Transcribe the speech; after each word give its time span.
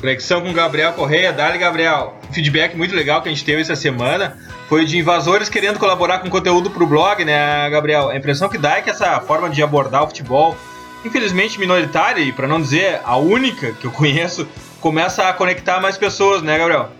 Conexão 0.00 0.42
com 0.42 0.52
Gabriel 0.52 0.92
Correia, 0.92 1.32
Dali 1.32 1.58
Gabriel. 1.58 2.18
Feedback 2.30 2.76
muito 2.76 2.94
legal 2.94 3.22
que 3.22 3.28
a 3.28 3.32
gente 3.32 3.44
teve 3.44 3.62
essa 3.62 3.74
semana 3.74 4.36
foi 4.68 4.84
de 4.84 4.98
invasores 4.98 5.48
querendo 5.48 5.78
colaborar 5.78 6.18
com 6.18 6.28
conteúdo 6.28 6.70
para 6.70 6.82
o 6.82 6.86
blog, 6.86 7.24
né, 7.24 7.68
Gabriel? 7.70 8.10
A 8.10 8.16
impressão 8.16 8.48
que 8.48 8.58
dá 8.58 8.78
é 8.78 8.82
que 8.82 8.90
essa 8.90 9.20
forma 9.20 9.48
de 9.48 9.62
abordar 9.62 10.02
o 10.02 10.06
futebol, 10.08 10.56
infelizmente 11.04 11.58
minoritária 11.58 12.20
e 12.20 12.32
para 12.32 12.46
não 12.46 12.60
dizer 12.60 13.00
a 13.04 13.16
única 13.16 13.72
que 13.72 13.86
eu 13.86 13.90
conheço, 13.90 14.46
começa 14.80 15.28
a 15.28 15.32
conectar 15.32 15.80
mais 15.80 15.96
pessoas, 15.96 16.42
né, 16.42 16.58
Gabriel? 16.58 16.90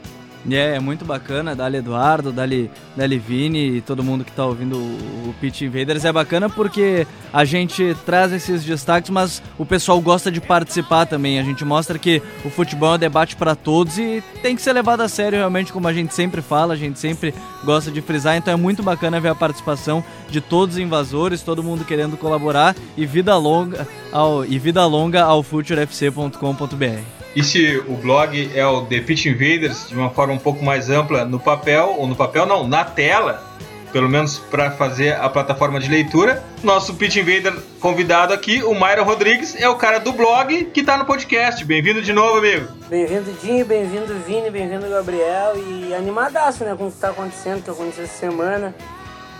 É, 0.50 0.76
é 0.76 0.80
muito 0.80 1.04
bacana, 1.04 1.54
Dali 1.54 1.78
Eduardo, 1.78 2.32
Dali, 2.32 2.70
Dali 2.96 3.18
Vini 3.18 3.76
e 3.76 3.80
todo 3.80 4.02
mundo 4.02 4.24
que 4.24 4.30
está 4.30 4.44
ouvindo 4.44 4.76
o, 4.76 5.28
o 5.28 5.34
Pitch 5.40 5.62
Invaders. 5.62 6.04
É 6.04 6.12
bacana 6.12 6.48
porque 6.48 7.06
a 7.32 7.44
gente 7.44 7.96
traz 8.06 8.32
esses 8.32 8.64
destaques, 8.64 9.10
mas 9.10 9.42
o 9.58 9.66
pessoal 9.66 10.00
gosta 10.00 10.30
de 10.30 10.40
participar 10.40 11.06
também. 11.06 11.38
A 11.38 11.42
gente 11.42 11.64
mostra 11.64 11.98
que 11.98 12.22
o 12.44 12.50
futebol 12.50 12.92
é 12.92 12.96
um 12.96 12.98
debate 12.98 13.34
para 13.36 13.54
todos 13.54 13.98
e 13.98 14.22
tem 14.42 14.54
que 14.54 14.62
ser 14.62 14.72
levado 14.72 15.00
a 15.00 15.08
sério 15.08 15.38
realmente, 15.38 15.72
como 15.72 15.88
a 15.88 15.92
gente 15.92 16.14
sempre 16.14 16.40
fala, 16.40 16.74
a 16.74 16.76
gente 16.76 16.98
sempre 16.98 17.34
gosta 17.64 17.90
de 17.90 18.00
frisar. 18.00 18.36
Então 18.36 18.54
é 18.54 18.56
muito 18.56 18.82
bacana 18.82 19.20
ver 19.20 19.28
a 19.28 19.34
participação 19.34 20.04
de 20.30 20.40
todos 20.40 20.76
os 20.76 20.80
invasores, 20.80 21.42
todo 21.42 21.62
mundo 21.62 21.84
querendo 21.84 22.16
colaborar 22.16 22.74
e 22.96 23.04
vida 23.04 23.36
longa 23.36 23.86
ao, 24.12 24.44
e 24.44 24.58
vida 24.58 24.84
longa 24.86 25.22
ao 25.22 25.42
futurefc.com.br. 25.42 27.15
E 27.36 27.44
se 27.44 27.76
o 27.86 27.98
blog 27.98 28.50
é 28.54 28.66
o 28.66 28.86
The 28.86 28.98
Pitch 29.00 29.26
Invaders 29.26 29.90
de 29.90 29.94
uma 29.94 30.08
forma 30.08 30.32
um 30.32 30.38
pouco 30.38 30.64
mais 30.64 30.88
ampla 30.88 31.22
no 31.22 31.38
papel, 31.38 31.94
ou 31.98 32.06
no 32.06 32.16
papel 32.16 32.46
não, 32.46 32.66
na 32.66 32.82
tela, 32.82 33.44
pelo 33.92 34.08
menos 34.08 34.38
para 34.38 34.70
fazer 34.70 35.16
a 35.16 35.28
plataforma 35.28 35.78
de 35.78 35.86
leitura. 35.90 36.42
Nosso 36.64 36.94
Pitch 36.94 37.16
Invader 37.16 37.54
convidado 37.78 38.32
aqui, 38.32 38.62
o 38.62 38.72
Myron 38.72 39.04
Rodrigues, 39.04 39.54
é 39.60 39.68
o 39.68 39.74
cara 39.74 39.98
do 39.98 40.14
blog 40.14 40.64
que 40.72 40.80
está 40.80 40.96
no 40.96 41.04
podcast. 41.04 41.62
Bem-vindo 41.62 42.00
de 42.00 42.10
novo, 42.10 42.38
amigo. 42.38 42.68
Bem-vindo, 42.88 43.30
Dinho, 43.42 43.66
bem-vindo, 43.66 44.14
Vini, 44.26 44.48
bem-vindo, 44.48 44.88
Gabriel. 44.88 45.58
E 45.58 45.92
animadaço, 45.92 46.64
né, 46.64 46.74
com 46.74 46.86
o 46.86 46.88
que 46.88 46.94
está 46.94 47.10
acontecendo, 47.10 47.62
que 47.62 47.68
aconteceu 47.68 48.04
essa 48.04 48.16
semana. 48.16 48.74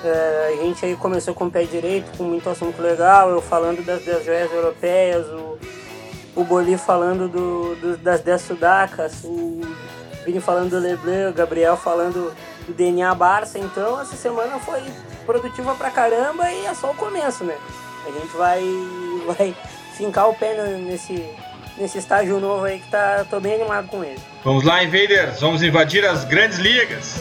É, 0.05 0.53
a 0.53 0.63
gente 0.63 0.85
aí 0.85 0.95
começou 0.97 1.33
com 1.33 1.47
o 1.47 1.51
pé 1.51 1.63
direito, 1.63 2.15
com 2.19 2.25
muito 2.25 2.47
assunto 2.51 2.79
legal, 2.83 3.31
eu 3.31 3.41
falando 3.41 3.83
das, 3.83 4.05
das 4.05 4.23
joias 4.23 4.53
europeias, 4.53 5.27
o 5.29 5.59
o 6.37 6.45
Boli 6.45 6.77
falando 6.77 7.29
do, 7.29 7.75
do, 7.77 7.97
das 7.97 8.21
10 8.21 8.41
sudacas, 8.43 9.25
o 9.25 9.63
Vini 10.25 10.41
falando 10.41 10.71
do 10.71 10.79
Leblanc, 10.79 11.31
o 11.31 11.35
Gabriel 11.35 11.77
falando 11.77 12.35
do 12.67 12.75
DNA 12.75 13.13
Barça. 13.15 13.59
Então 13.59 13.99
essa 14.01 14.15
semana 14.15 14.59
foi 14.59 14.83
produtiva 15.25 15.75
pra 15.75 15.91
caramba 15.91 16.53
e 16.53 16.67
é 16.67 16.75
só 16.75 16.91
o 16.91 16.95
começo, 16.95 17.43
né? 17.43 17.57
A 18.07 18.11
gente 18.11 18.37
vai, 18.37 18.63
vai 19.27 19.57
fincar 19.97 20.29
o 20.29 20.35
pé 20.35 20.55
nesse, 20.77 21.27
nesse 21.79 21.99
estágio 21.99 22.39
novo 22.39 22.67
aí 22.67 22.81
que 22.81 22.91
tá, 22.91 23.25
tô 23.29 23.41
bem 23.41 23.55
animado 23.55 23.89
com 23.89 24.05
ele. 24.05 24.21
Vamos 24.45 24.63
lá, 24.63 24.85
Invaders, 24.85 25.41
vamos 25.41 25.63
invadir 25.63 26.05
as 26.05 26.25
grandes 26.25 26.59
ligas. 26.59 27.21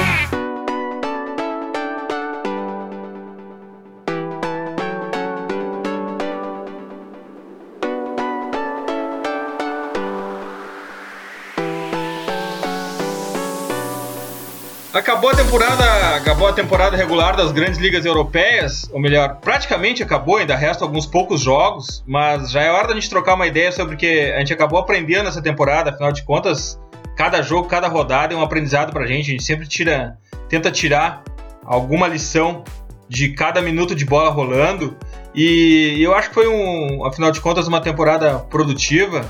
Acabou 14.93 15.29
a 15.29 15.33
temporada, 15.33 16.17
acabou 16.17 16.49
a 16.49 16.51
temporada 16.51 16.97
regular 16.97 17.33
das 17.33 17.53
grandes 17.53 17.79
ligas 17.79 18.03
europeias, 18.03 18.89
ou 18.91 18.99
melhor, 18.99 19.37
praticamente 19.37 20.03
acabou, 20.03 20.35
ainda 20.35 20.53
restam 20.53 20.85
alguns 20.85 21.05
poucos 21.05 21.39
jogos, 21.39 22.03
mas 22.05 22.51
já 22.51 22.61
é 22.61 22.69
hora 22.69 22.89
da 22.89 22.93
gente 22.95 23.09
trocar 23.09 23.35
uma 23.35 23.47
ideia 23.47 23.71
sobre 23.71 23.95
o 23.95 23.97
que 23.97 24.33
a 24.33 24.39
gente 24.39 24.51
acabou 24.51 24.77
aprendendo 24.77 25.23
nessa 25.23 25.41
temporada, 25.41 25.91
afinal 25.91 26.11
de 26.11 26.23
contas, 26.23 26.77
cada 27.15 27.41
jogo, 27.41 27.69
cada 27.69 27.87
rodada 27.87 28.33
é 28.33 28.37
um 28.37 28.41
aprendizado 28.41 28.91
pra 28.91 29.07
gente, 29.07 29.29
a 29.29 29.31
gente 29.31 29.43
sempre 29.43 29.65
tira, 29.65 30.17
tenta 30.49 30.69
tirar 30.69 31.23
alguma 31.63 32.05
lição 32.05 32.65
de 33.07 33.29
cada 33.29 33.61
minuto 33.61 33.95
de 33.95 34.03
bola 34.03 34.29
rolando, 34.29 34.97
e 35.33 35.99
eu 36.01 36.13
acho 36.13 36.27
que 36.27 36.35
foi 36.35 36.49
um, 36.49 37.05
afinal 37.05 37.31
de 37.31 37.39
contas, 37.39 37.65
uma 37.65 37.79
temporada 37.79 38.39
produtiva. 38.39 39.25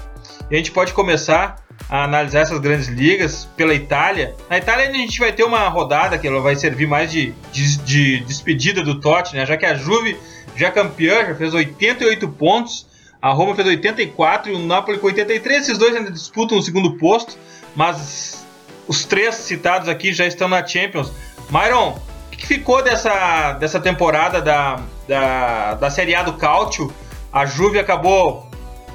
E 0.51 0.56
a 0.56 0.57
gente 0.57 0.71
pode 0.71 0.92
começar 0.92 1.63
a 1.89 2.03
analisar 2.03 2.42
essas 2.42 2.59
grandes 2.59 2.88
ligas 2.89 3.48
pela 3.56 3.74
Itália. 3.74 4.36
Na 4.50 4.57
Itália 4.57 4.89
a 4.89 4.92
gente 4.92 5.18
vai 5.18 5.31
ter 5.31 5.45
uma 5.45 5.65
rodada 5.69 6.18
que 6.18 6.27
ela 6.27 6.42
vai 6.42 6.57
servir 6.57 6.86
mais 6.86 7.09
de, 7.09 7.33
de, 7.53 7.77
de 7.77 8.19
despedida 8.25 8.83
do 8.83 9.00
Totti, 9.00 9.33
né? 9.33 9.45
Já 9.45 9.56
que 9.56 9.65
a 9.65 9.75
Juve 9.75 10.18
já 10.53 10.68
é 10.68 10.71
campeã, 10.71 11.25
já 11.25 11.36
fez 11.36 11.53
88 11.53 12.27
pontos, 12.27 12.86
a 13.21 13.31
Roma 13.31 13.56
fez 13.56 13.65
84 13.65 14.51
e 14.51 14.56
o 14.56 14.59
Napoli 14.59 14.98
com 14.98 15.07
83. 15.07 15.62
Esses 15.62 15.77
dois 15.77 15.95
ainda 15.95 16.12
disputam 16.12 16.57
o 16.57 16.62
segundo 16.62 16.97
posto, 16.97 17.38
mas 17.74 18.45
os 18.89 19.06
três 19.06 19.36
citados 19.36 19.88
aqui 19.88 20.12
já 20.12 20.25
estão 20.25 20.50
na 20.50 20.68
Champions. 20.68 21.13
Myron, 21.50 21.97
o 22.27 22.30
que 22.36 22.45
ficou 22.45 22.83
dessa, 22.83 23.54
dessa 23.54 23.80
temporada 23.80 24.42
da, 24.42 24.81
da, 25.07 25.75
da 25.75 25.89
Série 25.89 26.13
A 26.13 26.24
do 26.24 26.33
Cálcio? 26.33 26.94
A 27.31 27.45
Juve 27.45 27.80
acabou 27.80 28.51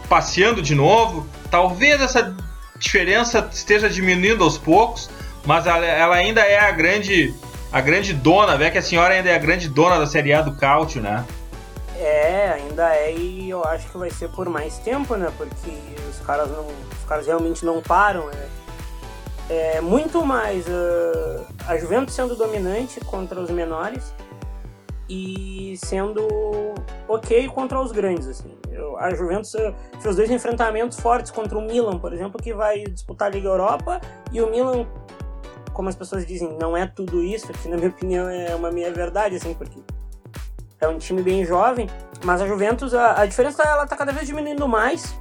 passeando 0.07 0.61
de 0.61 0.75
novo. 0.75 1.27
Talvez 1.51 2.01
essa 2.01 2.35
diferença 2.79 3.49
esteja 3.53 3.89
diminuindo 3.89 4.45
aos 4.45 4.59
poucos, 4.59 5.11
mas 5.45 5.67
ela, 5.67 5.85
ela 5.85 6.17
ainda 6.17 6.41
é 6.41 6.59
a 6.59 6.71
grande 6.71 7.35
a 7.73 7.81
grande 7.81 8.15
dona, 8.15 8.57
vê 8.57 8.71
que 8.71 8.79
a 8.79 8.83
senhora 8.83 9.15
ainda 9.15 9.29
é 9.29 9.35
a 9.35 9.39
grande 9.39 9.69
dona 9.69 9.99
da 9.99 10.07
Série 10.07 10.33
A 10.33 10.41
do 10.41 10.55
Cálcio, 10.55 11.01
né? 11.01 11.25
É, 11.99 12.53
ainda 12.53 12.95
é 12.95 13.15
e 13.15 13.51
eu 13.51 13.65
acho 13.65 13.89
que 13.91 13.99
vai 13.99 14.11
ser 14.11 14.29
por 14.31 14.49
mais 14.49 14.79
tempo, 14.79 15.17
né? 15.17 15.33
Porque 15.37 15.71
os 16.09 16.19
caras 16.25 16.51
não, 16.51 16.67
os 16.67 17.09
caras 17.09 17.27
realmente 17.27 17.65
não 17.65 17.83
param, 17.83 18.27
né? 18.29 18.49
É 19.49 19.81
muito 19.81 20.25
mais 20.25 20.67
uh, 20.67 21.47
a 21.67 21.77
Juventus 21.77 22.15
sendo 22.15 22.35
dominante 22.35 23.01
contra 23.01 23.41
os 23.41 23.51
menores 23.51 24.13
e 25.09 25.79
sendo 25.85 26.27
ok 27.07 27.49
contra 27.49 27.81
os 27.81 27.93
grandes. 27.93 28.27
Assim. 28.27 28.57
A 28.99 29.15
Juventus 29.15 29.55
eh, 29.55 29.75
fez 30.01 30.17
dois 30.17 30.31
enfrentamentos 30.31 30.99
fortes 30.99 31.31
contra 31.31 31.57
o 31.59 31.63
Milan, 31.63 31.99
por 31.99 32.13
exemplo, 32.13 32.41
que 32.41 32.53
vai 32.53 32.85
disputar 32.85 33.29
a 33.29 33.31
Liga 33.31 33.49
Europa, 33.49 34.01
e 34.33 34.41
o 34.41 34.51
Milan, 34.51 34.87
como 35.73 35.89
as 35.89 35.95
pessoas 35.95 36.27
dizem, 36.27 36.57
não 36.61 36.77
é 36.77 36.87
tudo 36.87 37.23
isso, 37.23 37.53
que 37.53 37.69
na 37.69 37.77
minha 37.77 37.89
opinião 37.89 38.29
é 38.29 38.55
uma 38.55 38.71
meia 38.71 38.93
verdade, 38.93 39.37
assim, 39.37 39.55
porque 39.55 39.81
é 40.81 40.89
um 40.89 40.99
time 40.99 41.23
bem 41.23 41.45
jovem, 41.45 41.89
mas 42.25 42.41
a 42.41 42.47
Juventus, 42.47 42.95
a, 42.95 43.23
a 43.23 43.27
diferença 43.27 43.63
ela 43.63 43.85
está 43.85 43.97
cada 43.97 44.13
vez 44.13 44.27
diminuindo 44.27 44.67
mais, 44.69 45.17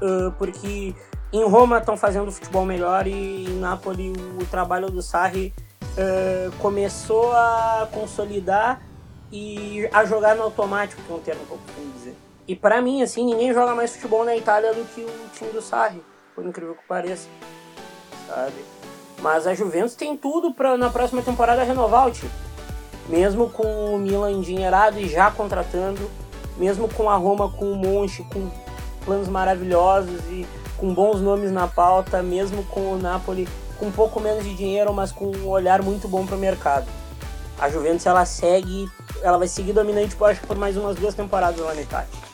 uh, 0.00 0.32
porque 0.38 0.94
em 1.32 1.44
Roma 1.44 1.78
estão 1.78 1.96
fazendo 1.96 2.30
futebol 2.32 2.64
melhor 2.64 3.06
e 3.06 3.46
em 3.46 3.60
Napoli 3.60 4.12
o, 4.40 4.44
trabalho 4.46 4.90
do 4.90 5.00
Sarri 5.00 5.54
uh, 5.80 6.50
começou 6.58 7.32
a 7.32 7.88
consolidar 7.92 8.80
e 9.30 9.88
a 9.92 10.04
jogar 10.04 10.34
no 10.34 10.42
automático, 10.42 11.00
que 11.02 11.12
é 11.12 11.14
um 11.14 11.20
termo 11.20 11.46
costumo 11.46 11.92
dizer. 11.92 11.99
E 12.50 12.56
para 12.56 12.82
mim, 12.82 13.00
assim, 13.00 13.24
ninguém 13.24 13.54
joga 13.54 13.76
mais 13.76 13.94
futebol 13.94 14.24
na 14.24 14.36
Itália 14.36 14.74
do 14.74 14.84
que 14.92 15.02
o 15.02 15.28
time 15.32 15.52
do 15.52 15.62
Sarri, 15.62 16.02
por 16.34 16.44
incrível 16.44 16.74
que 16.74 16.82
pareça, 16.88 17.28
sabe? 18.26 18.64
Mas 19.20 19.46
a 19.46 19.54
Juventus 19.54 19.94
tem 19.94 20.16
tudo 20.16 20.52
para 20.52 20.76
na 20.76 20.90
próxima 20.90 21.22
temporada 21.22 21.62
renovar 21.62 22.08
o 22.08 22.10
time. 22.10 22.28
Mesmo 23.08 23.48
com 23.50 23.94
o 23.94 23.98
Milan 24.00 24.32
endinheirado 24.32 24.98
e 24.98 25.08
já 25.08 25.30
contratando, 25.30 26.10
mesmo 26.56 26.88
com 26.88 27.08
a 27.08 27.14
Roma 27.14 27.52
com 27.52 27.70
o 27.70 27.76
Monte, 27.76 28.24
com 28.24 28.50
planos 29.04 29.28
maravilhosos 29.28 30.20
e 30.28 30.44
com 30.76 30.92
bons 30.92 31.20
nomes 31.20 31.52
na 31.52 31.68
pauta, 31.68 32.20
mesmo 32.20 32.64
com 32.64 32.94
o 32.94 32.98
Napoli 32.98 33.46
com 33.78 33.86
um 33.86 33.92
pouco 33.92 34.18
menos 34.18 34.42
de 34.42 34.56
dinheiro, 34.56 34.92
mas 34.92 35.12
com 35.12 35.26
um 35.26 35.46
olhar 35.46 35.82
muito 35.82 36.08
bom 36.08 36.26
para 36.26 36.34
o 36.34 36.38
mercado. 36.40 36.88
A 37.60 37.70
Juventus 37.70 38.06
ela 38.06 38.24
segue, 38.24 38.90
ela 39.22 39.38
vai 39.38 39.46
seguir 39.46 39.72
dominante, 39.72 40.16
eu 40.18 40.26
acho, 40.26 40.40
por 40.40 40.56
mais 40.56 40.76
umas 40.76 40.96
duas 40.96 41.14
temporadas 41.14 41.60
lá 41.60 41.74
na 41.74 41.82
Itália. 41.82 42.29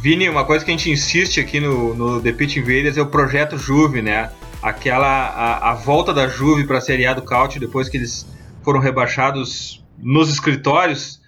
Vini, 0.00 0.30
uma 0.30 0.46
coisa 0.46 0.64
que 0.64 0.70
a 0.70 0.74
gente 0.74 0.90
insiste 0.90 1.40
aqui 1.40 1.60
no, 1.60 1.94
no 1.94 2.22
The 2.22 2.32
Pitch 2.32 2.56
Invaders 2.56 2.96
é 2.96 3.02
o 3.02 3.06
projeto 3.06 3.58
Juve, 3.58 4.00
né? 4.00 4.30
Aquela 4.62 5.06
a, 5.06 5.72
a 5.72 5.74
volta 5.74 6.14
da 6.14 6.26
Juve 6.26 6.64
para 6.64 6.78
a 6.78 6.80
Série 6.80 7.06
A 7.06 7.12
do 7.12 7.20
Caute 7.20 7.60
depois 7.60 7.86
que 7.86 7.98
eles 7.98 8.26
foram 8.62 8.80
rebaixados 8.80 9.84
nos 9.98 10.30
escritórios, 10.30 11.20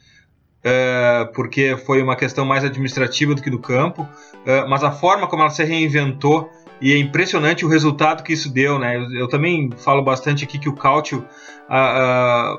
uh, 0.64 1.30
porque 1.34 1.76
foi 1.84 2.02
uma 2.02 2.16
questão 2.16 2.46
mais 2.46 2.64
administrativa 2.64 3.34
do 3.34 3.42
que 3.42 3.50
do 3.50 3.58
campo, 3.58 4.04
uh, 4.04 4.66
mas 4.66 4.82
a 4.82 4.90
forma 4.90 5.26
como 5.26 5.42
ela 5.42 5.50
se 5.50 5.62
reinventou 5.64 6.50
e 6.80 6.94
é 6.94 6.96
impressionante 6.96 7.66
o 7.66 7.68
resultado 7.68 8.22
que 8.22 8.32
isso 8.32 8.50
deu, 8.50 8.78
né? 8.78 8.96
Eu, 8.96 9.12
eu 9.12 9.28
também 9.28 9.70
falo 9.84 10.00
bastante 10.00 10.44
aqui 10.44 10.58
que 10.58 10.70
o 10.70 10.74
Cautio, 10.74 11.26
a, 11.68 12.56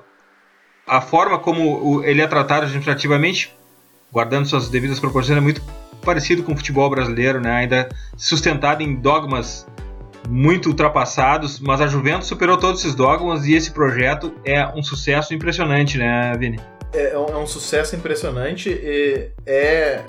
a, 0.87 0.97
a, 0.97 1.01
forma 1.01 1.39
como 1.39 2.03
ele 2.03 2.21
é 2.21 2.27
tratado 2.27 2.65
administrativamente, 2.65 3.51
guardando 4.11 4.45
suas 4.45 4.69
devidas 4.69 4.99
proporções, 4.99 5.39
é 5.39 5.41
muito 5.41 5.59
parecido 6.03 6.43
com 6.43 6.53
o 6.53 6.55
futebol 6.55 6.89
brasileiro, 6.89 7.39
né? 7.39 7.51
Ainda 7.51 7.89
sustentado 8.15 8.81
em 8.81 8.95
dogmas 8.95 9.65
muito 10.29 10.69
ultrapassados, 10.69 11.59
mas 11.59 11.81
a 11.81 11.87
Juventus 11.87 12.27
superou 12.27 12.57
todos 12.57 12.81
esses 12.81 12.95
dogmas 12.95 13.45
e 13.45 13.55
esse 13.55 13.71
projeto 13.71 14.33
é 14.45 14.65
um 14.67 14.81
sucesso 14.81 15.33
impressionante, 15.33 15.97
né, 15.97 16.33
Vini? 16.37 16.59
É, 16.93 17.13
é 17.13 17.17
um, 17.17 17.41
é 17.41 17.45
sucesso 17.45 17.95
impressionante 17.95 18.69
e 18.69 19.31
é 19.45 20.01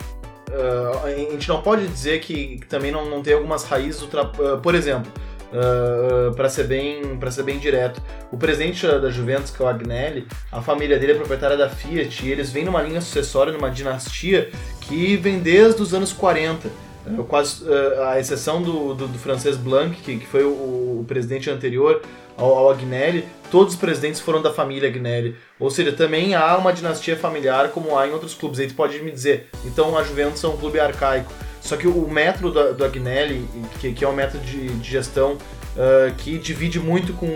Uh, 0.55 1.07
a 1.07 1.11
gente 1.33 1.49
não 1.49 1.63
pode 1.63 1.87
dizer 1.89 2.21
que, 2.21 2.61
também 2.69 2.93
não, 2.93 3.11
não 3.11 3.23
tem 3.23 3.35
algumas 3.35 3.65
raízes. 3.65 4.03
Ultra, 4.03 4.23
uh, 4.25 4.59
por 4.63 4.75
exemplo, 4.75 5.11
uh, 5.55 6.31
uh 6.31 6.35
para 6.35 6.49
ser 6.49 6.65
bem 6.65 7.17
para 7.17 7.31
ser 7.31 7.45
bem 7.45 7.59
direto, 7.59 8.03
o 8.31 8.37
presidente 8.37 8.87
da 8.87 9.09
Juventus, 9.11 9.51
que 9.51 9.63
é 9.63 9.65
o 9.65 9.69
Agnelli, 9.69 10.27
a 10.51 10.61
família 10.61 10.99
dele 10.99 11.13
é 11.13 11.15
proprietária 11.15 11.57
da 11.57 11.69
Fiat 11.69 12.27
e 12.27 12.31
eles 12.31 12.51
vêm 12.51 12.65
numa 12.65 12.83
linha 12.83 13.01
sucessória, 13.01 13.53
numa 13.53 13.71
dinastia 13.71 14.51
que 14.81 15.17
vem 15.17 15.39
desde 15.39 15.81
os 15.81 15.95
anos 15.95 16.13
40. 16.13 16.69
Quase, 17.29 17.63
a 18.09 18.19
exceção 18.19 18.63
do, 18.63 18.95
do, 18.95 19.07
do 19.07 19.19
francês 19.19 19.59
Blanc, 19.59 19.95
que, 19.95 20.17
que 20.17 20.27
foi 20.27 20.43
o, 20.43 20.49
o 21.01 21.05
presidente 21.07 21.51
anterior, 21.51 22.01
ao, 22.37 22.59
ao 22.59 22.71
Agnelli, 22.71 23.25
todos 23.51 23.75
os 23.75 23.81
presidentes 23.81 24.21
foram 24.21 24.43
da 24.43 24.53
família 24.53 24.89
Agnelli. 24.89 25.37
Ou 25.59 25.71
seja, 25.71 25.93
também 25.93 26.35
há 26.35 26.57
uma 26.57 26.73
dinastia 26.73 27.17
familiar 27.17 27.69
como 27.71 27.97
há 27.97 28.07
em 28.07 28.13
outros 28.13 28.35
clubes. 28.35 28.59
Aí 28.61 28.67
tu 28.67 28.75
pode 28.75 29.01
me 29.01 29.11
dizer, 29.11 29.49
então 29.65 29.97
a 29.97 30.03
Juventus 30.03 30.43
é 30.43 30.49
um 30.49 30.57
clube 30.57 30.81
arcaico. 30.81 31.33
Só 31.65 31.79
que 31.79 31.89
o 31.89 32.07
método 32.07 32.51
do, 32.51 32.75
do 32.75 32.85
Agnelli, 32.85 33.49
que, 33.81 33.93
que, 33.93 34.05
é 34.05 34.09
um 34.09 34.13
método 34.13 34.45
de, 34.45 34.69
de 34.69 34.91
gestão 34.91 35.33
uh, 35.33 36.15
que 36.19 36.39
divide 36.39 36.79
muito 36.79 37.15
com, 37.15 37.27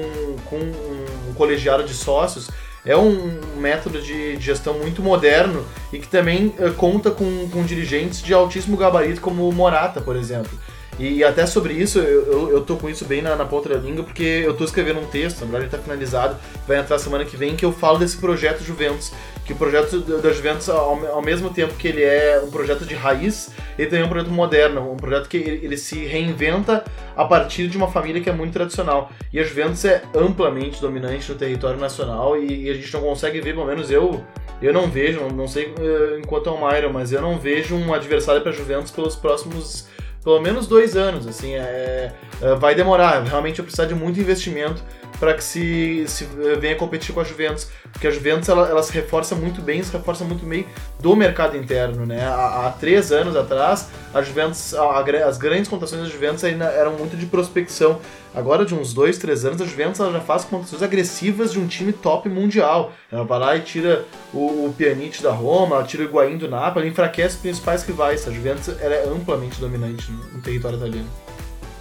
com 0.44 0.58
um 0.58 1.32
colegiado 1.34 1.82
de 1.82 1.94
sócios, 1.94 2.50
é 2.84 2.94
um 2.94 3.40
método 3.56 4.02
de 4.02 4.38
gestão 4.38 4.74
muito 4.74 5.02
moderno 5.02 5.64
e 5.90 5.98
que 5.98 6.06
também 6.06 6.54
uh, 6.58 6.74
conta 6.74 7.10
com, 7.10 7.48
com 7.48 7.64
dirigentes 7.64 8.22
de 8.22 8.34
altíssimo 8.34 8.76
gabarito, 8.76 9.22
como 9.22 9.48
o 9.48 9.52
Morata, 9.52 9.98
por 9.98 10.14
exemplo. 10.14 10.50
E 10.98 11.24
até 11.24 11.46
sobre 11.46 11.72
isso, 11.72 11.98
eu, 11.98 12.50
eu, 12.50 12.60
tô 12.60 12.76
com 12.76 12.90
isso 12.90 13.04
bem 13.04 13.22
na, 13.22 13.34
na 13.34 13.46
ponta 13.46 13.68
da 13.68 13.76
língua, 13.76 14.04
porque 14.04 14.42
eu 14.44 14.52
tô 14.54 14.64
escrevendo 14.64 15.00
um 15.00 15.06
texto, 15.06 15.44
agora 15.44 15.62
ele 15.62 15.70
tá 15.70 15.78
finalizado, 15.78 16.36
vai 16.66 16.78
entrar 16.78 16.98
semana 16.98 17.24
que 17.24 17.36
vem, 17.36 17.56
que 17.56 17.64
eu 17.64 17.72
falo 17.72 17.98
desse 17.98 18.16
projeto 18.16 18.62
Juventus. 18.62 19.12
Que 19.48 19.54
o 19.54 19.56
projeto 19.56 20.00
da 20.20 20.30
Juventus, 20.30 20.68
ao, 20.68 21.06
ao 21.06 21.22
mesmo 21.22 21.48
tempo 21.48 21.72
que 21.72 21.88
ele 21.88 22.04
é 22.04 22.38
um 22.44 22.50
projeto 22.50 22.84
de 22.84 22.94
raiz, 22.94 23.50
ele 23.78 23.88
também 23.88 24.02
é 24.02 24.04
um 24.04 24.08
projeto 24.10 24.30
moderno, 24.30 24.92
um 24.92 24.96
projeto 24.96 25.26
que 25.26 25.38
ele, 25.38 25.64
ele 25.64 25.76
se 25.78 26.04
reinventa 26.04 26.84
a 27.16 27.24
partir 27.24 27.66
de 27.66 27.78
uma 27.78 27.88
família 27.88 28.20
que 28.20 28.28
é 28.28 28.32
muito 28.32 28.52
tradicional. 28.52 29.10
E 29.32 29.40
a 29.40 29.42
Juventus 29.42 29.82
é 29.86 30.02
amplamente 30.14 30.82
dominante 30.82 31.32
no 31.32 31.38
território 31.38 31.80
nacional 31.80 32.36
e, 32.36 32.66
e 32.66 32.70
a 32.70 32.74
gente 32.74 32.92
não 32.92 33.00
consegue 33.00 33.40
ver, 33.40 33.54
pelo 33.54 33.64
menos 33.64 33.90
eu, 33.90 34.22
eu 34.60 34.70
não 34.70 34.86
vejo, 34.86 35.26
não 35.30 35.48
sei 35.48 35.68
uh, 35.68 36.18
enquanto 36.18 36.50
é 36.50 36.52
o 36.52 36.68
Myron, 36.68 36.92
mas 36.92 37.10
eu 37.10 37.22
não 37.22 37.38
vejo 37.38 37.74
um 37.74 37.94
adversário 37.94 38.42
para 38.42 38.52
Juventus 38.52 38.90
pelos 38.90 39.16
próximos 39.16 39.88
pelo 40.22 40.40
menos 40.40 40.66
dois 40.66 40.94
anos, 40.94 41.26
assim, 41.26 41.54
é, 41.54 42.12
é, 42.42 42.54
vai 42.56 42.74
demorar, 42.74 43.22
realmente 43.22 43.56
vai 43.56 43.64
precisar 43.64 43.86
de 43.86 43.94
muito 43.94 44.20
investimento 44.20 44.82
para 45.18 45.34
que 45.34 45.42
se, 45.42 46.04
se 46.06 46.24
venha 46.60 46.76
competir 46.76 47.14
com 47.14 47.20
a 47.20 47.24
Juventus, 47.24 47.68
porque 47.92 48.06
a 48.06 48.10
Juventus 48.10 48.48
ela, 48.48 48.68
ela 48.68 48.82
se 48.82 48.92
reforça 48.92 49.34
muito 49.34 49.60
bem, 49.60 49.82
se 49.82 49.92
reforça 49.92 50.24
muito 50.24 50.44
bem 50.46 50.66
do 51.00 51.14
mercado 51.16 51.56
interno, 51.56 52.06
né? 52.06 52.24
Há, 52.24 52.66
há 52.66 52.70
três 52.70 53.10
anos 53.10 53.36
atrás, 53.36 53.88
a 54.14 54.22
Juventus, 54.22 54.74
a, 54.74 55.00
as 55.26 55.38
grandes 55.38 55.68
contações 55.68 56.02
da 56.02 56.08
Juventus 56.08 56.44
ainda 56.44 56.66
eram 56.66 56.92
muito 56.92 57.16
de 57.16 57.26
prospecção. 57.26 58.00
Agora, 58.34 58.64
de 58.64 58.74
uns 58.74 58.92
dois, 58.94 59.18
três 59.18 59.44
anos, 59.44 59.60
a 59.60 59.64
Juventus 59.64 59.98
ela 60.00 60.12
já 60.12 60.20
faz 60.20 60.44
contações 60.44 60.82
agressivas 60.82 61.52
de 61.52 61.58
um 61.58 61.66
time 61.66 61.92
top 61.92 62.28
mundial. 62.28 62.92
Ela 63.10 63.24
vai 63.24 63.38
lá 63.38 63.56
e 63.56 63.60
tira 63.60 64.04
o, 64.32 64.66
o 64.66 64.74
Pjanic 64.76 65.22
da 65.22 65.32
Roma, 65.32 65.76
ela 65.76 65.84
tira 65.84 66.04
o 66.04 66.06
Higuaín 66.06 66.36
do 66.36 66.48
Napoli, 66.48 66.88
enfraquece 66.88 67.36
os 67.36 67.40
principais 67.40 67.82
rivais. 67.82 68.28
A 68.28 68.30
Juventus 68.30 68.68
ela 68.80 68.94
é 68.94 69.08
amplamente 69.08 69.60
dominante 69.60 70.10
no, 70.12 70.18
no 70.34 70.42
território 70.42 70.76
italiano. 70.76 71.27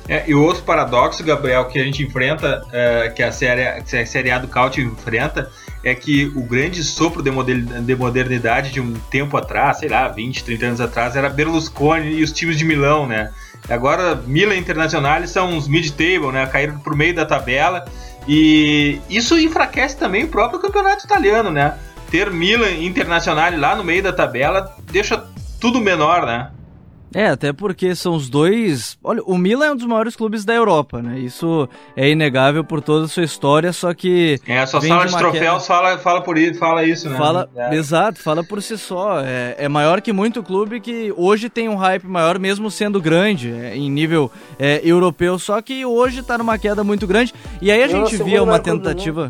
É, 0.08 0.24
e 0.28 0.34
o 0.34 0.42
outro 0.42 0.64
paradoxo, 0.64 1.24
Gabriel, 1.24 1.66
que 1.66 1.80
a 1.80 1.84
gente 1.84 2.02
enfrenta, 2.02 2.66
é, 2.72 3.10
que, 3.10 3.22
a 3.22 3.32
série, 3.32 3.82
que 3.84 3.98
a 3.98 4.06
Série 4.06 4.32
A 4.32 4.40
do 4.40 4.48
Caute 4.48 4.82
enfrenta, 4.82 5.52
é 5.84 5.94
que 5.94 6.32
o 6.36 6.42
grande 6.44 6.84
sopro 6.84 7.22
de, 7.22 7.32
de 7.82 7.96
modernidade 7.96 8.72
de 8.72 8.80
um 8.80 8.94
tempo 9.12 9.36
atrás, 9.36 9.80
sei 9.80 9.90
lá, 9.90 10.08
20, 10.08 10.44
30 10.44 10.66
anos 10.66 10.82
atrás, 10.82 11.16
era 11.16 11.30
Berlusconi 11.30 12.14
e 12.14 12.24
os 12.24 12.32
times 12.32 12.58
de 12.58 12.64
Milão, 12.64 13.06
né? 13.06 13.32
Agora, 13.70 14.16
Milan 14.16 14.56
Internacional 14.56 15.26
são 15.28 15.58
os 15.58 15.68
mid-table, 15.68 16.32
né? 16.32 16.46
Caíram 16.46 16.80
pro 16.80 16.96
meio 16.96 17.14
da 17.14 17.26
tabela. 17.26 17.86
E 18.28 19.00
isso 19.10 19.38
enfraquece 19.38 19.98
também 19.98 20.24
o 20.24 20.28
próprio 20.28 20.60
campeonato 20.60 21.06
italiano, 21.06 21.50
né? 21.50 21.78
Ter 22.10 22.32
Milan 22.32 22.72
Internacional 22.72 23.52
lá 23.58 23.76
no 23.76 23.84
meio 23.84 24.04
da 24.04 24.14
tabela 24.14 24.74
deixa 24.92 25.24
tudo 25.60 25.82
menor, 25.82 26.26
né? 26.26 26.50
É, 27.14 27.28
até 27.28 27.54
porque 27.54 27.96
são 27.96 28.16
os 28.16 28.30
dois. 28.30 28.98
Olha, 29.04 29.22
o 29.24 29.38
Milan 29.38 29.66
é 29.66 29.72
um 29.72 29.76
dos 29.76 29.86
maiores 29.86 30.16
clubes 30.16 30.44
da 30.44 30.54
Europa, 30.54 31.02
né? 31.02 31.20
Isso 31.20 31.68
é 31.96 32.10
inegável 32.10 32.64
por 32.64 32.82
toda 32.82 33.06
a 33.06 33.08
sua 33.08 33.24
história, 33.24 33.72
só 33.72 33.94
que. 33.94 34.40
É, 34.46 34.60
a 34.60 34.68
sua 34.68 34.82
sala 34.82 35.06
de, 35.06 35.12
de 35.12 35.18
troféus 35.18 35.66
fala, 35.66 35.98
fala, 35.98 36.22
por 36.22 36.38
isso, 36.38 36.60
fala 36.60 36.84
isso, 36.84 37.10
né? 37.10 37.18
Fala, 37.18 37.50
é. 37.56 37.76
Exato, 37.76 38.20
fala 38.20 38.44
por 38.44 38.62
si 38.62 38.78
só. 38.78 39.22
É, 39.22 39.56
é, 39.58 39.70
maior 39.70 40.02
que 40.02 40.12
muito 40.12 40.44
clube 40.44 40.80
que 40.80 41.14
hoje 41.16 41.50
tem 41.50 41.70
um 41.70 41.76
hype 41.76 42.06
maior, 42.06 42.38
mesmo 42.38 42.70
sendo 42.70 43.02
grande, 43.02 43.52
é, 43.52 43.76
em 43.76 43.90
nível 43.90 44.32
é, 44.60 44.82
europeu, 44.84 45.40
só 45.40 45.62
que 45.62 45.86
hoje 45.86 46.22
tá 46.22 46.38
numa 46.38 46.58
queda 46.58 46.84
muito 46.84 47.08
grande. 47.08 47.34
E 47.62 47.72
aí 47.72 47.84
a 47.84 47.88
gente 47.88 48.18
via 48.22 48.44
uma 48.44 48.60
tentativa. 48.60 49.30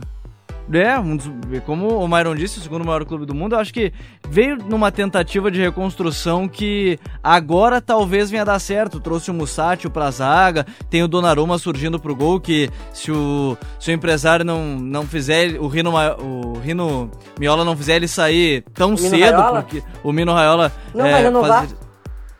É, 0.73 0.99
um 0.99 1.15
dos, 1.15 1.31
como 1.65 1.87
o 1.97 2.07
Myron 2.07 2.35
disse, 2.35 2.59
o 2.59 2.61
segundo 2.61 2.83
maior 2.83 3.05
clube 3.05 3.25
do 3.25 3.33
mundo, 3.33 3.55
eu 3.55 3.59
acho 3.59 3.73
que 3.73 3.93
veio 4.29 4.57
numa 4.57 4.91
tentativa 4.91 5.49
de 5.49 5.61
reconstrução 5.61 6.47
que 6.47 6.99
agora 7.23 7.79
talvez 7.79 8.29
venha 8.29 8.43
dar 8.43 8.59
certo. 8.59 8.99
Trouxe 8.99 9.31
o 9.31 9.33
Mussatio 9.33 9.89
pra 9.89 10.11
zaga, 10.11 10.65
tem 10.89 11.03
o 11.03 11.07
Donnarumma 11.07 11.57
surgindo 11.57 11.99
pro 11.99 12.15
gol, 12.15 12.39
que 12.39 12.69
se 12.93 13.11
o, 13.11 13.57
se 13.79 13.91
o 13.91 13.93
empresário 13.93 14.43
não, 14.43 14.77
não 14.77 15.03
fizer, 15.03 15.57
o 15.59 15.67
Rino, 15.67 15.93
o 16.19 16.59
Rino 16.59 17.09
Miola 17.39 17.63
não 17.63 17.75
fizer 17.77 17.95
ele 17.95 18.07
sair 18.07 18.63
tão 18.73 18.97
cedo, 18.97 19.37
Raiola? 19.37 19.61
porque 19.61 19.81
o 20.03 20.11
Mino 20.11 20.33
Raiola... 20.33 20.71
Não 20.93 21.05
é, 21.05 21.11
vai 21.11 21.23
renovar. 21.23 21.67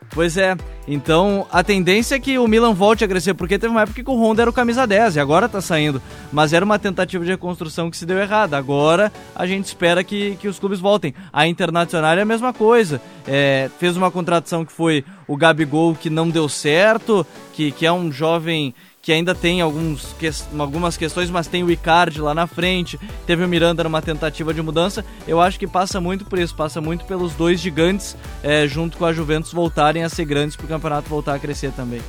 Pois 0.10 0.38
é, 0.38 0.55
Então, 0.88 1.46
a 1.51 1.62
tendência 1.62 2.15
é 2.15 2.20
que 2.20 2.39
o 2.39 2.48
Milan 2.48 2.74
volte 2.74 3.03
a 3.03 3.08
crescer, 3.08 3.34
porque 3.34 3.60
teve 3.60 3.72
uma 3.72 3.82
época 3.82 4.01
que 4.01 4.10
o 4.10 4.15
Honda 4.15 4.44
era 4.44 4.50
o 4.50 4.53
camisa 4.53 4.88
10 4.88 5.17
e 5.17 5.20
agora 5.20 5.50
tá 5.50 5.60
saindo. 5.60 6.01
Mas 6.32 6.53
era 6.53 6.63
uma 6.63 6.79
tentativa 6.79 7.25
de 7.25 7.32
reconstrução 7.32 7.91
que 7.91 7.98
se 7.98 8.06
deu 8.06 8.17
errada. 8.17 8.58
Agora 8.58 9.12
a 9.36 9.46
gente 9.46 9.65
espera 9.65 10.01
que, 10.01 10.38
que 10.38 10.48
os 10.48 10.58
clubes 10.58 10.79
voltem. 10.79 11.13
A 11.34 11.46
Internacional 11.46 12.17
é 12.17 12.22
a 12.22 12.25
mesma 12.25 12.53
coisa. 12.53 13.01
É, 13.27 13.70
fez 13.77 13.98
uma 13.98 14.10
contratação 14.10 14.63
que 14.63 14.72
foi 14.72 15.03
o 15.27 15.36
Gabigol, 15.36 15.94
que 15.94 16.10
não 16.10 16.29
deu 16.29 16.48
certo, 16.48 17.27
que, 17.51 17.72
que 17.72 17.86
é 17.86 17.91
um 17.91 18.10
jovem 18.10 18.74
que 19.07 19.13
ainda 19.13 19.33
tem 19.33 19.61
alguns, 19.61 20.13
que, 20.19 20.29
algumas 20.59 20.97
questões, 20.97 21.29
mas 21.29 21.47
tem 21.47 21.63
o 21.63 21.71
Icardi 21.71 22.19
lá 22.19 22.33
na 22.33 22.45
frente, 22.45 22.99
teve 23.25 23.41
o 23.41 23.47
Miranda 23.47 23.81
numa 23.81 24.01
tentativa 24.01 24.53
de 24.53 24.61
mudança. 24.61 25.05
Eu 25.25 25.39
acho 25.39 25.57
que 25.57 25.65
passa 25.65 26.01
muito 26.01 26.25
por 26.25 26.37
isso, 26.37 26.53
passa 26.53 26.81
muito 26.81 27.05
pelos 27.05 27.33
dois 27.33 27.57
gigantes, 27.57 28.17
é, 28.43 28.67
junto 28.67 28.97
com 28.97 29.05
a 29.05 29.13
Juventus, 29.13 29.53
voltarem 29.53 30.03
a 30.03 30.09
ser 30.09 30.25
grandes 30.25 30.57
para 30.57 30.65
o 30.65 30.67
campeonato 30.67 31.07
voltar 31.07 31.35
a 31.35 31.39
crescer 31.39 31.71
também. 31.71 32.01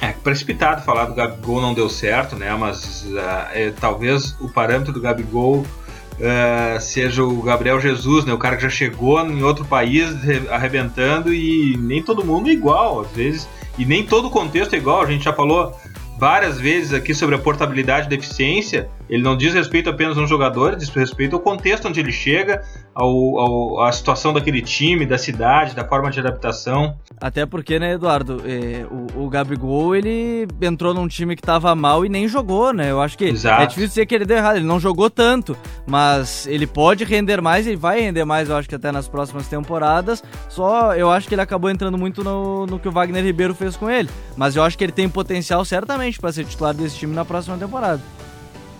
É 0.00 0.12
precipitado 0.12 0.80
falar 0.80 1.04
do 1.04 1.14
Gabigol 1.14 1.60
não 1.60 1.74
deu 1.74 1.90
certo, 1.90 2.34
né? 2.34 2.50
Mas 2.56 3.04
uh, 3.04 3.18
é, 3.52 3.74
talvez 3.78 4.34
o 4.40 4.48
parâmetro 4.48 4.94
do 4.94 5.02
Gabigol 5.02 5.58
uh, 5.58 6.80
seja 6.80 7.24
o 7.24 7.42
Gabriel 7.42 7.78
Jesus, 7.78 8.24
né? 8.24 8.32
O 8.32 8.38
cara 8.38 8.56
que 8.56 8.62
já 8.62 8.70
chegou 8.70 9.20
em 9.20 9.42
outro 9.42 9.66
país 9.66 10.14
arrebentando 10.50 11.30
e 11.34 11.76
nem 11.76 12.02
todo 12.02 12.24
mundo 12.24 12.48
é 12.48 12.54
igual, 12.54 13.02
às 13.02 13.10
vezes. 13.10 13.46
E 13.78 13.84
nem 13.84 14.02
todo 14.02 14.30
contexto 14.30 14.72
é 14.72 14.78
igual. 14.78 15.02
A 15.02 15.06
gente 15.06 15.22
já 15.22 15.34
falou 15.34 15.76
várias 16.18 16.58
vezes 16.58 16.92
aqui 16.92 17.14
sobre 17.14 17.34
a 17.34 17.38
portabilidade 17.38 18.08
da 18.08 18.14
eficiência, 18.14 18.88
ele 19.08 19.22
não 19.22 19.36
diz 19.36 19.52
respeito 19.52 19.90
apenas 19.90 20.16
a 20.16 20.22
um 20.22 20.26
jogador, 20.26 20.76
diz 20.76 20.88
respeito 20.88 21.36
ao 21.36 21.42
contexto 21.42 21.86
onde 21.88 22.00
ele 22.00 22.12
chega, 22.12 22.62
ao, 22.96 23.38
ao, 23.38 23.80
à 23.82 23.92
situação 23.92 24.32
daquele 24.32 24.62
time, 24.62 25.04
da 25.04 25.18
cidade, 25.18 25.76
da 25.76 25.86
forma 25.86 26.10
de 26.10 26.18
adaptação. 26.18 26.96
Até 27.20 27.44
porque, 27.44 27.78
né, 27.78 27.92
Eduardo, 27.92 28.42
é, 28.46 28.86
o, 28.90 29.26
o 29.26 29.28
Gabigol, 29.28 29.94
ele 29.94 30.48
entrou 30.62 30.94
num 30.94 31.06
time 31.06 31.36
que 31.36 31.42
tava 31.42 31.74
mal 31.74 32.06
e 32.06 32.08
nem 32.08 32.26
jogou, 32.26 32.72
né? 32.72 32.90
Eu 32.90 33.02
acho 33.02 33.18
que 33.18 33.26
Exato. 33.26 33.62
é 33.62 33.66
difícil 33.66 33.88
dizer 33.88 34.06
que 34.06 34.14
ele 34.14 34.24
deu 34.24 34.38
errado, 34.38 34.56
ele 34.56 34.64
não 34.64 34.80
jogou 34.80 35.10
tanto, 35.10 35.54
mas 35.86 36.46
ele 36.46 36.66
pode 36.66 37.04
render 37.04 37.42
mais, 37.42 37.66
ele 37.66 37.76
vai 37.76 38.00
render 38.00 38.24
mais, 38.24 38.48
eu 38.48 38.56
acho 38.56 38.66
que 38.66 38.74
até 38.74 38.90
nas 38.90 39.06
próximas 39.06 39.46
temporadas. 39.46 40.24
Só 40.48 40.94
eu 40.94 41.10
acho 41.10 41.28
que 41.28 41.34
ele 41.34 41.42
acabou 41.42 41.68
entrando 41.68 41.98
muito 41.98 42.24
no, 42.24 42.64
no 42.64 42.78
que 42.78 42.88
o 42.88 42.92
Wagner 42.92 43.22
Ribeiro 43.22 43.54
fez 43.54 43.76
com 43.76 43.90
ele. 43.90 44.08
Mas 44.38 44.56
eu 44.56 44.62
acho 44.62 44.78
que 44.78 44.84
ele 44.84 44.92
tem 44.92 45.06
potencial 45.06 45.62
certamente 45.66 46.18
para 46.18 46.32
ser 46.32 46.46
titular 46.46 46.72
desse 46.72 46.96
time 46.96 47.14
na 47.14 47.26
próxima 47.26 47.58
temporada. 47.58 48.00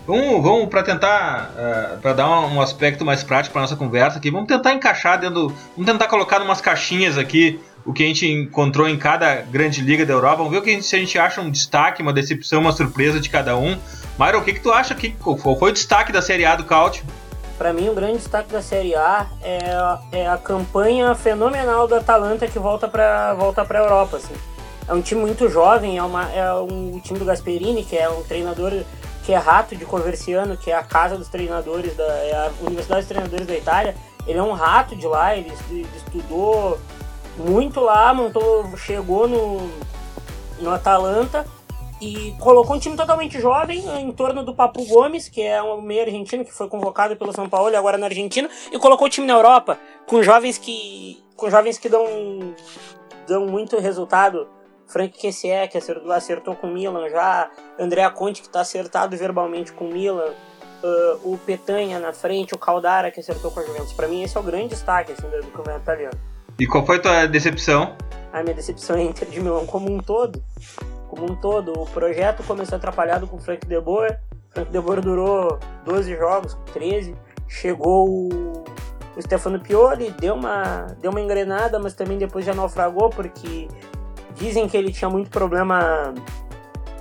Vamos, 0.07 0.43
vamos 0.43 0.69
para 0.69 0.85
tentar, 0.85 1.51
uh, 1.57 1.59
eh, 1.59 1.99
para 2.01 2.13
dar 2.13 2.29
um, 2.29 2.55
um, 2.55 2.61
aspecto 2.61 3.05
mais 3.05 3.25
prático 3.25 3.53
para 3.53 3.63
nossa 3.63 3.75
conversa 3.75 4.19
aqui, 4.19 4.31
vamos 4.31 4.47
tentar 4.47 4.73
encaixar 4.73 5.19
dentro, 5.19 5.49
vamos 5.77 5.91
tentar 5.91 6.07
colocar 6.07 6.41
umas 6.41 6.61
caixinhas 6.61 7.19
aqui 7.19 7.59
o 7.85 7.93
que 7.93 8.05
a 8.05 8.07
gente 8.07 8.27
encontrou 8.27 8.89
em 8.89 8.97
cada 8.97 9.37
grande 9.43 9.81
liga 9.81 10.05
da 10.05 10.13
Europa. 10.13 10.39
Vamos 10.39 10.53
ver 10.53 10.59
o 10.59 10.63
que 10.63 10.71
a 10.71 10.73
gente, 10.73 10.87
se 10.87 10.97
a 10.97 10.99
gente 10.99 11.19
acha 11.19 11.41
um 11.41 11.51
destaque, 11.51 12.03
uma 12.03 12.13
decepção, 12.13 12.61
uma 12.61 12.73
surpresa 12.73 13.21
de 13.21 13.31
cada 13.31 13.57
um. 13.57 13.79
Myron, 14.19 14.41
o 14.41 14.43
que, 14.45 14.55
que 14.55 14.61
tu 14.61 14.73
acha 14.73 14.95
que 14.95 15.15
foi 15.21 15.71
o 15.71 15.73
destaque 15.73 16.13
da 16.13 16.21
Série 16.21 16.45
A 16.45 16.57
do 16.57 16.65
Cautio? 16.65 17.05
Para 17.57 17.73
mim, 17.73 17.89
o 17.89 17.95
grande 17.95 18.19
destaque 18.19 18.53
da 18.53 18.61
Série 18.61 18.95
A 18.95 19.27
é, 19.41 20.21
é 20.21 20.29
a 20.29 20.37
campanha 20.37 21.15
fenomenal 21.15 21.87
do 21.87 21.95
Atalanta 21.95 22.49
que 22.49 22.59
volta 22.59 22.89
para 22.89 23.35
volta 23.35 23.63
a 23.63 23.77
Europa. 23.77 24.17
Assim. 24.17 24.35
É 24.89 24.93
um 24.93 25.01
time 25.01 25.21
muito 25.21 25.49
jovem, 25.49 25.97
é, 25.97 26.03
uma, 26.03 26.31
é 26.33 26.53
um 26.55 27.01
time 27.03 27.19
do 27.19 27.25
Gasperini, 27.25 27.85
que 27.85 27.97
é 27.97 28.09
um 28.09 28.23
treinador 28.23 28.73
que 29.27 29.33
é 29.33 29.37
rato 29.37 29.75
de 29.75 29.85
Conversiano, 29.85 30.57
que 30.57 30.71
é 30.71 30.75
a 30.77 30.85
casa 30.85 31.17
dos 31.19 31.29
treinadores, 31.29 31.97
da, 31.97 32.05
é 32.05 32.33
a 32.33 32.53
Universidade 32.61 33.01
dos 33.01 33.09
Treinadores 33.09 33.45
da 33.45 33.57
Itália. 33.57 33.97
Ele 34.25 34.39
é 34.39 34.43
um 34.43 34.53
rato 34.53 34.95
de 34.95 35.05
lá, 35.05 35.37
ele, 35.37 35.53
ele 35.69 35.85
estudou 35.97 36.79
muito 37.37 37.81
lá, 37.81 38.15
montou, 38.15 38.65
chegou 38.77 39.27
no, 39.27 39.69
no 40.61 40.71
Atalanta 40.71 41.45
e 42.01 42.37
colocou 42.39 42.77
um 42.77 42.79
time 42.79 42.97
totalmente 42.97 43.41
jovem 43.41 43.85
em 43.99 44.13
torno 44.13 44.45
do 44.45 44.55
Papu 44.55 44.87
Gomes, 44.87 45.29
que 45.29 45.43
é 45.43 45.61
um 45.61 45.83
meio 45.83 46.03
argentino 46.03 46.45
que 46.45 46.53
foi 46.53 46.69
convocado 46.69 47.17
pelo 47.17 47.33
São 47.33 47.49
Paulo 47.49 47.73
e 47.73 47.75
agora 47.75 47.99
na 47.99 48.07
Argentina, 48.07 48.49
e 48.71 48.79
colocou 48.79 49.09
o 49.09 49.11
time 49.11 49.27
na 49.27 49.35
Europa 49.35 49.77
com 50.07 50.23
jovens 50.23 50.57
que 50.57 51.21
com 51.35 51.51
jovens 51.51 51.79
que 51.79 51.89
dão 51.89 52.07
dão 53.27 53.47
muito 53.47 53.77
resultado 53.81 54.47
Frank 54.87 55.19
Kessié, 55.19 55.67
que 55.67 55.79
acertou, 55.79 56.55
com 56.55 56.69
o 56.69 56.71
Milan 56.71 57.09
já, 57.11 57.51
André 57.79 58.09
Conte, 58.11 58.41
que 58.41 58.47
está 58.47 58.61
acertado 58.61 59.17
verbalmente 59.17 59.73
com 59.73 59.87
o 59.87 59.93
Milan, 59.93 60.31
uh, 60.83 61.33
o 61.33 61.39
Petanha 61.39 61.99
na 61.99 62.13
frente, 62.13 62.55
o 62.55 62.59
Caldara, 62.59 63.11
que 63.11 63.21
acertou 63.21 63.51
com 63.51 63.61
a 63.61 63.65
Juventus. 63.65 63.93
Para 63.93 64.09
mim, 64.09 64.23
esse 64.23 64.37
é 64.37 64.41
o 64.41 64.43
grande 64.43 64.69
destaque 64.69 65.13
assim, 65.13 65.29
do 65.29 65.51
campeonato 65.51 65.83
italiano. 65.83 66.19
E 66.59 66.67
qual 66.67 66.87
foi 66.87 66.97
a 66.97 67.01
tua 67.01 67.27
decepção? 67.27 67.97
A 68.33 68.43
minha 68.43 68.55
decepção 68.55 68.97
é 68.97 69.03
Inter 69.03 69.29
de 69.29 69.41
Milão 69.41 69.67
como 69.67 69.93
um 69.93 69.99
todo. 69.99 70.43
Como 71.09 71.31
um 71.31 71.37
todo. 71.37 71.73
O 71.73 71.87
projeto 71.87 72.43
começou 72.45 72.77
atrapalhado 72.77 73.27
com 73.27 73.37
o 73.37 73.41
Frank 73.41 73.67
De 73.67 73.81
Boer. 73.81 74.21
Frank 74.51 74.71
De 74.71 74.81
Boer 74.81 75.01
durou 75.01 75.59
12 75.85 76.17
jogos, 76.17 76.57
13. 76.73 77.15
Chegou 77.49 78.09
o, 78.09 78.65
o 79.17 79.23
Stefano 79.23 79.61
Pioli, 79.61 80.11
deu 80.13 80.35
uma, 80.35 80.87
deu 81.01 81.11
uma 81.11 81.21
engrenada, 81.21 81.79
mas 81.79 81.95
também 81.95 82.19
depois 82.19 82.45
já 82.45 82.55
naufragou, 82.55 83.11
porque 83.11 83.69
Dizem 84.37 84.69
que 84.69 84.77
ele 84.77 84.93
tinha 84.93 85.09
muito 85.09 85.31
problema, 85.31 86.15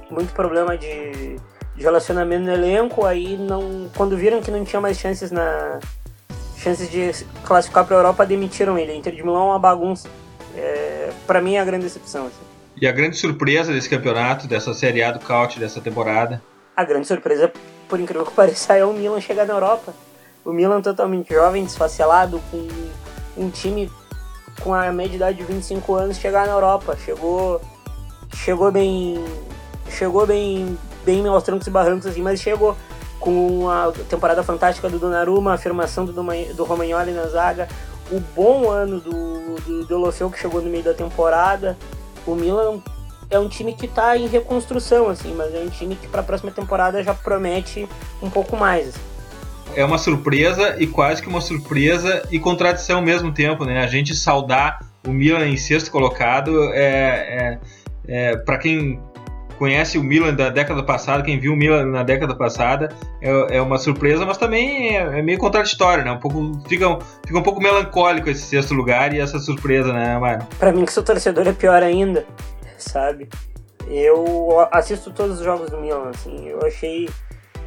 muito 0.09 0.33
problema 0.33 0.77
de, 0.77 1.35
de 1.75 1.83
relacionamento 1.83 2.45
no 2.45 2.51
elenco. 2.51 3.05
Aí 3.05 3.37
não, 3.37 3.89
quando 3.95 4.17
viram 4.17 4.41
que 4.41 4.49
não 4.49 4.63
tinha 4.63 4.81
mais 4.81 4.97
chances 4.97 5.31
na 5.31 5.79
chances 6.57 6.89
de 6.89 7.11
classificar 7.43 7.85
para 7.85 7.95
a 7.95 7.99
Europa, 7.99 8.25
demitiram 8.25 8.77
ele. 8.77 8.91
A 8.91 8.95
Inter 8.95 9.13
de 9.13 9.21
Milão 9.21 9.43
é 9.43 9.45
uma 9.51 9.59
bagunça. 9.59 10.09
É, 10.55 11.11
para 11.27 11.41
mim 11.41 11.55
é 11.55 11.59
a 11.59 11.65
grande 11.65 11.83
decepção. 11.83 12.27
Assim. 12.27 12.41
E 12.81 12.87
a 12.87 12.91
grande 12.91 13.17
surpresa 13.17 13.71
desse 13.71 13.89
campeonato, 13.89 14.47
dessa 14.47 14.73
Série 14.73 15.03
A 15.03 15.11
do 15.11 15.19
Caute, 15.19 15.59
dessa 15.59 15.79
temporada? 15.79 16.41
A 16.75 16.83
grande 16.83 17.07
surpresa, 17.07 17.51
por 17.87 17.99
incrível 17.99 18.25
que 18.25 18.33
pareça, 18.33 18.73
é 18.73 18.83
o 18.83 18.93
Milan 18.93 19.21
chegar 19.21 19.45
na 19.45 19.53
Europa. 19.53 19.93
O 20.43 20.51
Milan 20.51 20.81
totalmente 20.81 21.33
jovem, 21.33 21.63
desfacelado, 21.63 22.41
com 22.51 22.67
um 23.37 23.49
time 23.49 23.89
com 24.61 24.73
a 24.73 24.91
média 24.91 25.11
de 25.11 25.15
idade 25.17 25.37
de 25.37 25.43
25 25.43 25.95
anos 25.95 26.17
chegar 26.17 26.47
na 26.47 26.53
Europa. 26.53 26.97
Chegou 26.97 27.61
chegou 28.33 28.71
bem 28.71 29.23
chegou 29.89 30.25
bem 30.25 30.77
bem 31.05 31.25
aos 31.27 31.43
trancos 31.43 31.67
e 31.67 31.69
barrancos 31.69 32.07
assim, 32.07 32.21
mas 32.21 32.39
chegou 32.39 32.75
com 33.19 33.69
a 33.69 33.91
temporada 34.09 34.43
fantástica 34.43 34.89
do 34.89 34.99
Donnarumma, 34.99 35.51
a 35.51 35.53
afirmação 35.55 36.05
do, 36.05 36.13
do 36.13 36.63
Romagnoli 36.63 37.11
na 37.11 37.27
zaga, 37.27 37.67
o 38.11 38.19
bom 38.19 38.69
ano 38.69 38.99
do, 38.99 39.55
do 39.61 39.85
Delofeu 39.85 40.29
que 40.29 40.39
chegou 40.39 40.61
no 40.61 40.69
meio 40.69 40.83
da 40.83 40.93
temporada. 40.93 41.77
O 42.25 42.35
Milan 42.35 42.79
é 43.29 43.39
um 43.39 43.47
time 43.47 43.73
que 43.73 43.85
está 43.85 44.17
em 44.17 44.27
reconstrução, 44.27 45.09
assim, 45.09 45.33
mas 45.33 45.53
é 45.53 45.59
um 45.59 45.69
time 45.69 45.95
que 45.95 46.07
para 46.07 46.21
a 46.21 46.23
próxima 46.23 46.51
temporada 46.51 47.03
já 47.03 47.13
promete 47.13 47.87
um 48.21 48.29
pouco 48.29 48.55
mais. 48.55 48.89
Assim 48.89 49.14
é 49.75 49.83
uma 49.83 49.97
surpresa 49.97 50.75
e 50.79 50.87
quase 50.87 51.21
que 51.21 51.27
uma 51.27 51.41
surpresa 51.41 52.23
e 52.31 52.39
contradição 52.39 52.97
ao 52.97 53.05
mesmo 53.05 53.31
tempo, 53.31 53.65
né? 53.65 53.83
A 53.83 53.87
gente 53.87 54.15
saudar 54.15 54.79
o 55.05 55.11
Milan 55.11 55.47
em 55.47 55.57
sexto 55.57 55.91
colocado 55.91 56.73
é, 56.73 56.79
é, 56.79 57.59
é 58.07 58.37
para 58.37 58.57
quem 58.57 58.99
conhece 59.57 59.97
o 59.97 60.03
Milan 60.03 60.33
da 60.33 60.49
década 60.49 60.83
passada, 60.83 61.23
quem 61.23 61.39
viu 61.39 61.53
o 61.53 61.55
Milan 61.55 61.85
na 61.85 62.03
década 62.03 62.35
passada, 62.35 62.89
é, 63.21 63.57
é 63.57 63.61
uma 63.61 63.77
surpresa, 63.77 64.25
mas 64.25 64.37
também 64.37 64.97
é, 64.97 65.19
é, 65.19 65.21
meio 65.21 65.37
contraditório, 65.37 66.03
né? 66.03 66.11
Um 66.11 66.19
pouco, 66.19 66.61
fica, 66.67 66.97
fica 67.25 67.39
um 67.39 67.43
pouco 67.43 67.61
melancólico 67.61 68.29
esse 68.29 68.43
sexto 68.43 68.73
lugar 68.73 69.13
e 69.13 69.19
essa 69.19 69.39
surpresa, 69.39 69.93
né, 69.93 70.17
Mário? 70.17 70.45
Pra 70.59 70.71
mim, 70.71 70.85
que 70.85 70.91
sou 70.91 71.03
torcedor, 71.03 71.47
é 71.47 71.53
pior 71.53 71.81
ainda, 71.81 72.25
sabe? 72.77 73.29
Eu 73.87 74.67
assisto 74.71 75.11
todos 75.11 75.39
os 75.39 75.45
jogos 75.45 75.69
do 75.69 75.79
Milan, 75.79 76.09
assim, 76.09 76.47
eu 76.47 76.59
achei 76.65 77.07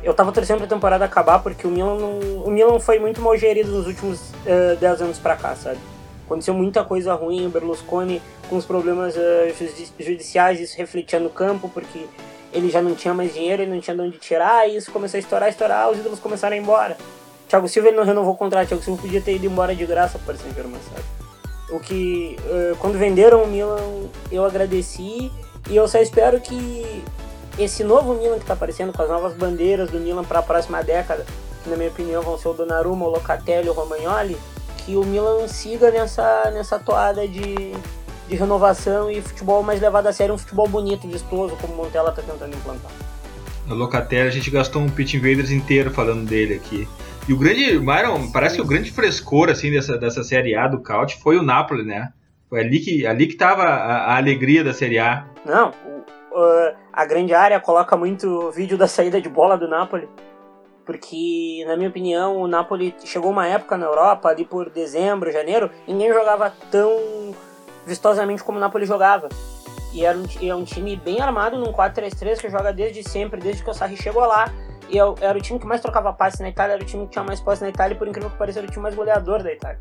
eu 0.02 0.14
tava 0.14 0.32
torcendo 0.32 0.58
pra 0.58 0.66
temporada 0.66 1.04
acabar 1.04 1.40
porque 1.40 1.66
o 1.66 1.70
Milan 1.70 1.96
não, 1.96 2.18
o 2.44 2.50
Milan 2.50 2.78
foi 2.78 2.98
muito 2.98 3.20
mal 3.20 3.36
gerido 3.36 3.70
nos 3.70 3.86
últimos 3.86 4.30
uh, 4.46 4.74
eh, 4.74 4.76
10 4.76 5.02
anos 5.02 5.18
pra 5.18 5.36
cá, 5.36 5.54
sabe? 5.56 5.78
Aconteceu 6.24 6.54
muita 6.54 6.84
coisa 6.84 7.14
ruim, 7.14 7.46
o 7.46 7.50
Berlusconi 7.50 8.22
com 8.48 8.56
os 8.56 8.64
problemas 8.64 9.16
uh, 9.16 9.20
judiciais, 9.98 10.60
isso 10.60 10.76
refletia 10.76 11.18
no 11.18 11.30
campo, 11.30 11.68
porque 11.68 12.06
ele 12.52 12.70
já 12.70 12.80
não 12.80 12.94
tinha 12.94 13.12
mais 13.12 13.34
dinheiro, 13.34 13.62
ele 13.62 13.72
não 13.72 13.80
tinha 13.80 13.96
de 13.96 14.02
onde 14.02 14.18
tirar, 14.18 14.68
e 14.68 14.76
isso 14.76 14.90
começou 14.92 15.18
a 15.18 15.20
estourar, 15.20 15.48
estourar, 15.48 15.90
os 15.90 15.98
ídolos 15.98 16.18
começaram 16.18 16.54
a 16.54 16.56
ir 16.56 16.62
embora. 16.62 16.96
Thiago 17.48 17.68
Silva 17.68 17.88
ele 17.88 17.96
não 17.96 18.04
renovou 18.04 18.34
o 18.34 18.36
contrato, 18.36 18.68
Thiago 18.68 18.82
Silva 18.82 19.00
podia 19.00 19.20
ter 19.20 19.36
ido 19.36 19.46
embora 19.46 19.74
de 19.74 19.84
graça 19.84 20.18
para 20.18 20.36
Saint-Germain, 20.36 20.80
sabe? 20.92 21.04
O 21.70 21.80
que, 21.80 22.36
uh, 22.40 22.76
quando 22.76 22.98
venderam 22.98 23.42
o 23.42 23.46
Milan, 23.46 24.08
eu 24.30 24.44
agradeci, 24.44 25.30
e 25.68 25.76
eu 25.76 25.86
só 25.88 25.98
espero 25.98 26.40
que 26.40 27.02
esse 27.58 27.82
novo 27.82 28.14
Milan 28.14 28.36
que 28.36 28.42
está 28.42 28.54
aparecendo 28.54 28.92
com 28.92 29.02
as 29.02 29.08
novas 29.08 29.34
bandeiras 29.34 29.90
do 29.90 29.98
Milan 29.98 30.24
para 30.24 30.38
a 30.38 30.42
próxima 30.42 30.82
década, 30.82 31.26
que 31.62 31.68
na 31.68 31.76
minha 31.76 31.88
opinião 31.88 32.22
vão 32.22 32.38
ser 32.38 32.48
o 32.48 32.52
Donnarumma, 32.52 33.06
o 33.06 33.10
Locatelli 33.10 33.68
o 33.68 33.72
Romagnoli, 33.72 34.36
que 34.78 34.96
o 34.96 35.04
Milan 35.04 35.48
siga 35.48 35.90
nessa, 35.90 36.50
nessa 36.52 36.78
toada 36.78 37.26
de, 37.26 37.72
de 38.28 38.36
renovação 38.36 39.10
e 39.10 39.20
futebol 39.20 39.62
mais 39.62 39.80
levado 39.80 40.06
a 40.06 40.12
sério, 40.12 40.34
um 40.34 40.38
futebol 40.38 40.68
bonito, 40.68 41.08
vistoso, 41.08 41.56
como 41.60 41.74
o 41.74 41.76
Montella 41.76 42.10
está 42.10 42.22
tentando 42.22 42.54
implantar. 42.56 42.90
O 43.68 43.74
Locatelli, 43.74 44.28
a 44.28 44.32
gente 44.32 44.50
gastou 44.50 44.80
um 44.80 44.88
Pitch 44.88 45.14
Invaders 45.14 45.50
inteiro 45.50 45.90
falando 45.90 46.26
dele 46.26 46.54
aqui. 46.54 46.88
E 47.28 47.32
o 47.34 47.36
grande, 47.36 47.78
Myron, 47.78 48.30
parece 48.32 48.56
que 48.56 48.62
o 48.62 48.66
grande 48.66 48.90
frescor 48.90 49.50
assim 49.50 49.70
dessa, 49.70 49.98
dessa 49.98 50.24
Série 50.24 50.54
A 50.54 50.66
do 50.66 50.80
Caute 50.80 51.20
foi 51.20 51.36
o 51.36 51.42
Napoli, 51.42 51.84
né? 51.84 52.10
Foi 52.48 52.60
ali 52.60 52.80
que, 52.80 53.06
ali 53.06 53.26
que 53.26 53.34
tava 53.34 53.64
a, 53.64 54.14
a 54.14 54.16
alegria 54.16 54.64
da 54.64 54.72
Série 54.72 54.98
A. 54.98 55.26
Não, 55.44 55.74
uh, 56.32 56.76
a 56.92 57.04
grande 57.04 57.34
área 57.34 57.60
coloca 57.60 57.96
muito 57.96 58.50
vídeo 58.50 58.78
da 58.78 58.86
saída 58.86 59.20
de 59.20 59.28
bola 59.28 59.56
do 59.56 59.68
Napoli. 59.68 60.08
Porque, 60.84 61.64
na 61.66 61.76
minha 61.76 61.90
opinião, 61.90 62.38
o 62.38 62.48
Napoli 62.48 62.94
chegou 63.04 63.30
uma 63.30 63.46
época 63.46 63.76
na 63.76 63.86
Europa, 63.86 64.28
ali 64.30 64.44
por 64.44 64.70
dezembro, 64.70 65.30
janeiro, 65.30 65.70
ninguém 65.86 66.10
jogava 66.12 66.50
tão 66.70 67.34
vistosamente 67.86 68.42
como 68.42 68.56
o 68.56 68.60
Napoli 68.60 68.86
jogava. 68.86 69.28
E 69.92 70.04
era 70.04 70.16
um, 70.16 70.24
é 70.42 70.54
um 70.54 70.64
time 70.64 70.96
bem 70.96 71.20
armado 71.20 71.58
num 71.58 71.72
4-3-3 71.72 72.38
que 72.38 72.48
joga 72.48 72.72
desde 72.72 73.06
sempre, 73.06 73.40
desde 73.40 73.62
que 73.62 73.70
o 73.70 73.74
Sarri 73.74 73.96
chegou 73.96 74.24
lá. 74.24 74.50
E 74.88 74.98
é 74.98 75.02
era 75.20 75.38
o 75.38 75.40
time 75.40 75.58
que 75.58 75.66
mais 75.66 75.80
trocava 75.80 76.12
passe 76.12 76.40
na 76.40 76.48
Itália, 76.48 76.74
era 76.74 76.82
o 76.82 76.86
time 76.86 77.04
que 77.04 77.12
tinha 77.12 77.24
mais 77.24 77.40
posse 77.40 77.62
na 77.62 77.68
Itália, 77.68 77.94
e 77.94 77.98
por 77.98 78.08
incrível 78.08 78.30
que 78.30 78.36
pareça, 78.36 78.58
era 78.58 78.66
o 78.66 78.70
time 78.70 78.82
mais 78.82 78.94
goleador 78.94 79.42
da 79.42 79.52
Itália. 79.52 79.80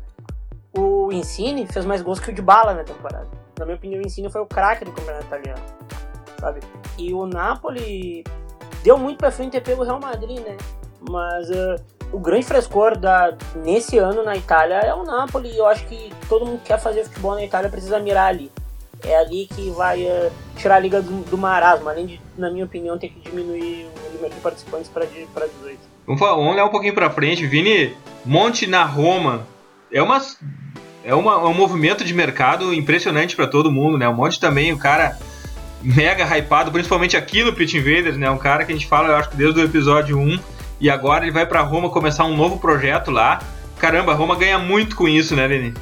O 0.76 1.10
Insigne 1.10 1.66
fez 1.66 1.84
mais 1.86 2.02
gols 2.02 2.20
que 2.20 2.30
o 2.30 2.34
de 2.34 2.42
bala 2.42 2.74
na 2.74 2.84
temporada. 2.84 3.26
Na 3.58 3.64
minha 3.64 3.76
opinião, 3.76 4.02
o 4.02 4.06
Insigne 4.06 4.30
foi 4.30 4.42
o 4.42 4.46
craque 4.46 4.84
do 4.84 4.92
campeonato 4.92 5.24
italiano, 5.24 5.62
sabe? 6.40 6.60
E 6.96 7.12
o 7.12 7.26
Napoli 7.26 8.24
deu 8.82 8.98
muito 8.98 9.18
pra 9.18 9.30
frente 9.30 9.60
pelo 9.60 9.84
Real 9.84 10.00
Madrid, 10.00 10.40
né? 10.40 10.56
Mas 11.08 11.48
uh, 11.50 11.76
o 12.12 12.18
grande 12.18 12.46
frescor 12.46 12.96
da, 12.96 13.36
nesse 13.56 13.98
ano 13.98 14.24
na 14.24 14.36
Itália 14.36 14.76
é 14.76 14.94
o 14.94 15.04
Napoli. 15.04 15.56
Eu 15.56 15.66
acho 15.66 15.86
que 15.86 16.12
todo 16.28 16.46
mundo 16.46 16.58
que 16.60 16.66
quer 16.66 16.80
fazer 16.80 17.04
futebol 17.04 17.34
na 17.34 17.44
Itália 17.44 17.70
precisa 17.70 17.98
mirar 17.98 18.28
ali. 18.28 18.50
É 19.04 19.16
ali 19.16 19.46
que 19.46 19.70
vai 19.70 20.02
uh, 20.04 20.32
tirar 20.56 20.76
a 20.76 20.80
liga 20.80 21.00
do, 21.00 21.22
do, 21.24 21.38
marasmo, 21.38 21.88
além 21.88 22.06
de, 22.06 22.20
na 22.36 22.50
minha 22.50 22.64
opinião, 22.64 22.98
ter 22.98 23.08
que 23.10 23.20
diminuir 23.20 23.86
o 24.08 24.14
número 24.14 24.34
de 24.34 24.40
participantes 24.40 24.88
para 24.88 25.04
18. 25.04 25.78
Vamos, 26.04 26.18
falar, 26.18 26.34
vamos 26.34 26.52
olhar 26.52 26.64
um 26.64 26.70
pouquinho 26.70 26.94
para 26.94 27.08
frente. 27.10 27.46
Vini, 27.46 27.96
Monte 28.24 28.66
na 28.66 28.84
Roma. 28.84 29.46
É 29.92 30.02
uma 30.02 30.20
é, 31.04 31.14
uma, 31.14 31.34
é 31.34 31.46
um 31.46 31.54
movimento 31.54 32.04
de 32.04 32.12
mercado 32.12 32.74
impressionante 32.74 33.36
para 33.36 33.46
todo 33.46 33.70
mundo, 33.70 33.96
né? 33.96 34.08
O 34.08 34.14
Monte 34.14 34.40
também, 34.40 34.72
o 34.72 34.78
cara 34.78 35.16
mega 35.82 36.24
hypado, 36.24 36.70
principalmente 36.70 37.16
aqui 37.16 37.42
no 37.42 37.52
Pit 37.52 37.76
Invaders, 37.76 38.16
né? 38.16 38.30
Um 38.30 38.38
cara 38.38 38.64
que 38.64 38.72
a 38.72 38.74
gente 38.74 38.86
fala, 38.86 39.08
eu 39.08 39.16
acho 39.16 39.30
que 39.30 39.36
desde 39.36 39.60
o 39.60 39.64
episódio 39.64 40.18
1 40.18 40.38
e 40.80 40.88
agora 40.88 41.24
ele 41.24 41.32
vai 41.32 41.46
para 41.46 41.60
Roma 41.60 41.90
começar 41.90 42.24
um 42.24 42.36
novo 42.36 42.58
projeto 42.58 43.10
lá. 43.10 43.40
Caramba, 43.78 44.14
Roma 44.14 44.36
ganha 44.36 44.58
muito 44.58 44.96
com 44.96 45.08
isso, 45.08 45.34
né, 45.34 45.46
Leni? 45.46 45.74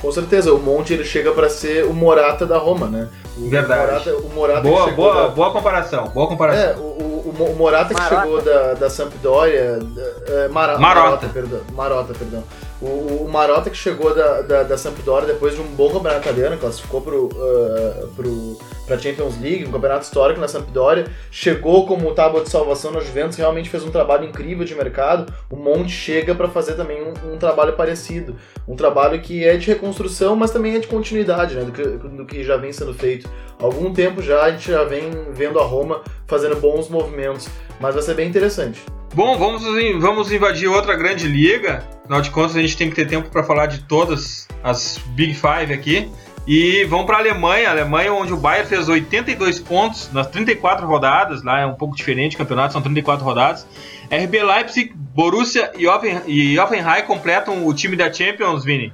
Com 0.00 0.10
certeza, 0.10 0.52
o 0.52 0.58
Monte 0.58 0.92
ele 0.92 1.04
chega 1.04 1.30
para 1.30 1.48
ser 1.48 1.84
o 1.84 1.92
Morata 1.92 2.44
da 2.44 2.58
Roma, 2.58 2.88
né? 2.88 3.08
O 3.36 3.48
Verdade. 3.48 4.10
Morata, 4.10 4.16
o 4.16 4.28
Morata 4.30 4.60
boa, 4.60 4.90
boa, 4.90 5.14
da... 5.14 5.28
boa 5.28 5.52
comparação, 5.52 6.08
boa 6.08 6.26
comparação. 6.26 6.62
É, 6.62 6.76
o, 6.76 6.80
o, 6.80 7.52
o 7.52 7.56
Morata 7.56 7.94
que 7.94 8.00
Marota. 8.00 8.22
chegou 8.22 8.42
da, 8.42 8.74
da 8.74 8.90
Sampdoria, 8.90 9.78
é, 10.26 10.48
Mar... 10.48 10.76
Marota. 10.78 10.80
Marota, 10.80 11.28
perdão. 11.28 11.60
Marota, 11.72 12.14
perdão. 12.14 12.42
O, 12.80 13.24
o 13.24 13.28
Marota 13.30 13.70
que 13.70 13.76
chegou 13.76 14.12
da, 14.12 14.42
da, 14.42 14.62
da 14.64 14.76
Sampdoria 14.76 15.28
depois 15.28 15.54
de 15.54 15.60
um 15.60 15.66
bom 15.66 15.88
campeonato 15.88 16.22
italiano, 16.22 16.58
classificou 16.58 17.00
pro, 17.00 17.26
uh, 17.26 18.08
pro, 18.16 18.58
pra 18.92 18.98
Champions 18.98 19.40
League, 19.40 19.64
um 19.66 19.72
campeonato 19.72 20.04
histórico 20.04 20.40
na 20.40 20.46
Sampdoria, 20.46 21.06
chegou 21.30 21.86
como 21.86 22.12
tábua 22.14 22.42
de 22.42 22.50
salvação 22.50 22.90
na 22.92 23.00
Juventus, 23.00 23.38
realmente 23.38 23.70
fez 23.70 23.82
um 23.84 23.90
trabalho 23.90 24.24
incrível 24.28 24.64
de 24.64 24.74
mercado. 24.74 25.32
O 25.50 25.56
Monte 25.56 25.90
chega 25.90 26.34
para 26.34 26.48
fazer 26.48 26.74
também 26.74 27.02
um, 27.02 27.32
um, 27.32 27.38
trabalho 27.38 27.72
parecido. 27.72 28.36
Um 28.68 28.76
trabalho 28.76 29.20
que 29.20 29.44
é 29.44 29.56
de 29.56 29.66
reconstrução, 29.66 30.36
mas 30.36 30.50
também 30.50 30.74
é 30.74 30.78
de 30.78 30.86
continuidade, 30.86 31.54
né, 31.54 31.64
do 31.64 31.72
que, 31.72 31.82
do 31.82 32.26
que 32.26 32.44
já 32.44 32.56
vem 32.56 32.72
sendo 32.72 32.92
feito. 32.92 33.28
Há 33.58 33.64
algum 33.64 33.92
tempo 33.92 34.20
já 34.20 34.42
a 34.42 34.50
gente 34.50 34.70
já 34.70 34.84
vem 34.84 35.10
vendo 35.32 35.58
a 35.58 35.64
Roma 35.64 36.02
fazendo 36.26 36.56
bons 36.56 36.88
movimentos, 36.88 37.48
mas 37.80 37.94
vai 37.94 38.02
ser 38.02 38.14
bem 38.14 38.28
interessante. 38.28 38.82
Bom, 39.14 39.38
vamos, 39.38 39.62
vamos 40.00 40.32
invadir 40.32 40.68
outra 40.68 40.96
grande 40.96 41.26
liga. 41.26 41.86
Afinal 42.02 42.20
de 42.20 42.30
contas, 42.30 42.56
a 42.56 42.60
gente 42.60 42.76
tem 42.76 42.88
que 42.88 42.96
ter 42.96 43.06
tempo 43.06 43.30
para 43.30 43.42
falar 43.42 43.66
de 43.66 43.80
todas 43.84 44.48
as 44.62 44.98
Big 45.14 45.34
Five 45.34 45.72
aqui. 45.72 46.10
E 46.46 46.84
vamos 46.86 47.06
para 47.06 47.16
a 47.16 47.20
Alemanha, 47.20 47.70
Alemanha 47.70 48.12
onde 48.12 48.32
o 48.32 48.36
Bayern 48.36 48.68
fez 48.68 48.88
82 48.88 49.60
pontos 49.60 50.10
nas 50.12 50.26
34 50.26 50.84
rodadas, 50.86 51.44
lá 51.44 51.60
é 51.60 51.66
um 51.66 51.74
pouco 51.74 51.94
diferente 51.94 52.34
o 52.34 52.38
campeonato, 52.38 52.72
são 52.72 52.82
34 52.82 53.24
rodadas. 53.24 53.64
RB 54.10 54.42
Leipzig, 54.42 54.92
Borussia 54.94 55.70
e, 55.76 55.86
Offen 55.86 56.20
e 56.26 56.58
Offenheim 56.58 57.04
completam 57.04 57.64
o 57.64 57.72
time 57.72 57.96
da 57.96 58.12
Champions, 58.12 58.64
Vini. 58.64 58.92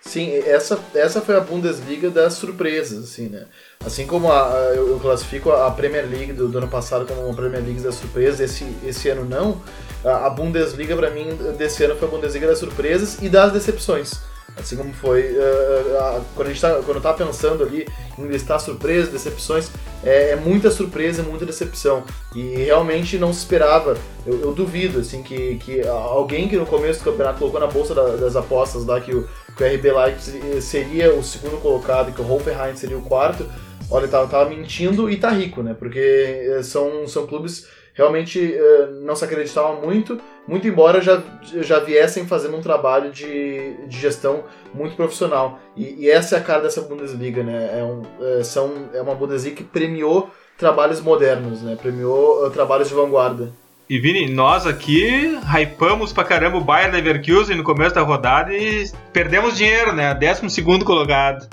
Sim, 0.00 0.32
essa, 0.46 0.78
essa 0.94 1.20
foi 1.20 1.36
a 1.36 1.40
Bundesliga 1.40 2.08
das 2.10 2.34
surpresas, 2.34 3.04
assim, 3.04 3.28
né? 3.28 3.46
Assim 3.84 4.06
como 4.06 4.30
a, 4.30 4.48
a, 4.48 4.58
eu, 4.74 4.88
eu, 4.88 5.00
classifico 5.00 5.50
a 5.50 5.70
Premier 5.70 6.08
League 6.08 6.32
do, 6.32 6.48
do, 6.48 6.58
ano 6.58 6.68
passado 6.68 7.04
como 7.04 7.20
uma 7.24 7.34
Premier 7.34 7.62
League 7.62 7.80
das 7.80 7.96
surpresas, 7.96 8.40
esse, 8.40 8.64
esse 8.84 9.08
ano 9.08 9.24
não, 9.24 9.60
a, 10.04 10.26
a 10.26 10.30
Bundesliga 10.30 10.96
para 10.96 11.10
mim 11.10 11.36
desse 11.56 11.84
ano 11.84 11.96
foi 11.96 12.08
a 12.08 12.10
Bundesliga 12.10 12.46
das 12.46 12.58
surpresas 12.58 13.18
e 13.20 13.28
das 13.28 13.52
decepções. 13.52 14.20
Assim 14.58 14.76
como 14.76 14.92
foi 14.92 15.22
uh, 15.22 16.24
quando 16.34 16.48
a 16.48 16.50
gente 16.50 16.60
tá, 16.60 16.74
quando 16.84 16.96
eu 16.96 17.00
tava 17.00 17.24
pensando 17.24 17.62
ali 17.62 17.86
em 18.18 18.26
listar 18.26 18.58
surpresas, 18.60 19.10
decepções, 19.10 19.70
é, 20.02 20.30
é, 20.30 20.36
muita 20.36 20.70
surpresa 20.70 21.22
muita 21.22 21.46
decepção. 21.46 22.02
E 22.34 22.54
realmente 22.64 23.18
não 23.18 23.32
se 23.32 23.40
esperava. 23.40 23.96
Eu, 24.26 24.40
eu, 24.40 24.52
duvido 24.52 25.00
assim 25.00 25.22
que, 25.22 25.56
que 25.56 25.86
alguém 25.86 26.48
que 26.48 26.56
no 26.56 26.66
começo 26.66 27.00
do 27.00 27.04
campeonato 27.04 27.38
colocou 27.38 27.60
na 27.60 27.66
bolsa 27.66 27.94
da, 27.94 28.16
das 28.16 28.36
apostas 28.36 28.84
lá 28.84 29.00
que 29.00 29.14
o, 29.14 29.28
que 29.56 29.62
o 29.62 29.66
RB 29.66 29.92
Leipzig 29.92 30.62
seria 30.62 31.14
o 31.14 31.22
segundo 31.22 31.60
colocado 31.60 32.12
que 32.12 32.20
o 32.20 32.30
Hoffenheim 32.30 32.76
seria 32.76 32.98
o 32.98 33.02
quarto. 33.02 33.46
Olha, 33.90 34.06
tava, 34.06 34.26
tava 34.26 34.50
mentindo 34.50 35.08
e 35.08 35.16
tá 35.16 35.30
rico, 35.30 35.62
né? 35.62 35.74
Porque 35.78 35.98
eh, 35.98 36.62
são, 36.62 37.08
são 37.08 37.26
clubes 37.26 37.66
realmente 37.98 38.38
uh, 38.38 39.04
não 39.04 39.16
se 39.16 39.24
acreditavam 39.24 39.82
muito, 39.82 40.20
muito 40.48 40.66
embora 40.66 41.02
já, 41.02 41.22
já 41.42 41.78
viessem 41.78 42.26
fazendo 42.26 42.56
um 42.56 42.62
trabalho 42.62 43.12
de, 43.12 43.76
de 43.86 44.00
gestão 44.00 44.44
muito 44.74 44.96
profissional. 44.96 45.60
E, 45.76 46.04
e 46.04 46.10
essa 46.10 46.36
é 46.36 46.38
a 46.38 46.42
cara 46.42 46.62
dessa 46.62 46.80
Bundesliga, 46.80 47.44
né? 47.44 47.78
É, 47.78 47.84
um, 47.84 48.02
é, 48.20 48.42
são, 48.42 48.88
é 48.94 49.02
uma 49.02 49.14
Bundesliga 49.14 49.56
que 49.56 49.64
premiou 49.64 50.30
trabalhos 50.56 51.02
modernos, 51.02 51.60
né? 51.62 51.76
Premiou 51.80 52.46
uh, 52.46 52.50
trabalhos 52.50 52.88
de 52.88 52.94
vanguarda. 52.94 53.52
E 53.90 53.98
Vini, 53.98 54.28
nós 54.28 54.66
aqui 54.66 55.38
hypamos 55.44 56.12
pra 56.12 56.24
caramba 56.24 56.58
o 56.58 56.64
Bayern 56.64 56.94
Leverkusen 56.96 57.56
no 57.56 57.64
começo 57.64 57.94
da 57.94 58.02
rodada 58.02 58.52
e 58.52 58.90
perdemos 59.12 59.56
dinheiro, 59.56 59.94
né? 59.94 60.14
12 60.14 60.50
segundo 60.50 60.84
colocado. 60.84 61.48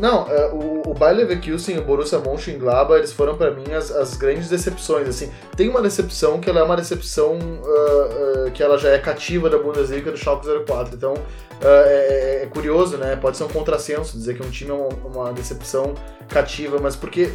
Não, 0.00 0.26
é, 0.28 0.50
o, 0.52 0.82
o 0.90 0.94
Bayer 0.94 1.18
Leverkusen 1.18 1.76
e 1.76 1.78
o 1.78 1.82
Borussia 1.82 2.18
Mönchengladbach, 2.18 2.98
eles 2.98 3.12
foram 3.12 3.36
para 3.36 3.50
mim 3.50 3.72
as, 3.72 3.90
as 3.90 4.16
grandes 4.16 4.48
decepções, 4.48 5.08
assim. 5.08 5.30
Tem 5.56 5.68
uma 5.68 5.80
decepção 5.80 6.40
que 6.40 6.50
ela 6.50 6.60
é 6.60 6.62
uma 6.62 6.76
decepção 6.76 7.38
uh, 7.38 8.46
uh, 8.46 8.50
que 8.50 8.62
ela 8.62 8.76
já 8.76 8.90
é 8.90 8.98
cativa 8.98 9.48
da 9.48 9.58
Bundesliga 9.58 10.10
do 10.10 10.16
Schalke 10.16 10.46
04, 10.66 10.96
então 10.96 11.14
uh, 11.14 11.18
é, 11.62 12.42
é, 12.42 12.46
curioso, 12.46 12.96
né? 12.96 13.16
Pode 13.16 13.36
ser 13.36 13.44
um 13.44 13.48
contrassenso 13.48 14.18
dizer 14.18 14.36
que 14.36 14.42
um 14.42 14.50
time 14.50 14.70
é 14.70 14.74
uma, 14.74 14.88
uma 15.04 15.32
decepção 15.32 15.94
cativa, 16.28 16.78
mas 16.80 16.94
porque 16.96 17.32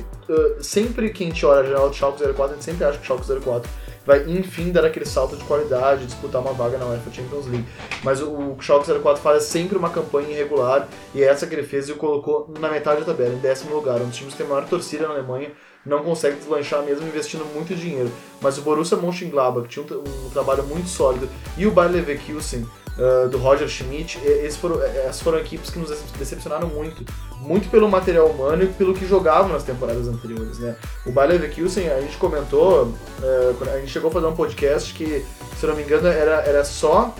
sempre 0.60 1.10
que 1.10 1.24
a 1.24 1.28
gente 1.28 1.45
olha 1.45 1.62
a 1.62 1.63
janela 1.63 1.89
do 1.89 1.95
Schalke 1.95 2.21
04, 2.21 2.43
a 2.43 2.48
gente 2.50 2.63
sempre 2.63 2.86
acha 2.86 2.98
que 2.98 3.04
o 3.04 3.08
Schalke 3.08 3.41
04 3.41 3.69
vai 4.05 4.23
enfim 4.27 4.71
dar 4.71 4.85
aquele 4.85 5.05
salto 5.05 5.35
de 5.35 5.43
qualidade, 5.43 6.05
disputar 6.05 6.41
uma 6.41 6.53
vaga 6.53 6.77
na 6.77 6.85
UEFA 6.85 7.11
Champions 7.11 7.47
League. 7.47 7.65
Mas 8.03 8.21
o, 8.21 8.29
o 8.29 8.57
Schalke 8.61 8.91
04 8.91 9.21
faz 9.21 9.43
sempre 9.43 9.77
uma 9.77 9.89
campanha 9.89 10.29
irregular 10.29 10.87
e 11.13 11.23
é 11.23 11.27
essa 11.27 11.47
que 11.47 11.55
ele 11.55 11.63
fez 11.63 11.89
e 11.89 11.91
o 11.91 11.95
colocou 11.95 12.53
na 12.59 12.69
metade 12.69 13.01
da 13.01 13.07
tabela, 13.07 13.33
em 13.33 13.39
décimo 13.39 13.75
lugar. 13.75 14.01
Um 14.01 14.07
dos 14.07 14.17
times 14.17 14.33
que 14.33 14.39
tem 14.39 14.47
maior 14.47 14.67
torcida 14.67 15.07
na 15.07 15.13
Alemanha 15.13 15.51
não 15.85 16.03
consegue 16.03 16.37
deslanchar 16.37 16.81
mesmo 16.83 17.07
investindo 17.07 17.45
muito 17.53 17.75
dinheiro. 17.75 18.11
Mas 18.41 18.57
o 18.57 18.61
Borussia 18.61 18.97
Mönchengladbach, 18.97 19.67
que 19.67 19.73
tinha 19.73 19.85
um, 19.97 20.27
um 20.27 20.29
trabalho 20.29 20.63
muito 20.63 20.89
sólido, 20.89 21.29
e 21.57 21.67
o 21.67 21.71
Bayer 21.71 21.91
Leverkusen, 21.91 22.65
uh, 22.97 23.29
do 23.29 23.38
Roger 23.38 23.67
Schmidt, 23.67 24.19
esses 24.25 24.58
foram, 24.58 24.81
essas 24.81 25.21
foram 25.21 25.39
equipes 25.39 25.69
que 25.69 25.79
nos 25.79 25.89
decepcionaram 26.17 26.67
muito. 26.67 27.03
Muito 27.41 27.69
pelo 27.69 27.88
material 27.88 28.27
humano 28.27 28.63
e 28.63 28.67
pelo 28.67 28.93
que 28.93 29.05
jogavam 29.05 29.51
nas 29.51 29.63
temporadas 29.63 30.08
anteriores, 30.08 30.58
né? 30.58 30.75
O 31.05 31.12
Bayer 31.12 31.34
Leverkusen, 31.34 31.89
a 31.89 32.01
gente 32.01 32.17
comentou, 32.17 32.86
uh, 32.86 33.69
a 33.73 33.79
gente 33.79 33.91
chegou 33.91 34.10
a 34.10 34.13
fazer 34.13 34.25
um 34.25 34.36
podcast 34.36 34.93
que, 34.93 35.23
se 35.60 35.67
não 35.67 35.75
me 35.75 35.84
engano, 35.84 36.08
era, 36.08 36.41
era 36.41 36.63
só 36.63 37.13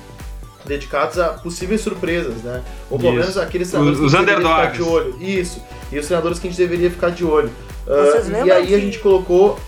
dedicados 0.65 1.19
a 1.19 1.29
possíveis 1.29 1.81
surpresas, 1.81 2.41
né? 2.41 2.63
Ou 2.89 2.97
pelo 2.97 3.13
menos 3.13 3.38
aqueles 3.38 3.69
treinadores 3.69 3.99
os, 3.99 4.11
que 4.11 4.17
a 4.17 4.19
gente 4.19 4.27
deveria 4.27 4.49
ficar 4.49 4.71
de 4.71 4.81
olho. 4.81 5.21
Isso. 5.21 5.63
E 5.91 5.99
os 5.99 6.05
treinadores 6.05 6.39
que 6.39 6.47
a 6.47 6.49
gente 6.49 6.59
deveria 6.59 6.89
ficar 6.89 7.09
de 7.11 7.23
olho. 7.23 7.51
Uh, 7.85 8.45
e 8.45 8.51
aí 8.51 8.67
que... 8.67 8.75
a 8.75 8.79
gente 8.79 8.99
colocou. 8.99 9.59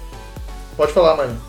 Pode 0.76 0.91
falar, 0.91 1.15
mano. 1.15 1.47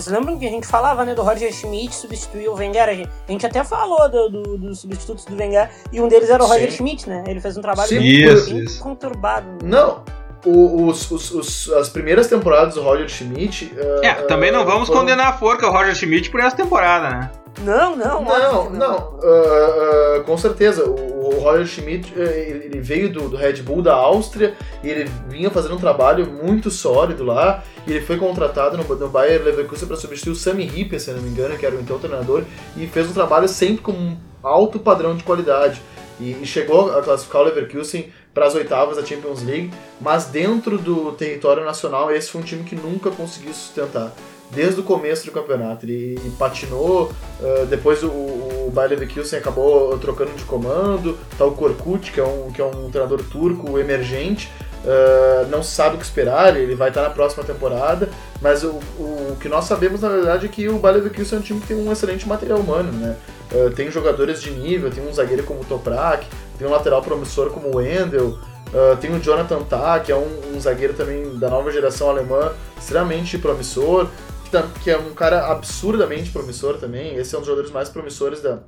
Vocês 0.00 0.14
lembram 0.14 0.38
que 0.38 0.46
a 0.46 0.50
gente 0.50 0.66
falava, 0.66 1.06
né, 1.06 1.14
do 1.14 1.22
Roger 1.22 1.50
Schmidt 1.50 1.94
substituir 1.94 2.48
o 2.48 2.54
Wenger? 2.54 3.08
A 3.26 3.30
gente, 3.32 3.46
até 3.46 3.64
falou 3.64 4.08
do, 4.10 4.28
do, 4.28 4.58
dos 4.58 4.80
substitutos 4.80 5.24
do 5.24 5.34
Wenger 5.34 5.70
e 5.90 6.00
um 6.02 6.06
deles 6.06 6.28
era 6.28 6.42
o 6.42 6.46
Sim. 6.46 6.52
Roger 6.52 6.70
Schmidt, 6.70 7.08
né? 7.08 7.24
Ele 7.26 7.40
fez 7.40 7.56
um 7.56 7.62
trabalho 7.62 7.88
Sim, 7.88 7.98
bem, 8.00 8.24
isso, 8.24 8.50
bem 8.50 8.64
isso. 8.64 8.82
conturbado. 8.82 9.46
Não, 9.64 10.04
os, 10.44 11.10
os, 11.10 11.30
os, 11.30 11.72
as 11.72 11.88
primeiras 11.88 12.26
temporadas 12.26 12.74
do 12.74 12.82
Roger 12.82 13.08
Schmidt. 13.08 13.72
Uh, 13.74 14.04
é, 14.04 14.12
também 14.26 14.52
não 14.52 14.66
vamos 14.66 14.86
foram... 14.86 15.00
condenar 15.00 15.28
a 15.28 15.32
forca 15.32 15.66
o 15.66 15.72
Roger 15.72 15.94
Schmidt 15.94 16.28
por 16.30 16.40
essa 16.40 16.54
temporada, 16.54 17.08
né? 17.08 17.30
Não, 17.62 17.96
não, 17.96 18.22
não. 18.22 18.38
Não, 18.38 18.70
não. 18.70 18.96
Uh, 19.14 20.20
uh, 20.20 20.24
com 20.24 20.36
certeza. 20.36 20.84
O, 20.84 21.16
o 21.26 21.40
Roger 21.40 21.66
Schmidt 21.66 22.12
ele 22.16 22.80
veio 22.80 23.12
do, 23.12 23.28
do, 23.28 23.36
Red 23.36 23.62
Bull 23.62 23.82
da 23.82 23.94
Áustria 23.94 24.54
e 24.82 24.88
ele 24.88 25.10
vinha 25.28 25.50
fazendo 25.50 25.74
um 25.74 25.78
trabalho 25.78 26.26
muito 26.26 26.70
sólido 26.70 27.24
lá. 27.24 27.64
E 27.86 27.92
ele 27.92 28.04
foi 28.04 28.16
contratado 28.16 28.76
no, 28.76 28.84
no 28.96 29.08
Bayer 29.08 29.42
Leverkusen 29.42 29.86
para 29.86 29.96
substituir 29.96 30.32
o 30.32 30.36
Sami 30.36 30.64
Hipper, 30.64 31.00
se 31.00 31.10
não 31.12 31.20
me 31.20 31.28
engano, 31.28 31.56
que 31.56 31.64
era 31.64 31.76
o 31.76 31.80
então 31.80 31.98
treinador, 31.98 32.42
e 32.76 32.86
fez 32.86 33.08
um 33.08 33.12
trabalho 33.12 33.48
sempre 33.48 33.82
com 33.82 33.92
um 33.92 34.16
alto 34.42 34.78
padrão 34.78 35.16
de 35.16 35.22
qualidade. 35.22 35.80
e, 36.20 36.32
e 36.42 36.46
chegou 36.46 36.96
a 36.96 37.02
classificar 37.02 37.42
o 37.42 37.44
Leverkusen 37.44 38.10
para 38.32 38.46
as 38.46 38.54
oitavas 38.54 38.96
da 38.96 39.04
Champions 39.04 39.42
League, 39.42 39.70
mas 40.00 40.26
dentro 40.26 40.78
do 40.78 41.12
território 41.12 41.64
nacional 41.64 42.14
esse 42.14 42.30
foi 42.30 42.40
um 42.40 42.44
time 42.44 42.64
que 42.64 42.74
nunca 42.74 43.10
conseguiu 43.10 43.52
sustentar 43.54 44.12
desde 44.50 44.80
o 44.80 44.84
começo 44.84 45.24
do 45.26 45.32
campeonato. 45.32 45.86
Ele, 45.86 46.20
patinou, 46.38 47.10
uh, 47.40 47.66
depois 47.66 48.02
o, 48.02 48.08
o 48.08 48.70
Bayer 48.72 48.90
Leverkusen 48.90 49.38
acabou 49.38 49.98
trocando 49.98 50.32
de 50.32 50.44
comando, 50.44 51.18
tá 51.36 51.44
o 51.44 51.52
Korkut, 51.52 52.12
que 52.12 52.20
é 52.20 52.24
um, 52.24 52.50
que 52.52 52.60
é 52.60 52.64
um 52.64 52.90
treinador 52.90 53.22
turco 53.30 53.78
emergente, 53.78 54.50
uh, 54.86 55.46
não 55.48 55.62
sabe 55.62 55.96
o 55.96 55.98
que 55.98 56.04
esperar, 56.04 56.56
ele 56.56 56.74
vai 56.74 56.88
estar 56.88 57.02
na 57.02 57.10
próxima 57.10 57.44
temporada, 57.44 58.08
mas 58.40 58.64
o, 58.64 58.78
o, 58.98 59.32
o 59.32 59.36
que 59.40 59.48
nós 59.48 59.64
sabemos 59.64 60.00
na 60.00 60.08
verdade 60.08 60.46
é 60.46 60.48
que 60.48 60.68
o 60.68 60.78
Bayer 60.78 60.98
Leverkusen 60.98 61.38
é 61.38 61.40
um 61.40 61.44
time 61.44 61.60
que 61.60 61.66
tem 61.66 61.76
um 61.76 61.92
excelente 61.92 62.26
material 62.26 62.58
humano, 62.58 62.92
né? 62.92 63.16
Uh, 63.52 63.70
tem 63.70 63.90
jogadores 63.90 64.40
de 64.40 64.50
nível, 64.50 64.90
tem 64.90 65.06
um 65.06 65.12
zagueiro 65.12 65.42
como 65.42 65.60
o 65.60 65.64
Toprak, 65.64 66.26
tem 66.58 66.66
um 66.66 66.70
lateral 66.70 67.02
promissor 67.02 67.50
como 67.50 67.68
o 67.68 67.76
Wendel, 67.76 68.38
Uh, 68.66 68.96
tem 68.96 69.14
o 69.14 69.20
Jonathan 69.20 69.62
Tah, 69.62 70.00
que 70.00 70.10
é 70.10 70.16
um, 70.16 70.52
um, 70.52 70.60
zagueiro 70.60 70.92
também 70.92 71.38
da 71.38 71.48
nova 71.48 71.70
geração 71.70 72.10
alemã, 72.10 72.52
extremamente 72.76 73.38
promissor 73.38 74.08
que, 74.46 74.50
tá, 74.50 74.64
que 74.82 74.90
é 74.90 74.98
um 74.98 75.14
cara 75.14 75.46
absurdamente 75.50 76.30
promissor 76.30 76.78
também. 76.78 77.16
Esse 77.16 77.34
é 77.34 77.38
um 77.38 77.40
dos 77.40 77.46
jogadores 77.46 77.72
mais 77.72 77.88
promissores 77.88 78.40
da, 78.40 78.60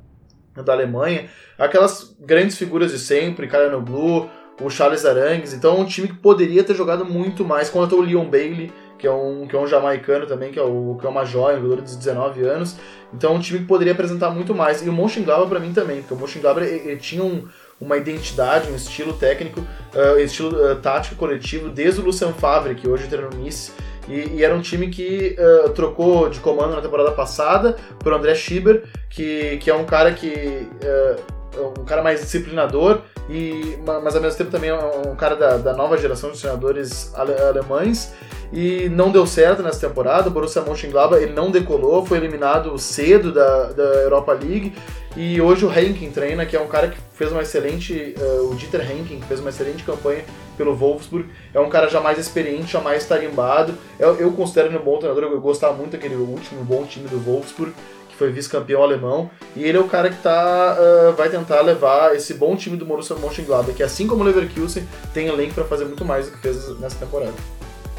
da 0.62 0.72
Alemanha. 0.72 1.28
Aquelas 1.58 2.14
grandes 2.20 2.56
figuras 2.56 2.92
de 2.92 2.98
sempre, 2.98 3.48
Blue, 3.82 4.28
o 4.60 4.70
Charles 4.70 5.04
Arangues. 5.04 5.52
Então 5.52 5.76
é 5.76 5.80
um 5.80 5.84
time 5.84 6.08
que 6.08 6.14
poderia 6.14 6.64
ter 6.64 6.74
jogado 6.74 7.04
muito 7.04 7.44
mais. 7.44 7.70
Quando 7.70 7.96
o 7.96 8.00
Leon 8.00 8.24
Bailey, 8.24 8.72
que 8.98 9.06
é 9.06 9.12
um, 9.12 9.46
que 9.46 9.54
é 9.54 9.58
um 9.58 9.66
jamaicano 9.66 10.26
também, 10.26 10.50
que 10.50 10.58
é, 10.58 10.62
o, 10.62 10.96
que 11.00 11.06
é 11.06 11.08
uma 11.08 11.24
joia, 11.24 11.58
um 11.58 11.62
jogador 11.62 11.82
de 11.82 11.96
19 11.96 12.42
anos. 12.42 12.76
Então 13.14 13.32
é 13.32 13.36
um 13.36 13.40
time 13.40 13.60
que 13.60 13.66
poderia 13.66 13.92
apresentar 13.92 14.30
muito 14.30 14.54
mais. 14.54 14.84
E 14.84 14.88
o 14.88 14.92
Mönchengladbach 14.92 15.48
para 15.48 15.60
mim 15.60 15.72
também, 15.72 16.00
porque 16.00 16.14
o 16.14 16.16
Mönchengladbach 16.16 16.66
ele, 16.66 16.90
ele 16.90 17.00
tinha 17.00 17.22
um, 17.22 17.46
uma 17.80 17.96
identidade, 17.96 18.70
um 18.70 18.74
estilo 18.74 19.12
técnico, 19.12 19.60
uh, 19.60 20.18
estilo 20.18 20.50
uh, 20.50 20.76
tático 20.76 21.14
coletivo, 21.16 21.70
desde 21.70 22.00
o 22.00 22.04
Lucien 22.04 22.32
Favre, 22.32 22.74
que 22.74 22.88
hoje 22.88 23.06
treina 23.06 23.30
no 23.30 23.38
Nice, 23.38 23.72
e, 24.08 24.36
e, 24.36 24.44
era 24.44 24.54
um 24.54 24.60
time 24.62 24.88
que 24.88 25.36
uh, 25.38 25.68
trocou 25.70 26.30
de 26.30 26.40
comando 26.40 26.74
na 26.74 26.80
temporada 26.80 27.12
passada 27.12 27.76
por 27.98 28.12
André 28.12 28.34
Schieber, 28.34 28.84
que, 29.10 29.58
que 29.58 29.70
é 29.70 29.74
um 29.74 29.84
cara 29.84 30.12
que. 30.12 30.66
Uh, 30.82 31.37
um 31.60 31.84
cara 31.84 32.02
mais 32.02 32.20
disciplinador, 32.20 33.00
e, 33.28 33.78
mas 34.02 34.14
ao 34.14 34.22
mesmo 34.22 34.38
tempo 34.38 34.50
também 34.50 34.72
um 34.72 35.14
cara 35.16 35.36
da, 35.36 35.56
da 35.58 35.72
nova 35.74 35.98
geração 35.98 36.30
de 36.30 36.38
treinadores 36.38 37.12
ale, 37.14 37.32
alemães. 37.34 38.12
E 38.50 38.88
não 38.88 39.10
deu 39.10 39.26
certo 39.26 39.62
nessa 39.62 39.86
temporada. 39.86 40.28
O 40.28 40.30
Borussia 40.30 40.62
Mönchengladbach 40.62 41.22
ele 41.22 41.34
não 41.34 41.50
decolou, 41.50 42.04
foi 42.06 42.16
eliminado 42.16 42.78
cedo 42.78 43.32
da, 43.32 43.64
da 43.72 43.82
Europa 43.82 44.32
League. 44.32 44.72
E 45.16 45.40
hoje 45.40 45.66
o 45.66 45.70
Henkin 45.70 46.10
treina, 46.10 46.46
que 46.46 46.56
é 46.56 46.60
um 46.60 46.68
cara 46.68 46.88
que 46.88 46.98
fez 47.12 47.30
uma 47.32 47.42
excelente. 47.42 48.14
Uh, 48.16 48.50
o 48.50 48.54
Dieter 48.54 48.90
Henkin, 48.90 49.20
que 49.20 49.26
fez 49.26 49.40
uma 49.40 49.50
excelente 49.50 49.82
campanha 49.82 50.24
pelo 50.56 50.74
Wolfsburg. 50.74 51.28
É 51.52 51.60
um 51.60 51.68
cara 51.68 51.88
já 51.88 52.00
mais 52.00 52.18
experiente, 52.18 52.72
já 52.72 52.80
mais 52.80 53.06
tarimbado. 53.06 53.74
Eu, 53.98 54.16
eu 54.16 54.32
considero 54.32 54.68
ele 54.68 54.78
um 54.78 54.82
bom 54.82 54.98
treinador, 54.98 55.24
eu 55.24 55.40
gostava 55.40 55.74
muito 55.74 55.92
daquele 55.92 56.16
último 56.16 56.64
bom 56.64 56.84
time 56.84 57.08
do 57.08 57.18
Wolfsburg, 57.18 57.72
foi 58.18 58.30
vice-campeão 58.30 58.82
alemão. 58.82 59.30
E 59.54 59.64
ele 59.64 59.78
é 59.78 59.80
o 59.80 59.88
cara 59.88 60.10
que 60.10 60.20
tá, 60.20 60.76
uh, 60.78 61.14
vai 61.14 61.28
tentar 61.28 61.60
levar 61.62 62.14
esse 62.14 62.34
bom 62.34 62.56
time 62.56 62.76
do 62.76 62.84
Borussia 62.84 63.16
Mönchengladbach, 63.16 63.76
que 63.76 63.82
assim 63.82 64.06
como 64.06 64.22
o 64.22 64.26
Leverkusen, 64.26 64.86
tem 65.14 65.28
elenco 65.28 65.54
para 65.54 65.64
fazer 65.64 65.84
muito 65.84 66.04
mais 66.04 66.26
do 66.26 66.32
que 66.32 66.38
fez 66.38 66.78
nessa 66.78 66.96
temporada. 66.96 67.34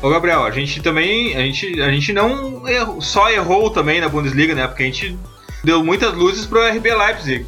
Ô 0.02 0.10
Gabriel, 0.10 0.44
a 0.44 0.52
gente 0.52 0.82
também, 0.82 1.36
a 1.36 1.40
gente, 1.40 1.82
a 1.82 1.92
gente 1.92 2.14
não 2.14 2.68
errou, 2.68 3.02
só 3.02 3.30
errou 3.30 3.70
também 3.70 4.00
na 4.00 4.08
Bundesliga, 4.08 4.56
né? 4.56 4.66
Porque 4.68 4.84
a 4.84 4.86
gente 4.86 5.18
deu 5.64 5.84
muitas 5.84 6.14
luzes 6.14 6.46
pro 6.46 6.66
RB 6.66 6.94
Leipzig. 6.94 7.46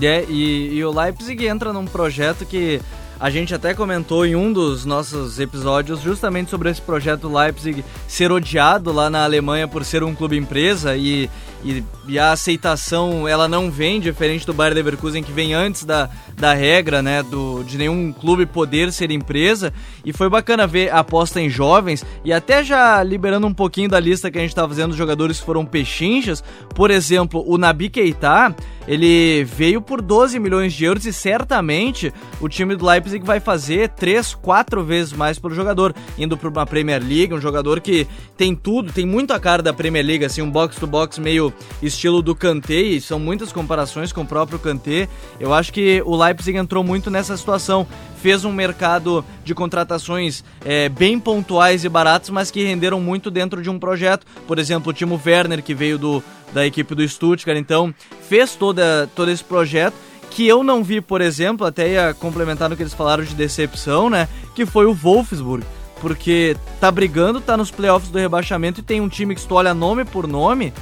É, 0.00 0.24
e, 0.28 0.74
e 0.74 0.84
o 0.84 0.90
Leipzig 0.90 1.46
entra 1.46 1.72
num 1.72 1.84
projeto 1.84 2.46
que 2.46 2.80
a 3.20 3.30
gente 3.30 3.52
até 3.52 3.74
comentou 3.74 4.24
em 4.24 4.36
um 4.36 4.52
dos 4.52 4.84
nossos 4.84 5.40
episódios 5.40 6.00
justamente 6.00 6.50
sobre 6.50 6.70
esse 6.70 6.80
projeto 6.80 7.28
Leipzig 7.28 7.84
ser 8.06 8.30
odiado 8.30 8.92
lá 8.92 9.10
na 9.10 9.24
Alemanha 9.24 9.66
por 9.66 9.84
ser 9.84 10.04
um 10.04 10.14
clube 10.14 10.36
empresa 10.36 10.96
e, 10.96 11.28
e, 11.64 11.82
e, 12.06 12.18
a 12.18 12.32
aceitação 12.32 13.26
ela 13.26 13.48
não 13.48 13.70
vem 13.70 14.00
diferente 14.00 14.46
do 14.46 14.54
Bayer 14.54 14.74
Leverkusen 14.74 15.22
que 15.22 15.32
vem 15.32 15.54
antes 15.54 15.84
da, 15.84 16.08
da 16.36 16.54
regra, 16.54 17.02
né, 17.02 17.22
do, 17.22 17.64
de 17.64 17.76
nenhum 17.76 18.12
clube 18.12 18.46
poder 18.46 18.92
ser 18.92 19.10
empresa. 19.10 19.72
E 20.04 20.12
foi 20.12 20.28
bacana 20.28 20.66
ver 20.66 20.90
a 20.90 21.00
aposta 21.00 21.40
em 21.40 21.50
jovens. 21.50 22.04
E 22.24 22.32
até 22.32 22.62
já 22.62 23.02
liberando 23.02 23.46
um 23.46 23.54
pouquinho 23.54 23.88
da 23.88 23.98
lista 23.98 24.30
que 24.30 24.38
a 24.38 24.40
gente 24.40 24.50
estava 24.50 24.68
fazendo 24.68 24.90
dos 24.90 24.96
jogadores 24.96 25.40
que 25.40 25.46
foram 25.46 25.66
pechinchas, 25.66 26.44
por 26.74 26.90
exemplo, 26.90 27.44
o 27.46 27.58
Nabi 27.58 27.88
Keita, 27.88 28.54
ele 28.86 29.44
veio 29.44 29.82
por 29.82 30.00
12 30.00 30.38
milhões 30.38 30.72
de 30.72 30.84
euros 30.84 31.04
e 31.04 31.12
certamente 31.12 32.12
o 32.40 32.48
time 32.48 32.74
do 32.74 32.86
Leipzig 32.86 33.24
vai 33.24 33.40
fazer 33.40 33.90
3, 33.90 34.34
4 34.34 34.82
vezes 34.82 35.12
mais 35.12 35.38
pelo 35.38 35.54
jogador, 35.54 35.94
indo 36.16 36.38
para 36.38 36.48
uma 36.48 36.66
Premier 36.66 37.02
League, 37.02 37.34
um 37.34 37.40
jogador 37.40 37.80
que 37.80 38.06
tem 38.36 38.54
tudo, 38.54 38.92
tem 38.92 39.04
muito 39.04 39.32
a 39.32 39.40
cara 39.40 39.62
da 39.62 39.74
Premier 39.74 40.06
League, 40.06 40.24
assim, 40.24 40.40
um 40.40 40.50
box 40.50 40.76
to 40.76 40.86
box 40.86 41.18
meio 41.18 41.47
estilo 41.82 42.22
do 42.22 42.34
Kanté, 42.34 42.80
e 42.80 43.00
são 43.00 43.18
muitas 43.18 43.52
comparações 43.52 44.12
com 44.12 44.22
o 44.22 44.26
próprio 44.26 44.58
Kanté. 44.58 45.08
Eu 45.38 45.52
acho 45.52 45.72
que 45.72 46.02
o 46.04 46.16
Leipzig 46.16 46.56
entrou 46.56 46.82
muito 46.82 47.10
nessa 47.10 47.36
situação, 47.36 47.86
fez 48.20 48.44
um 48.44 48.52
mercado 48.52 49.24
de 49.44 49.54
contratações 49.54 50.44
é, 50.64 50.88
bem 50.88 51.18
pontuais 51.18 51.84
e 51.84 51.88
baratas, 51.88 52.30
mas 52.30 52.50
que 52.50 52.64
renderam 52.64 53.00
muito 53.00 53.30
dentro 53.30 53.62
de 53.62 53.70
um 53.70 53.78
projeto. 53.78 54.26
Por 54.46 54.58
exemplo, 54.58 54.90
o 54.90 54.92
Timo 54.92 55.20
Werner, 55.24 55.62
que 55.62 55.74
veio 55.74 55.98
do, 55.98 56.22
da 56.52 56.66
equipe 56.66 56.94
do 56.94 57.06
Stuttgart, 57.06 57.58
então 57.58 57.94
fez 58.28 58.54
toda, 58.54 59.08
todo 59.14 59.30
esse 59.30 59.44
projeto 59.44 59.94
que 60.30 60.46
eu 60.46 60.62
não 60.62 60.84
vi, 60.84 61.00
por 61.00 61.20
exemplo, 61.20 61.66
até 61.66 61.90
ia 61.90 62.14
complementar 62.14 62.68
no 62.68 62.76
que 62.76 62.82
eles 62.82 62.94
falaram 62.94 63.24
de 63.24 63.34
decepção, 63.34 64.10
né? 64.10 64.28
Que 64.54 64.66
foi 64.66 64.86
o 64.86 64.94
Wolfsburg. 64.94 65.64
Porque 66.00 66.56
tá 66.80 66.90
brigando, 66.90 67.40
tá 67.40 67.56
nos 67.56 67.70
playoffs 67.70 68.10
do 68.10 68.18
rebaixamento 68.18 68.80
e 68.80 68.82
tem 68.82 69.00
um 69.00 69.08
time 69.08 69.34
que 69.34 69.44
tu 69.44 69.54
olha 69.54 69.74
nome 69.74 70.04
por 70.04 70.28
nome, 70.28 70.72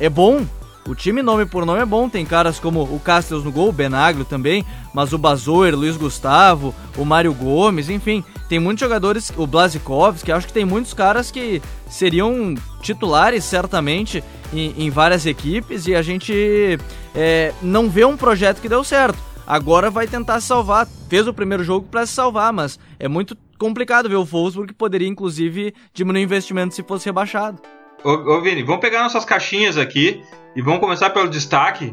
é 0.00 0.08
bom. 0.08 0.44
O 0.88 0.94
time 0.94 1.20
nome 1.20 1.44
por 1.44 1.66
nome 1.66 1.80
é 1.80 1.84
bom, 1.84 2.08
tem 2.08 2.24
caras 2.24 2.60
como 2.60 2.82
o 2.82 3.00
Castells 3.00 3.42
no 3.42 3.50
gol, 3.50 3.70
o 3.70 3.72
Benaglio 3.72 4.24
também, 4.24 4.64
mas 4.94 5.12
o 5.12 5.18
Bazoer, 5.18 5.74
Luiz 5.74 5.96
Gustavo, 5.96 6.72
o 6.96 7.04
Mário 7.04 7.34
Gomes, 7.34 7.90
enfim, 7.90 8.22
tem 8.48 8.60
muitos 8.60 8.80
jogadores, 8.80 9.32
o 9.36 9.48
Blazikowski, 9.48 10.30
acho 10.30 10.46
que 10.46 10.52
tem 10.52 10.64
muitos 10.64 10.94
caras 10.94 11.32
que 11.32 11.60
seriam 11.90 12.54
titulares 12.82 13.42
certamente 13.42 14.22
em, 14.52 14.74
em 14.78 14.88
várias 14.88 15.26
equipes 15.26 15.88
e 15.88 15.94
a 15.94 16.02
gente 16.02 16.78
é, 17.12 17.52
não 17.60 17.90
vê 17.90 18.04
um 18.04 18.16
projeto 18.16 18.60
que 18.60 18.68
deu 18.68 18.84
certo. 18.84 19.18
Agora 19.44 19.90
vai 19.90 20.06
tentar 20.06 20.40
salvar. 20.40 20.88
Fez 21.08 21.26
o 21.26 21.34
primeiro 21.34 21.62
jogo 21.62 21.86
para 21.88 22.04
se 22.04 22.12
salvar, 22.12 22.52
mas 22.52 22.78
é 22.98 23.06
muito 23.06 23.36
complicado 23.58 24.08
ver 24.08 24.16
o 24.16 24.24
Wolfsburg 24.24 24.68
que 24.68 24.74
poderia 24.74 25.08
inclusive 25.08 25.72
diminuir 25.94 26.22
o 26.22 26.24
investimento 26.24 26.74
se 26.74 26.82
fosse 26.82 27.06
rebaixado. 27.06 27.60
Ô, 28.06 28.36
ô 28.36 28.40
Vini, 28.40 28.62
vamos 28.62 28.80
pegar 28.80 29.02
nossas 29.02 29.24
caixinhas 29.24 29.76
aqui 29.76 30.22
e 30.54 30.62
vamos 30.62 30.78
começar 30.78 31.10
pelo 31.10 31.28
destaque. 31.28 31.92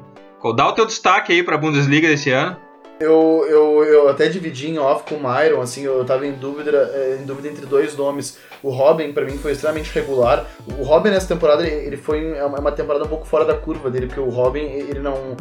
Dá 0.56 0.68
o 0.68 0.74
teu 0.74 0.86
destaque 0.86 1.34
aí 1.34 1.42
para 1.42 1.56
a 1.56 1.58
Bundesliga 1.58 2.08
desse 2.08 2.30
ano. 2.30 2.56
Eu, 3.00 3.44
eu, 3.50 3.84
eu 3.84 4.08
até 4.08 4.30
dividi 4.30 4.70
em 4.70 4.78
off 4.78 5.06
com 5.10 5.16
o 5.16 5.20
Myron, 5.20 5.60
assim, 5.60 5.82
eu 5.82 6.06
tava 6.06 6.28
em 6.28 6.34
dúvida, 6.34 6.92
eh, 6.94 7.18
em 7.20 7.26
dúvida 7.26 7.48
entre 7.48 7.66
dois 7.66 7.98
nomes. 7.98 8.38
O 8.62 8.70
Robin, 8.70 9.12
para 9.12 9.26
mim, 9.26 9.40
foi 9.40 9.54
extremamente 9.54 9.92
regular. 9.92 10.46
O 10.80 10.84
Robin, 10.84 11.10
nessa 11.10 11.28
temporada, 11.28 11.68
ele 11.68 11.98
foi 11.98 12.38
é 12.38 12.46
uma 12.46 12.72
temporada 12.72 13.06
um 13.06 13.08
pouco 13.08 13.26
fora 13.26 13.44
da 13.44 13.56
curva 13.56 13.90
dele, 13.90 14.06
porque 14.06 14.22
o 14.22 14.30
Robin, 14.30 14.66
ele 14.66 15.00
não... 15.00 15.36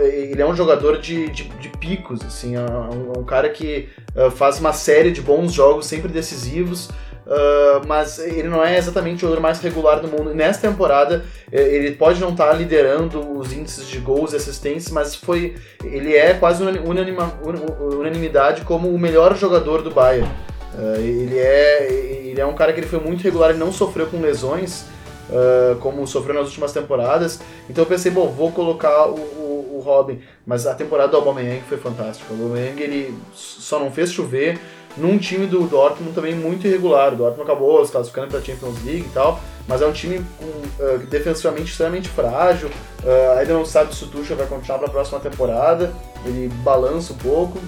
Ele 0.00 0.40
é 0.40 0.46
um 0.46 0.54
jogador 0.54 0.98
de, 0.98 1.28
de, 1.30 1.42
de 1.42 1.68
picos, 1.70 2.24
assim, 2.24 2.54
é 2.54 2.60
um, 2.60 3.12
é 3.16 3.18
um 3.18 3.24
cara 3.24 3.50
que 3.50 3.88
uh, 4.14 4.30
faz 4.30 4.60
uma 4.60 4.72
série 4.72 5.10
de 5.10 5.20
bons 5.20 5.52
jogos, 5.52 5.86
sempre 5.86 6.08
decisivos, 6.08 6.88
Uh, 7.26 7.86
mas 7.86 8.18
ele 8.18 8.48
não 8.48 8.62
é 8.62 8.76
exatamente 8.76 9.16
o 9.16 9.20
jogador 9.20 9.40
mais 9.40 9.58
regular 9.60 9.98
do 9.98 10.08
mundo. 10.08 10.34
nessa 10.34 10.60
temporada, 10.60 11.24
eh, 11.50 11.74
ele 11.74 11.92
pode 11.92 12.20
não 12.20 12.30
estar 12.30 12.48
tá 12.48 12.52
liderando 12.52 13.38
os 13.38 13.50
índices 13.50 13.86
de 13.88 13.98
gols 13.98 14.34
e 14.34 14.36
assistências, 14.36 14.92
mas 14.92 15.16
foi 15.16 15.54
ele 15.82 16.14
é 16.14 16.34
quase 16.34 16.62
unanima, 16.62 17.32
unanimidade 17.80 18.60
como 18.62 18.88
o 18.88 18.98
melhor 18.98 19.34
jogador 19.36 19.80
do 19.80 19.90
Bayern. 19.90 20.30
Uh, 20.74 20.96
ele, 20.98 21.38
é, 21.38 21.92
ele 21.92 22.40
é 22.40 22.44
um 22.44 22.54
cara 22.54 22.72
que 22.72 22.80
ele 22.80 22.86
foi 22.86 23.00
muito 23.00 23.22
regular, 23.22 23.50
ele 23.50 23.58
não 23.58 23.72
sofreu 23.72 24.06
com 24.06 24.20
lesões, 24.20 24.84
uh, 25.30 25.76
como 25.76 26.06
sofreu 26.06 26.34
nas 26.34 26.46
últimas 26.48 26.72
temporadas. 26.72 27.40
Então 27.70 27.84
eu 27.84 27.88
pensei, 27.88 28.10
bom, 28.10 28.28
vou 28.28 28.52
colocar 28.52 29.06
o, 29.06 29.14
o, 29.14 29.76
o 29.76 29.80
Robin. 29.80 30.20
Mas 30.46 30.66
a 30.66 30.74
temporada 30.74 31.12
do 31.12 31.16
Aubameyang 31.16 31.62
foi 31.68 31.78
fantástica. 31.78 32.34
O 32.34 32.42
Aubameyang 32.42 32.82
ele 32.82 33.14
só 33.32 33.78
não 33.78 33.90
fez 33.90 34.12
chover, 34.12 34.58
num 34.96 35.18
time 35.18 35.46
do 35.46 35.66
Dortmund 35.66 36.14
também 36.14 36.34
muito 36.34 36.66
irregular. 36.66 37.12
O 37.12 37.16
Dortmund 37.16 37.50
acabou 37.50 37.84
se 37.84 37.92
classificando 37.92 38.28
para 38.28 38.38
a 38.38 38.42
Champions 38.42 38.84
League 38.84 39.06
e 39.06 39.10
tal, 39.12 39.40
mas 39.66 39.82
é 39.82 39.86
um 39.86 39.92
time 39.92 40.24
com, 40.38 40.44
uh, 40.44 40.98
defensivamente 41.08 41.70
extremamente 41.70 42.08
frágil. 42.08 42.68
Uh, 43.02 43.38
ainda 43.38 43.54
não 43.54 43.64
sabe 43.64 43.94
se 43.94 44.04
o 44.04 44.08
Tuchel 44.08 44.36
vai 44.36 44.46
continuar 44.46 44.78
para 44.78 44.88
a 44.88 44.90
próxima 44.90 45.20
temporada. 45.20 45.92
Ele 46.24 46.48
balança 46.62 47.12
um 47.12 47.16
pouco, 47.16 47.58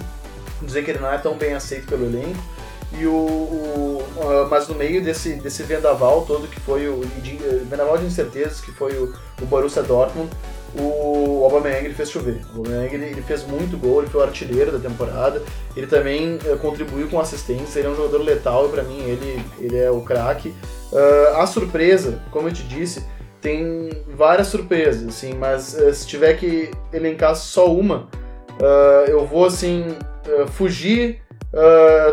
dizer 0.61 0.83
que 0.83 0.91
ele 0.91 0.99
não 0.99 1.11
é 1.11 1.17
tão 1.17 1.35
bem 1.35 1.53
aceito 1.53 1.87
pelo 1.87 2.05
elenco. 2.05 2.39
E 2.93 3.05
o, 3.05 3.11
o 3.11 4.03
uh, 4.15 4.47
mas 4.49 4.67
no 4.69 4.75
meio 4.75 5.03
desse, 5.03 5.33
desse 5.33 5.61
vendaval 5.63 6.25
todo 6.25 6.47
que 6.47 6.59
foi 6.61 6.87
o 6.87 7.01
de, 7.21 7.35
vendaval 7.69 7.97
de 7.97 8.05
incertezas 8.05 8.61
que 8.61 8.71
foi 8.71 8.93
o, 8.93 9.13
o 9.41 9.45
Borussia 9.45 9.83
Dortmund, 9.83 10.29
o 10.79 11.43
Aubameyang 11.43 11.85
ele 11.85 11.93
fez 11.93 12.11
chover. 12.11 12.39
O 12.53 12.57
Aubameyang 12.57 12.93
ele, 12.93 13.05
ele 13.05 13.21
fez 13.21 13.43
muito 13.43 13.77
gol, 13.77 14.01
ele 14.01 14.09
foi 14.09 14.21
o 14.21 14.23
artilheiro 14.23 14.71
da 14.71 14.79
temporada. 14.79 15.41
Ele 15.75 15.87
também 15.87 16.35
uh, 16.35 16.57
contribuiu 16.57 17.07
com 17.09 17.19
assistência, 17.19 17.79
ele 17.79 17.87
é 17.87 17.91
um 17.91 17.95
jogador 17.95 18.23
letal 18.23 18.67
e 18.67 18.69
para 18.69 18.83
mim 18.83 18.99
ele, 19.01 19.43
ele 19.59 19.77
é 19.77 19.89
o 19.89 20.01
craque. 20.01 20.53
Uh, 20.91 21.37
a 21.37 21.47
surpresa, 21.47 22.21
como 22.31 22.47
eu 22.47 22.53
te 22.53 22.63
disse, 22.63 23.05
tem 23.41 23.89
várias 24.15 24.47
surpresas, 24.47 25.07
assim, 25.07 25.33
mas 25.33 25.73
uh, 25.73 25.93
se 25.93 26.07
tiver 26.07 26.33
que 26.33 26.71
elencar 26.91 27.35
só 27.35 27.71
uma, 27.71 28.07
eu 29.07 29.23
vou 29.23 29.45
assim 29.45 29.85
fugir 30.47 31.21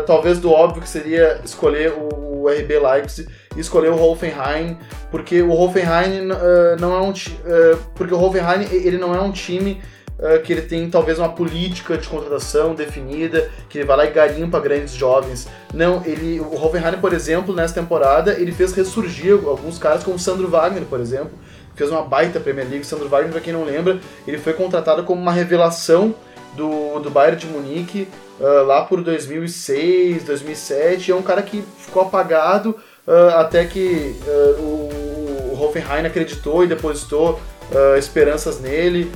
talvez 0.05 0.37
do 0.37 0.51
óbvio 0.51 0.79
que 0.79 0.87
seria 0.87 1.41
escolher 1.43 1.91
o, 1.91 2.43
o 2.43 2.47
RB 2.47 2.77
Leipzig 2.77 3.27
escolher 3.59 3.89
o 3.89 4.01
Hoffenheim, 4.01 4.77
porque 5.09 5.41
o 5.41 5.51
Hoffenheim 5.51 6.31
uh, 6.31 6.79
não 6.79 6.93
é 6.95 7.01
um 7.01 7.11
uh, 7.11 7.77
porque 7.95 8.13
o 8.13 8.21
Hoffenheim 8.21 8.67
ele 8.71 8.97
não 8.97 9.15
é 9.15 9.21
um 9.21 9.31
time 9.31 9.81
uh, 10.19 10.41
que 10.41 10.51
ele 10.51 10.61
tem 10.61 10.89
talvez 10.89 11.17
uma 11.19 11.29
política 11.29 11.97
de 11.97 12.07
contratação 12.07 12.75
definida, 12.75 13.49
que 13.69 13.77
ele 13.77 13.85
vai 13.85 13.97
lá 13.97 14.05
e 14.05 14.11
garimpa 14.11 14.59
grandes 14.59 14.93
jovens. 14.93 15.47
Não, 15.73 16.03
ele 16.05 16.39
o 16.39 16.55
Hoffenheim, 16.55 16.97
por 16.99 17.13
exemplo, 17.13 17.55
nessa 17.55 17.73
temporada, 17.73 18.33
ele 18.33 18.51
fez 18.51 18.73
ressurgir 18.73 19.33
alguns 19.45 19.77
caras 19.77 20.03
como 20.03 20.17
o 20.17 20.19
Sandro 20.19 20.47
Wagner, 20.47 20.83
por 20.83 20.99
exemplo, 20.99 21.31
fez 21.75 21.89
uma 21.89 22.03
baita 22.03 22.39
Premier 22.39 22.67
League. 22.69 22.85
Sandro 22.85 23.07
Wagner, 23.09 23.31
para 23.31 23.41
quem 23.41 23.53
não 23.53 23.63
lembra, 23.63 23.99
ele 24.27 24.37
foi 24.37 24.53
contratado 24.53 25.03
como 25.03 25.21
uma 25.21 25.31
revelação 25.31 26.13
do, 26.55 26.99
do 26.99 27.09
Bayern 27.09 27.37
de 27.37 27.47
Munique 27.47 28.07
lá 28.39 28.83
por 28.83 29.01
2006, 29.01 30.25
2007, 30.25 31.11
é 31.11 31.15
um 31.15 31.21
cara 31.21 31.41
que 31.41 31.63
ficou 31.77 32.01
apagado 32.01 32.75
uh, 33.07 33.37
até 33.37 33.65
que 33.65 34.15
uh, 34.25 34.61
o, 34.61 35.53
o 35.53 35.63
Hoffenheim 35.63 36.05
acreditou 36.05 36.63
e 36.63 36.67
depositou 36.67 37.39
uh, 37.71 37.97
esperanças 37.97 38.59
nele. 38.59 39.11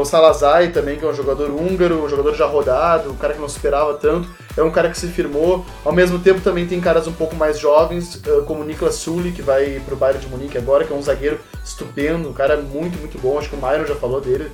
o 0.00 0.04
Salazar 0.04 0.70
também, 0.70 0.96
que 0.96 1.04
é 1.04 1.08
um 1.08 1.14
jogador 1.14 1.50
húngaro, 1.50 2.04
um 2.04 2.08
jogador 2.08 2.34
já 2.34 2.46
rodado, 2.46 3.10
um 3.10 3.16
cara 3.16 3.34
que 3.34 3.40
não 3.40 3.46
esperava 3.46 3.94
tanto, 3.94 4.28
é 4.56 4.62
um 4.62 4.70
cara 4.70 4.90
que 4.90 4.98
se 4.98 5.08
firmou. 5.08 5.64
Ao 5.84 5.92
mesmo 5.92 6.18
tempo 6.18 6.40
também 6.40 6.66
tem 6.66 6.80
caras 6.80 7.06
um 7.06 7.12
pouco 7.12 7.34
mais 7.34 7.58
jovens, 7.58 8.20
como 8.46 8.60
o 8.60 8.64
Niklas 8.64 8.96
Sully, 8.96 9.32
que 9.32 9.42
vai 9.42 9.80
pro 9.86 9.96
Bayern 9.96 10.20
de 10.20 10.28
Munique 10.28 10.58
agora, 10.58 10.84
que 10.84 10.92
é 10.92 10.96
um 10.96 11.02
zagueiro 11.02 11.40
estupendo, 11.64 12.28
um 12.28 12.32
cara 12.32 12.58
muito, 12.58 12.98
muito 12.98 13.18
bom. 13.18 13.38
Acho 13.38 13.48
que 13.48 13.56
o 13.56 13.58
Myron 13.58 13.86
já 13.86 13.94
falou 13.94 14.20
dele 14.20 14.50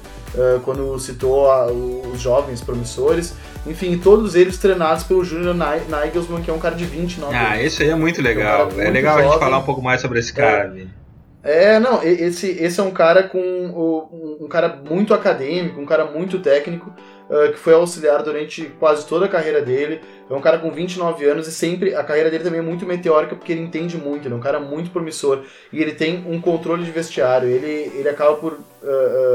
quando 0.64 0.98
citou 0.98 1.50
a, 1.50 1.66
os 1.66 2.20
jovens 2.20 2.60
promissores. 2.60 3.34
Enfim, 3.66 3.96
todos 3.96 4.34
eles 4.34 4.58
treinados 4.58 5.04
pelo 5.04 5.24
Júnior 5.24 5.54
Nagelsmann, 5.54 6.42
que 6.42 6.50
é 6.50 6.54
um 6.54 6.58
cara 6.58 6.74
de 6.74 6.84
29 6.84 7.34
ah, 7.34 7.38
anos. 7.38 7.52
Ah, 7.52 7.62
isso 7.62 7.82
aí 7.82 7.90
é 7.90 7.94
muito 7.94 8.20
legal. 8.20 8.68
É, 8.76 8.86
é 8.86 8.90
legal 8.90 9.14
jovem. 9.14 9.28
a 9.28 9.30
gente 9.30 9.40
falar 9.40 9.58
um 9.58 9.62
pouco 9.62 9.80
mais 9.80 10.00
sobre 10.00 10.18
esse 10.18 10.32
cara, 10.32 10.74
é. 10.76 11.01
É, 11.42 11.80
não, 11.80 12.02
esse, 12.04 12.50
esse 12.50 12.78
é 12.78 12.82
um 12.84 12.92
cara 12.92 13.24
com 13.28 13.38
um, 13.40 14.44
um 14.44 14.48
cara 14.48 14.76
muito 14.76 15.12
acadêmico, 15.12 15.80
um 15.80 15.86
cara 15.86 16.04
muito 16.04 16.40
técnico, 16.40 16.94
que 17.52 17.58
foi 17.58 17.72
auxiliar 17.72 18.22
durante 18.22 18.64
quase 18.78 19.06
toda 19.06 19.26
a 19.26 19.28
carreira 19.28 19.62
dele. 19.62 20.00
É 20.28 20.34
um 20.34 20.40
cara 20.40 20.58
com 20.58 20.70
29 20.70 21.24
anos 21.26 21.46
e 21.46 21.52
sempre 21.52 21.94
a 21.94 22.02
carreira 22.02 22.30
dele 22.30 22.44
também 22.44 22.60
é 22.60 22.62
muito 22.62 22.86
meteórica 22.86 23.36
porque 23.36 23.52
ele 23.52 23.60
entende 23.60 23.98
muito, 23.98 24.26
ele 24.26 24.34
é 24.34 24.36
um 24.36 24.40
cara 24.40 24.58
muito 24.58 24.90
promissor 24.90 25.42
e 25.72 25.80
ele 25.80 25.92
tem 25.92 26.24
um 26.26 26.40
controle 26.40 26.84
de 26.84 26.90
vestiário. 26.90 27.48
Ele, 27.48 27.92
ele 27.94 28.08
acaba 28.08 28.34
por 28.36 28.52
uh, 28.52 28.56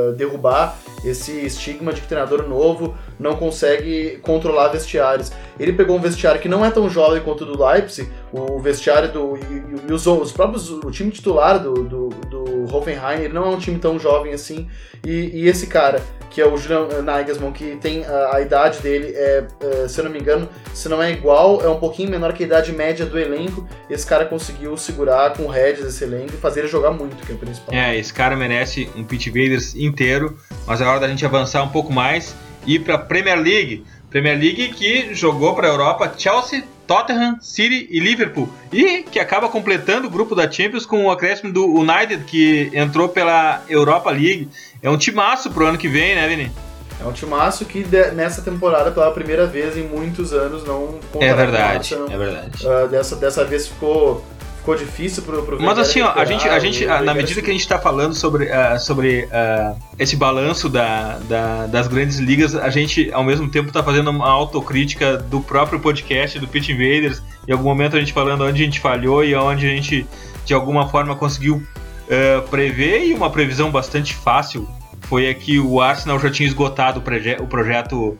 uh, 0.09 0.13
derrubar 0.13 0.75
esse 1.05 1.31
estigma 1.45 1.93
de 1.93 2.01
que 2.01 2.07
treinador 2.07 2.47
novo 2.47 2.97
não 3.19 3.35
consegue 3.35 4.17
controlar 4.21 4.69
vestiários. 4.69 5.31
Ele 5.59 5.73
pegou 5.73 5.95
um 5.95 6.01
vestiário 6.01 6.41
que 6.41 6.49
não 6.49 6.65
é 6.65 6.71
tão 6.71 6.89
jovem 6.89 7.21
quanto 7.21 7.43
o 7.43 7.45
do 7.45 7.63
Leipzig, 7.63 8.09
o 8.31 8.59
vestiário 8.59 9.11
do. 9.11 9.37
E, 9.37 9.89
e 9.89 9.93
os, 9.93 10.05
os, 10.05 10.31
próprios. 10.31 10.69
O 10.69 10.91
time 10.91 11.11
titular 11.11 11.61
do, 11.61 11.73
do, 11.73 12.09
do 12.09 12.75
Hoffenheim, 12.75 13.21
ele 13.21 13.33
não 13.33 13.45
é 13.45 13.49
um 13.49 13.59
time 13.59 13.79
tão 13.79 13.99
jovem 13.99 14.33
assim. 14.33 14.67
E, 15.05 15.41
e 15.41 15.47
esse 15.47 15.67
cara 15.67 16.01
que 16.29 16.41
é 16.41 16.47
o 16.47 16.57
Julian 16.57 17.01
Nagelsmann, 17.01 17.51
que 17.51 17.75
tem 17.77 18.05
a, 18.05 18.35
a 18.35 18.41
idade 18.41 18.79
dele, 18.79 19.13
é, 19.15 19.45
é, 19.59 19.87
se 19.87 19.99
eu 19.99 20.05
não 20.05 20.11
me 20.11 20.19
engano, 20.19 20.47
se 20.73 20.89
não 20.89 21.01
é 21.01 21.11
igual, 21.11 21.61
é 21.61 21.69
um 21.69 21.79
pouquinho 21.79 22.09
menor 22.09 22.33
que 22.33 22.43
a 22.43 22.45
idade 22.45 22.71
média 22.71 23.05
do 23.05 23.17
elenco. 23.17 23.67
Esse 23.89 24.05
cara 24.05 24.25
conseguiu 24.25 24.75
segurar 24.77 25.33
com 25.33 25.43
o 25.43 25.47
Regis 25.47 25.85
esse 25.85 26.03
elenco 26.03 26.33
e 26.33 26.37
fazer 26.37 26.61
ele 26.61 26.67
jogar 26.67 26.91
muito, 26.91 27.15
que 27.25 27.31
é 27.31 27.35
o 27.35 27.37
principal. 27.37 27.73
É, 27.73 27.97
esse 27.97 28.13
cara 28.13 28.35
merece 28.35 28.89
um 28.95 29.03
Pit 29.03 29.29
Vaders 29.29 29.75
inteiro, 29.75 30.37
mas 30.65 30.81
é 30.81 30.85
hora 30.85 30.99
da 30.99 31.07
gente 31.07 31.25
avançar 31.25 31.63
um 31.63 31.69
pouco 31.69 31.91
mais 31.91 32.35
e 32.65 32.75
ir 32.75 32.79
para 32.79 32.97
Premier 32.97 33.39
League. 33.39 33.85
Premier 34.09 34.37
League 34.37 34.69
que 34.69 35.13
jogou 35.13 35.53
para 35.53 35.67
a 35.67 35.71
Europa 35.71 36.13
Chelsea, 36.17 36.63
Tottenham, 36.87 37.37
City 37.41 37.87
e 37.91 37.99
Liverpool. 37.99 38.49
E 38.71 39.03
que 39.03 39.19
acaba 39.19 39.49
completando 39.49 40.07
o 40.07 40.09
grupo 40.09 40.33
da 40.33 40.49
Champions 40.49 40.85
com 40.85 41.05
o 41.05 41.11
acréscimo 41.11 41.51
do 41.51 41.65
United, 41.65 42.23
que 42.23 42.71
entrou 42.73 43.09
pela 43.09 43.61
Europa 43.67 44.09
League. 44.09 44.49
É 44.81 44.89
um 44.89 44.97
timaço 44.97 45.49
pro 45.51 45.65
ano 45.65 45.77
que 45.77 45.87
vem, 45.87 46.15
né, 46.15 46.27
Vini? 46.27 46.51
É 46.99 47.05
um 47.05 47.11
timaço 47.11 47.65
que 47.65 47.83
de, 47.83 48.11
nessa 48.11 48.41
temporada, 48.41 48.91
pela 48.91 49.11
primeira 49.11 49.45
vez 49.45 49.77
em 49.77 49.83
muitos 49.83 50.33
anos, 50.33 50.63
não 50.63 50.99
É 51.19 51.33
verdade, 51.33 51.93
é 51.93 52.17
verdade. 52.17 52.65
Uh, 52.65 52.87
dessa, 52.87 53.15
dessa 53.15 53.45
vez 53.45 53.67
ficou 53.67 54.23
ficou 54.67 54.75
difícil 54.75 55.23
pro, 55.23 55.43
pro 55.43 55.61
Mas 55.61 55.79
assim, 55.79 56.01
ó, 56.01 56.11
a 56.13 56.25
gente, 56.25 56.45
a 56.47 56.59
gente 56.59 56.85
na 56.85 57.13
medida 57.13 57.41
que 57.41 57.49
a 57.49 57.53
gente 57.53 57.61
está 57.61 57.79
falando 57.79 58.13
sobre, 58.13 58.45
uh, 58.45 58.77
sobre 58.79 59.23
uh, 59.25 59.77
esse 59.97 60.17
balanço 60.17 60.67
da, 60.67 61.17
da, 61.19 61.67
das 61.67 61.87
grandes 61.87 62.17
ligas, 62.17 62.53
a 62.53 62.69
gente 62.69 63.09
ao 63.13 63.23
mesmo 63.23 63.49
tempo 63.49 63.69
está 63.69 63.81
fazendo 63.81 64.09
uma 64.09 64.27
autocrítica 64.27 65.17
do 65.17 65.39
próprio 65.39 65.79
podcast, 65.79 66.37
do 66.37 66.47
Pitch 66.47 66.69
Invaders, 66.69 67.21
em 67.47 67.53
algum 67.53 67.63
momento 67.63 67.95
a 67.95 67.99
gente 67.99 68.11
falando 68.11 68.43
onde 68.43 68.61
a 68.61 68.65
gente 68.65 68.81
falhou 68.81 69.23
e 69.23 69.33
onde 69.35 69.65
a 69.65 69.69
gente 69.69 70.05
de 70.45 70.53
alguma 70.53 70.89
forma 70.89 71.15
conseguiu 71.15 71.65
uh, 72.07 72.47
prever 72.49 73.05
e 73.05 73.13
uma 73.13 73.29
previsão 73.29 73.71
bastante 73.71 74.15
fácil 74.15 74.67
foi 75.01 75.29
aqui 75.29 75.59
o 75.59 75.79
Arsenal 75.79 76.19
já 76.19 76.29
tinha 76.29 76.47
esgotado 76.47 76.99
o, 76.99 77.01
proje 77.01 77.37
o 77.39 77.47
projeto 77.47 78.17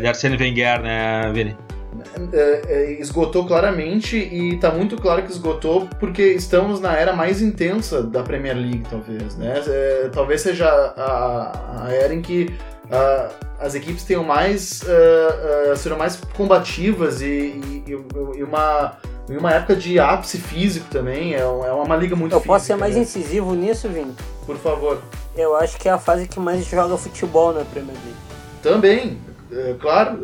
de 0.00 0.06
Arsene 0.06 0.36
Wenger, 0.36 0.82
né, 0.82 1.30
Vini? 1.32 1.54
É, 2.32 2.62
é, 2.68 2.92
esgotou 3.00 3.44
claramente 3.46 4.16
e 4.16 4.54
está 4.54 4.70
muito 4.70 4.96
claro 4.96 5.22
que 5.22 5.30
esgotou 5.30 5.88
porque 5.98 6.22
estamos 6.22 6.80
na 6.80 6.96
era 6.96 7.12
mais 7.12 7.42
intensa 7.42 8.02
da 8.02 8.22
Premier 8.22 8.56
League, 8.56 8.84
talvez, 8.88 9.36
né? 9.36 9.60
É, 9.66 10.08
talvez 10.12 10.40
seja 10.40 10.68
a, 10.68 11.84
a, 11.84 11.92
era 11.92 12.14
em 12.14 12.22
que 12.22 12.48
uh, 12.86 13.34
as 13.58 13.74
equipes 13.74 14.04
tenham 14.04 14.22
mais 14.22 14.82
uh, 14.82 15.72
uh, 15.72 15.76
serão 15.76 15.98
mais 15.98 16.16
combativas 16.36 17.20
e, 17.22 17.26
e, 17.26 17.84
e, 18.36 18.44
uma 18.44 18.96
e 19.30 19.36
uma 19.36 19.52
época 19.52 19.76
de 19.76 19.98
ápice 19.98 20.38
físico 20.38 20.86
também 20.90 21.34
é, 21.34 21.40
é 21.40 21.72
uma 21.72 21.96
liga 21.96 22.16
muito 22.16 22.32
eu 22.32 22.40
física, 22.40 22.52
posso 22.52 22.66
ser 22.66 22.76
mais 22.76 22.96
né? 22.96 23.02
incisivo 23.02 23.54
nisso 23.54 23.88
Vini 23.88 24.14
por 24.44 24.56
favor 24.56 25.00
eu 25.36 25.56
acho 25.56 25.78
que 25.78 25.88
é 25.88 25.92
a 25.92 25.98
fase 25.98 26.26
que 26.26 26.40
mais 26.40 26.66
joga 26.66 26.96
futebol 26.96 27.52
na 27.52 27.64
Premier 27.64 27.96
League 27.96 28.18
também 28.62 29.18
é, 29.52 29.74
claro, 29.80 30.20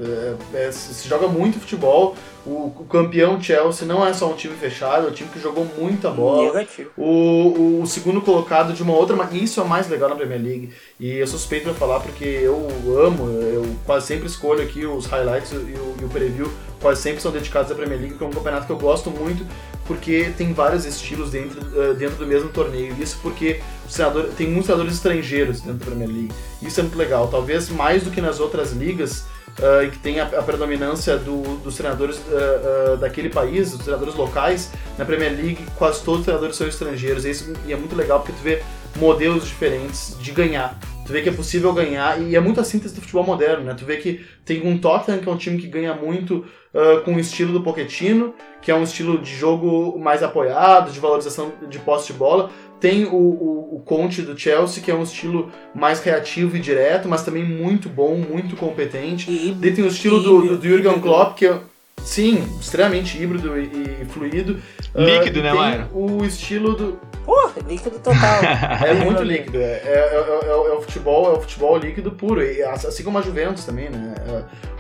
é, 0.55 0.67
é, 0.67 0.73
se 0.73 1.09
joga 1.09 1.27
muito 1.27 1.59
futebol. 1.59 2.15
O, 2.47 2.73
o, 2.79 2.87
campeão 2.89 3.43
Chelsea 3.43 3.89
não 3.89 4.07
é 4.07 4.13
só 4.13 4.31
um 4.31 4.37
time 4.37 4.55
fechado, 4.55 5.09
é 5.09 5.11
um 5.11 5.13
time 5.13 5.29
que 5.31 5.41
jogou 5.41 5.67
muita 5.77 6.11
bola. 6.11 6.65
O, 6.97 7.03
o, 7.03 7.83
o, 7.83 7.87
segundo 7.89 8.21
colocado 8.21 8.73
de 8.73 8.85
uma 8.85 8.95
outra. 8.95 9.17
Isso 9.33 9.59
é 9.59 9.65
o 9.65 9.69
mais 9.69 9.89
legal 9.89 10.09
na 10.09 10.15
Premier 10.15 10.41
League. 10.41 10.71
E 11.01 11.17
eu 11.17 11.27
suspeito 11.27 11.65
pra 11.65 11.75
falar 11.75 11.99
porque 11.99 12.25
eu 12.25 12.69
amo, 13.05 13.29
eu 13.41 13.67
quase 13.85 14.07
sempre 14.07 14.29
escolho 14.29 14.63
aqui 14.63 14.87
os 14.87 15.07
highlights 15.07 15.51
e 15.51 15.57
o, 15.57 15.97
e 16.01 16.05
o 16.05 16.09
preview, 16.09 16.49
quase 16.81 17.03
sempre 17.03 17.21
são 17.21 17.33
dedicados 17.33 17.73
à 17.73 17.75
Premier 17.75 17.99
League, 17.99 18.17
que 18.17 18.23
é 18.23 18.27
um 18.27 18.31
campeonato 18.31 18.65
que 18.65 18.73
eu 18.73 18.79
gosto 18.79 19.11
muito, 19.11 19.45
porque 19.85 20.33
tem 20.39 20.53
vários 20.53 20.85
estilos 20.85 21.31
dentro, 21.31 21.61
uh, 21.61 21.95
dentro 21.95 22.17
do 22.17 22.27
mesmo 22.29 22.49
torneio. 22.51 22.95
Isso 23.01 23.19
porque 23.23 23.61
o 23.85 23.91
senador, 23.91 24.29
tem 24.37 24.47
muitos 24.47 24.67
treinadores 24.67 24.95
estrangeiros 24.95 25.61
dentro 25.63 25.79
da 25.79 25.87
Premier 25.87 26.09
League. 26.09 26.33
Isso 26.63 26.79
é 26.79 26.85
muito 26.85 26.97
legal. 26.97 27.27
Talvez 27.27 27.69
mais 27.71 28.05
do 28.05 28.11
que 28.13 28.21
nas 28.21 28.39
outras 28.39 28.73
ligas, 28.73 29.25
uh, 29.59 29.91
que 29.91 29.99
tem 29.99 30.21
a, 30.21 30.25
a 30.25 30.43
predominância 30.43 31.17
do, 31.17 31.57
dos 31.59 31.77
treinadores 31.77 32.17
uh, 32.19 32.95
uh, 32.95 32.97
daquele 32.97 33.29
país, 33.29 33.71
dos 33.71 33.81
treinadores 33.81 34.15
locais, 34.15 34.73
na 34.99 35.05
Premier 35.05 35.33
League 35.33 35.59
quase 35.77 36.03
todos 36.03 36.21
os 36.21 36.25
treinadores 36.25 36.57
são 36.57 36.67
estrangeiros. 36.67 37.25
E 37.25 37.31
isso 37.31 37.53
e 37.67 37.73
é 37.73 37.77
muito 37.77 37.97
legal 37.97 38.21
porque 38.21 38.33
tu 38.33 38.43
vê 38.43 38.63
modelos 38.97 39.45
diferentes 39.45 40.17
de 40.21 40.33
ganhar. 40.33 40.79
Tu 41.07 41.13
vê 41.13 41.23
que 41.23 41.29
é 41.29 41.33
possível 41.33 41.73
ganhar 41.73 42.21
e 42.21 42.35
é 42.35 42.41
muito 42.41 42.61
a 42.61 42.65
síntese 42.65 42.93
do 42.95 43.01
futebol 43.01 43.23
moderno, 43.23 43.65
né? 43.65 43.75
Tu 43.75 43.85
vê 43.85 43.97
que 43.97 44.27
tem 44.45 44.67
um 44.67 44.77
Tottenham 44.77 45.21
que 45.21 45.29
é 45.29 45.33
um 45.33 45.37
time 45.37 45.57
que 45.57 45.69
ganha 45.69 45.95
muito 45.95 46.45
uh, 46.75 47.01
com 47.05 47.15
o 47.15 47.21
estilo 47.21 47.53
do 47.53 47.63
Pochettino, 47.63 48.35
que 48.61 48.73
é 48.73 48.75
um 48.75 48.83
estilo 48.83 49.19
de 49.19 49.33
jogo 49.33 49.97
mais 50.01 50.23
apoiado, 50.25 50.91
de 50.91 50.99
valorização 50.99 51.53
de 51.69 51.79
posse 51.79 52.13
de 52.13 52.15
bola. 52.15 52.51
Tem 52.81 53.05
o, 53.05 53.17
o, 53.17 53.77
o 53.77 53.83
Conte 53.85 54.23
do 54.23 54.39
Chelsea, 54.39 54.83
que 54.83 54.91
é 54.91 54.95
um 54.95 55.03
estilo 55.03 55.51
mais 55.75 56.01
reativo 56.01 56.57
e 56.57 56.61
direto, 56.61 57.09
mas 57.09 57.25
também 57.25 57.45
muito 57.45 57.89
bom, 57.89 58.17
muito 58.17 58.55
competente. 58.57 59.31
E, 59.31 59.53
Daí 59.53 59.73
tem 59.73 59.85
o 59.85 59.89
estilo 59.89 60.21
do, 60.21 60.43
do, 60.43 60.59
do 60.59 60.69
Jurgen 60.69 61.01
Klopp, 61.01 61.37
que 61.39 61.47
é 61.47 61.61
Sim, 62.07 62.47
extremamente 62.61 63.21
híbrido 63.21 63.59
e, 63.59 64.03
e 64.03 64.05
fluido. 64.05 64.63
Líquido, 64.95 65.41
uh, 65.41 65.43
né, 65.43 65.53
Maio? 65.53 65.89
O 65.93 66.25
estilo 66.25 66.75
do. 66.75 67.01
Porra, 67.25 67.55
líquido 67.67 67.99
total. 67.99 68.41
é 68.87 68.95
muito 68.95 69.23
líquido. 69.25 69.59
É, 69.59 69.83
é, 69.85 70.45
é, 70.45 70.49
é, 70.49 70.73
o 70.73 70.81
futebol, 70.83 71.35
é 71.35 71.37
o 71.37 71.41
futebol 71.41 71.77
líquido 71.77 72.13
puro. 72.13 72.41
E, 72.43 72.63
assim 72.63 73.03
como 73.03 73.19
a 73.19 73.23
Juventus 73.23 73.65
também, 73.65 73.91
né? 73.91 74.15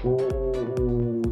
O, 0.04 0.16
o 0.80 0.85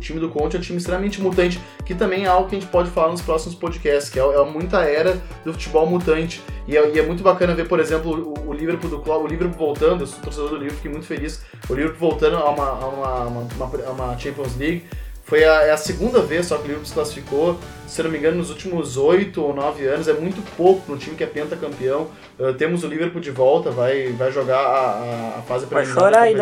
time 0.04 0.20
do 0.20 0.28
Conte 0.28 0.56
é 0.56 0.58
um 0.58 0.62
time 0.62 0.78
extremamente 0.78 1.20
mutante, 1.20 1.60
que 1.84 1.94
também 1.94 2.24
é 2.24 2.28
algo 2.28 2.48
que 2.48 2.56
a 2.56 2.60
gente 2.60 2.70
pode 2.70 2.90
falar 2.90 3.10
nos 3.10 3.22
próximos 3.22 3.54
podcasts, 3.54 4.10
que 4.10 4.20
é, 4.20 4.22
é 4.22 4.44
muita 4.44 4.82
era 4.82 5.20
do 5.44 5.52
futebol 5.52 5.86
mutante. 5.86 6.42
E 6.68 6.76
é, 6.76 6.90
e 6.90 6.98
é 6.98 7.02
muito 7.02 7.22
bacana 7.22 7.54
ver, 7.54 7.66
por 7.66 7.80
exemplo, 7.80 8.34
o, 8.36 8.50
o 8.50 8.52
Liverpool 8.52 8.90
do 8.90 9.00
Klopp, 9.00 9.24
o 9.24 9.26
Liverpool 9.26 9.58
voltando, 9.58 10.02
eu 10.02 10.06
sou 10.06 10.20
torcedor 10.20 10.50
do 10.50 10.56
Liverpool, 10.56 10.76
fiquei 10.76 10.90
muito 10.90 11.06
feliz. 11.06 11.42
O 11.68 11.74
Liverpool 11.74 12.10
voltando 12.10 12.36
a 12.36 12.48
uma, 12.48 12.68
a 12.68 12.88
uma, 12.88 13.24
uma, 13.24 13.40
uma, 13.40 13.90
uma 13.90 14.18
Champions 14.18 14.56
League. 14.56 14.84
Foi 15.24 15.42
a, 15.42 15.62
é 15.62 15.70
a 15.70 15.76
segunda 15.76 16.20
vez 16.20 16.46
só 16.46 16.56
que 16.56 16.64
o 16.64 16.66
Liverpool 16.66 16.86
se 16.86 16.92
classificou, 16.92 17.58
se 17.86 18.02
não 18.02 18.10
me 18.10 18.18
engano, 18.18 18.36
nos 18.36 18.50
últimos 18.50 18.98
oito 18.98 19.42
ou 19.42 19.54
nove 19.54 19.86
anos. 19.86 20.06
É 20.06 20.12
muito 20.12 20.42
pouco 20.54 20.92
um 20.92 20.98
time 20.98 21.16
que 21.16 21.24
é 21.24 21.26
pentacampeão. 21.26 22.08
Uh, 22.38 22.52
temos 22.52 22.84
o 22.84 22.88
Liverpool 22.88 23.22
de 23.22 23.30
volta, 23.30 23.70
vai, 23.70 24.12
vai 24.12 24.30
jogar 24.30 24.58
a, 24.58 24.90
a, 24.90 25.38
a 25.38 25.42
fase 25.42 25.66
preliminar 25.66 26.12
da 26.12 26.20
aí 26.20 26.34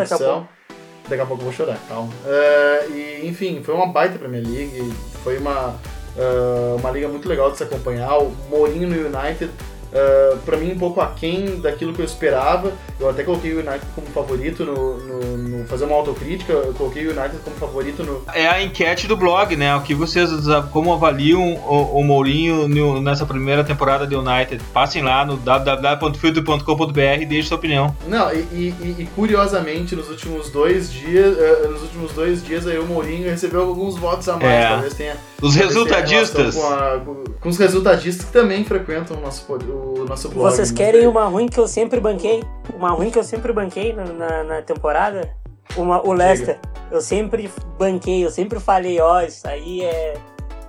daqui 1.07 1.21
a 1.21 1.25
pouco 1.25 1.41
eu 1.41 1.45
vou 1.45 1.53
chorar, 1.53 1.77
calma. 1.87 2.09
Uh, 2.25 2.91
e, 2.93 3.27
enfim, 3.27 3.61
foi 3.63 3.75
uma 3.75 3.87
baita 3.87 4.17
Premier 4.17 4.43
League, 4.43 4.93
foi 5.23 5.37
uma, 5.37 5.69
uh, 6.15 6.75
uma 6.77 6.91
liga 6.91 7.07
muito 7.07 7.27
legal 7.27 7.51
de 7.51 7.57
se 7.57 7.63
acompanhar. 7.63 8.17
O 8.17 8.31
Mourinho 8.49 8.87
no 8.87 8.95
United, 8.95 9.51
uh, 9.93 10.37
pra 10.39 10.57
mim, 10.57 10.71
um 10.73 10.77
pouco 10.79 10.99
aquém 11.01 11.59
daquilo 11.61 11.93
que 11.93 12.01
eu 12.01 12.05
esperava. 12.05 12.71
Eu 12.99 13.09
até 13.09 13.23
coloquei 13.23 13.51
o 13.53 13.59
United 13.59 13.81
como 13.95 14.07
favorito 14.07 14.63
no, 14.65 14.97
no, 14.97 15.37
no 15.37 15.65
fazer 15.67 15.85
uma 15.85 15.95
autocrítica, 15.95 16.53
eu 16.53 16.73
coloquei 16.73 17.05
o 17.07 17.11
United 17.11 17.37
como 17.43 17.55
favorito 17.57 18.03
no. 18.03 18.23
É 18.33 18.47
a 18.47 18.61
enquete 18.61 19.07
do 19.07 19.15
blog, 19.17 19.55
né? 19.55 19.75
O 19.75 19.81
que 19.81 19.93
vocês 19.95 20.29
como 20.71 20.93
avaliam 20.93 21.41
o, 21.55 21.99
o 21.99 22.03
Mourinho 22.03 22.67
no- 22.67 23.01
nessa 23.01 23.25
primeira 23.25 23.63
temporada 23.63 24.05
de 24.07 24.15
United? 24.15 24.61
Passem 24.73 25.01
lá 25.01 25.25
no 25.25 25.37
www.filtro.com.br 25.37 26.99
e 27.21 27.25
deixem 27.25 27.43
sua 27.43 27.57
opinião. 27.57 27.95
Não, 28.07 28.31
e, 28.33 28.37
e- 28.51 28.95
e- 28.99 29.09
curiosamente, 29.15 29.95
nos 29.95 30.09
últimos 30.09 30.49
dois 30.49 30.91
dias, 30.91 31.35
uh, 31.37 31.69
nos 31.71 31.81
últimos 31.83 32.11
dois 32.13 32.43
dias 32.43 32.67
aí 32.67 32.77
o 32.79 32.85
Mourinho 32.85 33.29
recebeu 33.29 33.61
alguns 33.61 33.97
votos 33.97 34.27
a 34.29 34.33
mais. 34.37 34.43
É. 34.49 34.69
Talvez 34.69 34.93
tenha 34.93 35.13
Os 35.41 35.53
talvez 35.55 35.57
resultadistas. 35.73 36.55
Com, 36.55 36.67
a- 36.67 37.01
com- 37.03 37.23
com 37.39 37.49
os 37.49 37.57
resultadistas 37.57 38.25
que 38.25 38.31
também 38.31 38.63
frequentam 38.63 39.17
o 39.17 39.21
nosso, 39.21 39.43
pod- 39.45 39.65
nosso 40.07 40.29
blog. 40.29 40.51
Vocês 40.51 40.71
né? 40.71 40.77
querem 40.77 41.07
uma 41.07 41.25
ruim 41.25 41.47
que 41.47 41.59
eu 41.59 41.67
sempre 41.67 41.99
banquei? 41.99 42.43
Uma 42.75 42.91
ruim 42.91 43.09
que 43.09 43.19
eu 43.19 43.23
sempre 43.23 43.51
banquei 43.53 43.93
na, 43.93 44.05
na, 44.05 44.43
na 44.43 44.61
temporada? 44.61 45.29
Uma, 45.75 46.05
o 46.05 46.13
Leicester. 46.13 46.59
Eu 46.91 47.01
sempre 47.01 47.49
banquei, 47.77 48.23
eu 48.25 48.29
sempre 48.29 48.59
falei, 48.59 48.99
ó, 48.99 49.21
isso 49.21 49.47
aí 49.47 49.81
é. 49.81 50.13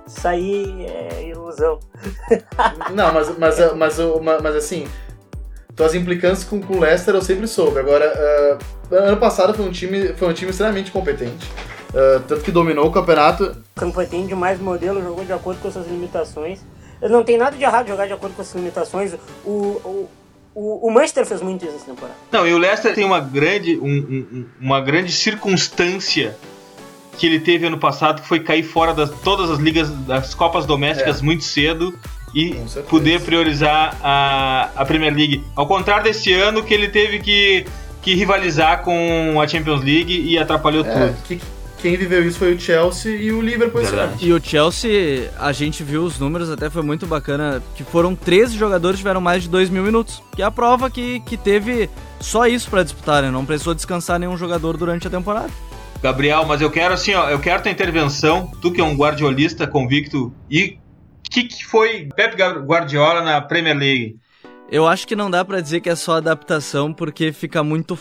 Isso 0.07 0.27
aí 0.27 0.85
é 0.85 1.29
ilusão. 1.29 1.79
Não, 2.93 3.11
mas, 3.13 3.37
mas, 3.37 3.73
mas, 3.75 3.99
o- 3.99 4.19
ma- 4.19 4.39
mas 4.39 4.55
assim, 4.55 4.87
tuas 5.75 5.95
implicâncias 5.95 6.47
com, 6.47 6.61
com 6.61 6.75
o 6.75 6.79
Leicester 6.79 7.15
eu 7.15 7.21
sempre 7.21 7.47
soube. 7.47 7.79
Agora, 7.79 8.11
ah, 8.15 8.95
ano 8.95 9.17
passado 9.17 9.53
foi 9.53 9.65
um 9.65 9.71
time, 9.71 10.13
foi 10.13 10.27
um 10.27 10.33
time 10.33 10.51
extremamente 10.51 10.91
competente. 10.91 11.49
Ah, 11.93 12.21
tanto 12.27 12.43
que 12.43 12.51
dominou 12.51 12.87
o 12.87 12.91
campeonato. 12.91 13.55
Competente 13.75 14.27
demais 14.27 14.59
modelo, 14.59 15.01
jogou 15.01 15.23
de 15.25 15.33
acordo 15.33 15.59
com 15.61 15.71
suas 15.71 15.87
limitações. 15.87 16.59
Não 17.01 17.23
tem 17.23 17.37
nada 17.37 17.55
de 17.57 17.63
errado 17.63 17.87
jogar 17.87 18.07
de 18.07 18.13
acordo 18.13 18.35
com 18.35 18.41
as 18.41 18.53
limitações. 18.53 19.13
O, 19.45 19.49
o, 19.51 20.09
o, 20.55 20.87
o 20.87 20.91
Manchester 20.91 21.25
fez 21.25 21.41
muito 21.41 21.65
isso 21.65 21.75
essa 21.75 21.85
temporada. 21.85 22.15
Não, 22.31 22.47
e 22.47 22.53
o 22.53 22.57
Leicester 22.57 22.93
tem 22.95 23.03
uma 23.05 23.19
grande, 23.19 23.77
um- 23.77 23.85
um- 24.31 24.45
uma 24.61 24.79
grande 24.81 25.11
circunstância 25.11 26.35
que 27.17 27.25
ele 27.25 27.39
teve 27.39 27.65
ano 27.67 27.77
passado, 27.77 28.21
que 28.21 28.27
foi 28.27 28.39
cair 28.41 28.63
fora 28.63 28.93
das 28.93 29.09
todas 29.21 29.49
as 29.49 29.59
ligas, 29.59 29.89
das 29.89 30.33
Copas 30.33 30.65
Domésticas 30.65 31.21
muito 31.21 31.43
cedo 31.45 31.93
e 32.33 32.55
poder 32.89 33.21
priorizar 33.21 33.97
a, 34.03 34.69
a 34.75 34.85
Premier 34.85 35.13
League. 35.13 35.43
Ao 35.55 35.65
contrário 35.65 36.03
desse 36.03 36.33
ano, 36.33 36.61
que 36.63 36.73
ele 36.73 36.89
teve 36.89 37.19
que, 37.19 37.65
que 38.01 38.13
rivalizar 38.15 38.81
com 38.83 39.39
a 39.41 39.47
Champions 39.47 39.81
League 39.81 40.13
e 40.29 40.37
atrapalhou 40.37 40.85
É, 40.85 40.91
tudo. 41.07 41.17
que, 41.23 41.39
quem 41.85 41.95
viveu 41.95 42.27
isso 42.27 42.39
foi 42.39 42.55
o 42.55 42.59
Chelsea 42.59 43.15
e 43.15 43.31
o 43.31 43.39
Liverpool. 43.39 43.79
E 44.19 44.33
o 44.33 44.43
Chelsea, 44.43 45.31
a 45.37 45.51
gente 45.51 45.83
viu 45.83 46.03
os 46.03 46.17
números, 46.17 46.49
até 46.49 46.67
foi 46.67 46.81
muito 46.81 47.05
bacana, 47.05 47.61
que 47.75 47.83
foram 47.83 48.15
13 48.15 48.57
jogadores 48.57 48.95
que 48.95 49.01
tiveram 49.01 49.21
mais 49.21 49.43
de 49.43 49.49
2 49.49 49.69
mil 49.69 49.83
minutos. 49.83 50.19
Que 50.35 50.41
é 50.41 50.45
a 50.45 50.49
prova 50.49 50.89
que, 50.89 51.19
que 51.19 51.37
teve 51.37 51.87
só 52.19 52.47
isso 52.47 52.71
pra 52.71 52.81
disputar, 52.81 53.21
né? 53.21 53.29
Não 53.29 53.45
precisou 53.45 53.75
descansar 53.75 54.17
nenhum 54.17 54.35
jogador 54.35 54.77
durante 54.77 55.05
a 55.05 55.11
temporada. 55.11 55.51
Gabriel, 56.01 56.43
mas 56.47 56.59
eu 56.59 56.71
quero 56.71 56.95
assim, 56.95 57.13
ó, 57.13 57.29
eu 57.29 57.37
quero 57.37 57.61
tua 57.61 57.71
intervenção, 57.71 58.51
tu 58.63 58.71
que 58.71 58.81
é 58.81 58.83
um 58.83 58.95
guardiolista 58.95 59.67
convicto, 59.67 60.33
e 60.49 60.79
o 61.19 61.29
que, 61.29 61.43
que 61.43 61.63
foi 61.63 62.09
Pep 62.15 62.35
Guardiola 62.65 63.21
na 63.21 63.39
Premier 63.41 63.77
League? 63.77 64.17
Eu 64.71 64.87
acho 64.87 65.07
que 65.07 65.15
não 65.15 65.29
dá 65.29 65.45
pra 65.45 65.61
dizer 65.61 65.81
que 65.81 65.89
é 65.89 65.95
só 65.95 66.17
adaptação, 66.17 66.91
porque 66.91 67.31
fica 67.31 67.63
muito 67.63 67.95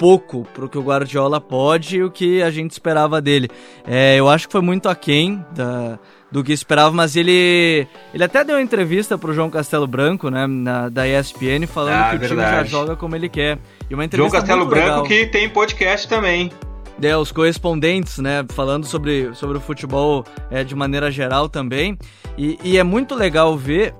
pouco 0.00 0.46
pro 0.54 0.66
que 0.66 0.78
o 0.78 0.82
Guardiola 0.82 1.38
pode 1.42 1.98
e 1.98 2.02
o 2.02 2.10
que 2.10 2.42
a 2.42 2.50
gente 2.50 2.70
esperava 2.70 3.20
dele. 3.20 3.50
É, 3.86 4.16
eu 4.18 4.30
acho 4.30 4.46
que 4.46 4.52
foi 4.52 4.62
muito 4.62 4.88
aquém 4.88 5.44
da, 5.54 5.98
do 6.32 6.42
que 6.42 6.54
esperava, 6.54 6.90
mas 6.90 7.16
ele 7.16 7.86
ele 8.14 8.24
até 8.24 8.42
deu 8.42 8.56
uma 8.56 8.62
entrevista 8.62 9.18
pro 9.18 9.34
João 9.34 9.50
Castelo 9.50 9.86
Branco, 9.86 10.30
né, 10.30 10.46
na, 10.46 10.88
da 10.88 11.06
ESPN, 11.06 11.66
falando 11.66 11.92
Ah, 12.00 12.08
que 12.12 12.16
o 12.16 12.18
time 12.28 12.40
já 12.40 12.46
verdade. 12.46 12.70
joga 12.70 12.96
como 12.96 13.14
ele 13.14 13.28
quer. 13.28 13.58
E 13.90 13.94
uma 13.94 13.96
João 13.96 14.04
entrevista 14.04 14.38
Castelo 14.38 14.60
muito 14.60 14.70
Branco 14.70 14.88
legal. 14.88 15.02
que 15.04 15.26
tem 15.26 15.50
podcast 15.50 16.08
também. 16.08 16.50
É, 17.02 17.14
os 17.14 17.30
correspondentes, 17.30 18.16
né, 18.18 18.42
falando 18.54 18.86
sobre, 18.86 19.34
sobre 19.34 19.58
o 19.58 19.60
futebol 19.60 20.24
é, 20.50 20.64
de 20.64 20.74
maneira 20.74 21.10
geral 21.10 21.46
também. 21.46 21.98
E, 22.38 22.58
e 22.64 22.78
é 22.78 22.82
muito 22.82 23.14
legal 23.14 23.54
ver 23.54 23.94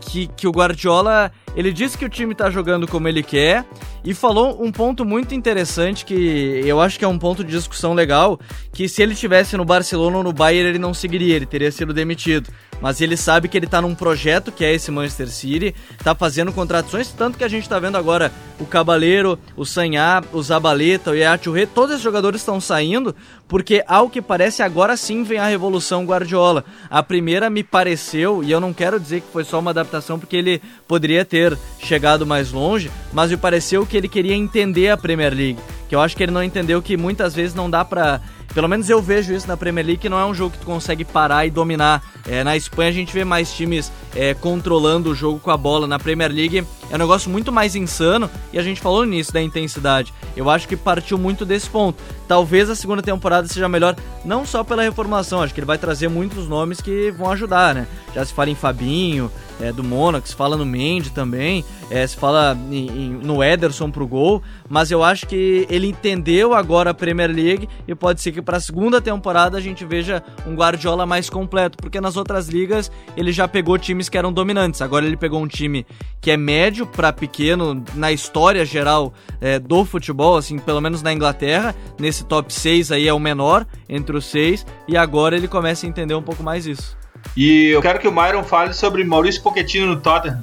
que, 0.00 0.26
que 0.28 0.46
o 0.46 0.50
Guardiola, 0.50 1.32
ele 1.56 1.72
disse 1.72 1.98
que 1.98 2.04
o 2.04 2.08
time 2.08 2.34
tá 2.34 2.50
jogando 2.50 2.86
como 2.86 3.08
ele 3.08 3.22
quer 3.22 3.64
e 4.04 4.14
falou 4.14 4.62
um 4.62 4.70
ponto 4.70 5.04
muito 5.04 5.34
interessante 5.34 6.04
que 6.04 6.62
eu 6.64 6.80
acho 6.80 6.98
que 6.98 7.04
é 7.04 7.08
um 7.08 7.18
ponto 7.18 7.42
de 7.42 7.50
discussão 7.50 7.94
legal, 7.94 8.38
que 8.72 8.88
se 8.88 9.02
ele 9.02 9.14
tivesse 9.14 9.56
no 9.56 9.64
Barcelona 9.64 10.18
ou 10.18 10.22
no 10.22 10.32
Bayern 10.32 10.70
ele 10.70 10.78
não 10.78 10.94
seguiria, 10.94 11.34
ele 11.34 11.46
teria 11.46 11.70
sido 11.70 11.92
demitido. 11.92 12.48
Mas 12.80 13.00
ele 13.00 13.16
sabe 13.16 13.48
que 13.48 13.56
ele 13.56 13.66
tá 13.66 13.82
num 13.82 13.94
projeto 13.94 14.52
que 14.52 14.64
é 14.64 14.72
esse 14.72 14.90
Manchester 14.90 15.28
City, 15.28 15.74
tá 16.02 16.14
fazendo 16.14 16.52
contratações, 16.52 17.08
tanto 17.08 17.36
que 17.36 17.42
a 17.42 17.48
gente 17.48 17.68
tá 17.68 17.78
vendo 17.80 17.96
agora 17.96 18.32
o 18.60 18.64
Cabaleiro, 18.64 19.36
o 19.56 19.64
Sanhá, 19.64 20.22
o 20.32 20.40
Zabaleta, 20.40 21.10
o 21.10 21.14
Yachurre, 21.14 21.66
todos 21.66 21.90
esses 21.90 22.04
jogadores 22.04 22.40
estão 22.40 22.60
saindo, 22.60 23.16
porque 23.48 23.82
ao 23.86 24.08
que 24.08 24.22
parece 24.22 24.62
agora 24.62 24.96
sim 24.96 25.24
vem 25.24 25.38
a 25.38 25.46
revolução 25.46 26.04
Guardiola. 26.04 26.64
A 26.88 27.02
primeira 27.02 27.50
me 27.50 27.64
pareceu, 27.64 28.44
e 28.44 28.50
eu 28.52 28.60
não 28.60 28.72
quero 28.72 29.00
dizer 29.00 29.22
que 29.22 29.32
foi 29.32 29.42
só 29.42 29.58
uma 29.58 29.70
adaptação, 29.70 30.18
porque 30.18 30.36
ele 30.36 30.62
poderia 30.86 31.24
ter 31.24 31.37
chegado 31.78 32.26
mais 32.26 32.52
longe, 32.52 32.90
mas 33.12 33.30
me 33.30 33.36
pareceu 33.36 33.86
que 33.86 33.96
ele 33.96 34.08
queria 34.08 34.34
entender 34.34 34.90
a 34.90 34.96
Premier 34.96 35.32
League. 35.32 35.58
Que 35.88 35.94
eu 35.94 36.00
acho 36.00 36.16
que 36.16 36.22
ele 36.22 36.32
não 36.32 36.42
entendeu 36.42 36.82
que 36.82 36.96
muitas 36.96 37.34
vezes 37.34 37.54
não 37.54 37.70
dá 37.70 37.84
pra. 37.84 38.20
Pelo 38.54 38.68
menos 38.68 38.88
eu 38.88 39.00
vejo 39.00 39.32
isso 39.32 39.46
na 39.46 39.56
Premier 39.56 39.84
League, 39.84 40.00
que 40.00 40.08
não 40.08 40.18
é 40.18 40.24
um 40.24 40.34
jogo 40.34 40.52
que 40.52 40.58
tu 40.58 40.66
consegue 40.66 41.04
parar 41.04 41.46
e 41.46 41.50
dominar. 41.50 42.02
É, 42.26 42.42
na 42.42 42.56
Espanha 42.56 42.90
a 42.90 42.92
gente 42.92 43.12
vê 43.12 43.24
mais 43.24 43.52
times 43.52 43.92
é, 44.14 44.34
controlando 44.34 45.10
o 45.10 45.14
jogo 45.14 45.38
com 45.38 45.50
a 45.50 45.56
bola. 45.56 45.86
Na 45.86 45.98
Premier 45.98 46.30
League 46.30 46.66
é 46.90 46.94
um 46.94 46.98
negócio 46.98 47.30
muito 47.30 47.52
mais 47.52 47.76
insano 47.76 48.30
e 48.52 48.58
a 48.58 48.62
gente 48.62 48.80
falou 48.80 49.04
nisso 49.04 49.32
da 49.32 49.40
intensidade. 49.40 50.12
Eu 50.36 50.50
acho 50.50 50.66
que 50.66 50.76
partiu 50.76 51.18
muito 51.18 51.44
desse 51.44 51.68
ponto. 51.68 52.02
Talvez 52.28 52.68
a 52.68 52.74
segunda 52.76 53.00
temporada 53.02 53.48
seja 53.48 53.68
melhor, 53.68 53.96
não 54.24 54.44
só 54.44 54.62
pela 54.62 54.82
reformulação, 54.82 55.42
acho 55.42 55.54
que 55.54 55.60
ele 55.60 55.66
vai 55.66 55.78
trazer 55.78 56.08
muitos 56.08 56.46
nomes 56.46 56.80
que 56.80 57.10
vão 57.10 57.30
ajudar, 57.32 57.74
né? 57.74 57.86
Já 58.14 58.24
se 58.24 58.32
fala 58.34 58.50
em 58.50 58.54
Fabinho, 58.54 59.30
é, 59.60 59.72
do 59.72 59.82
Mônaco, 59.82 60.28
se 60.28 60.34
fala 60.36 60.56
no 60.56 60.64
Mendy 60.64 61.10
também, 61.10 61.64
é, 61.90 62.06
se 62.06 62.16
fala 62.16 62.56
em- 62.70 62.86
em- 62.86 63.10
no 63.24 63.42
Ederson 63.42 63.90
pro 63.90 64.06
gol, 64.06 64.42
mas 64.68 64.90
eu 64.90 65.02
acho 65.02 65.26
que 65.26 65.66
ele 65.70 65.88
entendeu 65.88 66.52
agora 66.54 66.90
a 66.90 66.94
Premier 66.94 67.30
League 67.30 67.68
e 67.88 67.94
pode 67.94 68.20
ser 68.20 68.30
que 68.30 68.42
para 68.42 68.58
a 68.58 68.60
segunda 68.60 69.00
temporada 69.00 69.56
a 69.56 69.60
gente 69.60 69.84
veja 69.84 70.22
um 70.46 70.54
Guardiola 70.54 71.06
mais 71.06 71.28
completo, 71.30 71.76
porque 71.78 72.00
nas 72.00 72.16
outras 72.16 72.46
ligas 72.48 72.92
ele 73.16 73.32
já 73.32 73.48
pegou 73.48 73.78
times 73.78 74.08
que 74.08 74.18
eram 74.18 74.32
dominantes, 74.32 74.80
agora 74.82 75.06
ele 75.06 75.16
pegou 75.16 75.40
um 75.42 75.48
time 75.48 75.86
que 76.20 76.30
é 76.30 76.36
médio 76.36 76.86
para 76.86 77.12
pequeno 77.12 77.82
na 77.94 78.12
história 78.12 78.64
geral 78.66 79.12
é, 79.40 79.58
do 79.58 79.84
futebol, 79.84 80.36
assim, 80.36 80.58
pelo 80.58 80.80
menos 80.80 81.02
na 81.02 81.12
Inglaterra, 81.12 81.74
nesse 81.98 82.17
top 82.24 82.52
6 82.52 82.92
aí 82.92 83.08
é 83.08 83.12
o 83.12 83.18
menor 83.18 83.66
entre 83.88 84.16
os 84.16 84.26
seis, 84.26 84.66
e 84.86 84.96
agora 84.96 85.36
ele 85.36 85.48
começa 85.48 85.86
a 85.86 85.88
entender 85.88 86.14
um 86.14 86.22
pouco 86.22 86.42
mais 86.42 86.66
isso. 86.66 86.96
E 87.36 87.66
eu 87.68 87.80
quero 87.80 87.98
que 87.98 88.08
o 88.08 88.12
Myron 88.12 88.44
fale 88.44 88.72
sobre 88.72 89.04
Maurício 89.04 89.42
Pochettino 89.42 89.86
no 89.86 90.00
Tottenham. 90.00 90.42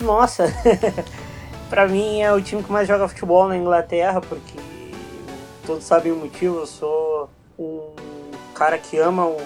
Nossa, 0.00 0.52
pra 1.68 1.88
mim 1.88 2.20
é 2.20 2.32
o 2.32 2.40
time 2.40 2.62
que 2.62 2.70
mais 2.70 2.86
joga 2.86 3.08
futebol 3.08 3.48
na 3.48 3.56
Inglaterra, 3.56 4.20
porque 4.20 4.58
todos 5.66 5.84
sabem 5.84 6.12
o 6.12 6.16
motivo. 6.16 6.58
Eu 6.58 6.66
sou 6.66 7.30
um 7.58 7.90
cara 8.54 8.78
que 8.78 8.98
ama 8.98 9.26
o, 9.26 9.36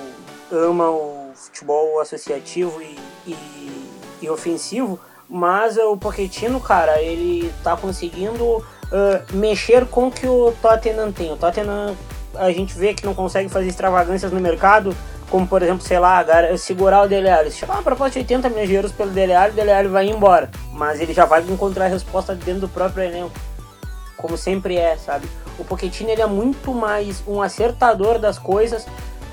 ama 0.51 0.91
o 0.91 1.33
futebol 1.35 2.01
associativo 2.01 2.81
e, 2.83 2.99
e, 3.27 3.89
e 4.23 4.31
ofensivo, 4.31 4.99
mas 5.29 5.77
o 5.79 5.97
Pochettino, 5.97 6.61
cara, 6.61 7.01
ele 7.01 7.53
tá 7.63 7.77
conseguindo 7.77 8.65
ah, 8.93 9.23
mexer 9.33 9.87
com 9.87 10.09
o 10.09 10.11
que 10.11 10.27
o 10.27 10.53
Tottenham 10.61 11.11
tem. 11.11 11.33
O 11.33 11.37
Tottenham 11.37 11.97
a 12.35 12.51
gente 12.51 12.77
vê 12.77 12.95
que 12.95 13.05
não 13.05 13.15
consegue 13.15 13.49
fazer 13.49 13.69
extravagâncias 13.69 14.33
no 14.33 14.41
mercado, 14.41 14.95
como 15.31 15.47
por 15.47 15.63
exemplo, 15.63 15.83
sei 15.83 15.99
lá, 15.99 16.25
segurar 16.57 17.03
o 17.03 17.09
Dele 17.09 17.31
Alli. 17.31 17.51
Se 17.51 17.59
chegar 17.59 17.75
uma 17.75 17.83
proposta 17.83 18.13
de 18.13 18.19
80 18.19 18.51
milhões 18.51 18.69
de 18.69 18.75
euros 18.75 18.93
pelo 18.93 19.11
Dele 19.11 19.35
Alli, 19.35 19.53
o 19.53 19.55
Dele 19.55 19.73
Alli 19.73 19.89
vai 19.89 20.09
embora. 20.09 20.51
Mas 20.73 21.01
ele 21.01 21.13
já 21.13 21.25
vai 21.25 21.43
encontrar 21.43 21.87
a 21.87 21.89
resposta 21.89 22.35
dentro 22.35 22.63
do 22.63 22.69
próprio 22.69 23.05
elenco. 23.05 23.33
Como 24.17 24.37
sempre 24.37 24.77
é, 24.77 24.97
sabe? 24.97 25.27
O 25.59 25.65
Pochettino 25.65 26.11
ele 26.11 26.23
é 26.23 26.27
muito 26.27 26.73
mais 26.73 27.23
um 27.27 27.43
acertador 27.43 28.19
das 28.19 28.39
coisas 28.39 28.87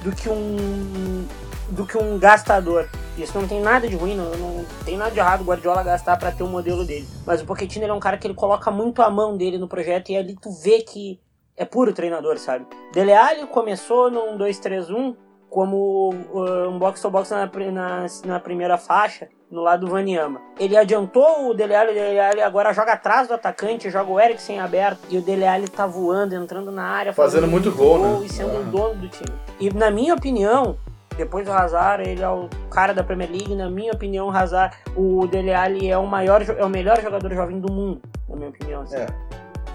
do 0.03 0.12
que 0.12 0.30
um 0.30 1.26
do 1.70 1.86
que 1.86 1.97
um 1.97 2.18
gastador. 2.18 2.89
Isso 3.24 3.39
não 3.39 3.47
tem 3.47 3.61
nada 3.61 3.88
de 3.88 3.95
ruim, 3.95 4.15
não, 4.15 4.30
não 4.32 4.65
tem 4.86 4.97
nada 4.97 5.11
de 5.11 5.20
errado 5.20 5.41
o 5.41 5.45
Guardiola 5.45 5.84
gastar 5.84 6.17
para 6.17 6.32
ter 6.32 6.43
o 6.43 6.45
um 6.45 6.49
modelo 6.49 6.86
dele. 6.86 7.07
Mas 7.26 7.41
o 7.41 7.45
Pochettino 7.45 7.86
ele 7.86 7.91
é 7.91 7.95
um 7.95 7.99
cara 7.99 8.17
que 8.17 8.26
ele 8.26 8.34
coloca 8.34 8.72
muito 8.72 9.01
a 9.01 9.09
mão 9.09 9.36
dele 9.36 9.57
no 9.57 9.67
projeto 9.67 10.09
e 10.09 10.17
ali 10.17 10.36
tu 10.36 10.51
vê 10.51 10.82
que 10.82 11.20
é 11.57 11.65
puro 11.65 11.93
treinador, 11.93 12.38
sabe? 12.38 12.65
Dele 12.93 13.13
Alli 13.13 13.45
começou 13.47 14.09
num 14.09 14.38
2-3-1 14.38 15.15
como 15.49 16.13
uh, 16.32 16.70
um 16.70 16.78
box-to-box 16.78 17.32
na, 17.32 17.49
na, 17.72 18.05
na, 18.24 18.39
primeira 18.39 18.78
faixa, 18.78 19.28
no 19.49 19.61
lado 19.61 19.86
do 19.86 19.91
Vaniama. 19.91 20.39
Ele 20.59 20.78
adiantou 20.78 21.49
o 21.49 21.53
Dele 21.53 21.76
Alli, 21.76 21.91
o 21.91 21.93
Dele 21.95 22.20
Alli 22.20 22.41
agora 22.41 22.72
joga 22.72 22.93
atrás 22.93 23.28
do 23.28 23.34
atacante, 23.34 23.89
joga 23.89 24.11
o 24.11 24.20
Eriksen 24.20 24.59
aberto, 24.59 24.99
e 25.09 25.17
o 25.17 25.22
Dele 25.22 25.45
Alli 25.45 25.67
tá 25.67 25.88
voando, 25.88 26.36
entrando 26.36 26.72
na 26.72 26.84
área, 26.84 27.13
fazendo, 27.13 27.41
fazendo 27.41 27.51
muito 27.51 27.72
gol, 27.72 27.97
gol 27.97 28.20
né? 28.20 28.26
e 28.26 28.30
sendo 28.30 28.55
o 28.55 28.61
um 28.61 28.70
dono 28.70 28.95
do 28.95 29.09
time. 29.09 29.36
E 29.59 29.74
na 29.74 29.89
minha 29.89 30.13
opinião, 30.13 30.78
depois 31.20 31.45
do 31.45 31.51
Hazard, 31.51 32.07
ele 32.07 32.24
é 32.24 32.30
o 32.30 32.49
cara 32.72 32.93
da 32.93 33.03
Premier 33.03 33.30
League. 33.30 33.53
Na 33.53 33.70
minha 33.70 33.91
opinião, 33.91 34.28
o 34.28 34.32
Hazard, 34.32 34.74
o 34.95 35.28
Dele 35.28 35.53
Alli 35.53 35.91
é 35.91 35.97
o 35.97 36.07
maior, 36.07 36.41
é 36.41 36.63
o 36.63 36.70
melhor 36.70 37.01
jogador 37.01 37.34
jovem 37.34 37.59
do 37.59 37.72
mundo, 37.72 38.01
na 38.28 38.38
minha 38.38 38.49
opinião. 38.49 38.84
Assim. 38.84 38.95
É. 38.95 39.07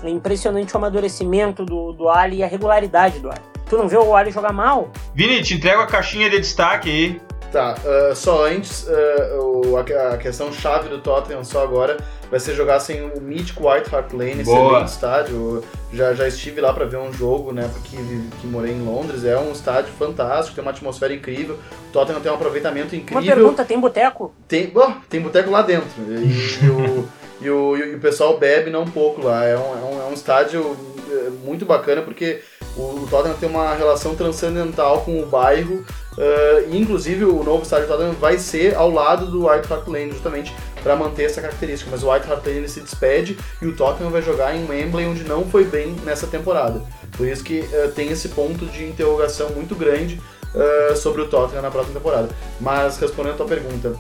é 0.05 0.09
impressionante 0.09 0.73
o 0.73 0.79
amadurecimento 0.79 1.63
do, 1.63 1.93
do 1.93 2.09
Ali 2.09 2.39
e 2.39 2.43
a 2.43 2.47
regularidade 2.47 3.19
do 3.19 3.31
Ali. 3.31 3.43
Tu 3.69 3.77
não 3.77 3.87
vê 3.87 3.99
o 3.99 4.17
Ali 4.17 4.31
jogar 4.31 4.55
mal? 4.55 4.91
Vini, 5.15 5.43
te 5.43 5.55
entrego 5.55 5.83
a 5.83 5.87
caixinha 5.87 6.31
de 6.31 6.39
destaque 6.39 6.89
aí. 6.91 7.21
Tá, 7.55 7.77
uh, 7.85 8.17
só 8.17 8.47
antes, 8.49 8.85
uh, 8.89 9.77
a, 9.77 10.15
a, 10.15 10.19
questão 10.19 10.53
chave 10.53 10.89
do 10.89 10.99
Tottenham 10.99 11.45
só 11.45 11.63
agora 11.63 11.99
vai 12.29 12.41
ser 12.41 12.53
jogar 12.53 12.81
sem 12.81 13.01
o 13.01 13.21
mítico 13.21 13.71
White 13.71 13.95
Hart 13.95 14.13
Lane, 14.13 14.41
excelente 14.41 14.89
estádio. 14.89 15.63
Já, 15.93 16.13
já 16.15 16.27
estive 16.27 16.61
lá 16.61 16.73
para 16.73 16.85
ver 16.85 16.97
um 16.97 17.13
jogo, 17.13 17.53
né, 17.53 17.71
porque 17.73 17.97
que 18.41 18.47
morei 18.49 18.73
em 18.73 18.85
Londres. 18.85 19.25
É 19.25 19.39
um 19.39 19.53
estádio 19.53 19.93
fantástico, 19.97 20.57
tem 20.57 20.63
uma 20.63 20.73
atmosfera 20.73 21.15
incrível. 21.15 21.57
O 21.91 21.93
Tottenham 21.93 22.21
tem 22.21 22.33
um 22.33 22.35
aproveitamento 22.35 22.97
incrível. 22.97 23.23
Uma 23.23 23.35
pergunta, 23.37 23.65
tem 23.65 23.79
boteco? 23.79 24.35
Tem, 24.49 24.73
oh, 24.75 24.91
tem 25.09 25.21
boteco 25.21 25.49
lá 25.49 25.63
dentro. 25.63 25.89
E, 26.09 26.65
e, 26.65 26.69
o, 26.69 27.09
e, 27.41 27.51
o, 27.51 27.77
e, 27.77 27.95
o, 27.95 28.01
pessoal 28.01 28.37
bebe 28.37 28.69
não 28.69 28.83
um 28.83 28.91
pouco 28.91 29.23
lá. 29.23 29.45
É 29.45 29.57
um, 29.57 29.61
é 29.61 29.95
um, 29.95 30.03
é 30.03 30.05
um 30.11 30.13
estádio 30.13 30.77
é, 31.09 31.31
muito 31.45 31.65
bacana 31.65 32.03
porque 32.03 32.41
o, 32.77 32.83
o 32.83 33.07
Tottenham 33.09 33.37
tem 33.37 33.49
uma 33.49 33.75
relação 33.75 34.17
transcendental 34.17 35.03
com 35.03 35.21
o 35.21 35.27
bairro 35.27 35.87
Uh, 36.17 36.75
inclusive 36.75 37.25
o 37.25 37.43
novo 37.43 37.63
estádio 37.63 37.87
do 37.87 37.93
Tottenham 37.93 38.13
vai 38.13 38.39
ser 38.39 38.77
ao 38.77 38.91
lado 38.91 39.27
do 39.27 39.49
White 39.49 39.73
Hart 39.73 39.87
Lane, 39.89 40.13
justamente 40.13 40.55
para 40.83 40.95
manter 40.95 41.25
essa 41.25 41.41
característica. 41.41 41.91
Mas 41.91 42.03
o 42.03 42.11
White 42.11 42.31
Hart 42.31 42.47
Lane 42.47 42.69
se 42.69 42.81
despede 42.81 43.37
e 43.61 43.67
o 43.67 43.75
Tottenham 43.75 44.11
vai 44.11 44.23
jogar 44.23 44.55
em 44.55 44.67
Wembley, 44.69 45.07
onde 45.07 45.25
não 45.25 45.45
foi 45.45 45.65
bem 45.65 45.97
nessa 46.05 46.27
temporada. 46.27 46.83
Por 47.17 47.27
isso 47.27 47.43
que 47.43 47.61
uh, 47.61 47.91
tem 47.93 48.11
esse 48.11 48.29
ponto 48.29 48.67
de 48.67 48.85
interrogação 48.85 49.51
muito 49.51 49.75
grande 49.75 50.21
uh, 50.55 50.97
sobre 50.97 51.23
o 51.23 51.29
Tottenham 51.29 51.63
na 51.63 51.71
próxima 51.71 51.95
temporada. 51.95 52.29
Mas 52.61 52.97
respondendo 52.99 53.35
a 53.35 53.37
tua 53.37 53.47
pergunta, 53.47 53.95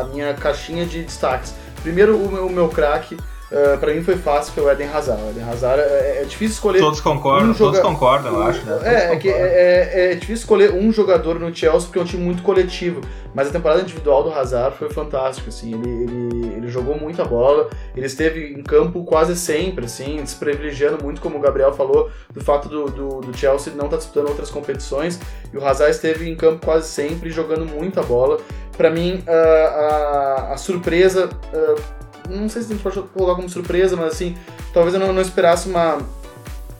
a 0.00 0.04
minha 0.04 0.34
caixinha 0.34 0.84
de 0.84 1.02
destaques. 1.02 1.54
Primeiro, 1.82 2.16
o 2.16 2.30
meu, 2.30 2.48
meu 2.50 2.68
craque 2.68 3.16
Uh, 3.50 3.76
pra 3.78 3.92
mim 3.92 4.00
foi 4.00 4.16
fácil, 4.16 4.54
que 4.54 4.60
é 4.60 4.62
o 4.62 4.70
Eden 4.70 4.88
Hazard. 4.88 5.20
O 5.24 5.30
Eden 5.30 5.42
Hazard 5.42 5.82
é, 5.82 6.20
é 6.22 6.24
difícil 6.24 6.54
escolher. 6.54 6.78
Todos 6.78 7.00
concordam, 7.00 7.50
um 7.50 7.54
joga... 7.54 7.78
todos 7.78 7.80
concordam, 7.80 8.32
eu 8.32 8.42
acho. 8.44 8.64
Né? 8.64 8.80
É, 8.84 9.12
é, 9.12 9.16
que 9.16 9.28
é, 9.28 9.32
é, 9.32 10.12
é, 10.12 10.14
difícil 10.14 10.34
escolher 10.34 10.72
um 10.72 10.92
jogador 10.92 11.40
no 11.40 11.52
Chelsea 11.52 11.88
porque 11.88 11.98
é 11.98 12.02
um 12.02 12.04
time 12.04 12.22
muito 12.22 12.44
coletivo. 12.44 13.00
Mas 13.34 13.48
a 13.48 13.50
temporada 13.50 13.80
individual 13.80 14.22
do 14.22 14.32
Hazard 14.32 14.76
foi 14.76 14.88
fantástica, 14.90 15.48
assim. 15.48 15.74
Ele, 15.74 16.04
ele, 16.04 16.46
ele 16.58 16.68
jogou 16.68 16.96
muita 16.96 17.24
bola, 17.24 17.68
ele 17.96 18.06
esteve 18.06 18.52
em 18.52 18.62
campo 18.62 19.02
quase 19.02 19.34
sempre, 19.34 19.84
assim, 19.84 20.22
desprivilegiando 20.22 21.02
muito, 21.02 21.20
como 21.20 21.36
o 21.36 21.40
Gabriel 21.40 21.72
falou, 21.72 22.08
do 22.32 22.40
fato 22.40 22.68
do, 22.68 22.84
do, 22.86 23.20
do 23.20 23.36
Chelsea 23.36 23.72
não 23.72 23.86
estar 23.86 23.96
tá 23.96 24.02
disputando 24.02 24.28
outras 24.28 24.50
competições. 24.50 25.18
E 25.52 25.56
o 25.56 25.66
Hazard 25.66 25.90
esteve 25.90 26.30
em 26.30 26.36
campo 26.36 26.64
quase 26.64 26.88
sempre, 26.88 27.30
jogando 27.30 27.66
muita 27.66 28.00
bola. 28.00 28.38
Para 28.76 28.90
mim, 28.90 29.24
a, 29.26 29.32
a, 29.32 30.52
a 30.52 30.56
surpresa. 30.56 31.28
Uh, 31.52 32.00
não 32.30 32.48
sei 32.48 32.62
se 32.62 32.68
a 32.68 32.74
gente 32.74 32.82
pode 32.82 33.00
colocar 33.08 33.34
como 33.34 33.48
surpresa, 33.48 33.96
mas 33.96 34.12
assim, 34.12 34.36
talvez 34.72 34.94
eu 34.94 35.00
não, 35.00 35.12
não 35.12 35.22
esperasse 35.22 35.68
uma 35.68 35.98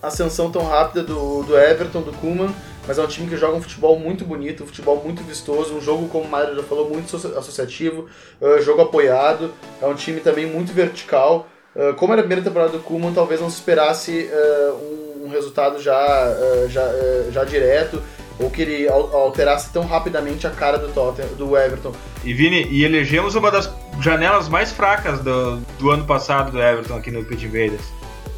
ascensão 0.03 0.51
tão 0.51 0.67
rápida 0.67 1.03
do, 1.03 1.43
do 1.43 1.59
Everton, 1.59 2.03
do 2.03 2.13
Kuman, 2.13 2.55
mas 2.87 2.99
é 2.99 3.03
um 3.03 3.07
time 3.07 3.29
que 3.29 3.37
joga 3.37 3.57
um 3.57 3.63
futebol 3.63 3.99
muito 3.99 4.25
bonito, 4.25 4.65
um 4.65 4.67
futebol 4.67 5.03
muito 5.05 5.23
vistoso, 5.23 5.75
um 5.75 5.81
jogo, 5.81 6.09
como 6.09 6.25
o 6.25 6.29
Mário 6.29 6.57
já 6.57 6.63
falou, 6.63 6.89
muito 6.89 7.15
associativo, 7.15 8.07
uh, 8.41 8.61
jogo 8.63 8.83
apoiado, 8.83 9.53
é 9.81 9.87
um 9.87 9.95
time 9.95 10.21
também 10.21 10.47
muito 10.47 10.73
vertical. 10.73 11.47
Uh, 11.77 11.95
como 11.95 12.13
era 12.13 12.23
a 12.23 12.25
primeira 12.25 12.43
temporada 12.43 12.73
do 12.73 12.81
Kuman, 12.81 13.13
talvez 13.13 13.41
não 13.41 13.51
se 13.51 13.57
esperasse 13.57 14.29
uh, 14.33 14.75
um, 14.75 15.27
um, 15.27 15.29
resultado 15.29 15.81
já, 15.81 16.35
já, 16.69 16.91
já 17.31 17.45
direto, 17.45 18.03
ou 18.41 18.51
que 18.51 18.63
ele 18.63 18.89
alterasse 18.89 19.71
tão 19.71 19.85
rapidamente 19.85 20.47
a 20.47 20.51
cara 20.51 20.79
do 20.79 20.89
Tottenham, 20.89 21.35
do 21.35 21.57
Everton. 21.57 21.93
E 22.25 22.33
Vini, 22.33 22.67
e 22.71 22.85
elegemos 22.85 23.35
uma 23.35 23.51
das 23.51 23.71
janelas 24.01 24.49
mais 24.49 24.73
fracas 24.73 25.21
do, 25.21 25.59
do 25.79 25.91
ano 25.91 26.05
passado 26.05 26.51
do 26.51 26.61
Everton 26.61 26.97
aqui 26.97 27.11
no 27.11 27.25
Pit 27.25 27.45
Invaders. 27.45 27.85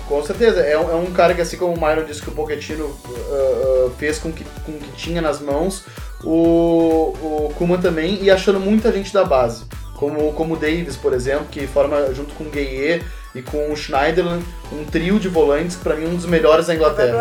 Com 0.07 0.23
certeza, 0.23 0.61
é 0.61 0.77
um, 0.79 0.91
é 0.91 0.95
um, 0.95 1.11
cara 1.13 1.35
que 1.35 1.41
assim 1.41 1.57
como 1.57 1.75
o 1.75 1.81
Myron 1.81 2.05
disse 2.05 2.21
que 2.21 2.29
o 2.29 2.33
Pochettino 2.33 2.85
uh, 2.85 3.87
uh, 3.87 3.91
fez 3.99 4.19
com 4.19 4.33
que, 4.33 4.45
com 4.67 4.73
que 4.73 4.93
tinha 4.93 5.23
nas 5.23 5.41
mãos, 5.41 5.85
o, 6.25 7.15
o 7.23 7.55
Kuma 7.57 7.79
também, 7.79 8.23
e 8.23 8.31
achando 8.31 8.61
muita 8.61 8.93
gente 8.93 9.13
da 9.13 9.25
base, 9.25 9.65
como, 9.95 10.33
como 10.33 10.55
o 10.55 10.57
Davis, 10.57 10.97
por 10.97 11.13
exemplo, 11.13 11.47
que 11.51 11.67
forma 11.67 12.13
junto 12.13 12.35
com 12.35 12.45
o 12.45 12.51
Gueye 12.51 13.03
e 13.35 13.41
com 13.41 13.73
o 13.73 13.77
Schneiderlin, 13.77 14.45
um 14.73 14.85
trio 14.85 15.19
de 15.19 15.29
volantes 15.29 15.77
que 15.77 15.83
para 15.83 15.97
mim 15.97 16.05
é 16.05 16.09
um 16.09 16.17
dos 16.17 16.27
melhores 16.27 16.67
da 16.67 16.75
Inglaterra. 16.75 17.13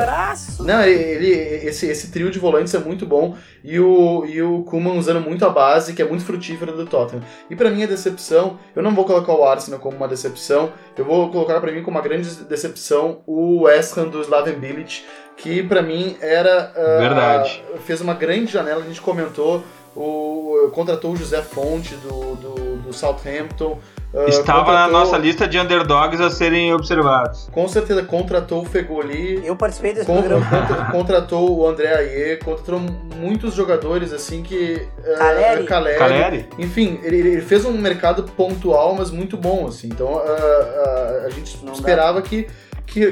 Não, 0.59 0.83
ele, 0.83 1.31
esse, 1.31 1.87
esse 1.87 2.11
trio 2.11 2.29
de 2.29 2.37
volantes 2.37 2.73
é 2.73 2.79
muito 2.79 3.05
bom. 3.05 3.35
E 3.63 3.79
o, 3.79 4.25
e 4.25 4.41
o 4.41 4.63
Kuman 4.63 4.97
usando 4.97 5.21
muito 5.21 5.45
a 5.45 5.49
base, 5.49 5.93
que 5.93 6.01
é 6.01 6.05
muito 6.05 6.25
frutífera 6.25 6.71
do 6.71 6.85
Tottenham. 6.85 7.23
E 7.49 7.55
para 7.55 7.69
mim 7.69 7.83
a 7.83 7.87
decepção, 7.87 8.59
eu 8.75 8.83
não 8.83 8.93
vou 8.93 9.05
colocar 9.05 9.33
o 9.33 9.45
Arsenal 9.45 9.79
como 9.79 9.95
uma 9.95 10.07
decepção, 10.07 10.73
eu 10.97 11.05
vou 11.05 11.29
colocar 11.29 11.59
para 11.61 11.71
mim 11.71 11.83
como 11.83 11.97
uma 11.97 12.03
grande 12.03 12.29
decepção 12.45 13.21
o 13.25 13.61
West 13.61 13.97
Ham 13.97 14.07
do 14.07 14.19
Slaven 14.21 14.55
Bilic, 14.55 15.03
que 15.37 15.63
para 15.63 15.81
mim 15.81 16.17
era 16.19 16.71
uh, 16.75 16.99
verdade. 16.99 17.63
fez 17.85 18.01
uma 18.01 18.13
grande 18.13 18.51
janela, 18.51 18.83
a 18.83 18.87
gente 18.87 19.01
comentou 19.01 19.63
o, 19.95 20.69
contratou 20.73 21.11
o 21.11 21.15
José 21.15 21.41
Fonte 21.41 21.95
do, 21.95 22.35
do, 22.35 22.75
do 22.77 22.93
Southampton, 22.93 23.79
Uh, 24.13 24.27
Estava 24.27 24.65
contratou... 24.65 24.73
na 24.73 24.87
nossa 24.87 25.17
lista 25.17 25.47
de 25.47 25.57
underdogs 25.57 26.19
a 26.19 26.29
serem 26.29 26.73
observados. 26.73 27.49
Com 27.51 27.67
certeza, 27.67 28.03
contratou 28.03 28.61
o 28.61 28.65
Fegoli. 28.65 29.41
Eu 29.45 29.55
participei 29.55 29.93
desse 29.93 30.05
programa. 30.05 30.45
Contra, 30.51 30.85
contratou 30.85 31.57
o 31.57 31.67
André 31.67 31.93
Aie, 31.95 32.37
contratou 32.37 32.81
muitos 33.15 33.53
jogadores 33.53 34.11
assim 34.11 34.43
que. 34.43 34.85
Uh, 34.99 35.65
Caleri. 35.65 35.97
Caleri. 35.97 36.49
Enfim, 36.59 36.99
ele, 37.03 37.17
ele, 37.17 37.41
fez 37.41 37.63
um 37.63 37.71
mercado 37.71 38.23
pontual, 38.23 38.95
mas 38.95 39.11
muito 39.11 39.37
bom. 39.37 39.67
assim. 39.67 39.87
Então 39.87 40.15
uh, 40.15 41.25
a 41.25 41.29
gente 41.29 41.63
Não 41.63 41.71
esperava 41.71 42.21
que, 42.21 42.47
que, 42.85 43.11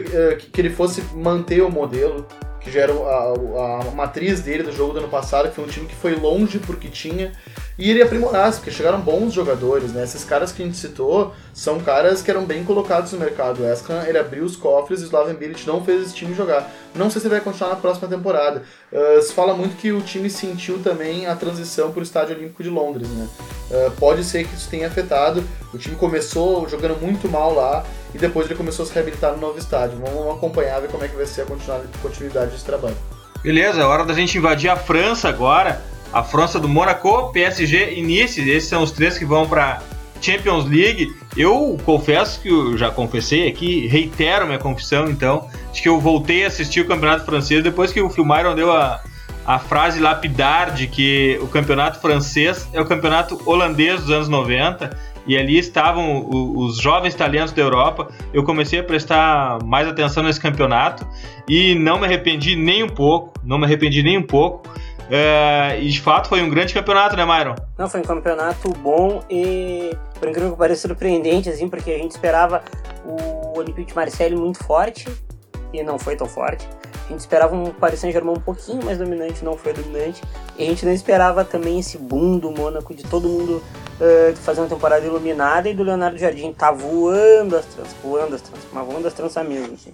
que 0.51 0.59
ele 0.59 0.69
fosse 0.69 1.01
manter 1.15 1.61
o 1.61 1.71
modelo 1.71 2.25
que 2.59 2.69
já 2.69 2.81
era 2.81 2.93
a, 2.93 3.87
a, 3.87 3.91
matriz 3.91 4.41
dele 4.41 4.63
do 4.63 4.71
jogo 4.71 4.93
do 4.93 4.99
ano 4.99 5.07
passado, 5.07 5.49
que 5.49 5.55
foi 5.55 5.63
um 5.63 5.67
time 5.67 5.87
que 5.87 5.95
foi 5.95 6.15
longe 6.15 6.59
porque 6.59 6.89
tinha 6.89 7.31
e 7.79 7.89
ele 7.89 8.01
aprimorasse, 8.01 8.59
porque 8.59 8.71
chegaram 8.71 8.99
bons 8.99 9.31
jogadores, 9.31 9.93
né? 9.93 10.03
Esses 10.03 10.25
caras 10.25 10.51
que 10.51 10.61
a 10.61 10.65
gente 10.65 10.75
citou 10.75 11.33
são 11.53 11.79
caras 11.79 12.21
que 12.21 12.29
eram 12.29 12.43
bem 12.43 12.61
colocados 12.65 13.13
no 13.13 13.19
mercado. 13.19 13.61
O 13.61 13.65
Ham, 13.65 14.03
ele 14.05 14.17
abriu 14.17 14.43
os 14.43 14.57
cofres 14.57 14.99
e 14.99 15.03
o 15.03 15.05
Slaven 15.05 15.35
Bilic 15.35 15.65
não 15.65 15.81
fez 15.81 16.07
esse 16.07 16.13
time 16.13 16.35
jogar. 16.35 16.69
Não 16.93 17.09
sei 17.09 17.21
se 17.21 17.27
ele 17.27 17.35
vai 17.35 17.41
continuar 17.41 17.69
na 17.69 17.77
próxima 17.77 18.09
temporada. 18.09 18.63
Uh, 18.91 19.21
se 19.21 19.31
fala 19.31 19.53
muito 19.55 19.77
que 19.77 19.93
o 19.93 20.01
time 20.01 20.29
sentiu 20.29 20.79
também 20.79 21.25
a 21.25 21.37
transição 21.37 21.89
para 21.89 22.01
o 22.01 22.03
Estádio 22.03 22.35
Olímpico 22.35 22.61
de 22.61 22.69
Londres, 22.69 23.07
né? 23.07 23.29
Uh, 23.71 23.91
pode 23.91 24.25
ser 24.25 24.45
que 24.45 24.53
isso 24.53 24.69
tenha 24.69 24.87
afetado. 24.87 25.41
O 25.73 25.77
time 25.77 25.95
começou 25.95 26.67
jogando 26.67 26.99
muito 27.01 27.29
mal 27.29 27.55
lá 27.55 27.85
e 28.13 28.17
depois 28.17 28.45
ele 28.47 28.55
começou 28.55 28.83
a 28.83 28.87
se 28.89 28.93
reabilitar 28.93 29.31
no 29.31 29.37
novo 29.37 29.57
estádio. 29.57 29.97
Vamos 30.05 30.35
acompanhar 30.35 30.81
ver 30.81 30.89
como 30.89 31.05
é 31.05 31.07
que 31.07 31.15
vai 31.15 31.25
ser 31.25 31.43
a 31.43 31.45
continuidade 32.01 32.51
desse 32.51 32.65
trabalho. 32.65 32.97
Beleza, 33.41 33.79
é 33.79 33.85
hora 33.85 34.03
da 34.03 34.13
gente 34.13 34.37
invadir 34.37 34.69
a 34.69 34.75
França 34.75 35.29
agora 35.29 35.81
a 36.11 36.23
França 36.23 36.59
do 36.59 36.67
Monaco, 36.67 37.31
PSG 37.31 37.93
e 37.95 38.01
Nice. 38.01 38.41
Esses 38.49 38.69
são 38.69 38.83
os 38.83 38.91
três 38.91 39.17
que 39.17 39.25
vão 39.25 39.47
para 39.47 39.81
Champions 40.21 40.65
League. 40.65 41.13
Eu 41.37 41.77
confesso 41.85 42.41
que 42.41 42.49
eu 42.49 42.77
já 42.77 42.89
confessei 42.89 43.47
aqui, 43.47 43.87
reitero 43.87 44.45
minha 44.45 44.59
confissão 44.59 45.09
então, 45.09 45.47
de 45.71 45.81
que 45.81 45.89
eu 45.89 45.99
voltei 45.99 46.43
a 46.43 46.47
assistir 46.47 46.81
o 46.81 46.87
Campeonato 46.87 47.25
Francês 47.25 47.63
depois 47.63 47.91
que 47.91 48.01
o 48.01 48.09
Filmaron 48.09 48.55
deu 48.55 48.71
a, 48.71 49.01
a 49.45 49.59
frase 49.59 49.99
lapidar 49.99 50.73
de 50.73 50.87
que 50.87 51.39
o 51.41 51.47
Campeonato 51.47 51.99
Francês 51.99 52.67
é 52.73 52.81
o 52.81 52.85
Campeonato 52.85 53.41
Holandês 53.45 54.01
dos 54.01 54.11
anos 54.11 54.27
90 54.27 55.09
e 55.27 55.37
ali 55.37 55.59
estavam 55.59 56.27
os 56.27 56.77
jovens 56.77 57.13
talentos 57.13 57.53
da 57.53 57.61
Europa. 57.61 58.07
Eu 58.33 58.43
comecei 58.43 58.79
a 58.79 58.83
prestar 58.83 59.63
mais 59.63 59.87
atenção 59.87 60.23
nesse 60.23 60.39
campeonato 60.39 61.07
e 61.47 61.75
não 61.75 61.99
me 61.99 62.05
arrependi 62.05 62.55
nem 62.55 62.83
um 62.83 62.89
pouco, 62.89 63.33
não 63.43 63.59
me 63.59 63.65
arrependi 63.65 64.01
nem 64.01 64.17
um 64.17 64.23
pouco. 64.23 64.67
É, 65.09 65.79
e 65.81 65.89
de 65.89 66.01
fato 66.01 66.29
foi 66.29 66.41
um 66.41 66.49
grande 66.49 66.73
campeonato, 66.73 67.15
né, 67.15 67.25
Myron? 67.25 67.55
Não, 67.77 67.89
foi 67.89 67.99
um 67.99 68.03
campeonato 68.03 68.69
bom 68.73 69.23
e, 69.29 69.95
por 70.19 70.29
incrível 70.29 70.51
que 70.51 70.57
pareça, 70.57 70.87
surpreendente, 70.87 71.49
assim, 71.49 71.67
porque 71.67 71.91
a 71.91 71.97
gente 71.97 72.11
esperava 72.11 72.63
o 73.05 73.57
Olympique 73.57 73.87
de 73.87 73.95
Marseille 73.95 74.35
muito 74.35 74.63
forte 74.63 75.07
e 75.73 75.81
não 75.83 75.97
foi 75.97 76.15
tão 76.15 76.27
forte. 76.27 76.67
A 77.09 77.11
gente 77.11 77.21
esperava 77.21 77.55
um 77.55 77.71
Paris 77.71 77.99
Saint-Germain 77.99 78.37
um 78.37 78.39
pouquinho 78.39 78.85
mais 78.85 78.99
dominante, 78.99 79.43
não 79.43 79.57
foi 79.57 79.73
dominante. 79.73 80.21
E 80.55 80.63
a 80.63 80.65
gente 80.67 80.85
não 80.85 80.93
esperava 80.93 81.43
também 81.43 81.79
esse 81.79 81.97
boom 81.97 82.37
do 82.37 82.51
Mônaco, 82.51 82.93
de 82.93 83.03
todo 83.03 83.27
mundo 83.27 83.63
uh, 83.99 84.35
fazer 84.35 84.61
uma 84.61 84.67
temporada 84.67 85.03
iluminada 85.03 85.67
e 85.67 85.73
do 85.73 85.81
Leonardo 85.81 86.19
Jardim 86.19 86.53
tá 86.53 86.71
voando 86.71 87.57
as 87.57 87.65
trans, 87.65 87.95
voando 88.03 88.35
as 88.35 88.41
trans, 88.41 88.61
mas 88.71 88.85
voando 88.85 89.07
as 89.07 89.13
tranças 89.15 89.47
mesmo, 89.47 89.73
assim. 89.73 89.91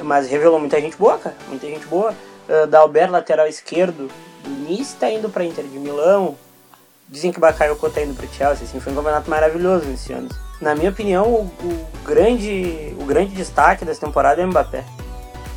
Mas 0.00 0.28
revelou 0.28 0.60
muita 0.60 0.80
gente 0.80 0.96
boa, 0.96 1.18
cara, 1.18 1.34
muita 1.48 1.66
gente 1.66 1.86
boa. 1.86 2.14
Uh, 2.48 2.66
Dalbert, 2.66 3.10
lateral 3.10 3.46
esquerdo, 3.46 4.10
do 4.42 4.50
Nice 4.68 4.96
tá 4.96 5.10
indo 5.10 5.28
pra 5.28 5.44
Inter 5.44 5.64
de 5.64 5.78
Milão. 5.78 6.36
Dizem 7.08 7.32
que 7.32 7.40
Bakayoko 7.40 7.90
tá 7.90 8.02
indo 8.02 8.14
pro 8.14 8.26
Chelsea, 8.28 8.64
assim, 8.64 8.80
foi 8.80 8.92
um 8.92 8.96
campeonato 8.96 9.30
maravilhoso 9.30 9.90
esse 9.90 10.12
ano. 10.12 10.28
Na 10.60 10.74
minha 10.74 10.90
opinião, 10.90 11.26
o, 11.26 11.42
o 11.42 11.86
grande, 12.04 12.94
o 12.98 13.04
grande 13.04 13.34
destaque 13.34 13.84
dessa 13.84 14.00
temporada 14.00 14.40
é 14.40 14.44
o 14.44 14.48
Mbappé. 14.48 14.84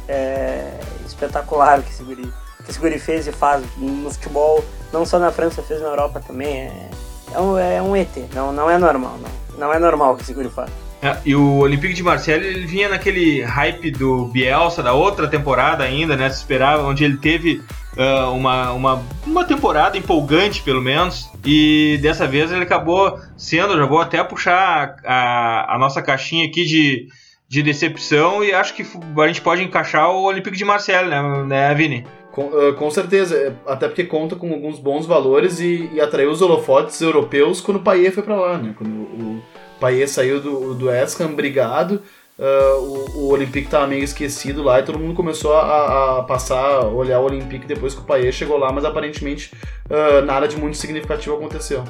É 0.07 0.79
espetacular 1.05 1.79
o 1.79 1.83
que 1.83 1.89
esse 1.89 2.03
guri, 2.03 2.31
que 2.63 2.69
esse 2.69 2.79
guri 2.79 2.99
fez 2.99 3.27
e 3.27 3.31
faz 3.31 3.63
no 3.77 4.11
futebol, 4.11 4.63
não 4.93 5.05
só 5.05 5.17
na 5.17 5.31
França, 5.31 5.63
fez 5.63 5.81
na 5.81 5.87
Europa 5.87 6.21
também. 6.25 6.67
É, 6.67 6.89
é, 7.33 7.39
um, 7.39 7.57
é 7.57 7.81
um 7.81 7.95
ET, 7.95 8.15
não, 8.33 8.53
não 8.53 8.69
é 8.69 8.77
normal, 8.77 9.17
não, 9.17 9.57
não 9.57 9.73
é 9.73 9.79
normal 9.79 10.13
o 10.13 10.17
que 10.17 10.23
esse 10.23 10.33
guri 10.33 10.49
faz. 10.49 10.69
É, 11.01 11.15
e 11.25 11.35
o 11.35 11.57
Olympique 11.59 11.93
de 11.93 12.01
Marseille 12.01 12.45
ele 12.45 12.65
vinha 12.65 12.89
naquele 12.89 13.43
hype 13.43 13.91
do 13.91 14.25
Bielsa 14.25 14.81
da 14.81 14.93
outra 14.93 15.27
temporada 15.27 15.83
ainda, 15.83 16.15
né? 16.15 16.29
Se 16.29 16.37
esperava, 16.37 16.83
onde 16.83 17.03
ele 17.03 17.17
teve 17.17 17.61
uh, 17.95 18.31
uma, 18.31 18.71
uma, 18.71 19.03
uma 19.25 19.45
temporada 19.45 19.97
empolgante, 19.97 20.63
pelo 20.63 20.81
menos. 20.81 21.29
E 21.45 21.99
dessa 22.01 22.27
vez 22.27 22.51
ele 22.51 22.63
acabou 22.63 23.19
sendo, 23.37 23.77
já 23.77 23.85
vou 23.85 24.01
até 24.01 24.23
puxar 24.23 24.95
a, 25.05 25.75
a 25.75 25.77
nossa 25.77 26.01
caixinha 26.01 26.47
aqui 26.47 26.65
de, 26.65 27.07
de 27.47 27.61
decepção 27.61 28.43
e 28.43 28.51
acho 28.51 28.73
que 28.73 28.83
a 28.83 29.27
gente 29.27 29.41
pode 29.41 29.63
encaixar 29.63 30.09
o 30.09 30.23
Olympique 30.23 30.57
de 30.57 30.65
Marseille, 30.65 31.09
né, 31.09 31.43
né 31.45 31.75
Vini? 31.75 32.05
Com, 32.31 32.47
uh, 32.47 32.73
com, 32.75 32.89
certeza, 32.91 33.35
é, 33.35 33.53
até 33.65 33.87
porque 33.87 34.03
conta 34.03 34.35
com 34.35 34.51
alguns 34.51 34.79
bons 34.79 35.05
valores 35.05 35.59
e, 35.59 35.89
e 35.93 36.01
atraiu 36.01 36.29
os 36.29 36.41
holofotes 36.41 37.01
europeus 37.01 37.61
quando 37.61 37.77
o 37.77 37.81
Payet 37.81 38.11
foi 38.13 38.23
para 38.23 38.35
lá, 38.35 38.57
né? 38.59 38.75
Quando 38.77 38.91
o, 38.91 39.41
Payet 39.79 40.09
saiu 40.09 40.41
do, 40.41 40.73
do 40.73 40.91
Escam, 40.91 41.33
brigado, 41.33 42.01
uh, 42.37 42.79
o, 42.79 43.19
o 43.19 43.27
Olympique 43.29 43.69
tava 43.69 43.87
meio 43.87 44.03
esquecido 44.03 44.63
lá 44.63 44.79
e 44.79 44.83
todo 44.83 44.99
mundo 44.99 45.13
começou 45.13 45.53
a, 45.53 46.19
a 46.19 46.23
passar, 46.23 46.85
olhar 46.85 47.19
o 47.19 47.25
Olympique 47.25 47.65
depois 47.65 47.93
que 47.93 48.01
o 48.01 48.03
Payet 48.03 48.31
chegou 48.31 48.57
lá, 48.57 48.71
mas 48.71 48.85
aparentemente 48.85 49.53
uh, 49.89 50.25
nada 50.25 50.47
de 50.47 50.57
muito 50.57 50.77
significativo 50.77 51.35
aconteceu. 51.35 51.83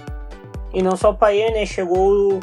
E 0.74 0.82
não 0.82 0.96
só 0.96 1.12
o 1.12 1.14
Payet, 1.14 1.54
né? 1.54 1.66
Chegou 1.66 2.40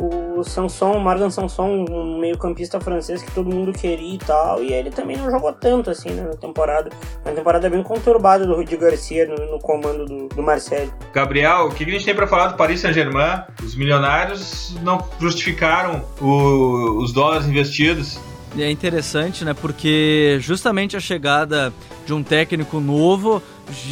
o 0.00 0.44
Sanson, 0.44 0.98
Morgan 0.98 1.30
Sanson, 1.30 1.84
um 1.90 2.18
meio-campista 2.18 2.80
francês 2.80 3.22
que 3.22 3.30
todo 3.32 3.52
mundo 3.52 3.72
queria 3.72 4.14
e 4.14 4.18
tal, 4.18 4.62
e 4.62 4.72
ele 4.72 4.90
também 4.90 5.16
não 5.16 5.30
jogou 5.30 5.52
tanto 5.52 5.90
assim 5.90 6.10
né, 6.10 6.22
na 6.22 6.36
temporada. 6.36 6.90
Uma 7.24 7.34
temporada 7.34 7.68
bem 7.68 7.82
conturbada 7.82 8.46
do 8.46 8.54
Rudi 8.54 8.76
Garcia 8.76 9.26
no, 9.26 9.52
no 9.52 9.58
comando 9.58 10.04
do, 10.04 10.28
do 10.28 10.42
Marcelo. 10.42 10.92
Gabriel, 11.12 11.66
o 11.66 11.70
que 11.70 11.84
a 11.84 11.88
gente 11.88 12.04
tem 12.04 12.14
para 12.14 12.26
falar 12.26 12.48
do 12.48 12.56
Paris 12.56 12.80
Saint-Germain? 12.80 13.42
Os 13.62 13.74
milionários 13.74 14.76
não 14.82 15.04
justificaram 15.20 16.04
o, 16.20 17.02
os 17.02 17.12
dólares 17.12 17.46
investidos. 17.46 18.20
É 18.58 18.70
interessante, 18.70 19.44
né? 19.44 19.54
Porque 19.54 20.38
justamente 20.40 20.96
a 20.96 21.00
chegada 21.00 21.72
de 22.06 22.12
um 22.12 22.22
técnico 22.22 22.80
novo 22.80 23.42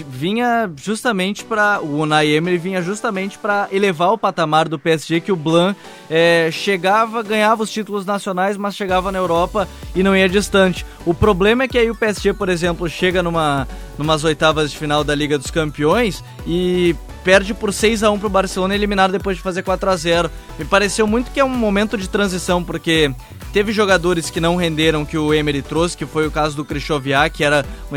vinha 0.08 0.70
justamente 0.76 1.44
para 1.44 1.80
o 1.82 2.00
Unai 2.00 2.28
Emery 2.28 2.56
vinha 2.56 2.80
justamente 2.80 3.36
para 3.36 3.68
elevar 3.70 4.12
o 4.12 4.18
patamar 4.18 4.68
do 4.68 4.78
PSG 4.78 5.20
que 5.20 5.30
o 5.30 5.36
Blanc 5.36 5.78
é, 6.08 6.48
chegava, 6.50 7.22
ganhava 7.22 7.62
os 7.62 7.70
títulos 7.70 8.06
nacionais, 8.06 8.56
mas 8.56 8.74
chegava 8.74 9.12
na 9.12 9.18
Europa 9.18 9.68
e 9.94 10.02
não 10.02 10.16
ia 10.16 10.28
distante. 10.28 10.86
O 11.04 11.12
problema 11.12 11.64
é 11.64 11.68
que 11.68 11.78
aí 11.78 11.90
o 11.90 11.94
PSG, 11.94 12.32
por 12.32 12.48
exemplo, 12.48 12.88
chega 12.88 13.22
numa 13.22 13.68
numas 13.98 14.24
oitavas 14.24 14.70
de 14.70 14.76
final 14.76 15.02
da 15.02 15.14
Liga 15.14 15.38
dos 15.38 15.50
Campeões 15.50 16.22
e 16.46 16.94
perde 17.24 17.54
por 17.54 17.72
6 17.72 18.02
a 18.02 18.10
1 18.10 18.18
para 18.18 18.26
o 18.26 18.30
Barcelona, 18.30 18.74
eliminado 18.74 19.10
depois 19.12 19.36
de 19.36 19.42
fazer 19.42 19.62
4 19.62 19.90
a 19.90 19.96
0. 19.96 20.30
Me 20.58 20.64
pareceu 20.64 21.06
muito 21.06 21.30
que 21.30 21.40
é 21.40 21.44
um 21.44 21.48
momento 21.48 21.96
de 21.96 22.08
transição 22.08 22.62
porque 22.62 23.12
teve 23.56 23.72
jogadores 23.72 24.28
que 24.28 24.38
não 24.38 24.54
renderam 24.54 25.02
que 25.02 25.16
o 25.16 25.32
Emery 25.32 25.62
trouxe, 25.62 25.96
que 25.96 26.04
foi 26.04 26.26
o 26.26 26.30
caso 26.30 26.54
do 26.54 26.62
Krychowiak, 26.62 27.38
que 27.38 27.42
era 27.42 27.64
uma 27.90 27.96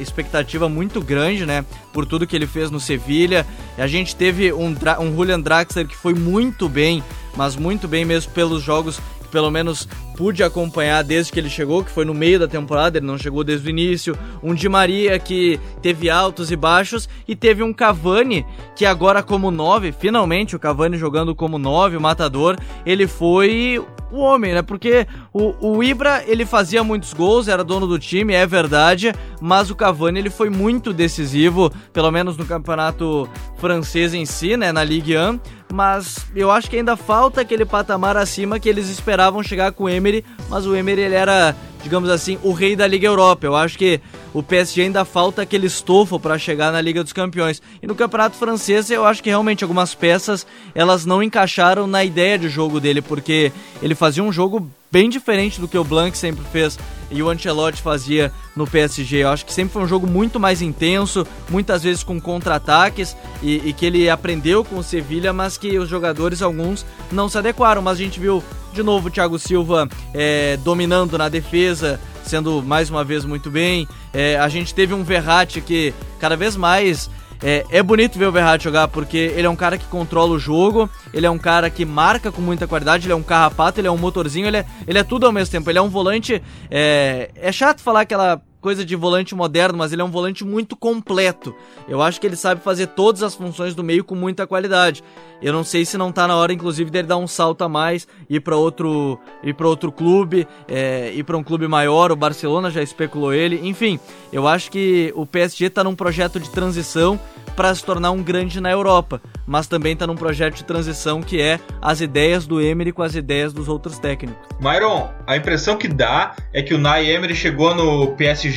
expectativa 0.00 0.68
muito 0.68 1.00
grande, 1.00 1.46
né, 1.46 1.64
por 1.92 2.04
tudo 2.04 2.26
que 2.26 2.34
ele 2.34 2.44
fez 2.44 2.72
no 2.72 2.80
Sevilha. 2.80 3.46
A 3.78 3.86
gente 3.86 4.16
teve 4.16 4.52
um, 4.52 4.74
um 4.98 5.14
Julian 5.14 5.38
Draxler 5.38 5.86
que 5.86 5.94
foi 5.94 6.12
muito 6.12 6.68
bem, 6.68 7.04
mas 7.36 7.54
muito 7.54 7.86
bem 7.86 8.04
mesmo 8.04 8.32
pelos 8.32 8.64
jogos 8.64 8.98
pelo 9.30 9.48
menos 9.48 9.86
pude 10.16 10.42
acompanhar 10.42 11.04
desde 11.04 11.30
que 11.30 11.38
ele 11.38 11.50
chegou, 11.50 11.84
que 11.84 11.90
foi 11.90 12.04
no 12.04 12.14
meio 12.14 12.38
da 12.38 12.48
temporada, 12.48 12.98
ele 12.98 13.06
não 13.06 13.18
chegou 13.18 13.44
desde 13.44 13.68
o 13.68 13.70
início. 13.70 14.16
Um 14.42 14.54
Di 14.54 14.68
Maria 14.68 15.18
que 15.18 15.60
teve 15.82 16.08
altos 16.08 16.50
e 16.50 16.56
baixos 16.56 17.08
e 17.28 17.36
teve 17.36 17.62
um 17.62 17.72
Cavani 17.72 18.46
que 18.74 18.86
agora 18.86 19.22
como 19.22 19.50
9, 19.50 19.92
finalmente 19.92 20.56
o 20.56 20.58
Cavani 20.58 20.96
jogando 20.96 21.34
como 21.34 21.58
9, 21.58 21.96
o 21.96 22.00
matador, 22.00 22.56
ele 22.84 23.06
foi 23.06 23.80
o 24.10 24.18
homem, 24.18 24.54
né? 24.54 24.62
Porque 24.62 25.06
o, 25.32 25.54
o 25.60 25.82
Ibra, 25.82 26.24
ele 26.26 26.46
fazia 26.46 26.82
muitos 26.82 27.12
gols, 27.12 27.48
era 27.48 27.64
dono 27.64 27.86
do 27.86 27.98
time, 27.98 28.34
é 28.34 28.46
verdade, 28.46 29.12
mas 29.40 29.70
o 29.70 29.74
Cavani, 29.74 30.18
ele 30.18 30.30
foi 30.30 30.48
muito 30.48 30.92
decisivo, 30.92 31.70
pelo 31.92 32.10
menos 32.10 32.36
no 32.36 32.46
campeonato 32.46 33.28
francês 33.58 34.14
em 34.14 34.24
si, 34.24 34.56
né? 34.56 34.72
Na 34.72 34.84
Ligue 34.84 35.16
1, 35.16 35.40
mas 35.72 36.26
eu 36.34 36.50
acho 36.50 36.70
que 36.70 36.76
ainda 36.76 36.96
falta 36.96 37.40
aquele 37.40 37.64
patamar 37.64 38.16
acima 38.16 38.60
que 38.60 38.68
eles 38.68 38.88
esperavam 38.88 39.42
chegar 39.42 39.72
com 39.72 39.84
o 39.84 39.88
Emery, 40.06 40.24
mas 40.48 40.66
o 40.66 40.76
Emery, 40.76 41.02
ele 41.02 41.14
era 41.14 41.54
digamos 41.86 42.10
assim, 42.10 42.36
o 42.42 42.52
rei 42.52 42.74
da 42.74 42.84
Liga 42.84 43.06
Europa. 43.06 43.46
Eu 43.46 43.54
acho 43.54 43.78
que 43.78 44.00
o 44.34 44.42
PSG 44.42 44.82
ainda 44.82 45.04
falta 45.04 45.42
aquele 45.42 45.68
estofo 45.68 46.18
para 46.18 46.36
chegar 46.36 46.72
na 46.72 46.80
Liga 46.80 47.02
dos 47.02 47.12
Campeões. 47.12 47.62
E 47.80 47.86
no 47.86 47.94
Campeonato 47.94 48.36
Francês, 48.36 48.90
eu 48.90 49.06
acho 49.06 49.22
que 49.22 49.28
realmente 49.28 49.62
algumas 49.62 49.94
peças 49.94 50.44
elas 50.74 51.06
não 51.06 51.22
encaixaram 51.22 51.86
na 51.86 52.04
ideia 52.04 52.36
de 52.36 52.48
jogo 52.48 52.80
dele, 52.80 53.00
porque 53.00 53.52
ele 53.80 53.94
fazia 53.94 54.22
um 54.22 54.32
jogo 54.32 54.68
bem 54.96 55.10
diferente 55.10 55.60
do 55.60 55.68
que 55.68 55.76
o 55.76 55.84
Blanc 55.84 56.16
sempre 56.16 56.42
fez 56.50 56.78
e 57.10 57.22
o 57.22 57.28
Ancelotti 57.28 57.82
fazia 57.82 58.32
no 58.56 58.66
PSG. 58.66 59.24
Eu 59.24 59.28
acho 59.28 59.44
que 59.44 59.52
sempre 59.52 59.74
foi 59.74 59.82
um 59.82 59.86
jogo 59.86 60.06
muito 60.06 60.40
mais 60.40 60.62
intenso, 60.62 61.26
muitas 61.50 61.82
vezes 61.82 62.02
com 62.02 62.18
contra-ataques 62.18 63.14
e, 63.42 63.56
e, 63.68 63.74
que 63.74 63.84
ele 63.84 64.08
aprendeu 64.08 64.64
com 64.64 64.78
o 64.78 64.82
Sevilha, 64.82 65.34
mas 65.34 65.58
que 65.58 65.78
os 65.78 65.86
jogadores, 65.86 66.40
alguns, 66.40 66.86
não 67.12 67.28
se 67.28 67.36
adequaram. 67.36 67.82
Mas 67.82 67.98
a 67.98 68.02
gente 68.02 68.18
viu 68.18 68.42
de 68.72 68.82
novo 68.82 69.08
o 69.08 69.10
Thiago 69.10 69.38
Silva 69.38 69.86
é, 70.14 70.56
dominando 70.64 71.18
na 71.18 71.28
defesa, 71.28 72.00
sendo 72.24 72.62
mais 72.62 72.88
uma 72.88 73.04
vez 73.04 73.22
muito 73.22 73.50
bem. 73.50 73.86
É, 74.14 74.38
a 74.38 74.48
gente 74.48 74.74
teve 74.74 74.94
um 74.94 75.04
Verratti 75.04 75.60
que 75.60 75.92
cada 76.18 76.38
vez 76.38 76.56
mais 76.56 77.10
é, 77.42 77.64
é, 77.70 77.82
bonito 77.82 78.18
ver 78.18 78.26
o 78.26 78.32
Verratti 78.32 78.64
jogar 78.64 78.88
porque 78.88 79.16
ele 79.36 79.46
é 79.46 79.50
um 79.50 79.56
cara 79.56 79.78
que 79.78 79.86
controla 79.86 80.32
o 80.32 80.38
jogo, 80.38 80.88
ele 81.12 81.26
é 81.26 81.30
um 81.30 81.38
cara 81.38 81.68
que 81.70 81.84
marca 81.84 82.32
com 82.32 82.40
muita 82.40 82.66
qualidade, 82.66 83.06
ele 83.06 83.12
é 83.12 83.16
um 83.16 83.22
carrapato, 83.22 83.80
ele 83.80 83.88
é 83.88 83.90
um 83.90 83.98
motorzinho, 83.98 84.46
ele 84.46 84.58
é, 84.58 84.66
ele 84.86 84.98
é 84.98 85.04
tudo 85.04 85.26
ao 85.26 85.32
mesmo 85.32 85.52
tempo. 85.52 85.70
Ele 85.70 85.78
é 85.78 85.82
um 85.82 85.88
volante. 85.88 86.42
É, 86.70 87.30
é 87.34 87.52
chato 87.52 87.80
falar 87.80 88.02
aquela 88.02 88.40
coisa 88.60 88.84
de 88.84 88.96
volante 88.96 89.34
moderno, 89.34 89.78
mas 89.78 89.92
ele 89.92 90.02
é 90.02 90.04
um 90.04 90.10
volante 90.10 90.44
muito 90.44 90.76
completo. 90.76 91.54
Eu 91.88 92.02
acho 92.02 92.20
que 92.20 92.26
ele 92.26 92.36
sabe 92.36 92.60
fazer 92.60 92.88
todas 92.88 93.22
as 93.22 93.34
funções 93.34 93.74
do 93.74 93.84
meio 93.84 94.04
com 94.04 94.14
muita 94.14 94.46
qualidade. 94.46 95.02
Eu 95.40 95.52
não 95.52 95.62
sei 95.62 95.84
se 95.84 95.98
não 95.98 96.10
tá 96.10 96.26
na 96.26 96.36
hora, 96.36 96.52
inclusive, 96.52 96.90
dele 96.90 97.06
dar 97.06 97.18
um 97.18 97.26
salto 97.26 97.62
a 97.62 97.68
mais, 97.68 98.08
ir 98.28 98.40
para 98.40 98.56
outro, 98.56 99.20
ir 99.42 99.54
para 99.54 99.68
outro 99.68 99.92
clube, 99.92 100.48
é, 100.66 101.12
ir 101.14 101.24
para 101.24 101.36
um 101.36 101.42
clube 101.42 101.68
maior. 101.68 102.10
O 102.10 102.16
Barcelona 102.16 102.70
já 102.70 102.82
especulou 102.82 103.32
ele. 103.32 103.60
Enfim, 103.68 104.00
eu 104.32 104.48
acho 104.48 104.70
que 104.70 105.12
o 105.14 105.26
PSG 105.26 105.70
tá 105.70 105.84
num 105.84 105.94
projeto 105.94 106.40
de 106.40 106.50
transição 106.50 107.20
para 107.54 107.74
se 107.74 107.84
tornar 107.84 108.10
um 108.10 108.22
grande 108.22 108.60
na 108.60 108.70
Europa, 108.70 109.20
mas 109.46 109.66
também 109.66 109.94
está 109.94 110.06
num 110.06 110.14
projeto 110.14 110.56
de 110.56 110.64
transição 110.64 111.22
que 111.22 111.40
é 111.40 111.58
as 111.80 112.02
ideias 112.02 112.46
do 112.46 112.60
Emery 112.60 112.92
com 112.92 113.02
as 113.02 113.14
ideias 113.14 113.52
dos 113.52 113.66
outros 113.66 113.98
técnicos. 113.98 114.46
Myron, 114.60 115.10
a 115.26 115.36
impressão 115.36 115.76
que 115.76 115.88
dá 115.88 116.34
é 116.52 116.62
que 116.62 116.74
o 116.74 116.78
Nay 116.78 117.10
Emery 117.10 117.34
chegou 117.34 117.74
no 117.74 118.08
PSG 118.12 118.55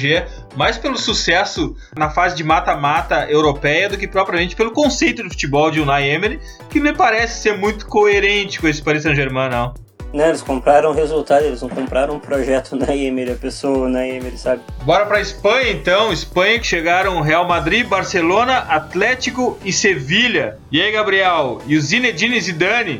mais 0.55 0.77
pelo 0.77 0.97
sucesso 0.97 1.75
na 1.95 2.09
fase 2.09 2.35
de 2.35 2.43
mata-mata 2.43 3.29
europeia 3.29 3.89
do 3.89 3.97
que 3.97 4.07
propriamente 4.07 4.55
pelo 4.55 4.71
conceito 4.71 5.23
do 5.23 5.29
futebol 5.29 5.69
de 5.71 5.79
Unai 5.79 6.09
Emery, 6.09 6.39
que 6.69 6.79
me 6.79 6.93
parece 6.93 7.41
ser 7.41 7.57
muito 7.57 7.85
coerente 7.85 8.59
com 8.59 8.67
esse 8.67 8.81
Paris 8.81 9.03
Saint-Germain, 9.03 9.49
não. 9.49 9.73
Né, 10.11 10.29
eles 10.29 10.41
compraram 10.41 10.89
o 10.89 10.93
resultado, 10.93 11.45
eles 11.45 11.61
não 11.61 11.69
compraram 11.69 12.15
um 12.15 12.19
projeto 12.19 12.75
na 12.75 12.95
Emery, 12.95 13.33
a 13.33 13.35
pessoa 13.35 13.87
na 13.87 14.07
Emery, 14.07 14.39
sabe? 14.39 14.63
Bora 14.83 15.05
pra 15.05 15.21
Espanha 15.21 15.69
então. 15.71 16.11
Espanha 16.11 16.57
que 16.59 16.65
chegaram 16.65 17.21
Real 17.21 17.47
Madrid, 17.47 17.85
Barcelona, 17.85 18.57
Atlético 18.57 19.59
e 19.63 19.71
Sevilha. 19.71 20.57
E 20.71 20.81
aí, 20.81 20.91
Gabriel? 20.91 21.61
E 21.67 21.77
o 21.77 21.81
Zinedine 21.81 22.41
Zidane? 22.41 22.99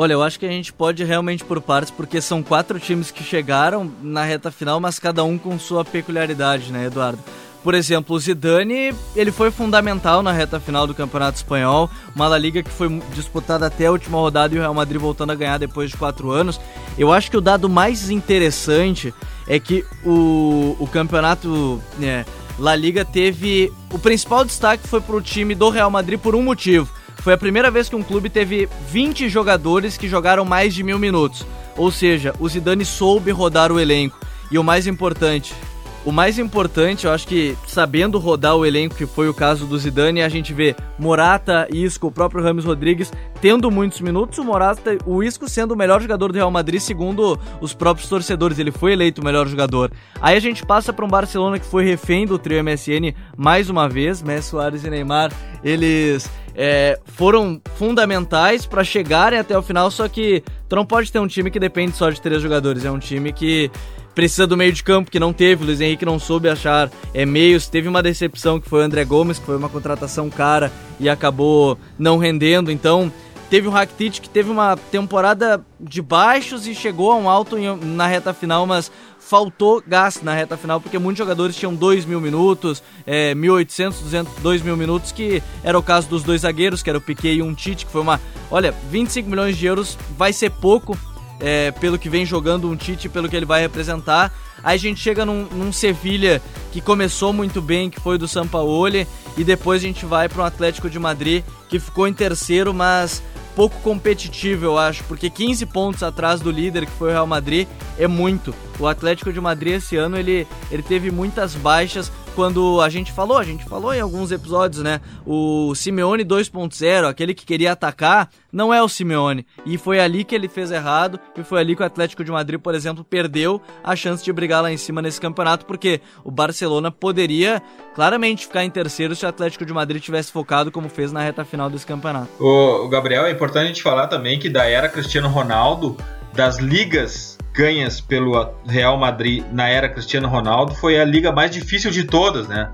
Olha, 0.00 0.14
eu 0.14 0.22
acho 0.22 0.40
que 0.40 0.46
a 0.46 0.48
gente 0.48 0.72
pode 0.72 1.04
realmente 1.04 1.44
por 1.44 1.60
partes, 1.60 1.90
porque 1.90 2.22
são 2.22 2.42
quatro 2.42 2.80
times 2.80 3.10
que 3.10 3.22
chegaram 3.22 3.92
na 4.02 4.24
reta 4.24 4.50
final, 4.50 4.80
mas 4.80 4.98
cada 4.98 5.22
um 5.24 5.36
com 5.36 5.58
sua 5.58 5.84
peculiaridade, 5.84 6.72
né, 6.72 6.86
Eduardo? 6.86 7.18
por 7.62 7.74
exemplo, 7.74 8.16
o 8.16 8.18
Zidane, 8.18 8.94
ele 9.14 9.30
foi 9.30 9.50
fundamental 9.50 10.22
na 10.22 10.32
reta 10.32 10.58
final 10.58 10.86
do 10.86 10.94
Campeonato 10.94 11.36
Espanhol, 11.36 11.90
uma 12.16 12.26
La 12.26 12.38
Liga 12.38 12.62
que 12.62 12.70
foi 12.70 12.88
disputada 13.12 13.66
até 13.66 13.84
a 13.84 13.92
última 13.92 14.16
rodada 14.16 14.54
e 14.54 14.56
o 14.56 14.62
Real 14.62 14.72
Madrid 14.72 14.98
voltando 14.98 15.32
a 15.32 15.34
ganhar 15.34 15.58
depois 15.58 15.90
de 15.90 15.98
quatro 15.98 16.30
anos. 16.30 16.58
Eu 16.96 17.12
acho 17.12 17.30
que 17.30 17.36
o 17.36 17.40
dado 17.42 17.68
mais 17.68 18.08
interessante 18.08 19.12
é 19.46 19.60
que 19.60 19.84
o, 20.02 20.76
o 20.80 20.86
campeonato 20.86 21.78
é, 22.00 22.24
La 22.58 22.74
Liga 22.74 23.04
teve. 23.04 23.70
O 23.92 23.98
principal 23.98 24.46
destaque 24.46 24.88
foi 24.88 25.02
para 25.02 25.16
o 25.16 25.20
time 25.20 25.54
do 25.54 25.68
Real 25.68 25.90
Madrid 25.90 26.18
por 26.18 26.34
um 26.34 26.42
motivo. 26.42 26.90
Foi 27.20 27.34
a 27.34 27.38
primeira 27.38 27.70
vez 27.70 27.88
que 27.88 27.96
um 27.96 28.02
clube 28.02 28.30
teve 28.30 28.68
20 28.88 29.28
jogadores 29.28 29.96
que 29.96 30.08
jogaram 30.08 30.44
mais 30.44 30.74
de 30.74 30.82
mil 30.82 30.98
minutos. 30.98 31.46
Ou 31.76 31.90
seja, 31.90 32.34
o 32.40 32.48
Zidane 32.48 32.84
soube 32.84 33.30
rodar 33.30 33.70
o 33.70 33.78
elenco. 33.78 34.18
E 34.50 34.58
o 34.58 34.64
mais 34.64 34.86
importante, 34.86 35.54
o 36.02 36.10
mais 36.10 36.38
importante, 36.38 37.04
eu 37.04 37.12
acho 37.12 37.28
que 37.28 37.54
sabendo 37.66 38.18
rodar 38.18 38.56
o 38.56 38.64
elenco, 38.64 38.94
que 38.94 39.04
foi 39.04 39.28
o 39.28 39.34
caso 39.34 39.66
do 39.66 39.78
Zidane, 39.78 40.22
a 40.22 40.30
gente 40.30 40.54
vê 40.54 40.74
Morata, 40.98 41.68
Isco, 41.70 42.06
o 42.06 42.10
próprio 42.10 42.42
Rames 42.42 42.64
Rodrigues 42.64 43.12
tendo 43.38 43.70
muitos 43.70 44.00
minutos, 44.00 44.38
o 44.38 44.44
Morata, 44.44 44.96
o 45.04 45.22
Isco 45.22 45.46
sendo 45.46 45.72
o 45.72 45.76
melhor 45.76 46.00
jogador 46.00 46.32
do 46.32 46.36
Real 46.36 46.50
Madrid 46.50 46.80
segundo 46.80 47.38
os 47.60 47.74
próprios 47.74 48.08
torcedores, 48.08 48.58
ele 48.58 48.70
foi 48.70 48.92
eleito 48.92 49.20
o 49.20 49.24
melhor 49.24 49.46
jogador. 49.46 49.92
Aí 50.22 50.36
a 50.36 50.40
gente 50.40 50.64
passa 50.64 50.90
para 50.90 51.04
um 51.04 51.08
Barcelona 51.08 51.58
que 51.58 51.66
foi 51.66 51.84
refém 51.84 52.26
do 52.26 52.38
trio 52.38 52.64
MSN 52.64 53.14
mais 53.36 53.68
uma 53.68 53.86
vez, 53.86 54.22
Messi, 54.22 54.48
Soares 54.48 54.84
e 54.84 54.90
Neymar, 54.90 55.30
eles 55.62 56.30
é, 56.62 57.00
foram 57.06 57.58
fundamentais 57.76 58.66
para 58.66 58.84
chegarem 58.84 59.38
até 59.38 59.56
o 59.56 59.62
final, 59.62 59.90
só 59.90 60.06
que 60.06 60.44
tu 60.68 60.76
não 60.76 60.84
pode 60.84 61.10
ter 61.10 61.18
um 61.18 61.26
time 61.26 61.50
que 61.50 61.58
depende 61.58 61.96
só 61.96 62.10
de 62.10 62.20
três 62.20 62.42
jogadores, 62.42 62.84
é 62.84 62.90
um 62.90 62.98
time 62.98 63.32
que 63.32 63.70
precisa 64.14 64.46
do 64.46 64.58
meio 64.58 64.70
de 64.70 64.84
campo, 64.84 65.10
que 65.10 65.18
não 65.18 65.32
teve. 65.32 65.62
O 65.62 65.66
Luiz 65.66 65.80
Henrique 65.80 66.04
não 66.04 66.18
soube 66.18 66.50
achar 66.50 66.90
é, 67.14 67.24
meios. 67.24 67.66
Teve 67.66 67.88
uma 67.88 68.02
decepção 68.02 68.60
que 68.60 68.68
foi 68.68 68.80
o 68.80 68.84
André 68.84 69.06
Gomes, 69.06 69.38
que 69.38 69.46
foi 69.46 69.56
uma 69.56 69.70
contratação 69.70 70.28
cara 70.28 70.70
e 70.98 71.08
acabou 71.08 71.78
não 71.98 72.18
rendendo. 72.18 72.70
Então, 72.70 73.10
teve 73.48 73.66
o 73.66 73.70
Rakitic 73.70 74.20
que 74.20 74.28
teve 74.28 74.50
uma 74.50 74.76
temporada 74.76 75.64
de 75.80 76.02
baixos 76.02 76.66
e 76.66 76.74
chegou 76.74 77.10
a 77.12 77.16
um 77.16 77.30
alto 77.30 77.56
na 77.82 78.06
reta 78.06 78.34
final, 78.34 78.66
mas 78.66 78.92
faltou 79.30 79.80
gás 79.86 80.20
na 80.24 80.34
reta 80.34 80.56
final, 80.56 80.80
porque 80.80 80.98
muitos 80.98 81.18
jogadores 81.18 81.54
tinham 81.54 81.72
2 81.72 82.04
mil 82.04 82.20
minutos, 82.20 82.82
é, 83.06 83.32
1.800, 83.32 84.02
200, 84.02 84.34
2 84.42 84.62
mil 84.62 84.76
minutos, 84.76 85.12
que 85.12 85.40
era 85.62 85.78
o 85.78 85.82
caso 85.84 86.08
dos 86.08 86.24
dois 86.24 86.40
zagueiros, 86.40 86.82
que 86.82 86.90
era 86.90 86.98
o 86.98 87.00
Piquet 87.00 87.36
e 87.36 87.42
um 87.42 87.54
Tite, 87.54 87.86
que 87.86 87.92
foi 87.92 88.00
uma... 88.00 88.20
Olha, 88.50 88.74
25 88.90 89.30
milhões 89.30 89.56
de 89.56 89.66
euros 89.66 89.96
vai 90.18 90.32
ser 90.32 90.50
pouco 90.50 90.98
é, 91.38 91.70
pelo 91.70 91.96
que 91.96 92.08
vem 92.08 92.26
jogando 92.26 92.68
um 92.68 92.74
Tite, 92.74 93.08
pelo 93.08 93.28
que 93.28 93.36
ele 93.36 93.46
vai 93.46 93.60
representar. 93.60 94.32
Aí 94.64 94.74
a 94.74 94.80
gente 94.80 94.98
chega 94.98 95.24
num, 95.24 95.44
num 95.44 95.72
Sevilha 95.72 96.42
que 96.72 96.80
começou 96.80 97.32
muito 97.32 97.62
bem, 97.62 97.88
que 97.88 98.00
foi 98.00 98.18
do 98.18 98.26
Sampaoli, 98.26 99.06
e 99.36 99.44
depois 99.44 99.80
a 99.80 99.86
gente 99.86 100.04
vai 100.04 100.28
para 100.28 100.42
um 100.42 100.44
Atlético 100.44 100.90
de 100.90 100.98
Madrid 100.98 101.44
que 101.68 101.78
ficou 101.78 102.08
em 102.08 102.12
terceiro, 102.12 102.74
mas 102.74 103.22
pouco 103.54 103.78
competitivo, 103.80 104.64
eu 104.64 104.78
acho, 104.78 105.04
porque 105.04 105.28
15 105.28 105.66
pontos 105.66 106.02
atrás 106.02 106.40
do 106.40 106.50
líder, 106.50 106.86
que 106.86 106.92
foi 106.92 107.08
o 107.08 107.12
Real 107.12 107.26
Madrid, 107.26 107.66
é 107.98 108.06
muito. 108.06 108.54
O 108.78 108.86
Atlético 108.86 109.32
de 109.32 109.40
Madrid 109.40 109.74
esse 109.74 109.96
ano 109.96 110.16
ele, 110.16 110.46
ele 110.70 110.82
teve 110.82 111.10
muitas 111.10 111.54
baixas, 111.54 112.10
quando 112.34 112.80
a 112.80 112.88
gente 112.88 113.12
falou, 113.12 113.38
a 113.38 113.44
gente 113.44 113.64
falou 113.64 113.92
em 113.92 114.00
alguns 114.00 114.32
episódios, 114.32 114.82
né? 114.82 115.00
O 115.26 115.74
Simeone 115.74 116.24
2.0, 116.24 117.08
aquele 117.08 117.34
que 117.34 117.44
queria 117.44 117.72
atacar, 117.72 118.30
não 118.52 118.72
é 118.72 118.82
o 118.82 118.88
Simeone. 118.88 119.46
E 119.66 119.76
foi 119.76 120.00
ali 120.00 120.24
que 120.24 120.34
ele 120.34 120.48
fez 120.48 120.70
errado, 120.70 121.18
e 121.36 121.42
foi 121.42 121.60
ali 121.60 121.76
que 121.76 121.82
o 121.82 121.84
Atlético 121.84 122.24
de 122.24 122.30
Madrid, 122.30 122.60
por 122.60 122.74
exemplo, 122.74 123.04
perdeu 123.04 123.60
a 123.82 123.94
chance 123.94 124.24
de 124.24 124.32
brigar 124.32 124.62
lá 124.62 124.72
em 124.72 124.76
cima 124.76 125.02
nesse 125.02 125.20
campeonato, 125.20 125.66
porque 125.66 126.00
o 126.24 126.30
Barcelona 126.30 126.90
poderia 126.90 127.62
claramente 127.94 128.46
ficar 128.46 128.64
em 128.64 128.70
terceiro 128.70 129.14
se 129.14 129.24
o 129.24 129.28
Atlético 129.28 129.66
de 129.66 129.72
Madrid 129.72 130.02
tivesse 130.02 130.32
focado 130.32 130.70
como 130.70 130.88
fez 130.88 131.12
na 131.12 131.20
reta 131.20 131.44
final 131.44 131.68
desse 131.68 131.86
campeonato. 131.86 132.28
O, 132.38 132.88
Gabriel, 132.88 133.26
é 133.26 133.30
importante 133.30 133.64
a 133.64 133.68
gente 133.68 133.82
falar 133.82 134.06
também 134.06 134.38
que 134.38 134.48
da 134.48 134.64
era 134.64 134.88
Cristiano 134.88 135.28
Ronaldo, 135.28 135.96
das 136.32 136.58
ligas 136.58 137.39
ganhas 137.60 138.00
pelo 138.00 138.54
Real 138.66 138.96
Madrid 138.96 139.44
na 139.52 139.68
era 139.68 139.86
Cristiano 139.86 140.28
Ronaldo 140.28 140.74
foi 140.74 140.98
a 140.98 141.04
liga 141.04 141.30
mais 141.30 141.50
difícil 141.50 141.90
de 141.90 142.04
todas, 142.04 142.48
né? 142.48 142.72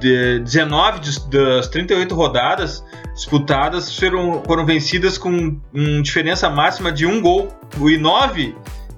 De 0.00 0.40
19 0.40 1.00
das 1.30 1.68
38 1.68 2.12
rodadas 2.16 2.84
disputadas 3.14 3.96
foram, 3.96 4.42
foram 4.44 4.66
vencidas 4.66 5.16
com 5.16 5.56
uma 5.72 6.02
diferença 6.02 6.50
máxima 6.50 6.90
de 6.90 7.06
um 7.06 7.22
gol. 7.22 7.48
E 7.80 7.96
nove 7.96 8.56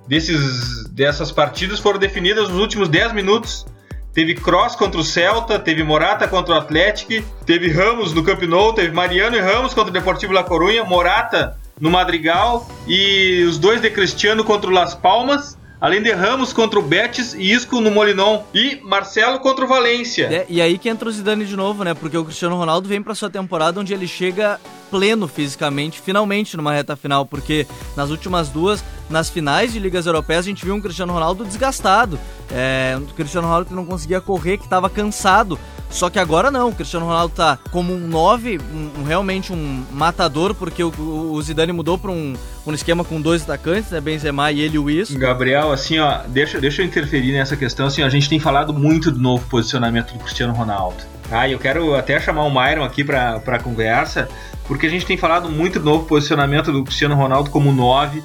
desses, 0.09 0.89
dessas 0.89 1.31
partidas 1.31 1.81
foram 1.81 1.99
definidas 1.99 2.49
nos 2.49 2.59
últimos 2.59 2.89
10 2.89 3.13
minutos. 3.13 3.67
Teve 4.15 4.35
Cross 4.35 4.75
contra 4.75 4.99
o 4.99 5.05
Celta, 5.05 5.59
teve 5.59 5.83
Morata 5.83 6.27
contra 6.27 6.55
o 6.55 6.57
Atlético, 6.57 7.23
teve 7.45 7.71
Ramos 7.71 8.15
no 8.15 8.25
Camp 8.25 8.43
Nou, 8.45 8.73
teve 8.73 8.91
Mariano 8.91 9.37
e 9.37 9.41
Ramos 9.41 9.75
contra 9.75 9.91
o 9.91 9.93
Deportivo 9.93 10.33
La 10.33 10.43
Coruña, 10.43 10.83
Morata 10.83 11.59
no 11.81 11.91
Madrigal 11.91 12.67
e 12.87 13.45
os 13.45 13.59
dois 13.59 13.81
de 13.81 13.91
Cristiano 13.91 14.43
contra 14.45 14.71
o 14.71 14.73
Las 14.73 14.95
Palmas. 14.95 15.57
Além 15.79 16.03
de 16.03 16.11
Ramos 16.11 16.55
contra 16.55 16.79
o 16.79 16.83
Betis 16.83 17.35
e 17.35 17.53
Isco 17.53 17.83
no 17.83 17.91
Molinon. 17.91 18.43
E 18.55 18.81
Marcelo 18.83 19.39
contra 19.41 19.65
o 19.65 19.69
Valência. 19.69 20.25
É, 20.25 20.47
e 20.49 20.63
aí 20.63 20.79
que 20.79 20.89
entra 20.89 21.07
o 21.07 21.13
Zidane 21.13 21.45
de 21.45 21.55
novo, 21.55 21.85
né? 21.85 21.93
Porque 21.93 22.17
o 22.17 22.25
Cristiano 22.25 22.57
Ronaldo 22.57 22.89
vem 22.89 23.03
para 23.03 23.15
sua 23.15 23.29
temporada 23.29 23.79
onde 23.79 23.93
ele 23.93 24.09
chega 24.09 24.59
pleno 24.91 25.29
fisicamente, 25.29 26.01
finalmente 26.01 26.57
numa 26.57 26.73
reta 26.73 26.97
final, 26.97 27.27
porque 27.27 27.67
nas 27.95 28.09
últimas 28.09 28.49
duas, 28.49 28.83
nas 29.11 29.29
finais 29.29 29.73
de 29.73 29.79
ligas 29.79 30.07
europeias, 30.07 30.47
a 30.47 30.49
gente 30.49 30.65
viu 30.65 30.75
um 30.75 30.81
Cristiano 30.81 31.13
Ronaldo 31.13 31.45
desgastado. 31.45 32.19
É, 32.51 32.97
um 32.99 33.05
Cristiano 33.07 33.47
Ronaldo 33.47 33.69
que 33.69 33.75
não 33.75 33.85
conseguia 33.85 34.21
correr, 34.21 34.57
que 34.57 34.65
estava 34.65 34.89
cansado. 34.89 35.59
Só 35.91 36.11
que 36.11 36.19
agora 36.19 36.51
não, 36.51 36.69
o 36.69 36.75
Cristiano 36.75 37.07
Ronaldo 37.07 37.35
tá 37.35 37.59
como 37.71 37.95
um 37.95 38.07
9, 38.07 38.59
um, 38.59 39.01
um, 39.01 39.05
realmente 39.05 39.53
um 39.53 39.85
matador, 39.93 40.55
porque 40.55 40.83
o, 40.83 40.93
o 40.99 41.41
Zidane 41.41 41.73
mudou 41.73 41.97
para 41.97 42.11
um, 42.11 42.35
um 42.67 42.75
esquema 42.75 43.05
com 43.05 43.21
dois 43.21 43.43
atacantes, 43.43 43.91
né, 43.91 44.01
Benzema 44.01 44.51
e 44.53 44.61
ele 44.61 44.79
o 44.79 44.91
Isco. 44.91 45.19
Gabriel, 45.19 45.73
assim, 45.73 45.99
ó, 45.99 46.19
deixa, 46.29 46.61
deixa 46.61 46.83
eu 46.83 46.87
interferir 46.87 47.33
nessa 47.33 47.57
questão, 47.57 47.87
assim, 47.87 48.03
a 48.03 48.09
gente 48.09 48.29
tem 48.29 48.39
falado 48.39 48.75
muito 48.75 49.11
do 49.11 49.19
novo 49.19 49.47
posicionamento 49.49 50.13
do 50.13 50.19
Cristiano 50.19 50.53
Ronaldo. 50.53 50.97
Ah, 51.31 51.49
eu 51.49 51.59
quero 51.59 51.95
até 51.95 52.21
chamar 52.21 52.45
o 52.45 52.51
Myron 52.51 52.85
aqui 52.85 53.03
para 53.03 53.59
conversa, 53.59 54.29
porque 54.67 54.87
a 54.87 54.91
gente 54.91 55.07
tem 55.07 55.17
falado 55.17 55.49
muito 55.49 55.79
do 55.79 55.85
novo 55.85 56.05
posicionamento 56.07 56.71
do 56.71 56.85
Cristiano 56.85 57.15
Ronaldo 57.15 57.51
como 57.51 57.73
9, 57.73 58.23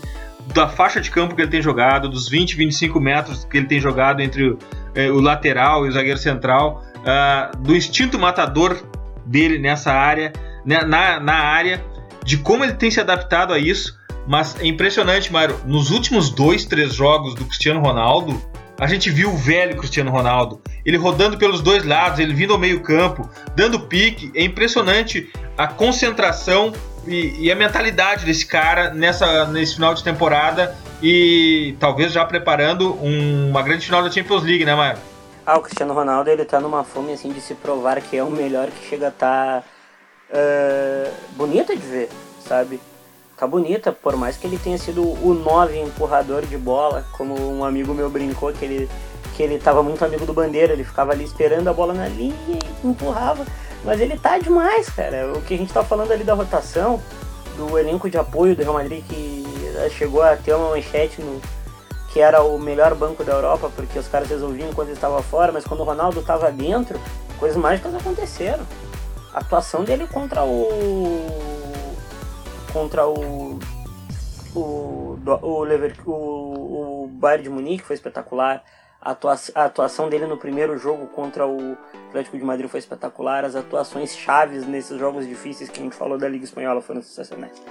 da 0.54 0.68
faixa 0.68 1.00
de 1.00 1.10
campo 1.10 1.36
que 1.36 1.42
ele 1.42 1.50
tem 1.50 1.62
jogado, 1.62 2.10
dos 2.10 2.28
20, 2.28 2.56
25 2.56 3.00
metros 3.00 3.46
que 3.46 3.58
ele 3.58 3.68
tem 3.68 3.80
jogado 3.80 4.22
entre 4.22 4.50
o, 4.50 4.58
o 5.14 5.22
lateral 5.22 5.86
e 5.86 5.90
o 5.90 5.92
zagueiro 5.92 6.20
central 6.20 6.84
uh, 7.02 7.58
do 7.58 7.76
instinto 7.76 8.18
matador 8.20 8.82
dele 9.26 9.60
nessa 9.60 9.92
área, 9.92 10.32
né, 10.66 10.82
na, 10.84 11.20
na 11.20 11.36
área, 11.36 11.84
de 12.24 12.38
como 12.38 12.64
ele 12.64 12.74
tem 12.74 12.92
se 12.92 13.00
adaptado 13.00 13.54
a 13.54 13.60
isso. 13.60 14.00
Mas 14.28 14.56
é 14.60 14.66
impressionante, 14.66 15.34
Mário. 15.34 15.60
Nos 15.66 15.90
últimos 15.90 16.30
dois, 16.30 16.66
três 16.66 16.94
jogos 16.94 17.34
do 17.34 17.46
Cristiano 17.46 17.80
Ronaldo, 17.80 18.40
a 18.80 18.88
gente 18.88 19.10
viu 19.10 19.32
o 19.32 19.38
velho 19.38 19.78
Cristiano 19.78 20.12
Ronaldo. 20.12 20.62
Ele 20.86 20.98
rodando 20.98 21.38
pelos 21.38 21.62
dois 21.62 21.84
lados, 21.84 22.20
ele 22.20 22.34
vindo 22.34 22.54
ao 22.54 22.60
meio-campo, 22.60 23.30
dando 23.56 23.80
pique. 23.80 24.32
É 24.36 24.44
impressionante 24.44 25.30
a 25.58 25.68
concentração 25.68 26.74
e, 27.08 27.46
e, 27.46 27.52
a 27.52 27.56
mentalidade 27.56 28.26
desse 28.26 28.46
cara 28.46 28.94
nessa, 28.94 29.46
nesse 29.46 29.76
final 29.76 29.94
de 29.94 30.04
temporada 30.04 30.76
e 31.02 31.76
talvez 31.80 32.12
já 32.12 32.24
preparando 32.26 32.94
um, 33.04 33.50
uma 33.50 33.62
grande 33.62 33.86
final 33.86 34.04
da 34.04 34.12
Champions 34.12 34.44
League, 34.44 34.64
né, 34.66 34.76
Mário? 34.76 35.00
Ah, 35.46 35.58
o 35.58 35.62
Cristiano 35.62 35.94
Ronaldo 35.94 36.30
ele 36.30 36.46
tá 36.46 36.60
numa 36.60 36.84
fome 36.84 37.14
assim 37.14 37.32
de 37.32 37.42
se 37.42 37.56
provar 37.56 38.00
que 38.00 38.16
é 38.16 38.24
o 38.24 38.30
melhor 38.30 38.70
que 38.70 38.88
chega 38.88 39.08
a 39.08 39.12
tá, 39.12 39.64
uh, 40.30 41.12
bonita 41.36 41.76
de 41.76 41.82
ver, 41.82 42.10
sabe? 42.48 42.80
Tá 43.36 43.48
bonita, 43.48 43.92
por 43.92 44.16
mais 44.16 44.38
que 44.38 44.46
ele 44.46 44.60
tenha 44.60 44.78
sido 44.78 45.02
o 45.02 45.34
9 45.34 45.80
empurrador 45.80 46.46
de 46.46 46.58
bola, 46.58 47.04
como 47.14 47.34
um 47.40 47.66
amigo 47.66 47.92
meu 47.92 48.10
brincou 48.10 48.54
que 48.54 48.64
ele 48.64 48.90
que 49.36 49.42
ele 49.42 49.58
tava 49.58 49.82
muito 49.82 50.04
amigo 50.04 50.26
do 50.26 50.34
Bandeira, 50.34 50.74
ele 50.74 50.84
ficava 50.84 51.14
ali 51.14 51.24
esperando 51.24 51.68
a 51.68 51.74
bola 51.74 51.94
na 51.94 52.08
linha 52.08 52.36
e 52.48 52.88
empurrava. 52.88 53.46
Mas 53.84 54.00
ele 54.00 54.20
tá 54.20 54.38
demais, 54.38 54.90
cara. 54.90 55.32
O 55.34 55.42
que 55.42 55.54
a 55.54 55.58
gente 55.58 55.74
tá 55.74 55.84
falando 55.84 56.12
ali 56.12 56.24
da 56.24 56.34
rotação, 56.34 57.02
do 57.56 57.80
elenco 57.80 58.10
de 58.10 58.18
apoio 58.18 58.56
do 58.56 58.62
Real 58.62 58.74
Madrid 58.74 59.04
que 59.08 59.46
chegou 59.98 60.22
a 60.22 60.36
ter 60.36 60.54
uma 60.54 60.72
manchete 60.72 61.22
no, 61.22 61.42
que 62.12 62.20
era 62.20 62.44
o 62.44 62.60
melhor 62.60 62.94
banco 62.94 63.24
da 63.24 63.34
Europa, 63.34 63.72
porque 63.76 63.98
os 63.98 64.08
caras 64.08 64.30
resolviam 64.30 64.74
quando 64.74 64.90
ele 64.90 64.98
estava 64.98 65.22
fora, 65.22 65.52
mas 65.52 65.64
quando 65.64 65.80
o 65.80 65.84
Ronaldo 65.84 66.20
estava 66.20 66.52
dentro, 66.52 67.00
coisas 67.40 67.58
mágicas 67.58 67.96
aconteceram. 67.96 68.66
A 69.34 69.40
atuação 69.40 69.84
dele 69.84 70.06
contra 70.08 70.44
o. 70.44 70.68
contra 72.74 73.08
o. 73.08 73.60
O, 74.54 75.18
o, 75.42 75.64
Lever, 75.64 75.96
o, 76.06 76.12
o 76.12 77.08
Bayern 77.08 77.44
de 77.44 77.50
Munique 77.50 77.86
foi 77.86 77.96
espetacular. 77.96 78.62
A 79.02 79.12
atuação, 79.12 79.56
a 79.56 79.66
atuação 79.66 80.10
dele 80.10 80.28
no 80.28 80.38
primeiro 80.38 80.78
jogo 80.78 81.08
contra 81.08 81.48
o 81.48 81.78
Atlético 82.10 82.38
de 82.38 82.44
Madrid 82.44 82.70
foi 82.70 82.82
espetacular. 82.82 83.46
As 83.46 83.56
atuações 83.56 84.14
chaves 84.14 84.68
nesses 84.68 85.00
jogos 85.00 85.26
difíceis 85.26 85.70
que 85.70 85.80
a 85.80 85.84
gente 85.84 85.96
falou 85.96 86.18
da 86.18 86.28
Liga 86.28 86.44
Espanhola 86.44 86.82
foram 86.82 87.02
sensacionais 87.02 87.62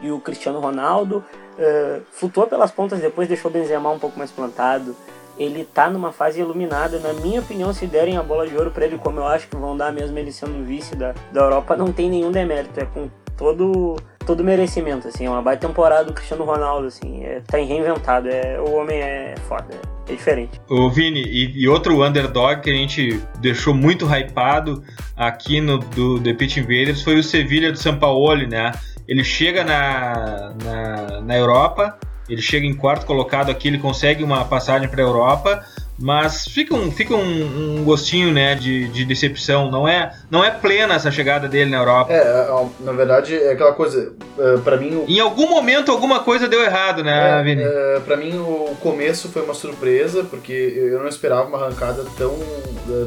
e 0.00 0.10
o 0.10 0.20
Cristiano 0.20 0.60
Ronaldo 0.60 1.24
uh, 1.58 2.02
flutuou 2.10 2.46
pelas 2.46 2.70
pontas 2.70 3.00
depois, 3.00 3.28
deixou 3.28 3.50
o 3.50 3.54
Benzema 3.54 3.90
um 3.90 3.98
pouco 3.98 4.18
mais 4.18 4.30
plantado. 4.30 4.96
ele 5.38 5.64
tá 5.64 5.88
numa 5.88 6.12
fase 6.12 6.40
iluminada. 6.40 6.98
Na 6.98 7.12
minha 7.12 7.40
opinião, 7.40 7.72
se 7.72 7.86
derem 7.86 8.16
a 8.16 8.22
bola 8.22 8.46
de 8.46 8.56
ouro 8.56 8.70
para 8.70 8.86
ele, 8.86 8.98
como 8.98 9.20
eu 9.20 9.26
acho 9.26 9.48
que 9.48 9.56
vão 9.56 9.76
dar 9.76 9.92
mesmo 9.92 10.18
ele 10.18 10.32
sendo 10.32 10.64
vice 10.64 10.96
da, 10.96 11.14
da 11.32 11.42
Europa, 11.42 11.76
não 11.76 11.92
tem 11.92 12.10
nenhum 12.10 12.30
demérito. 12.30 12.78
É 12.78 12.84
com 12.84 13.08
todo 13.36 13.96
todo 14.30 14.44
merecimento, 14.44 15.08
assim, 15.08 15.26
é 15.26 15.30
uma 15.30 15.42
baita 15.42 15.66
temporada 15.66 16.04
do 16.04 16.12
Cristiano 16.12 16.44
Ronaldo, 16.44 16.86
assim, 16.86 17.24
é, 17.24 17.40
tá 17.40 17.56
reinventado, 17.56 18.28
é, 18.28 18.60
o 18.60 18.74
homem 18.74 18.98
é 18.98 19.34
foda, 19.48 19.66
é, 19.74 20.12
é 20.12 20.14
diferente. 20.14 20.60
O 20.68 20.88
Vini, 20.88 21.22
e, 21.22 21.62
e, 21.62 21.68
outro 21.68 22.04
underdog 22.04 22.60
que 22.60 22.70
a 22.70 22.74
gente 22.74 23.20
deixou 23.40 23.74
muito 23.74 24.06
hypado 24.06 24.84
aqui 25.16 25.60
no 25.60 25.78
do 25.78 26.20
The 26.20 26.34
Pitch 26.34 26.58
Invaders 26.58 27.02
foi 27.02 27.18
o 27.18 27.22
Sevilha 27.24 27.72
do 27.72 27.78
Sampaoli, 27.78 28.46
né? 28.46 28.72
Ele 29.10 29.24
chega 29.24 29.64
na, 29.64 30.54
na, 30.62 31.20
na 31.20 31.36
Europa, 31.36 31.98
ele 32.28 32.40
chega 32.40 32.64
em 32.64 32.72
quarto 32.72 33.04
colocado 33.04 33.50
aqui, 33.50 33.66
ele 33.66 33.78
consegue 33.78 34.22
uma 34.22 34.44
passagem 34.44 34.88
para 34.88 35.02
a 35.02 35.04
Europa, 35.04 35.64
mas 36.00 36.46
fica 36.46 36.74
um, 36.74 36.90
fica 36.90 37.14
um, 37.14 37.78
um 37.80 37.84
gostinho 37.84 38.32
né, 38.32 38.54
de, 38.54 38.88
de, 38.88 39.04
decepção. 39.04 39.70
Não 39.70 39.86
é, 39.86 40.14
não 40.30 40.42
é 40.42 40.50
plena 40.50 40.94
essa 40.94 41.10
chegada 41.10 41.46
dele 41.46 41.70
na 41.70 41.76
Europa. 41.76 42.10
É, 42.10 42.16
é 42.16 42.66
na 42.80 42.92
verdade, 42.92 43.34
é 43.36 43.52
aquela 43.52 43.74
coisa. 43.74 44.12
É, 44.38 44.56
para 44.58 44.78
mim. 44.78 44.94
O... 44.94 45.04
Em 45.06 45.20
algum 45.20 45.48
momento, 45.48 45.92
alguma 45.92 46.20
coisa 46.20 46.48
deu 46.48 46.62
errado, 46.62 47.04
né, 47.04 47.40
é, 47.40 47.42
Vini? 47.42 47.62
É, 47.62 48.00
pra 48.00 48.16
mim, 48.16 48.38
o 48.38 48.74
começo 48.80 49.28
foi 49.28 49.42
uma 49.42 49.52
surpresa, 49.52 50.24
porque 50.24 50.52
eu 50.52 51.00
não 51.00 51.08
esperava 51.08 51.46
uma 51.46 51.58
arrancada 51.58 52.02
tão, 52.16 52.34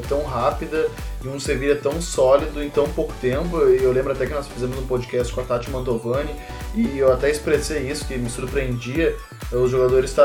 tão 0.08 0.24
rápida 0.24 0.88
e 1.24 1.28
um 1.28 1.40
Sevilha 1.40 1.76
tão 1.76 2.00
sólido 2.00 2.62
em 2.62 2.70
tão 2.70 2.88
pouco 2.90 3.14
tempo. 3.20 3.58
Eu 3.58 3.92
lembro 3.92 4.12
até 4.12 4.28
que 4.28 4.34
nós 4.34 4.48
fizemos 4.48 4.78
um 4.78 4.86
podcast 4.86 5.34
com 5.34 5.42
a 5.42 5.44
Tati 5.44 5.72
Mantovani 5.72 6.34
e 6.76 7.00
eu 7.00 7.12
até 7.12 7.32
expressei 7.32 7.90
isso, 7.90 8.06
que 8.06 8.18
me 8.18 8.30
surpreendia 8.30 9.16
os 9.52 9.72
jogadores 9.72 10.16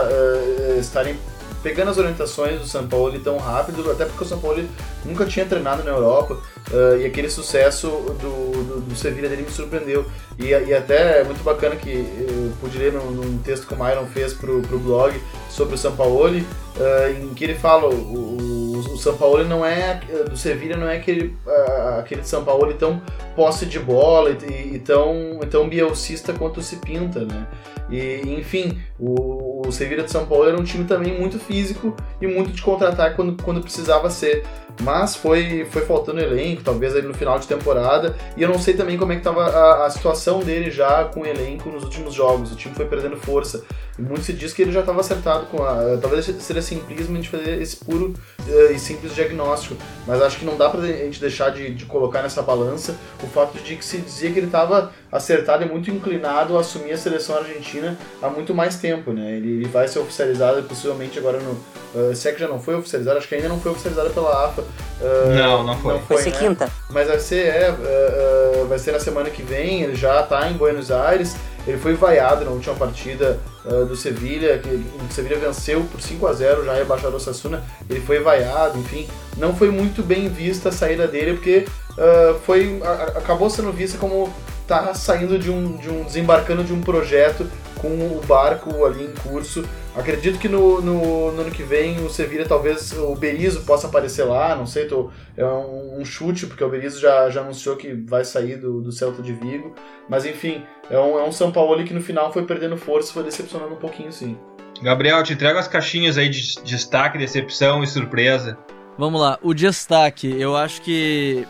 estarem 0.79 1.17
pegando 1.63 1.91
as 1.91 1.99
orientações 1.99 2.61
do 2.61 2.67
São 2.67 2.87
Paulo 2.87 3.19
tão 3.21 3.37
rápido, 3.39 3.91
até 3.91 4.05
porque 4.05 4.25
o 4.25 4.27
São 4.27 4.39
Paulo 4.39 4.63
nunca 5.05 5.25
tinha 5.27 5.45
treinado 5.47 5.83
na 5.83 5.91
Europa 5.91 6.35
uh, 6.71 7.01
e 7.01 7.07
aquele 7.07 7.29
sucesso 7.29 7.89
do, 7.89 8.65
do, 8.65 8.81
do 8.83 8.97
Sevilla 8.97 9.29
dele 9.29 9.43
me 9.43 9.51
surpreendeu. 9.51 10.05
E, 10.39 10.47
e 10.49 10.75
até 10.75 11.21
é 11.21 11.25
muito 11.25 11.43
bacana 11.43 11.77
que 11.77 11.91
eu 11.91 12.53
pude 12.61 12.79
ler 12.79 12.93
num, 12.93 13.11
num 13.11 13.39
texto 13.39 13.67
que 13.67 13.75
o 13.75 13.77
Myron 13.77 14.07
fez 14.07 14.33
pro, 14.33 14.63
pro 14.63 14.79
blog 14.79 15.21
sobre 15.51 15.75
o 15.75 15.79
São 15.79 15.95
Paulo, 15.97 16.29
uh, 16.29 17.23
em 17.23 17.35
que 17.35 17.45
ele 17.45 17.55
fala 17.55 17.89
o, 17.89 17.95
o, 17.95 18.79
o 18.95 18.99
São 18.99 19.17
Paulo 19.17 19.45
não 19.45 19.65
é 19.65 20.01
do 20.29 20.37
Sevilla 20.37 20.77
não 20.77 20.89
é 20.89 20.97
aquele 20.97 21.37
uh, 21.47 21.99
aquele 21.99 22.23
São 22.25 22.45
Paulo 22.45 22.73
tão 22.75 23.03
posse 23.35 23.67
de 23.67 23.79
bola 23.79 24.31
e, 24.31 24.75
e 24.75 24.79
tão, 24.81 25.41
tão 25.51 25.69
bielcista 25.69 26.33
quanto 26.33 26.61
se 26.61 26.77
pinta, 26.77 27.21
né? 27.21 27.47
E, 27.91 28.21
enfim, 28.39 28.79
o, 28.99 29.48
o 29.69 29.73
Sevilla 29.73 30.03
de 30.03 30.11
São 30.11 30.27
Paulo 30.27 30.49
era 30.49 30.59
um 30.59 30.65
time 30.65 30.85
também 30.85 31.19
muito 31.19 31.39
físico 31.39 31.95
e 32.21 32.27
muito 32.27 32.51
de 32.51 32.63
contra-ataque 32.63 33.17
quando, 33.17 33.43
quando 33.43 33.61
precisava 33.61 34.09
ser. 34.09 34.45
Mas 34.81 35.17
foi, 35.17 35.67
foi 35.71 35.83
faltando 35.83 36.21
elenco, 36.21 36.63
talvez 36.63 36.95
ali 36.95 37.07
no 37.07 37.15
final 37.15 37.39
de 37.39 37.47
temporada. 37.47 38.17
E 38.37 38.43
eu 38.43 38.49
não 38.49 38.59
sei 38.59 38.75
também 38.75 38.97
como 38.97 39.13
é 39.13 39.17
que 39.17 39.21
estava 39.21 39.45
a, 39.45 39.87
a 39.87 39.91
situação 39.91 40.41
dele 40.41 40.71
já 40.71 41.05
com 41.05 41.21
o 41.21 41.27
elenco 41.27 41.69
nos 41.69 41.83
últimos 41.83 42.15
jogos. 42.15 42.53
O 42.53 42.57
time 42.57 42.75
foi 42.75 42.87
perdendo 42.87 43.17
força. 43.17 43.65
E 43.99 44.03
muito 44.03 44.23
se 44.23 44.33
diz 44.33 44.53
que 44.53 44.63
ele 44.63 44.71
já 44.71 44.81
estava 44.81 45.01
acertado 45.01 45.47
com 45.47 45.63
a. 45.63 45.99
Talvez 46.01 46.25
seria 46.41 46.63
simplesmente 46.63 47.29
fazer 47.29 47.61
esse 47.61 47.77
puro 47.77 48.15
uh, 48.47 48.73
e 48.73 48.79
simples 48.79 49.15
diagnóstico. 49.15 49.77
Mas 50.07 50.23
acho 50.23 50.39
que 50.39 50.45
não 50.45 50.57
dá 50.57 50.71
pra 50.71 50.81
gente 50.87 51.21
deixar 51.21 51.51
de, 51.51 51.75
de 51.75 51.85
colocar 51.85 52.23
nessa 52.23 52.41
balança 52.41 52.95
o 53.23 53.27
fato 53.27 53.59
de 53.59 53.75
que 53.77 53.85
se 53.85 53.99
dizia 53.99 54.31
que 54.31 54.39
ele 54.39 54.47
estava 54.47 54.93
acertado 55.11 55.65
e 55.65 55.69
muito 55.69 55.91
inclinado 55.91 56.57
a 56.57 56.61
assumir 56.61 56.93
a 56.93 56.97
seleção 56.97 57.37
argentina 57.37 57.99
há 58.23 58.29
muito 58.29 58.55
mais 58.55 58.77
tempo, 58.77 59.13
né? 59.13 59.33
Ele, 59.33 59.49
ele 59.49 59.69
vai 59.69 59.89
ser 59.89 59.99
oficializado 59.99 60.63
possivelmente 60.63 61.19
agora 61.19 61.41
no. 61.41 61.51
Uh, 61.95 62.15
se 62.15 62.29
é 62.29 62.33
que 62.33 62.39
já 62.39 62.47
não 62.47 62.61
foi 62.61 62.77
oficializado, 62.77 63.19
acho 63.19 63.27
que 63.27 63.35
ainda 63.35 63.49
não 63.49 63.61
foi 63.61 63.73
oficializado 63.73 64.11
pela 64.11 64.47
AFA. 64.47 64.63
Uh, 64.63 65.35
não, 65.35 65.65
não 65.65 65.77
foi. 65.79 65.95
Não 65.95 66.01
foi 66.03 66.17
vai 66.17 66.25
ser 66.25 66.31
né? 66.31 66.39
quinta. 66.39 66.71
Mas 66.91 67.09
vai 67.09 67.19
ser, 67.19 67.47
é, 67.47 67.71
uh, 67.71 68.67
vai 68.67 68.79
ser 68.79 68.93
na 68.93 69.01
semana 69.01 69.29
que 69.29 69.43
vem, 69.43 69.83
ele 69.83 69.97
já 69.97 70.21
está 70.21 70.49
em 70.49 70.53
Buenos 70.53 70.93
Aires. 70.93 71.35
Ele 71.69 71.77
foi 71.77 71.93
vaiado 71.93 72.47
na 72.47 72.51
última 72.51 72.75
partida 72.75 73.39
uh, 73.63 73.85
do 73.85 73.95
Sevilha, 73.95 74.59
que 74.59 74.71
o 74.71 75.13
Sevilha 75.13 75.39
venceu 75.39 75.85
por 75.85 76.01
5 76.01 76.27
a 76.27 76.33
0 76.33 76.65
já 76.65 76.73
rebaixado 76.73 77.15
o 77.15 77.21
Sassuna. 77.21 77.63
Ele 77.91 78.01
foi 78.01 78.21
vaiado, 78.21 78.79
enfim, 78.79 79.07
não 79.37 79.55
foi 79.55 79.71
muito 79.71 80.03
bem 80.03 80.31
vista 80.31 80.71
a 80.71 80.73
saída 80.73 81.07
dele, 81.07 81.35
porque 81.35 81.67
uh, 81.91 82.39
foi, 82.47 82.81
a, 82.83 83.19
acabou 83.19 83.51
sendo 83.51 83.71
vista 83.71 83.99
como 83.99 84.33
tá 84.67 84.95
saindo 84.95 85.39
de 85.39 85.51
um, 85.51 85.77
de 85.77 85.91
um 85.91 86.05
desembarcando 86.05 86.65
de 86.65 86.73
um 86.73 86.81
projeto 86.81 87.47
com 87.77 87.89
o 87.89 88.23
barco 88.27 88.87
ali 88.87 89.05
em 89.05 89.29
curso. 89.29 89.63
Acredito 89.99 90.39
que 90.39 90.49
no, 90.49 90.81
no, 90.81 91.33
no 91.33 91.41
ano 91.41 91.51
que 91.51 91.65
vem 91.65 91.99
o 92.05 92.09
Sevilla 92.09 92.45
talvez 92.47 92.93
o 92.93 93.17
Berizzo 93.17 93.65
possa 93.65 93.89
aparecer 93.89 94.23
lá, 94.23 94.55
não 94.55 94.65
sei, 94.65 94.87
tô, 94.87 95.11
é 95.37 95.45
um, 95.45 96.01
um, 96.01 96.05
chute, 96.05 96.47
porque 96.47 96.63
o 96.63 96.69
Berizzo 96.69 97.01
já, 97.01 97.29
já 97.29 97.41
anunciou 97.41 97.75
que 97.75 97.93
vai 97.93 98.25
sair 98.25 98.57
do, 98.57 98.81
do 98.81 98.93
Celta 98.93 99.21
de 99.21 99.33
Vigo. 99.33 99.75
Mas 100.09 100.25
enfim, 100.25 100.63
é 100.89 100.97
um, 100.97 101.19
é 101.19 101.25
um 101.25 101.33
São 101.33 101.51
Paulo 101.51 101.83
que 101.85 101.93
no 101.93 102.01
final 102.01 102.33
foi 102.33 102.45
perdendo 102.45 102.77
força, 102.77 103.13
foi 103.13 103.25
decepcionando 103.25 103.75
um 103.75 103.79
pouquinho 103.79 104.13
sim. 104.13 104.39
Gabriel, 104.81 105.21
te 105.25 105.33
entrego 105.33 105.59
as 105.59 105.67
caixinhas 105.67 106.17
aí 106.17 106.29
de 106.29 106.63
destaque, 106.63 107.19
decepção 107.19 107.83
e 107.83 107.87
surpresa. 107.89 108.57
Vamos 108.97 109.21
lá, 109.21 109.37
o 109.43 109.53
destaque, 109.53 110.41
eu 110.41 110.57
acho 110.57 110.81
que 110.83 111.45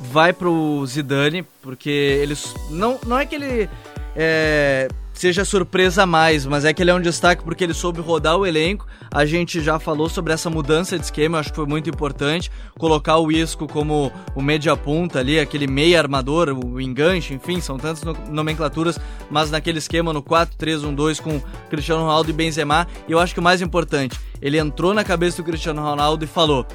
vai 0.00 0.32
pro 0.32 0.84
Zidane, 0.86 1.42
porque 1.60 1.90
eles. 1.90 2.54
Não, 2.70 2.98
não 3.06 3.18
é 3.18 3.26
que 3.26 3.34
ele 3.34 3.68
é, 4.16 4.88
seja 5.20 5.44
surpresa 5.44 6.06
mais, 6.06 6.46
mas 6.46 6.64
é 6.64 6.72
que 6.72 6.82
ele 6.82 6.90
é 6.90 6.94
um 6.94 7.00
destaque 7.00 7.44
porque 7.44 7.62
ele 7.62 7.74
soube 7.74 8.00
rodar 8.00 8.38
o 8.38 8.46
elenco. 8.46 8.86
A 9.10 9.26
gente 9.26 9.60
já 9.60 9.78
falou 9.78 10.08
sobre 10.08 10.32
essa 10.32 10.48
mudança 10.48 10.98
de 10.98 11.04
esquema, 11.04 11.36
eu 11.36 11.40
acho 11.40 11.50
que 11.50 11.56
foi 11.56 11.66
muito 11.66 11.90
importante. 11.90 12.50
Colocar 12.78 13.18
o 13.18 13.30
Isco 13.30 13.68
como 13.68 14.10
o 14.34 14.40
media 14.40 14.74
punta 14.74 15.18
ali, 15.18 15.38
aquele 15.38 15.66
meia 15.66 15.98
armador, 15.98 16.48
o 16.48 16.80
enganche, 16.80 17.34
enfim, 17.34 17.60
são 17.60 17.76
tantas 17.76 18.02
nomenclaturas, 18.30 18.98
mas 19.30 19.50
naquele 19.50 19.76
esquema 19.76 20.10
no 20.10 20.22
4-3-1-2 20.22 21.20
com 21.20 21.38
Cristiano 21.68 22.00
Ronaldo 22.00 22.30
e 22.30 22.32
Benzema. 22.32 22.86
E 23.06 23.12
eu 23.12 23.18
acho 23.18 23.34
que 23.34 23.40
o 23.40 23.42
mais 23.42 23.60
importante, 23.60 24.18
ele 24.40 24.56
entrou 24.56 24.94
na 24.94 25.04
cabeça 25.04 25.36
do 25.36 25.44
Cristiano 25.44 25.82
Ronaldo 25.82 26.24
e 26.24 26.28
falou: 26.28 26.66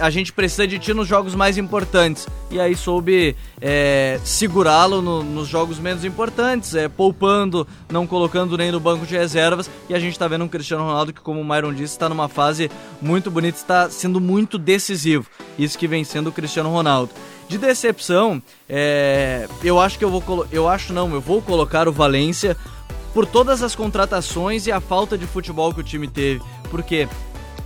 a 0.00 0.10
gente 0.10 0.32
precisa 0.32 0.66
de 0.66 0.78
ti 0.78 0.92
nos 0.92 1.08
jogos 1.08 1.34
mais 1.34 1.56
importantes. 1.58 2.26
E 2.50 2.60
aí 2.60 2.76
soube 2.76 3.36
é, 3.60 4.20
segurá-lo 4.24 5.00
no, 5.00 5.22
nos 5.22 5.48
jogos 5.48 5.78
menos 5.78 6.04
importantes, 6.04 6.74
é, 6.74 6.88
poupando, 6.88 7.66
não 7.90 8.06
colocando 8.06 8.56
nem 8.56 8.70
no 8.70 8.78
banco 8.78 9.06
de 9.06 9.16
reservas. 9.16 9.70
E 9.88 9.94
a 9.94 9.98
gente 9.98 10.12
está 10.12 10.28
vendo 10.28 10.44
um 10.44 10.48
Cristiano 10.48 10.84
Ronaldo 10.84 11.12
que, 11.12 11.20
como 11.20 11.40
o 11.40 11.44
Myron 11.44 11.72
disse, 11.72 11.94
está 11.94 12.08
numa 12.08 12.28
fase 12.28 12.70
muito 13.00 13.30
bonita, 13.30 13.56
está 13.56 13.90
sendo 13.90 14.20
muito 14.20 14.58
decisivo. 14.58 15.26
Isso 15.58 15.78
que 15.78 15.88
vem 15.88 16.04
sendo 16.04 16.28
o 16.28 16.32
Cristiano 16.32 16.70
Ronaldo. 16.70 17.12
De 17.48 17.58
decepção, 17.58 18.42
é, 18.68 19.48
eu 19.62 19.80
acho 19.80 19.98
que 19.98 20.04
eu 20.04 20.10
vou. 20.10 20.46
Eu 20.50 20.68
acho 20.68 20.92
não, 20.92 21.12
eu 21.14 21.20
vou 21.20 21.40
colocar 21.40 21.86
o 21.88 21.92
Valência 21.92 22.56
por 23.14 23.24
todas 23.24 23.62
as 23.62 23.74
contratações 23.74 24.66
e 24.66 24.72
a 24.72 24.80
falta 24.80 25.16
de 25.16 25.26
futebol 25.26 25.72
que 25.72 25.80
o 25.80 25.84
time 25.84 26.08
teve. 26.08 26.42
Porque 26.70 27.08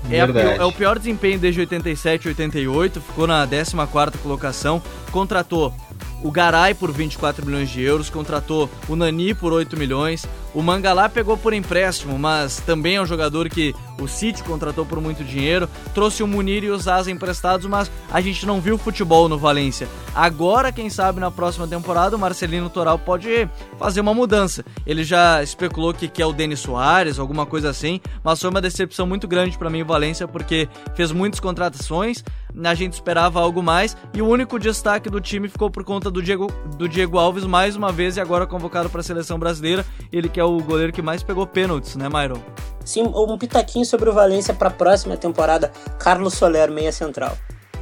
é, 0.09 0.21
a, 0.21 0.27
é, 0.27 0.65
o 0.65 0.73
pior 0.73 0.99
desempenho 0.99 1.39
desde 1.39 1.61
87 1.61 2.29
88, 2.29 3.01
ficou 3.01 3.27
na 3.27 3.47
14 3.47 4.19
colocação, 4.23 4.83
contratou 5.11 5.75
o 6.23 6.31
Garay 6.31 6.75
por 6.75 6.93
24 6.93 7.45
milhões 7.45 7.71
de 7.71 7.83
euros, 7.83 8.11
contratou 8.11 8.69
o 8.89 8.97
Nani 8.97 9.35
por 9.35 9.53
8 9.53 9.77
milhões. 9.77 10.27
O 10.55 10.63
Mangalá 10.63 11.09
pegou 11.09 11.37
por 11.37 11.53
empréstimo, 11.53 12.19
mas 12.19 12.59
também 12.61 12.97
é 12.97 13.03
um 13.03 13.07
jogador 13.07 13.49
que 13.49 13.75
o 14.01 14.09
City 14.09 14.43
contratou 14.43 14.85
por 14.85 15.01
muito 15.01 15.23
dinheiro. 15.23 15.69
Trouxe 15.95 16.23
o 16.23 16.27
Munir 16.27 16.65
e 16.65 16.71
o 16.71 16.79
Zaza 16.79 17.11
emprestados, 17.11 17.67
mas 17.67 17.91
a 18.11 18.21
gente 18.21 18.47
não 18.47 18.61
viu 18.61 18.79
futebol 18.79 19.29
no 19.29 19.39
Valência. 19.39 19.89
Agora, 20.15 20.73
quem 20.73 20.91
sabe, 20.91 21.21
na 21.21 21.31
próxima 21.31 21.67
temporada, 21.67 22.17
o 22.17 22.19
Marcelino 22.19 22.69
Toral 22.69 22.99
pode 22.99 23.49
fazer 23.79 24.01
uma 24.01 24.15
mudança. 24.15 24.65
Ele 24.87 25.05
já 25.05 25.43
especulou 25.43 25.95
que 25.95 26.09
quer 26.09 26.27
o 26.27 26.33
Denis 26.33 26.61
Soares, 26.61 27.19
alguma 27.19 27.47
coisa 27.47 27.71
assim, 27.71 28.01
mas 28.25 28.41
foi 28.41 28.51
uma 28.51 28.61
decepção 28.61 29.07
muito 29.07 29.29
grande 29.29 29.57
para 29.57 29.71
mim 29.71 29.83
o 29.83 29.87
Valência, 29.87 30.27
porque 30.27 30.69
fez 30.95 31.13
muitas 31.13 31.41
contratações, 31.41 32.25
a 32.65 32.75
gente 32.75 32.95
esperava 32.95 33.41
algo 33.41 33.63
mais, 33.63 33.97
e 34.13 34.21
o 34.21 34.27
único 34.27 34.59
destaque 34.59 35.09
do 35.09 35.21
time 35.21 35.49
ficou 35.49 35.71
por 35.71 35.85
conta 35.85 36.11
do 36.11 36.23
Diego, 36.23 36.51
do 36.77 36.89
Diego 36.89 37.19
Alves 37.19 37.45
mais 37.45 37.77
uma 37.77 37.93
vez 37.93 38.17
e 38.17 38.21
agora 38.21 38.47
convocado 38.47 38.89
para 38.91 39.01
a 39.01 39.05
seleção 39.05 39.39
brasileira. 39.39 39.87
Ele 40.13 40.29
que 40.29 40.41
é 40.41 40.45
o 40.45 40.59
goleiro 40.59 40.93
que 40.93 41.03
mais 41.03 41.23
pegou 41.23 41.47
pênaltis, 41.47 41.97
né, 41.97 42.09
Myron? 42.09 42.41
Sim, 42.85 43.03
um 43.03 43.39
pitaquinho 43.39 43.85
sobre 43.91 44.09
o 44.09 44.13
Valência 44.13 44.55
para 44.55 44.69
a 44.69 44.73
próxima 44.73 45.17
temporada. 45.17 45.73
Carlos 45.99 46.35
Soler, 46.35 46.71
meia 46.71 46.93
central. 46.93 47.37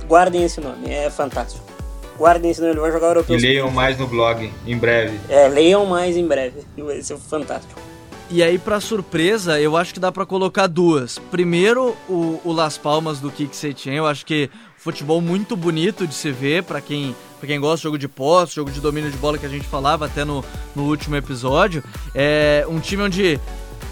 Guardem 0.06 0.42
esse 0.42 0.60
nome, 0.60 0.90
é 0.90 1.10
fantástico. 1.10 1.64
Guardem 2.16 2.50
esse 2.50 2.60
nome, 2.60 2.72
ele 2.72 2.80
vai 2.80 2.90
jogar 2.90 3.08
o 3.08 3.10
europeu. 3.10 3.36
E 3.36 3.40
leiam 3.40 3.70
mais 3.70 3.98
no 3.98 4.06
blog, 4.06 4.50
em 4.66 4.76
breve. 4.76 5.20
É, 5.28 5.46
leiam 5.46 5.84
mais 5.84 6.16
em 6.16 6.26
breve. 6.26 6.62
Vai 6.76 7.02
ser 7.02 7.18
fantástico. 7.18 7.78
E 8.30 8.42
aí, 8.42 8.58
para 8.58 8.80
surpresa, 8.80 9.60
eu 9.60 9.76
acho 9.76 9.94
que 9.94 10.00
dá 10.00 10.10
para 10.10 10.26
colocar 10.26 10.66
duas. 10.66 11.18
Primeiro, 11.30 11.96
o, 12.08 12.40
o 12.44 12.52
Las 12.52 12.76
Palmas 12.76 13.20
do 13.20 13.30
Kik 13.30 13.54
Setien. 13.54 13.96
Eu 13.96 14.06
acho 14.06 14.26
que 14.26 14.50
futebol 14.76 15.20
muito 15.20 15.56
bonito 15.56 16.06
de 16.06 16.14
se 16.14 16.30
ver 16.30 16.62
para 16.62 16.80
quem, 16.80 17.14
pra 17.38 17.46
quem 17.46 17.60
gosta 17.60 17.76
de 17.76 17.82
jogo 17.84 17.98
de 17.98 18.08
posse, 18.08 18.56
jogo 18.56 18.70
de 18.70 18.80
domínio 18.80 19.10
de 19.10 19.16
bola 19.16 19.38
que 19.38 19.46
a 19.46 19.48
gente 19.48 19.66
falava 19.66 20.06
até 20.06 20.24
no, 20.24 20.44
no 20.74 20.84
último 20.84 21.16
episódio. 21.16 21.82
É 22.14 22.66
um 22.68 22.80
time 22.80 23.02
onde 23.02 23.40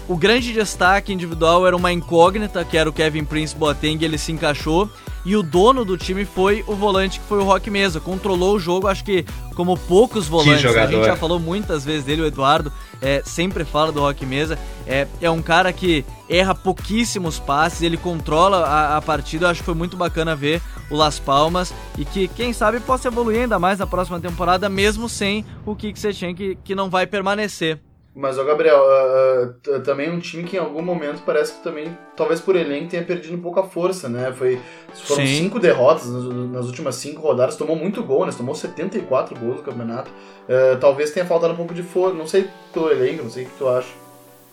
o 0.07 0.15
grande 0.15 0.53
destaque 0.53 1.11
individual 1.11 1.67
era 1.67 1.75
uma 1.75 1.91
incógnita, 1.91 2.63
que 2.63 2.77
era 2.77 2.89
o 2.89 2.93
Kevin 2.93 3.25
Prince 3.25 3.55
Boateng, 3.55 4.03
ele 4.03 4.17
se 4.17 4.31
encaixou. 4.31 4.89
E 5.25 5.35
o 5.35 5.43
dono 5.43 5.83
do 5.83 5.97
time 5.97 6.23
foi 6.23 6.63
o 6.65 6.73
volante, 6.73 7.19
que 7.19 7.25
foi 7.25 7.39
o 7.39 7.43
Rock 7.43 7.69
Mesa. 7.69 7.99
Controlou 7.99 8.55
o 8.55 8.59
jogo, 8.59 8.87
acho 8.87 9.03
que 9.03 9.25
como 9.55 9.77
poucos 9.77 10.25
volantes. 10.25 10.63
A 10.63 10.87
gente 10.87 11.03
já 11.03 11.17
falou 11.17 11.37
muitas 11.37 11.83
vezes 11.83 12.05
dele, 12.05 12.21
o 12.21 12.25
Eduardo 12.25 12.71
é, 13.01 13.21
sempre 13.25 13.65
fala 13.65 13.91
do 13.91 13.99
Rock 13.99 14.25
Mesa. 14.25 14.57
É, 14.85 15.05
é 15.19 15.29
um 15.29 15.41
cara 15.41 15.73
que 15.73 16.05
erra 16.29 16.55
pouquíssimos 16.55 17.39
passes, 17.39 17.81
ele 17.81 17.97
controla 17.97 18.59
a, 18.59 18.95
a 18.95 19.01
partida. 19.01 19.49
Acho 19.49 19.59
que 19.59 19.65
foi 19.65 19.75
muito 19.75 19.97
bacana 19.97 20.33
ver 20.33 20.61
o 20.89 20.95
Las 20.95 21.19
Palmas 21.19 21.73
e 21.97 22.05
que, 22.05 22.29
quem 22.29 22.53
sabe, 22.53 22.79
possa 22.79 23.09
evoluir 23.09 23.41
ainda 23.41 23.59
mais 23.59 23.79
na 23.79 23.85
próxima 23.85 24.21
temporada, 24.21 24.69
mesmo 24.69 25.09
sem 25.09 25.43
o 25.65 25.75
Kik 25.75 25.99
Setien, 25.99 26.33
que, 26.33 26.57
que 26.63 26.73
não 26.73 26.89
vai 26.89 27.05
permanecer. 27.05 27.81
Mas, 28.17 28.39
o 28.39 28.43
Gabriel, 28.43 28.79
uh, 28.79 29.75
uh, 29.75 29.79
também 29.81 30.07
é 30.07 30.11
um 30.11 30.17
time 30.17 30.43
que 30.43 30.55
em 30.55 30.59
algum 30.59 30.81
momento 30.81 31.21
parece 31.23 31.53
que 31.53 31.63
também, 31.63 31.95
talvez 32.15 32.41
por 32.41 32.55
elenco, 32.55 32.89
tenha 32.89 33.03
perdido 33.03 33.35
um 33.35 33.39
pouco 33.39 33.59
a 33.59 33.63
força, 33.63 34.09
né? 34.09 34.33
Foi, 34.35 34.59
foram 35.05 35.23
Sim. 35.23 35.43
cinco 35.43 35.59
derrotas 35.59 36.07
nas, 36.09 36.23
nas, 36.23 36.65
últimas 36.65 36.95
cinco 36.95 37.21
rodadas, 37.21 37.55
tomou 37.55 37.75
muito 37.75 38.01
gol, 38.03 38.25
né? 38.25 38.31
Tomou 38.35 38.55
74 38.55 39.39
gols 39.39 39.57
no 39.57 39.61
campeonato. 39.61 40.09
Uh, 40.09 40.79
talvez 40.79 41.11
tenha 41.11 41.27
faltado 41.27 41.53
um 41.53 41.55
pouco 41.55 41.75
de 41.75 41.83
força, 41.83 42.15
não 42.15 42.25
sei 42.25 42.49
pelo 42.73 42.91
elenco, 42.91 43.21
não 43.21 43.29
sei 43.29 43.43
o 43.43 43.49
que 43.49 43.55
tu 43.55 43.67
acha. 43.67 43.89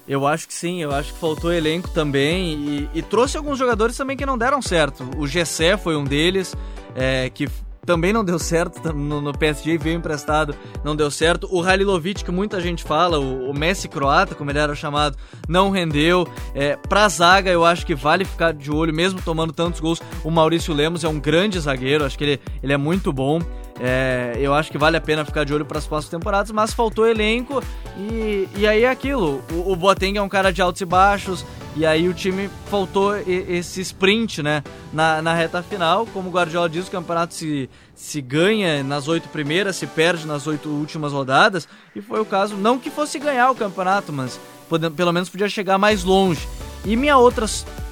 Eu 0.07 0.27
acho 0.27 0.47
que 0.47 0.53
sim, 0.53 0.83
eu 0.83 0.93
acho 0.93 1.15
que 1.15 1.19
faltou 1.19 1.51
elenco 1.51 1.89
também 1.89 2.53
e, 2.53 2.91
e 2.93 3.01
trouxe 3.01 3.39
alguns 3.39 3.59
jogadores 3.59 3.97
também 3.97 4.15
que 4.15 4.27
não 4.27 4.37
deram 4.37 4.61
certo. 4.61 5.09
O 5.17 5.27
Gessé 5.27 5.79
foi 5.79 5.97
um 5.97 6.05
deles, 6.05 6.55
é, 6.95 7.31
que 7.31 7.49
também 7.85 8.13
não 8.13 8.25
deu 8.25 8.39
certo 8.39 8.93
no, 8.93 9.21
no, 9.21 9.33
PSG, 9.33 9.79
veio 9.79 9.97
emprestado, 9.97 10.55
não 10.83 10.97
deu 10.97 11.11
certo. 11.11 11.49
O 11.51 11.63
Halilovic, 11.63 12.25
que 12.25 12.31
muita 12.31 12.61
gente 12.61 12.83
fala, 12.83 13.19
o, 13.19 13.51
o 13.51 13.55
Messi 13.55 13.89
croata, 13.89 14.35
como 14.35 14.51
ele 14.51 14.59
era 14.59 14.75
chamado, 14.75 15.17
não 15.49 15.71
rendeu. 15.71 16.27
É, 16.55 16.77
pra 16.77 17.09
zaga, 17.09 17.51
eu 17.51 17.65
acho 17.65 17.87
que 17.87 17.95
vale 17.95 18.25
ficar 18.25 18.53
de 18.53 18.71
olho, 18.71 18.95
mesmo 18.95 19.21
tomando 19.23 19.53
tantos 19.53 19.81
gols. 19.81 20.01
O 20.23 20.31
Maurício 20.31 20.75
Lemos 20.75 21.05
é 21.05 21.09
um 21.09 21.21
grande 21.21 21.59
zagueiro, 21.61 22.05
acho 22.05 22.17
que 22.17 22.25
ele, 22.25 22.41
ele 22.63 22.73
é 22.73 22.77
muito 22.77 23.13
bom. 23.13 23.41
É, 23.81 24.37
eu 24.39 24.55
acho 24.55 24.71
que 24.71 24.79
vale 24.79 24.97
a 24.97 25.01
pena 25.01 25.25
ficar 25.25 25.45
de 25.45 25.53
olho 25.53 25.65
para 25.65 25.79
as 25.79 25.87
próximas 25.87 26.11
temporadas, 26.11 26.53
mas 26.53 26.73
faltou 26.73 27.07
elenco 27.07 27.63
e, 27.99 28.49
e 28.57 28.67
aí 28.67 28.85
é 28.85 28.91
aquilo. 28.91 29.43
O, 29.51 29.73
o 29.73 29.77
Boateng 29.77 30.17
é 30.17 30.23
um 30.23 30.29
cara 30.29 30.53
de 30.53 30.63
altos 30.63 30.81
e 30.81 30.85
baixos, 30.85 31.45
e 31.77 31.85
aí 31.85 32.09
o 32.09 32.15
time 32.15 32.49
faltou 32.71 33.17
esse 33.17 33.81
sprint, 33.81 34.43
né? 34.43 34.63
Na, 34.93 35.21
na 35.21 35.35
reta 35.35 35.61
final, 35.61 36.07
como 36.07 36.29
o 36.29 36.33
Guardiola 36.33 36.69
diz, 36.69 36.87
o 36.87 36.91
campeonato 36.91 37.35
se, 37.35 37.69
se 37.97 38.21
ganha 38.21 38.85
nas 38.85 39.09
oito 39.09 39.29
primeiras, 39.29 39.75
se 39.75 39.87
perde 39.89 40.25
nas 40.25 40.47
oito 40.47 40.69
últimas 40.69 41.13
rodadas. 41.13 41.67
E 41.95 42.01
foi 42.01 42.21
o 42.21 42.25
caso, 42.25 42.55
não 42.55 42.79
que 42.79 42.91
fosse 42.91 43.19
ganhar 43.19 43.51
o 43.51 43.57
campeonato, 43.57 44.13
mas 44.13 44.39
pode, 44.69 44.89
pelo 44.91 45.13
menos 45.13 45.29
podia 45.29 45.49
chegar 45.49 45.77
mais 45.77 46.05
longe. 46.05 46.47
E 46.85 46.95
minha 46.95 47.17
outra, 47.17 47.45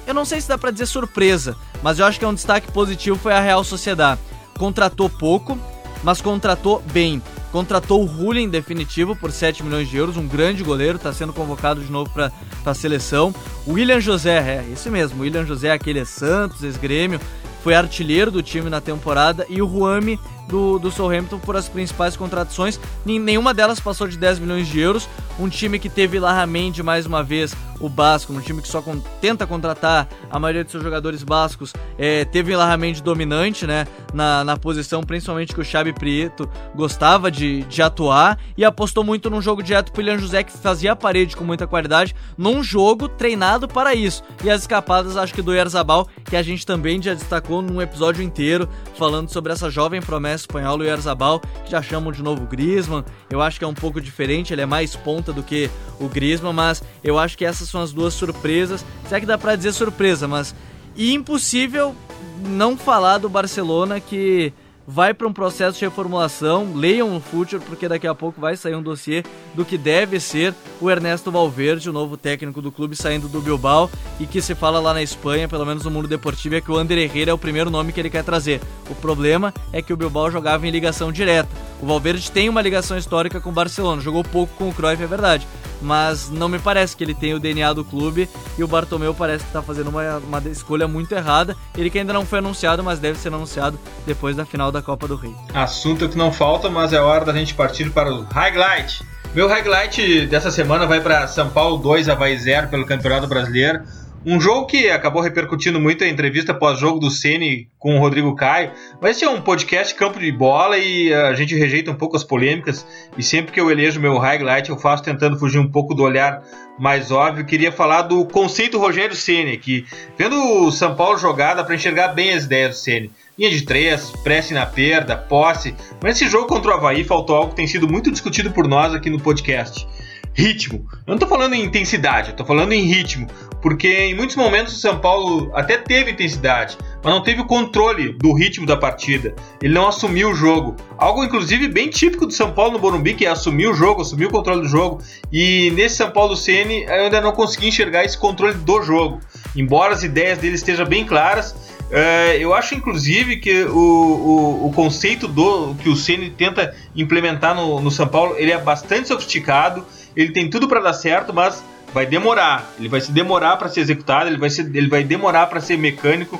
eu 0.07 0.13
não 0.13 0.23
sei 0.23 0.39
se 0.39 0.47
dá 0.47 0.57
para 0.57 0.71
dizer 0.71 0.85
surpresa, 0.85 1.57
mas 1.81 1.99
eu 1.99 2.05
acho 2.05 2.17
que 2.17 2.23
é 2.23 2.27
um 2.27 2.33
destaque 2.33 2.71
positivo 2.71 3.17
foi 3.17 3.33
a 3.33 3.41
Real 3.41 3.65
Sociedade. 3.65 4.21
Contratou 4.57 5.09
pouco, 5.09 5.59
mas 6.03 6.21
contratou 6.21 6.83
bem. 6.91 7.21
Contratou 7.51 8.01
o 8.01 8.05
Rulli 8.05 8.41
em 8.41 8.49
definitivo 8.49 9.15
por 9.15 9.31
7 9.31 9.63
milhões 9.63 9.87
de 9.87 9.95
euros, 9.95 10.17
um 10.17 10.27
grande 10.27 10.63
goleiro, 10.63 10.97
está 10.97 11.13
sendo 11.13 11.31
convocado 11.31 11.81
de 11.81 11.91
novo 11.91 12.09
para 12.09 12.31
a 12.65 12.73
seleção. 12.73 13.33
O 13.65 13.73
William 13.73 13.99
José, 13.99 14.37
é 14.37 14.71
esse 14.71 14.89
mesmo, 14.89 15.21
William 15.21 15.45
José, 15.45 15.71
aquele 15.71 15.99
é 15.99 16.05
Santos, 16.05 16.63
ex-grêmio, 16.63 17.19
foi 17.63 17.75
artilheiro 17.75 18.29
do 18.29 18.43
time 18.43 18.69
na 18.69 18.81
temporada 18.81 19.45
e 19.47 19.61
o 19.61 19.65
Ruami 19.65 20.19
do, 20.47 20.79
do 20.79 20.91
Southampton 20.91 21.39
por 21.39 21.55
as 21.55 21.67
principais 21.67 22.15
contratações. 22.15 22.79
Nenhuma 23.05 23.53
delas 23.53 23.79
passou 23.79 24.07
de 24.07 24.17
10 24.17 24.39
milhões 24.39 24.67
de 24.67 24.79
euros. 24.79 25.07
Um 25.39 25.49
time 25.49 25.79
que 25.79 25.89
teve 25.89 26.19
Larramendi 26.19 26.83
mais 26.83 27.07
uma 27.07 27.23
vez, 27.23 27.55
o 27.79 27.89
Basco, 27.89 28.31
um 28.31 28.39
time 28.39 28.61
que 28.61 28.67
só 28.67 28.83
con 28.83 28.99
tenta 29.19 29.47
contratar 29.47 30.07
a 30.29 30.37
maioria 30.37 30.63
de 30.63 30.69
seus 30.69 30.83
jogadores 30.83 31.23
bascos, 31.23 31.73
é, 31.97 32.23
teve 32.23 32.55
Larramendi 32.55 33.01
dominante 33.01 33.65
né, 33.65 33.87
na, 34.13 34.43
na 34.43 34.57
posição, 34.57 35.01
principalmente 35.01 35.51
que 35.51 35.59
o 35.59 35.65
Xabi 35.65 35.91
Prieto 35.91 36.47
gostava 36.75 37.31
de, 37.31 37.63
de 37.63 37.81
atuar 37.81 38.37
e 38.55 38.63
apostou 38.63 39.03
muito 39.03 39.27
num 39.27 39.41
jogo 39.41 39.63
direto 39.63 39.91
pro 39.91 40.01
William 40.03 40.19
José 40.19 40.43
que 40.43 40.55
fazia 40.55 40.91
a 40.91 40.95
parede 40.95 41.35
com 41.35 41.43
muita 41.43 41.65
qualidade, 41.65 42.15
num 42.37 42.61
jogo 42.61 43.09
treinado 43.09 43.67
para 43.67 43.95
isso. 43.95 44.23
E 44.43 44.51
as 44.51 44.61
escapadas, 44.61 45.17
acho 45.17 45.33
que 45.33 45.41
do 45.41 45.55
Erzabal, 45.55 46.07
que 46.25 46.35
a 46.35 46.43
gente 46.43 46.67
também 46.67 47.01
já 47.01 47.15
destacou 47.15 47.59
num 47.59 47.81
episódio 47.81 48.21
inteiro, 48.21 48.69
falando 48.95 49.29
sobre 49.29 49.51
essa 49.51 49.71
jovem 49.71 49.99
promessa 49.99 50.32
espanhol, 50.35 50.79
o 50.79 50.83
Erzabal, 50.83 51.39
que 51.39 51.71
já 51.71 51.81
chamam 51.81 52.11
de 52.11 52.21
novo 52.21 52.45
Griezmann. 52.45 53.03
Eu 53.29 53.41
acho 53.41 53.59
que 53.59 53.65
é 53.65 53.67
um 53.67 53.73
pouco 53.73 54.01
diferente, 54.01 54.53
ele 54.53 54.61
é 54.61 54.65
mais 54.65 54.95
ponta 54.95 55.31
do 55.31 55.43
que 55.43 55.69
o 55.99 56.07
Griezmann, 56.07 56.53
mas 56.53 56.83
eu 57.03 57.17
acho 57.17 57.37
que 57.37 57.45
essas 57.45 57.69
são 57.69 57.81
as 57.81 57.91
duas 57.91 58.13
surpresas. 58.13 58.85
Será 59.07 59.19
que 59.19 59.25
dá 59.25 59.37
para 59.37 59.55
dizer 59.55 59.73
surpresa, 59.73 60.27
mas 60.27 60.55
e 60.95 61.13
impossível 61.13 61.95
não 62.39 62.77
falar 62.77 63.17
do 63.17 63.29
Barcelona 63.29 63.99
que 63.99 64.53
vai 64.87 65.13
para 65.13 65.27
um 65.27 65.33
processo 65.33 65.79
de 65.79 65.85
reformulação. 65.85 66.73
Leiam 66.75 67.15
o 67.15 67.19
Future, 67.19 67.61
porque 67.63 67.87
daqui 67.87 68.07
a 68.07 68.15
pouco 68.15 68.39
vai 68.39 68.55
sair 68.55 68.75
um 68.75 68.81
dossiê 68.81 69.23
do 69.53 69.65
que 69.65 69.77
deve 69.77 70.19
ser 70.19 70.53
o 70.81 70.89
Ernesto 70.89 71.31
Valverde, 71.31 71.89
o 71.89 71.93
novo 71.93 72.17
técnico 72.17 72.61
do 72.61 72.71
clube 72.71 72.95
saindo 72.95 73.27
do 73.27 73.41
Bilbao, 73.41 73.89
e 74.19 74.25
que 74.25 74.41
se 74.41 74.55
fala 74.55 74.79
lá 74.79 74.93
na 74.93 75.01
Espanha, 75.01 75.47
pelo 75.47 75.65
menos 75.65 75.83
no 75.83 75.91
mundo 75.91 76.07
deportivo, 76.07 76.55
é 76.55 76.61
que 76.61 76.71
o 76.71 76.77
Ander 76.77 76.97
Herrera 76.97 77.31
é 77.31 77.33
o 77.33 77.37
primeiro 77.37 77.69
nome 77.69 77.91
que 77.91 77.99
ele 77.99 78.09
quer 78.09 78.23
trazer. 78.23 78.61
O 78.89 78.95
problema 78.95 79.53
é 79.71 79.81
que 79.81 79.93
o 79.93 79.97
Bilbao 79.97 80.29
jogava 80.29 80.67
em 80.67 80.71
ligação 80.71 81.11
direta. 81.11 81.49
O 81.83 81.85
Valverde 81.85 82.31
tem 82.31 82.47
uma 82.47 82.61
ligação 82.61 82.97
histórica 82.97 83.41
com 83.41 83.49
o 83.49 83.51
Barcelona, 83.51 84.01
jogou 84.01 84.23
pouco 84.23 84.53
com 84.55 84.69
o 84.69 84.73
Cruyff, 84.73 85.03
é 85.03 85.05
verdade, 85.05 85.45
mas 85.81 86.29
não 86.29 86.47
me 86.47 86.57
parece 86.57 86.95
que 86.95 87.03
ele 87.03 87.13
tem 87.13 87.33
o 87.33 87.41
DNA 87.41 87.73
do 87.73 87.83
clube 87.83 88.29
e 88.57 88.63
o 88.63 88.67
Bartomeu 88.69 89.13
parece 89.13 89.43
que 89.43 89.49
está 89.49 89.61
fazendo 89.61 89.89
uma, 89.89 90.17
uma 90.19 90.41
escolha 90.49 90.87
muito 90.87 91.13
errada. 91.13 91.57
Ele 91.77 91.89
que 91.89 91.99
ainda 91.99 92.13
não 92.13 92.25
foi 92.25 92.39
anunciado, 92.39 92.81
mas 92.81 92.99
deve 92.99 93.19
ser 93.19 93.27
anunciado 93.27 93.77
depois 94.05 94.33
da 94.33 94.45
final 94.45 94.71
da 94.71 94.81
Copa 94.81 95.09
do 95.09 95.17
Rei. 95.17 95.35
Assunto 95.53 96.07
que 96.07 96.17
não 96.17 96.31
falta, 96.31 96.69
mas 96.69 96.93
é 96.93 97.01
hora 97.01 97.25
da 97.25 97.33
gente 97.33 97.53
partir 97.53 97.89
para 97.89 98.13
o 98.13 98.23
highlight. 98.31 99.05
Meu 99.35 99.49
highlight 99.49 100.27
dessa 100.27 100.51
semana 100.51 100.85
vai 100.85 101.01
para 101.01 101.27
São 101.27 101.49
Paulo 101.49 101.79
2, 101.79 102.07
Havaí 102.07 102.37
0 102.37 102.69
pelo 102.69 102.85
Campeonato 102.85 103.27
Brasileiro. 103.27 103.81
Um 104.25 104.39
jogo 104.39 104.67
que 104.67 104.89
acabou 104.89 105.21
repercutindo 105.21 105.81
muito 105.81 106.01
a 106.01 106.07
entrevista 106.07 106.53
pós-jogo 106.53 106.97
do 106.97 107.11
Ceni 107.11 107.67
com 107.77 107.97
o 107.97 107.99
Rodrigo 107.99 108.33
Caio. 108.35 108.71
Vai 109.01 109.13
ser 109.13 109.27
um 109.27 109.41
podcast 109.41 109.93
campo 109.95 110.17
de 110.17 110.31
bola 110.31 110.77
e 110.77 111.13
a 111.13 111.33
gente 111.33 111.53
rejeita 111.55 111.91
um 111.91 111.95
pouco 111.95 112.15
as 112.15 112.23
polêmicas. 112.23 112.87
E 113.17 113.23
sempre 113.23 113.51
que 113.51 113.59
eu 113.59 113.69
elejo 113.69 113.99
meu 113.99 114.17
highlight, 114.17 114.69
eu 114.69 114.77
faço 114.77 115.03
tentando 115.03 115.37
fugir 115.37 115.59
um 115.59 115.69
pouco 115.69 115.93
do 115.93 116.03
olhar 116.03 116.41
mais 116.79 117.11
óbvio. 117.11 117.45
Queria 117.45 117.69
falar 117.69 118.03
do 118.03 118.25
conceito 118.25 118.79
Rogério 118.79 119.13
Ceni, 119.13 119.57
que 119.57 119.85
vendo 120.17 120.37
o 120.37 120.71
São 120.71 120.95
Paulo 120.95 121.17
jogar, 121.17 121.55
dá 121.55 121.63
para 121.63 121.75
enxergar 121.75 122.09
bem 122.09 122.31
as 122.31 122.45
ideias 122.45 122.69
do 122.69 122.77
Ceni. 122.77 123.11
Linha 123.37 123.51
de 123.51 123.63
três, 123.63 124.09
prece 124.23 124.53
na 124.53 124.65
perda, 124.65 125.17
posse. 125.17 125.75
Mas 126.01 126.15
esse 126.15 126.31
jogo 126.31 126.47
contra 126.47 126.71
o 126.71 126.73
Havaí 126.75 127.03
faltou 127.03 127.35
algo 127.35 127.49
que 127.49 127.57
tem 127.57 127.67
sido 127.67 127.89
muito 127.89 128.09
discutido 128.09 128.51
por 128.51 128.69
nós 128.69 128.95
aqui 128.95 129.09
no 129.09 129.19
podcast 129.19 129.85
ritmo. 130.33 130.85
Eu 130.91 130.99
não 131.07 131.15
estou 131.15 131.29
falando 131.29 131.53
em 131.53 131.63
intensidade, 131.63 132.31
estou 132.31 132.45
falando 132.45 132.73
em 132.73 132.81
ritmo. 132.81 133.27
Porque 133.61 133.87
em 133.87 134.13
muitos 134.13 134.35
momentos 134.35 134.75
o 134.75 134.79
São 134.79 134.99
Paulo 134.99 135.49
até 135.53 135.77
teve 135.77 136.11
intensidade, 136.11 136.77
mas 137.01 137.13
não 137.13 137.23
teve 137.23 137.41
o 137.41 137.45
controle 137.45 138.11
do 138.11 138.33
ritmo 138.33 138.65
da 138.65 138.75
partida. 138.75 139.33
Ele 139.61 139.73
não 139.73 139.87
assumiu 139.87 140.31
o 140.31 140.35
jogo. 140.35 140.75
Algo, 140.97 141.23
inclusive, 141.23 141.69
bem 141.69 141.89
típico 141.89 142.25
do 142.25 142.33
São 142.33 142.51
Paulo 142.51 142.73
no 142.73 142.79
Morumbi, 142.79 143.13
que 143.13 143.25
é 143.25 143.29
assumir 143.29 143.67
o 143.67 143.73
jogo, 143.73 144.01
assumir 144.01 144.25
o 144.25 144.31
controle 144.31 144.61
do 144.61 144.67
jogo. 144.67 145.01
E 145.31 145.71
nesse 145.75 145.95
São 145.95 146.11
Paulo 146.11 146.35
CN 146.35 146.83
eu 146.83 147.05
ainda 147.05 147.21
não 147.21 147.31
consegui 147.31 147.69
enxergar 147.69 148.03
esse 148.03 148.17
controle 148.17 148.55
do 148.55 148.81
jogo. 148.81 149.21
Embora 149.55 149.93
as 149.93 150.03
ideias 150.03 150.39
dele 150.39 150.55
estejam 150.55 150.85
bem 150.85 151.05
claras, 151.05 151.55
Uh, 151.93 152.33
eu 152.39 152.55
acho, 152.55 152.73
inclusive, 152.73 153.37
que 153.37 153.65
o, 153.65 153.77
o, 153.77 154.67
o, 154.67 154.73
conceito 154.73 155.27
do 155.27 155.75
que 155.75 155.87
o 155.89 155.95
Ceni 155.95 156.31
tenta 156.31 156.75
implementar 156.95 157.53
no, 157.53 157.79
no 157.79 157.91
São 157.91 158.07
Paulo 158.07 158.33
ele 158.35 158.51
é 158.51 158.57
bastante 158.57 159.09
sofisticado 159.09 159.85
ele 160.15 160.31
tem 160.31 160.49
tudo 160.49 160.67
para 160.67 160.79
dar 160.79 160.93
certo, 160.93 161.33
mas 161.33 161.63
vai 161.93 162.05
demorar. 162.05 162.73
Ele 162.79 162.89
vai 162.89 163.01
se 163.01 163.11
demorar 163.11 163.57
para 163.57 163.69
ser 163.69 163.81
executado, 163.81 164.29
ele 164.29 164.37
vai, 164.37 164.49
ser, 164.49 164.63
ele 164.75 164.89
vai 164.89 165.03
demorar 165.03 165.47
para 165.47 165.61
ser 165.61 165.77
mecânico. 165.77 166.39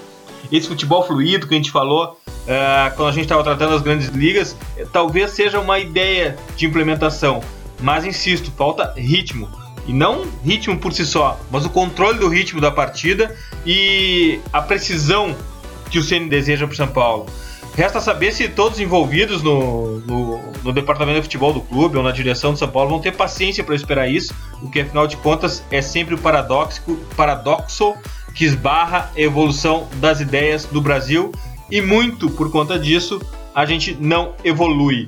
Esse 0.51 0.67
futebol 0.67 1.05
fluido 1.05 1.47
que 1.47 1.53
a 1.53 1.57
gente 1.57 1.71
falou 1.71 2.17
uh, 2.27 2.95
quando 2.95 3.09
a 3.09 3.11
gente 3.11 3.23
estava 3.23 3.43
tratando 3.43 3.75
as 3.75 3.81
grandes 3.81 4.09
ligas, 4.09 4.55
talvez 4.91 5.31
seja 5.31 5.59
uma 5.59 5.79
ideia 5.79 6.37
de 6.55 6.65
implementação. 6.65 7.41
Mas 7.79 8.05
insisto, 8.05 8.51
falta 8.51 8.93
ritmo. 8.95 9.49
E 9.85 9.93
não 9.93 10.25
ritmo 10.43 10.77
por 10.77 10.93
si 10.93 11.05
só, 11.05 11.39
mas 11.51 11.65
o 11.65 11.69
controle 11.69 12.17
do 12.17 12.29
ritmo 12.29 12.61
da 12.61 12.71
partida 12.71 13.35
e 13.65 14.39
a 14.51 14.61
precisão 14.61 15.35
que 15.89 15.99
o 15.99 16.03
Ceni 16.03 16.29
deseja 16.29 16.65
para 16.65 16.75
São 16.75 16.87
Paulo. 16.87 17.25
Resta 17.75 17.99
saber 17.99 18.31
se 18.31 18.47
todos 18.47 18.79
envolvidos 18.79 19.41
no, 19.41 19.99
no, 20.01 20.51
no, 20.63 20.71
departamento 20.71 21.17
de 21.17 21.23
futebol 21.23 21.51
do 21.51 21.61
clube 21.61 21.97
ou 21.97 22.03
na 22.03 22.11
direção 22.11 22.53
de 22.53 22.59
São 22.59 22.69
Paulo 22.69 22.91
vão 22.91 22.99
ter 22.99 23.13
paciência 23.13 23.63
para 23.63 23.73
esperar 23.73 24.07
isso, 24.07 24.31
o 24.61 24.69
que 24.69 24.81
afinal 24.81 25.07
de 25.07 25.17
contas 25.17 25.63
é 25.71 25.81
sempre 25.81 26.13
o 26.13 26.17
paradoxo, 26.19 26.81
paradoxo 27.17 27.95
que 28.35 28.45
esbarra 28.45 29.11
a 29.15 29.19
evolução 29.19 29.87
das 29.95 30.21
ideias 30.21 30.65
do 30.65 30.81
Brasil 30.81 31.31
e 31.71 31.81
muito 31.81 32.29
por 32.29 32.51
conta 32.51 32.77
disso 32.77 33.19
a 33.55 33.65
gente 33.65 33.97
não 33.99 34.33
evolui. 34.43 35.07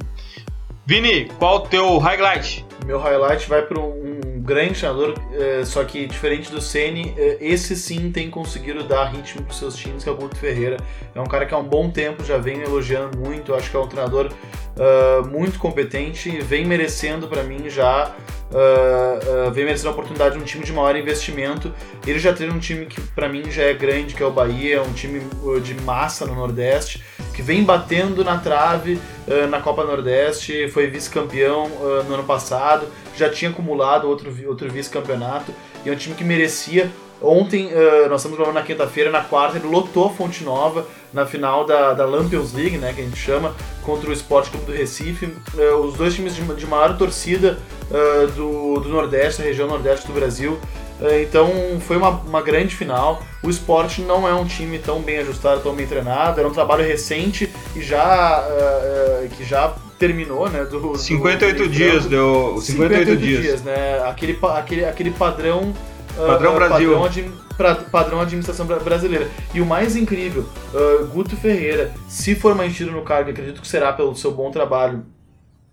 Vini, 0.88 1.26
qual 1.38 1.58
o 1.58 1.60
teu 1.62 2.00
highlight? 2.00 2.65
Meu 2.86 3.00
highlight 3.00 3.50
vai 3.50 3.64
para 3.64 3.80
um 3.80 4.40
grande 4.46 4.80
treinador, 4.80 5.16
eh, 5.34 5.64
só 5.66 5.84
que 5.84 6.06
diferente 6.06 6.52
do 6.52 6.62
Ceni, 6.62 7.16
eh, 7.18 7.38
esse 7.42 7.76
sim 7.76 8.12
tem 8.12 8.30
conseguido 8.30 8.84
dar 8.84 9.06
ritmo 9.06 9.42
para 9.42 9.56
seus 9.56 9.76
times, 9.76 10.04
que 10.04 10.10
é 10.10 10.12
o 10.12 10.16
Guto 10.16 10.36
Ferreira. 10.38 10.78
É 11.16 11.20
um 11.20 11.26
cara 11.26 11.48
que 11.48 11.54
há 11.56 11.58
um 11.58 11.64
bom 11.64 11.90
tempo 11.90 12.24
já 12.24 12.38
vem 12.38 12.62
elogiando 12.62 13.18
muito, 13.18 13.56
acho 13.56 13.72
que 13.72 13.76
é 13.76 13.80
um 13.80 13.88
treinador 13.88 14.32
uh, 14.32 15.28
muito 15.28 15.58
competente, 15.58 16.30
vem 16.42 16.64
merecendo 16.64 17.28
para 17.28 17.44
mim 17.44 17.70
já 17.70 18.14
Uh, 18.46 19.48
uh, 19.50 19.52
vem 19.52 19.66
merecendo 19.66 19.90
a 19.90 19.92
oportunidade 19.92 20.38
de 20.38 20.42
um 20.42 20.46
time 20.46 20.64
de 20.64 20.72
maior 20.72 20.96
investimento. 20.96 21.74
Ele 22.06 22.20
já 22.20 22.32
tem 22.32 22.50
um 22.50 22.60
time 22.60 22.86
que 22.86 23.02
para 23.02 23.28
mim 23.28 23.50
já 23.50 23.64
é 23.64 23.74
grande, 23.74 24.14
que 24.14 24.22
é 24.22 24.26
o 24.26 24.32
Bahia, 24.32 24.82
um 24.84 24.94
time 24.94 25.20
de 25.62 25.74
massa 25.82 26.26
no 26.26 26.36
Nordeste, 26.36 27.04
que 27.36 27.42
vem 27.42 27.64
batendo 27.64 28.24
na 28.24 28.38
trave 28.38 29.00
uh, 29.28 29.48
na 29.48 29.60
Copa 29.60 29.84
Nordeste, 29.84 30.70
foi 30.70 30.88
vice-campeão 30.88 31.70
no 32.08 32.14
ano 32.14 32.24
passado, 32.24 32.88
já 33.16 33.30
tinha 33.30 33.52
acumulado 33.52 34.08
outro, 34.08 34.34
outro 34.48 34.70
vice-campeonato, 34.70 35.54
e 35.86 35.90
é 35.90 35.92
um 35.92 35.96
time 35.96 36.16
que 36.16 36.24
merecia. 36.24 36.90
Ontem, 37.22 37.70
nós 38.10 38.20
estamos 38.20 38.38
gravando 38.38 38.60
na 38.60 38.66
quinta-feira, 38.66 39.10
na 39.10 39.22
quarta, 39.22 39.58
ele 39.58 39.68
lotou 39.68 40.08
a 40.08 40.10
Fonte 40.10 40.44
Nova 40.44 40.86
na 41.14 41.26
final 41.26 41.66
da, 41.66 41.94
da 41.94 42.06
Lampions 42.06 42.54
League, 42.54 42.78
né, 42.78 42.92
que 42.94 43.02
a 43.02 43.04
gente 43.04 43.18
chama, 43.18 43.56
contra 43.84 44.10
o 44.10 44.14
Sport 44.14 44.50
Clube 44.50 44.66
do 44.66 44.74
Recife. 44.74 45.34
os 45.82 45.96
dois 45.96 46.14
times 46.14 46.36
de, 46.36 46.44
de 46.44 46.68
maior 46.68 46.98
torcida 46.98 47.58
uh, 47.90 48.28
do, 48.32 48.80
do 48.82 48.90
Nordeste, 48.90 49.42
da 49.42 49.48
região 49.48 49.68
Nordeste 49.68 50.06
do 50.06 50.14
Brasil. 50.14 50.60
Uh, 51.00 51.22
então 51.22 51.50
foi 51.80 51.98
uma, 51.98 52.10
uma 52.10 52.42
grande 52.42 52.76
final. 52.76 53.22
O 53.44 53.50
esporte 53.50 54.02
não 54.02 54.28
é 54.28 54.34
um 54.34 54.46
time 54.46 54.80
tão 54.80 55.02
bem 55.02 55.18
ajustado, 55.20 55.62
tão 55.62 55.76
bem 55.76 55.86
treinado. 55.86 56.40
Era 56.40 56.48
um 56.48 56.54
trabalho 56.54 56.84
recente 56.84 57.50
e 57.76 57.82
já 57.82 58.44
uh, 58.44 59.30
que 59.30 59.44
já 59.44 59.74
terminou, 60.00 60.50
né? 60.50 60.64
Do, 60.66 60.98
58 60.98 61.58
do, 61.58 61.70
dias 61.70 62.06
deu 62.06 62.58
58, 62.60 62.66
58 62.66 63.18
dias. 63.18 63.42
dias. 63.42 63.62
né? 63.64 64.04
Aquele, 64.08 64.38
aquele, 64.42 64.86
aquele 64.86 65.12
padrão 65.12 65.74
Padrão 66.16 66.56
Brasil. 66.56 66.98
Padrão, 66.98 67.32
pra, 67.58 67.76
padrão 67.76 68.22
administração 68.22 68.66
brasileira. 68.66 69.30
E 69.54 69.62
o 69.62 69.66
mais 69.66 69.96
incrível, 69.96 70.46
uh, 70.74 71.06
Guto 71.08 71.36
Ferreira, 71.36 71.92
se 72.08 72.36
for 72.36 72.56
mantido 72.56 72.92
no 72.92 73.02
cargo, 73.02 73.30
acredito 73.30 73.62
que 73.62 73.68
será 73.68 73.92
pelo 73.92 74.16
seu 74.16 74.32
bom 74.32 74.50
trabalho 74.50 75.06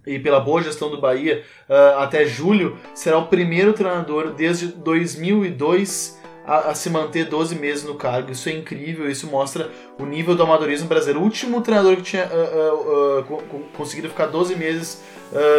e 0.06 0.18
pela 0.18 0.40
boa 0.40 0.62
gestão 0.62 0.90
do 0.90 1.00
Bahia, 1.00 1.44
uh, 1.68 1.98
até 1.98 2.24
julho, 2.24 2.76
será 2.94 3.18
o 3.18 3.26
primeiro 3.26 3.72
treinador 3.72 4.32
desde 4.32 4.66
2002 4.66 6.20
a, 6.44 6.70
a, 6.70 6.74
se 6.74 6.90
manter 6.90 7.26
12 7.26 7.54
meses 7.54 7.84
no 7.84 7.94
cargo. 7.94 8.32
Isso 8.32 8.48
é 8.48 8.52
incrível, 8.52 9.08
isso 9.08 9.28
mostra 9.28 9.70
o 9.98 10.04
nível 10.04 10.34
do 10.34 10.42
amadorismo 10.42 10.88
brasileiro. 10.88 11.20
O 11.20 11.22
último 11.22 11.60
treinador 11.60 11.96
que 11.96 12.02
tinha 12.02 12.26
uh, 12.26 13.20
uh, 13.20 13.64
conseguido 13.76 14.08
ficar 14.08 14.26
12 14.26 14.56
meses 14.56 15.02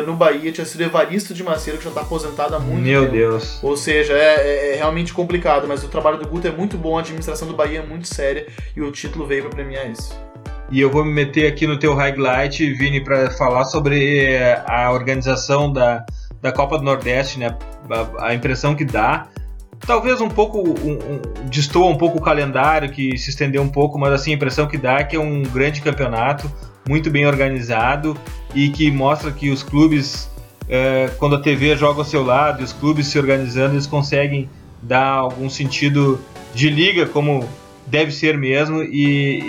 no 0.05 0.13
Bahia 0.13 0.51
tinha 0.51 0.65
sido 0.65 0.81
Evaristo 0.81 1.33
de 1.33 1.43
Macedo, 1.43 1.79
que 1.79 1.83
já 1.83 1.89
está 1.89 2.01
aposentado 2.01 2.55
há 2.55 2.59
muito 2.59 2.83
Meu 2.83 3.05
tempo. 3.05 3.13
Deus. 3.13 3.57
Ou 3.63 3.75
seja, 3.75 4.13
é, 4.13 4.35
é, 4.35 4.73
é, 4.73 4.75
realmente 4.75 5.11
complicado, 5.11 5.67
mas 5.67 5.83
o 5.83 5.87
trabalho 5.87 6.19
do 6.19 6.27
Guto 6.27 6.47
é 6.47 6.51
muito 6.51 6.77
bom, 6.77 6.95
a 6.95 6.99
administração 6.99 7.47
do 7.47 7.55
Bahia 7.55 7.79
é 7.79 7.81
muito 7.83 8.07
séria 8.07 8.45
e 8.75 8.81
o 8.83 8.91
título 8.91 9.25
veio 9.25 9.41
para 9.41 9.55
premiar 9.55 9.89
isso. 9.89 10.13
E 10.71 10.79
eu 10.79 10.89
vou 10.89 11.03
me 11.03 11.11
meter 11.11 11.47
aqui 11.47 11.67
no 11.67 11.77
teu 11.77 11.93
highlight, 11.93 12.73
Vini, 12.73 13.03
para 13.03 13.29
falar 13.31 13.65
sobre 13.65 14.25
eh, 14.25 14.63
a 14.65 14.91
organização 14.91 15.71
da, 15.71 16.05
da 16.41 16.51
Copa 16.51 16.77
do 16.77 16.83
Nordeste, 16.83 17.39
né? 17.39 17.55
A, 17.89 18.27
a 18.27 18.33
impressão 18.33 18.75
que 18.75 18.85
dá. 18.85 19.27
Talvez 19.85 20.21
um 20.21 20.29
pouco 20.29 20.59
um, 20.59 20.93
um, 20.93 21.49
destoa 21.49 21.87
um 21.87 21.97
pouco 21.97 22.17
o 22.17 22.21
calendário, 22.21 22.89
que 22.89 23.17
se 23.17 23.29
estendeu 23.29 23.61
um 23.61 23.69
pouco, 23.69 23.99
mas 23.99 24.13
assim, 24.13 24.31
a 24.31 24.35
impressão 24.35 24.67
que 24.67 24.77
dá 24.77 24.99
é 24.99 25.03
que 25.03 25.15
é 25.15 25.19
um 25.19 25.43
grande 25.43 25.81
campeonato, 25.81 26.49
muito 26.87 27.09
bem 27.11 27.25
organizado 27.25 28.17
e 28.55 28.69
que 28.69 28.89
mostra 28.89 29.31
que 29.31 29.49
os 29.49 29.61
clubes, 29.61 30.29
é, 30.69 31.09
quando 31.17 31.35
a 31.35 31.41
TV 31.41 31.75
joga 31.75 31.99
ao 31.99 32.05
seu 32.05 32.23
lado 32.23 32.63
os 32.63 32.71
clubes 32.71 33.07
se 33.07 33.19
organizando, 33.19 33.75
eles 33.75 33.87
conseguem 33.87 34.49
dar 34.81 35.05
algum 35.05 35.49
sentido 35.49 36.19
de 36.53 36.69
liga, 36.69 37.05
como 37.05 37.47
deve 37.87 38.11
ser 38.11 38.37
mesmo 38.37 38.81
e, 38.81 39.39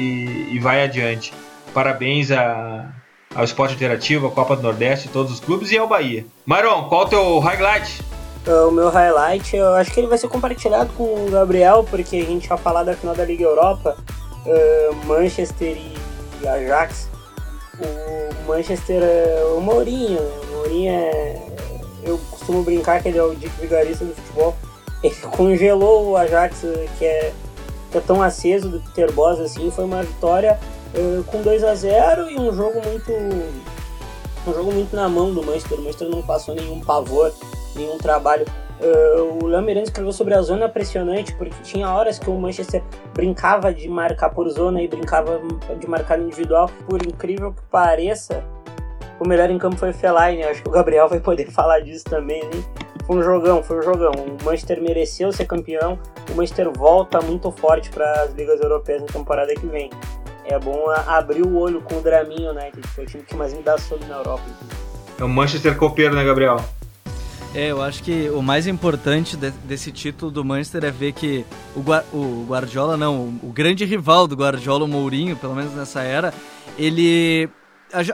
e, 0.51 0.55
e 0.57 0.59
vai 0.59 0.83
adiante. 0.83 1.33
Parabéns 1.73 2.31
a, 2.31 2.93
ao 3.35 3.45
Esporte 3.45 3.75
Interativo, 3.75 4.29
à 4.29 4.31
Copa 4.31 4.57
do 4.57 4.63
Nordeste, 4.63 5.09
todos 5.09 5.33
os 5.33 5.41
clubes 5.41 5.71
e 5.73 5.79
ao 5.79 5.89
Bahia. 5.89 6.25
Maron, 6.47 6.89
qual 6.89 7.03
o 7.03 7.09
teu 7.09 7.39
highlight? 7.41 8.03
O 8.47 8.71
meu 8.71 8.91
highlight, 8.91 9.57
eu 9.57 9.73
acho 9.75 9.91
que 9.91 10.01
ele 10.01 10.07
vai 10.07 10.19
ser 10.19 10.29
compartilhado 10.29 10.93
com 10.97 11.03
o 11.03 11.31
Gabriel, 11.31 11.85
porque 11.89 12.17
a 12.17 12.25
gente 12.25 12.47
vai 12.47 12.59
falar 12.59 12.85
da 12.85 12.95
final 12.95 13.15
da 13.15 13.25
Liga 13.25 13.43
Europa, 13.43 13.97
uh, 14.45 15.07
Manchester 15.07 15.77
e 15.77 16.47
Ajax. 16.47 17.09
O 17.81 18.47
Manchester 18.49 19.03
é 19.03 19.45
o 19.57 19.61
Mourinho, 19.61 20.21
o 20.21 20.57
Mourinho 20.57 20.93
é. 20.93 21.43
Eu 22.05 22.19
costumo 22.31 22.63
brincar 22.63 23.03
que 23.03 23.09
ele 23.09 23.17
é 23.17 23.23
o 23.23 23.35
Dick 23.35 23.51
Vigarista 23.59 24.05
do 24.05 24.15
futebol. 24.15 24.55
Ele 25.03 25.15
congelou 25.33 26.11
o 26.11 26.17
Ajax, 26.17 26.61
que 26.99 27.05
é 27.05 27.33
é 27.99 28.01
tão 28.01 28.23
aceso 28.23 28.69
do 28.69 28.81
Peter 28.81 29.13
Boss 29.13 29.41
assim, 29.41 29.71
foi 29.71 29.85
uma 29.85 30.03
vitória 30.03 30.59
uh, 30.95 31.25
com 31.25 31.43
2 31.43 31.65
a 31.65 31.75
0 31.75 32.31
e 32.31 32.39
um 32.39 32.53
jogo 32.53 32.81
muito 32.87 33.13
um 34.47 34.53
jogo 34.53 34.73
muito 34.73 34.95
na 34.95 35.09
mão 35.09 35.33
do 35.33 35.43
Manchester. 35.43 35.79
O 35.79 35.83
Manchester 35.83 36.09
não 36.09 36.23
passou 36.23 36.55
nenhum 36.55 36.81
pavor, 36.81 37.33
nenhum 37.75 37.97
trabalho. 37.99 38.45
Uh, 38.81 39.45
o 39.45 39.63
Miranda 39.63 39.85
escreveu 39.85 40.13
sobre 40.13 40.35
a 40.35 40.43
zona 40.43 40.69
pressionante, 40.69 41.35
porque 41.35 41.55
tinha 41.63 41.89
horas 41.89 42.19
que 42.19 42.29
o 42.29 42.35
Manchester 42.35 42.83
brincava 43.15 43.73
de 43.73 43.89
marcar 43.89 44.31
por 44.31 44.49
zona 44.51 44.83
e 44.83 44.89
brincava 44.89 45.41
de 45.79 45.89
marcar 45.89 46.19
individual. 46.21 46.71
Por 46.87 47.03
incrível 47.03 47.53
que 47.53 47.63
pareça, 47.71 48.45
o 49.19 49.27
melhor 49.27 49.49
em 49.51 49.59
campo 49.59 49.77
foi 49.77 49.91
o 49.91 49.95
Fellaini. 49.95 50.43
Acho 50.43 50.63
que 50.63 50.69
o 50.69 50.73
Gabriel 50.73 51.09
vai 51.09 51.21
poder 51.21 51.49
falar 51.53 51.81
disso 51.81 52.05
também, 52.05 52.43
né? 52.45 52.63
Foi 53.07 53.17
um 53.17 53.23
jogão, 53.23 53.63
foi 53.63 53.79
um 53.79 53.83
jogão. 53.83 54.13
O 54.13 54.45
Manchester 54.45 54.81
mereceu 54.81 55.31
ser 55.31 55.45
campeão. 55.45 55.99
O 56.31 56.35
Manchester 56.35 56.71
volta 56.71 57.21
muito 57.21 57.51
forte 57.53 57.91
para 57.91 58.23
as 58.23 58.33
ligas 58.33 58.59
europeias 58.61 59.03
na 59.03 59.09
temporada 59.09 59.55
que 59.55 59.67
vem. 59.67 59.91
É 60.47 60.59
bom 60.59 60.89
abrir 61.07 61.43
o 61.43 61.55
olho 61.57 61.83
com 61.83 61.97
o 61.97 62.01
Draminho 62.01 62.51
United, 62.51 62.81
que 62.95 63.01
é 63.01 63.05
o 63.05 63.07
time 63.07 63.23
que 63.23 63.37
mais 63.37 63.53
me 63.53 63.63
dá 63.63 63.77
sono 63.77 64.07
na 64.07 64.17
Europa. 64.17 64.43
É 65.19 65.25
o 65.25 65.29
Manchester 65.29 65.77
copeiro, 65.77 66.15
né, 66.15 66.25
Gabriel? 66.25 66.57
É, 67.55 67.71
eu 67.71 67.81
acho 67.81 68.03
que 68.03 68.29
o 68.31 68.43
mais 68.43 68.67
importante 68.67 69.37
de, 69.37 69.51
desse 69.51 69.93
título 69.93 70.31
do 70.31 70.45
Manchester 70.45 70.85
é 70.85 70.91
ver 70.91 71.13
que 71.13 71.45
o, 71.77 71.81
o 72.17 72.47
Guardiola, 72.49 72.97
não, 72.97 73.17
o, 73.17 73.49
o 73.49 73.53
grande 73.53 73.85
rival 73.85 74.27
do 74.27 74.35
Guardiola, 74.35 74.85
o 74.85 74.89
Mourinho, 74.89 75.37
pelo 75.37 75.55
menos 75.55 75.73
nessa 75.73 76.03
era, 76.03 76.35
ele 76.77 77.49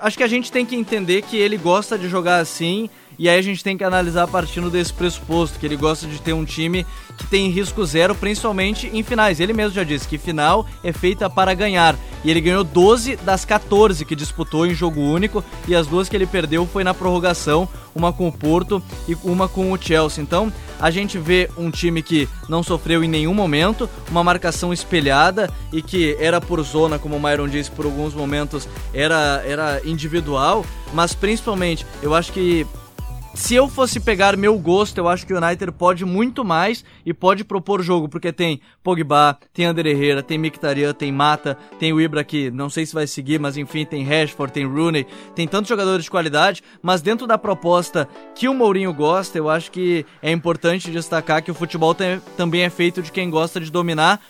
acho 0.03 0.19
que 0.19 0.23
a 0.23 0.29
gente 0.29 0.53
tem 0.53 0.67
que 0.67 0.77
entender 0.77 1.23
que 1.23 1.39
ele 1.39 1.57
gosta 1.57 1.97
de 1.97 2.09
jogar 2.09 2.39
assim 2.39 2.91
e 3.21 3.29
aí 3.29 3.39
a 3.39 3.43
gente 3.43 3.63
tem 3.63 3.77
que 3.77 3.85
analisar 3.85 4.27
partindo 4.29 4.71
desse 4.71 4.95
pressuposto, 4.95 5.59
que 5.59 5.67
ele 5.67 5.77
gosta 5.77 6.07
de 6.07 6.19
ter 6.23 6.33
um 6.33 6.43
time 6.43 6.87
que 7.19 7.27
tem 7.27 7.51
risco 7.51 7.85
zero, 7.85 8.15
principalmente 8.15 8.91
em 8.91 9.03
finais. 9.03 9.41
Ele 9.41 9.53
mesmo 9.53 9.75
já 9.75 9.85
disse 9.85 10.09
que 10.09 10.17
final 10.17 10.67
é 10.83 10.91
feita 10.91 11.29
para 11.29 11.53
ganhar. 11.53 11.95
E 12.25 12.31
ele 12.31 12.41
ganhou 12.41 12.65
12 12.65 13.17
das 13.17 13.45
14 13.45 14.07
que 14.07 14.17
disputou 14.17 14.67
em 14.67 14.73
jogo 14.73 15.03
único, 15.03 15.45
e 15.69 15.75
as 15.75 15.87
duas 15.87 16.09
que 16.09 16.17
ele 16.17 16.27
perdeu 16.27 16.67
foi 16.67 16.83
na 16.83 16.95
prorrogação, 16.95 17.69
uma 17.95 18.11
com 18.11 18.27
o 18.27 18.33
Porto 18.33 18.83
e 19.07 19.15
uma 19.23 19.47
com 19.47 19.71
o 19.71 19.79
Chelsea. 19.79 20.23
Então, 20.23 20.51
a 20.81 20.91
gente 20.91 21.19
vê 21.19 21.51
um 21.59 21.71
time 21.71 22.03
que 22.03 22.27
não 22.49 22.63
sofreu 22.63 23.05
em 23.05 23.09
nenhum 23.09 23.35
momento, 23.35 23.87
uma 24.11 24.25
marcação 24.25 24.73
espelhada 24.73 25.51
e 25.71 25.83
que 25.83 26.17
era 26.19 26.41
por 26.41 26.63
zona, 26.63 26.99
como 26.99 27.17
o 27.17 27.21
Myron 27.21 27.49
disse, 27.49 27.71
por 27.71 27.85
alguns 27.85 28.15
momentos 28.15 28.67
era, 28.95 29.43
era 29.45 29.83
individual, 29.85 30.65
mas 30.95 31.13
principalmente 31.13 31.85
eu 32.03 32.15
acho 32.15 32.33
que 32.33 32.67
se 33.35 33.55
eu 33.55 33.69
fosse 33.69 34.01
pegar 34.01 34.37
meu 34.37 34.59
gosto, 34.59 34.99
eu 34.99 35.09
acho 35.09 35.27
que 35.27 35.33
o 35.33 35.37
United 35.37 35.73
pode 35.73 36.05
muito 36.05 36.45
mais 36.45 36.85
e 37.07 37.15
pode 37.15 37.45
propor 37.45 37.83
jogo, 37.83 38.09
porque 38.09 38.33
tem 38.33 38.61
Pogba, 38.83 39.39
tem 39.53 39.67
André 39.67 39.91
Herrera, 39.91 40.23
tem 40.23 40.37
Mkhitaryan, 40.39 40.93
tem 40.93 41.13
Mata, 41.13 41.57
tem 41.79 41.93
o 41.93 42.01
Ibra 42.01 42.25
que 42.25 42.51
não 42.51 42.69
sei 42.69 42.85
se 42.85 42.95
vai 42.95 43.07
seguir, 43.07 43.39
mas 43.39 43.57
enfim, 43.57 43.85
tem 43.85 44.05
Rashford, 44.05 44.53
tem 44.53 44.67
Rooney, 44.67 45.07
tem 45.35 45.47
tantos 45.47 45.69
jogadores 45.69 46.05
de 46.05 46.11
qualidade, 46.11 46.63
mas 46.83 47.01
dentro 47.01 47.27
da 47.27 47.39
proposta 47.39 48.09
que 48.35 48.49
o 48.49 48.55
Mourinho 48.55 48.93
gosta, 48.93 49.39
eu 49.39 49.49
acho 49.49 49.71
que 49.71 50.05
é 50.21 50.33
importante 50.33 50.91
destacar 50.91 51.43
que 51.43 51.51
o 51.51 51.55
futebol 51.55 51.95
tem, 51.95 52.21
também 52.37 52.63
é 52.63 52.71
feito 52.71 53.01
de 53.01 53.13
quem 53.13 53.31
gosta 53.31 53.61
de 53.61 53.71
dominar 53.71 54.21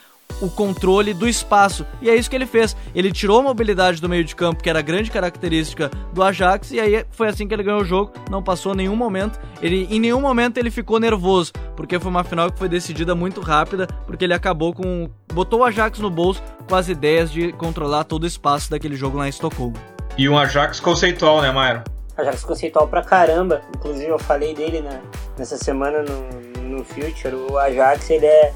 o 0.40 0.48
controle 0.48 1.12
do 1.14 1.28
espaço. 1.28 1.86
E 2.00 2.08
é 2.10 2.14
isso 2.14 2.28
que 2.28 2.36
ele 2.36 2.46
fez. 2.46 2.76
Ele 2.94 3.12
tirou 3.12 3.40
a 3.40 3.42
mobilidade 3.42 4.00
do 4.00 4.08
meio 4.08 4.24
de 4.24 4.34
campo, 4.34 4.62
que 4.62 4.70
era 4.70 4.78
a 4.78 4.82
grande 4.82 5.10
característica 5.10 5.90
do 6.12 6.22
Ajax, 6.22 6.70
e 6.72 6.80
aí 6.80 7.04
foi 7.10 7.28
assim 7.28 7.46
que 7.46 7.54
ele 7.54 7.62
ganhou 7.62 7.80
o 7.80 7.84
jogo. 7.84 8.12
Não 8.30 8.42
passou 8.42 8.74
nenhum 8.74 8.96
momento. 8.96 9.40
Ele 9.62 9.86
em 9.90 10.00
nenhum 10.00 10.20
momento 10.20 10.58
ele 10.58 10.70
ficou 10.70 10.98
nervoso, 10.98 11.52
porque 11.76 11.98
foi 11.98 12.10
uma 12.10 12.24
final 12.24 12.50
que 12.50 12.58
foi 12.58 12.68
decidida 12.68 13.14
muito 13.14 13.40
rápida, 13.40 13.86
porque 14.06 14.24
ele 14.24 14.34
acabou 14.34 14.72
com 14.72 15.08
botou 15.32 15.60
o 15.60 15.64
Ajax 15.64 15.98
no 15.98 16.10
bolso 16.10 16.42
com 16.68 16.74
as 16.74 16.88
ideias 16.88 17.30
de 17.30 17.52
controlar 17.52 18.04
todo 18.04 18.24
o 18.24 18.26
espaço 18.26 18.70
daquele 18.70 18.96
jogo 18.96 19.18
lá 19.18 19.26
em 19.26 19.30
Estocolmo. 19.30 19.76
E 20.18 20.28
um 20.28 20.38
Ajax 20.38 20.80
conceitual, 20.80 21.40
né, 21.40 21.50
Mauro? 21.50 21.82
Ajax 22.16 22.44
conceitual 22.44 22.88
pra 22.88 23.02
caramba. 23.02 23.62
Inclusive 23.74 24.08
eu 24.08 24.18
falei 24.18 24.54
dele 24.54 24.80
na, 24.80 25.00
nessa 25.38 25.56
semana 25.56 26.02
no, 26.02 26.68
no 26.68 26.84
Future. 26.84 27.34
O 27.34 27.58
Ajax 27.58 28.10
ele 28.10 28.26
é 28.26 28.52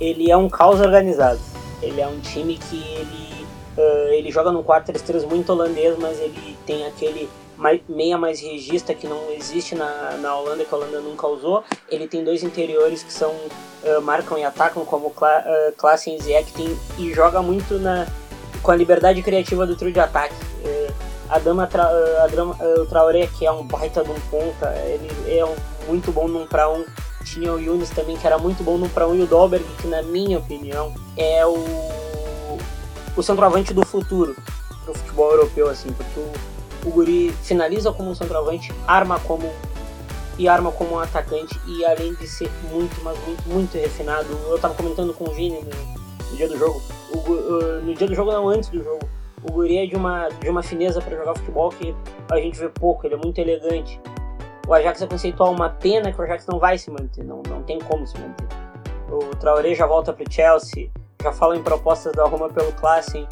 ele 0.00 0.30
é 0.30 0.36
um 0.36 0.48
caos 0.48 0.80
organizado. 0.80 1.40
Ele 1.82 2.00
é 2.00 2.06
um 2.06 2.20
time 2.20 2.56
que 2.56 2.76
ele, 2.76 3.46
uh, 3.76 4.12
ele 4.12 4.30
joga 4.30 4.50
num 4.50 4.62
4-3-3 4.62 5.26
muito 5.26 5.50
holandês, 5.50 5.96
mas 5.98 6.18
ele 6.18 6.56
tem 6.66 6.86
aquele 6.86 7.28
meia 7.88 8.16
mais 8.16 8.40
regista 8.40 8.94
que 8.94 9.06
não 9.06 9.30
existe 9.32 9.74
na, 9.74 10.16
na 10.18 10.34
Holanda, 10.34 10.64
que 10.64 10.74
a 10.74 10.78
Holanda 10.78 11.00
nunca 11.00 11.26
usou. 11.26 11.62
Ele 11.88 12.08
tem 12.08 12.24
dois 12.24 12.42
interiores 12.42 13.02
que 13.02 13.12
são 13.12 13.30
uh, 13.30 14.00
marcam 14.02 14.38
e 14.38 14.44
atacam, 14.44 14.84
como 14.84 15.10
Cla 15.10 15.44
uh, 15.44 15.72
Klassen 15.76 16.16
e 16.16 16.44
tem, 16.52 16.78
e 16.98 17.12
joga 17.12 17.42
muito 17.42 17.78
na, 17.78 18.06
com 18.62 18.70
a 18.70 18.76
liberdade 18.76 19.22
criativa 19.22 19.66
do 19.66 19.76
trio 19.76 19.92
de 19.92 20.00
ataque. 20.00 20.34
Uh, 20.64 20.92
a 21.28 21.38
Dama, 21.38 21.66
tra, 21.66 21.84
a 21.84 22.26
Dama 22.28 22.56
uh, 22.60 22.82
o 22.82 22.86
Traoré, 22.86 23.28
que 23.38 23.46
é 23.46 23.52
um 23.52 23.64
baita 23.64 24.02
de 24.02 24.10
um 24.10 24.20
ponta, 24.30 24.74
ele 24.86 25.38
é 25.38 25.44
um, 25.44 25.54
muito 25.86 26.10
bom 26.10 26.26
num 26.26 26.46
para 26.46 26.68
um. 26.70 26.84
Tinha 27.32 27.52
o 27.52 27.60
Yunis 27.60 27.90
também, 27.90 28.16
que 28.16 28.26
era 28.26 28.38
muito 28.38 28.62
bom 28.62 28.76
num 28.76 28.88
para 28.88 29.06
um, 29.06 29.14
e 29.14 29.22
o 29.22 29.26
Dolberg, 29.26 29.64
que 29.80 29.86
na 29.86 30.02
minha 30.02 30.38
opinião 30.38 30.92
é 31.16 31.46
o, 31.46 32.58
o 33.16 33.22
centroavante 33.22 33.72
do 33.72 33.84
futuro 33.84 34.34
do 34.86 34.94
futebol 34.94 35.30
europeu, 35.32 35.68
assim, 35.68 35.92
porque 35.92 36.18
o 36.18 36.32
o 36.84 36.90
Guri 36.90 37.30
finaliza 37.42 37.92
como 37.92 38.10
um 38.10 38.14
centroavante, 38.14 38.72
arma 38.86 39.18
como 39.20 39.50
e 40.38 40.48
arma 40.48 40.72
como 40.72 40.94
um 40.94 40.98
atacante 40.98 41.60
e 41.66 41.84
além 41.84 42.14
de 42.14 42.26
ser 42.26 42.50
muito, 42.70 42.98
mas 43.02 43.18
muito, 43.26 43.48
muito 43.48 43.74
refinado. 43.76 44.26
Eu 44.48 44.58
tava 44.58 44.74
comentando 44.74 45.12
com 45.12 45.24
o 45.24 45.32
Vini 45.32 45.60
no, 45.60 46.30
no 46.30 46.36
dia 46.36 46.48
do 46.48 46.56
jogo, 46.56 46.80
o, 47.12 47.82
no 47.82 47.94
dia 47.94 48.06
do 48.06 48.14
jogo 48.14 48.32
não, 48.32 48.48
antes 48.48 48.70
do 48.70 48.82
jogo. 48.82 49.06
O 49.42 49.52
Guri 49.52 49.78
é 49.78 49.86
de 49.86 49.96
uma, 49.96 50.28
de 50.28 50.48
uma 50.48 50.62
fineza 50.62 51.00
para 51.00 51.16
jogar 51.16 51.34
futebol 51.34 51.70
que 51.70 51.94
a 52.30 52.36
gente 52.36 52.58
vê 52.58 52.68
pouco, 52.68 53.06
ele 53.06 53.14
é 53.14 53.18
muito 53.18 53.38
elegante. 53.38 54.00
O 54.70 54.74
Ajax 54.74 55.02
é 55.02 55.06
conceitual, 55.08 55.52
uma 55.52 55.68
pena 55.68 56.12
que 56.12 56.20
o 56.20 56.22
Ajax 56.22 56.46
não 56.46 56.60
vai 56.60 56.78
se 56.78 56.92
manter, 56.92 57.24
não, 57.24 57.42
não 57.48 57.60
tem 57.64 57.80
como 57.80 58.06
se 58.06 58.16
manter. 58.20 58.46
O 59.10 59.34
Traoré 59.34 59.74
já 59.74 59.84
volta 59.84 60.12
pro 60.12 60.24
Chelsea, 60.32 60.88
já 61.20 61.32
fala 61.32 61.56
em 61.56 61.60
propostas 61.60 62.12
da 62.12 62.22
Roma 62.22 62.48
pelo 62.48 62.70
Klassen, 62.74 63.26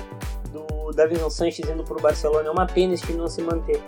do 0.53 0.91
Davinson 0.91 1.30
Sanches 1.30 1.70
indo 1.70 1.84
para 1.84 1.97
o 1.97 2.03
Barcelona. 2.03 2.49
É 2.49 2.51
uma 2.51 2.66
pena 2.66 2.93
esse 2.93 3.05
time 3.05 3.18
não 3.18 3.28
se 3.28 3.41
manter. 3.41 3.80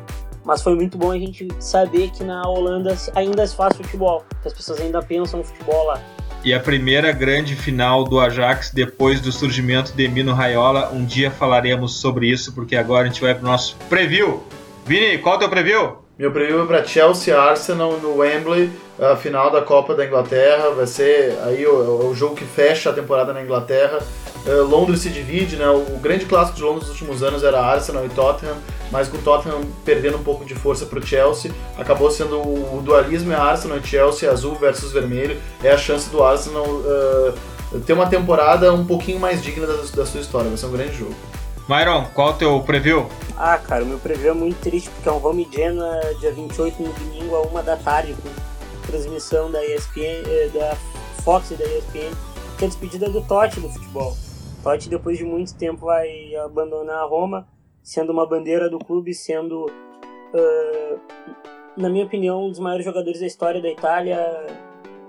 Mas 0.45 0.63
foi 0.63 0.77
muito 0.77 0.97
bom 0.97 1.11
a 1.11 1.19
gente 1.19 1.49
saber 1.59 2.13
que 2.13 2.23
na 2.23 2.41
Holanda 2.49 2.97
ainda 3.17 3.45
se 3.45 3.57
faz 3.57 3.77
futebol, 3.77 4.25
que 4.43 4.47
as 4.47 4.55
pessoas 4.55 4.81
ainda 4.81 5.03
pensam 5.03 5.43
futebol 5.43 5.87
lá. 5.87 6.01
E 6.45 6.55
a 6.55 6.61
primeira 6.61 7.11
grande 7.11 7.57
final 7.57 8.05
do 8.05 8.21
Ajax 8.21 8.71
depois 8.71 9.21
do 9.21 9.33
surgimento 9.33 9.93
de 9.93 10.07
Mino 10.07 10.33
Raiola. 10.33 10.93
Um 10.93 11.05
dia 11.05 11.33
falaremos 11.33 11.97
sobre 11.97 12.29
isso, 12.29 12.55
porque 12.55 12.77
agora 12.77 13.07
a 13.07 13.07
gente 13.09 13.21
vai 13.21 13.35
para 13.35 13.43
o 13.43 13.47
nosso 13.51 13.75
preview. 13.89 14.41
Vini, 14.87 15.19
qual 15.19 15.35
é 15.35 15.37
o 15.39 15.41
teu 15.41 15.49
preview? 15.49 16.10
Meu 16.21 16.31
preview 16.31 16.63
é 16.63 16.67
para 16.67 16.85
Chelsea 16.85 17.35
Arsenal 17.35 17.93
no 17.93 18.19
Wembley, 18.19 18.71
a 19.01 19.17
final 19.17 19.51
da 19.51 19.63
Copa 19.63 19.95
da 19.95 20.05
Inglaterra. 20.05 20.69
Vai 20.69 20.87
ser 20.87 21.39
aí 21.47 21.67
o, 21.67 22.11
o 22.11 22.15
jogo 22.15 22.35
que 22.35 22.45
fecha 22.45 22.91
a 22.91 22.93
temporada 22.93 23.33
na 23.33 23.43
Inglaterra. 23.43 24.01
Uh, 24.45 24.63
Londres 24.65 25.01
se 25.01 25.09
divide, 25.09 25.57
né? 25.57 25.67
O, 25.71 25.79
o, 25.79 25.99
grande 25.99 26.27
clássico 26.27 26.59
de 26.59 26.63
Londres 26.63 26.89
nos 26.89 26.91
últimos 26.91 27.23
anos 27.23 27.43
era 27.43 27.59
Arsenal 27.59 28.05
e 28.05 28.11
Tottenham, 28.11 28.55
mas 28.93 29.09
com 29.09 29.17
o 29.17 29.23
Tottenham 29.23 29.63
perdendo 29.83 30.19
um 30.19 30.23
pouco 30.23 30.45
de 30.45 30.55
força 30.55 30.85
para 30.85 30.99
o 30.99 31.03
Chelsea, 31.07 31.51
acabou 31.79 32.11
sendo 32.11 32.37
o, 32.37 32.77
o, 32.77 32.83
dualismo 32.83 33.33
é 33.33 33.37
Arsenal 33.37 33.79
e 33.79 33.83
Chelsea, 33.83 34.31
azul 34.31 34.57
versus 34.57 34.93
vermelho. 34.93 35.41
É 35.65 35.71
a 35.71 35.79
chance 35.79 36.11
do 36.11 36.23
Arsenal 36.23 36.67
uh, 36.67 37.81
ter 37.87 37.95
uma 37.95 38.07
temporada 38.07 38.71
um 38.75 38.85
pouquinho 38.85 39.19
mais 39.19 39.43
digna 39.43 39.67
da, 39.67 39.73
da, 39.73 40.05
sua 40.05 40.21
história. 40.21 40.49
Vai 40.51 40.59
ser 40.59 40.67
um 40.67 40.73
grande 40.73 40.99
jogo. 40.99 41.15
Myron, 41.71 42.05
qual 42.17 42.31
o 42.31 42.33
teu 42.33 42.61
preview? 42.65 43.07
Ah, 43.37 43.57
cara, 43.57 43.85
o 43.85 43.87
meu 43.87 44.01
preview 44.01 44.33
é 44.33 44.35
muito 44.35 44.61
triste 44.61 44.91
porque 44.91 45.09
é 45.09 45.13
um 45.13 45.25
Home 45.25 45.49
Genoa 45.53 46.01
dia 46.19 46.33
28 46.33 46.83
no 46.83 46.93
domingo 46.93 47.37
a 47.37 47.43
uma 47.43 47.63
da 47.63 47.77
tarde, 47.77 48.13
com 48.15 48.91
transmissão 48.91 49.53
da 49.53 49.65
ESPN, 49.65 50.25
eh, 50.27 50.51
da 50.53 50.75
Fox 51.23 51.53
e 51.53 51.55
da 51.55 51.65
ESPN, 51.65 52.11
que 52.59 52.65
é 52.65 52.67
a 52.67 52.67
despedida 52.67 53.09
do 53.09 53.25
Totti 53.25 53.61
do 53.61 53.69
futebol. 53.69 54.17
Totti, 54.65 54.89
depois 54.89 55.17
de 55.17 55.25
muito 55.25 55.55
tempo, 55.55 55.87
vai 55.87 56.35
abandonar 56.45 57.05
a 57.05 57.05
Roma, 57.05 57.47
sendo 57.85 58.11
uma 58.11 58.27
bandeira 58.27 58.69
do 58.69 58.81
clube, 58.81 59.15
sendo, 59.15 59.67
uh, 59.67 61.01
na 61.77 61.89
minha 61.89 62.05
opinião, 62.05 62.47
um 62.47 62.51
dos 62.51 62.59
maiores 62.59 62.85
jogadores 62.85 63.21
da 63.21 63.27
história 63.27 63.63
da 63.63 63.71
Itália, 63.71 64.19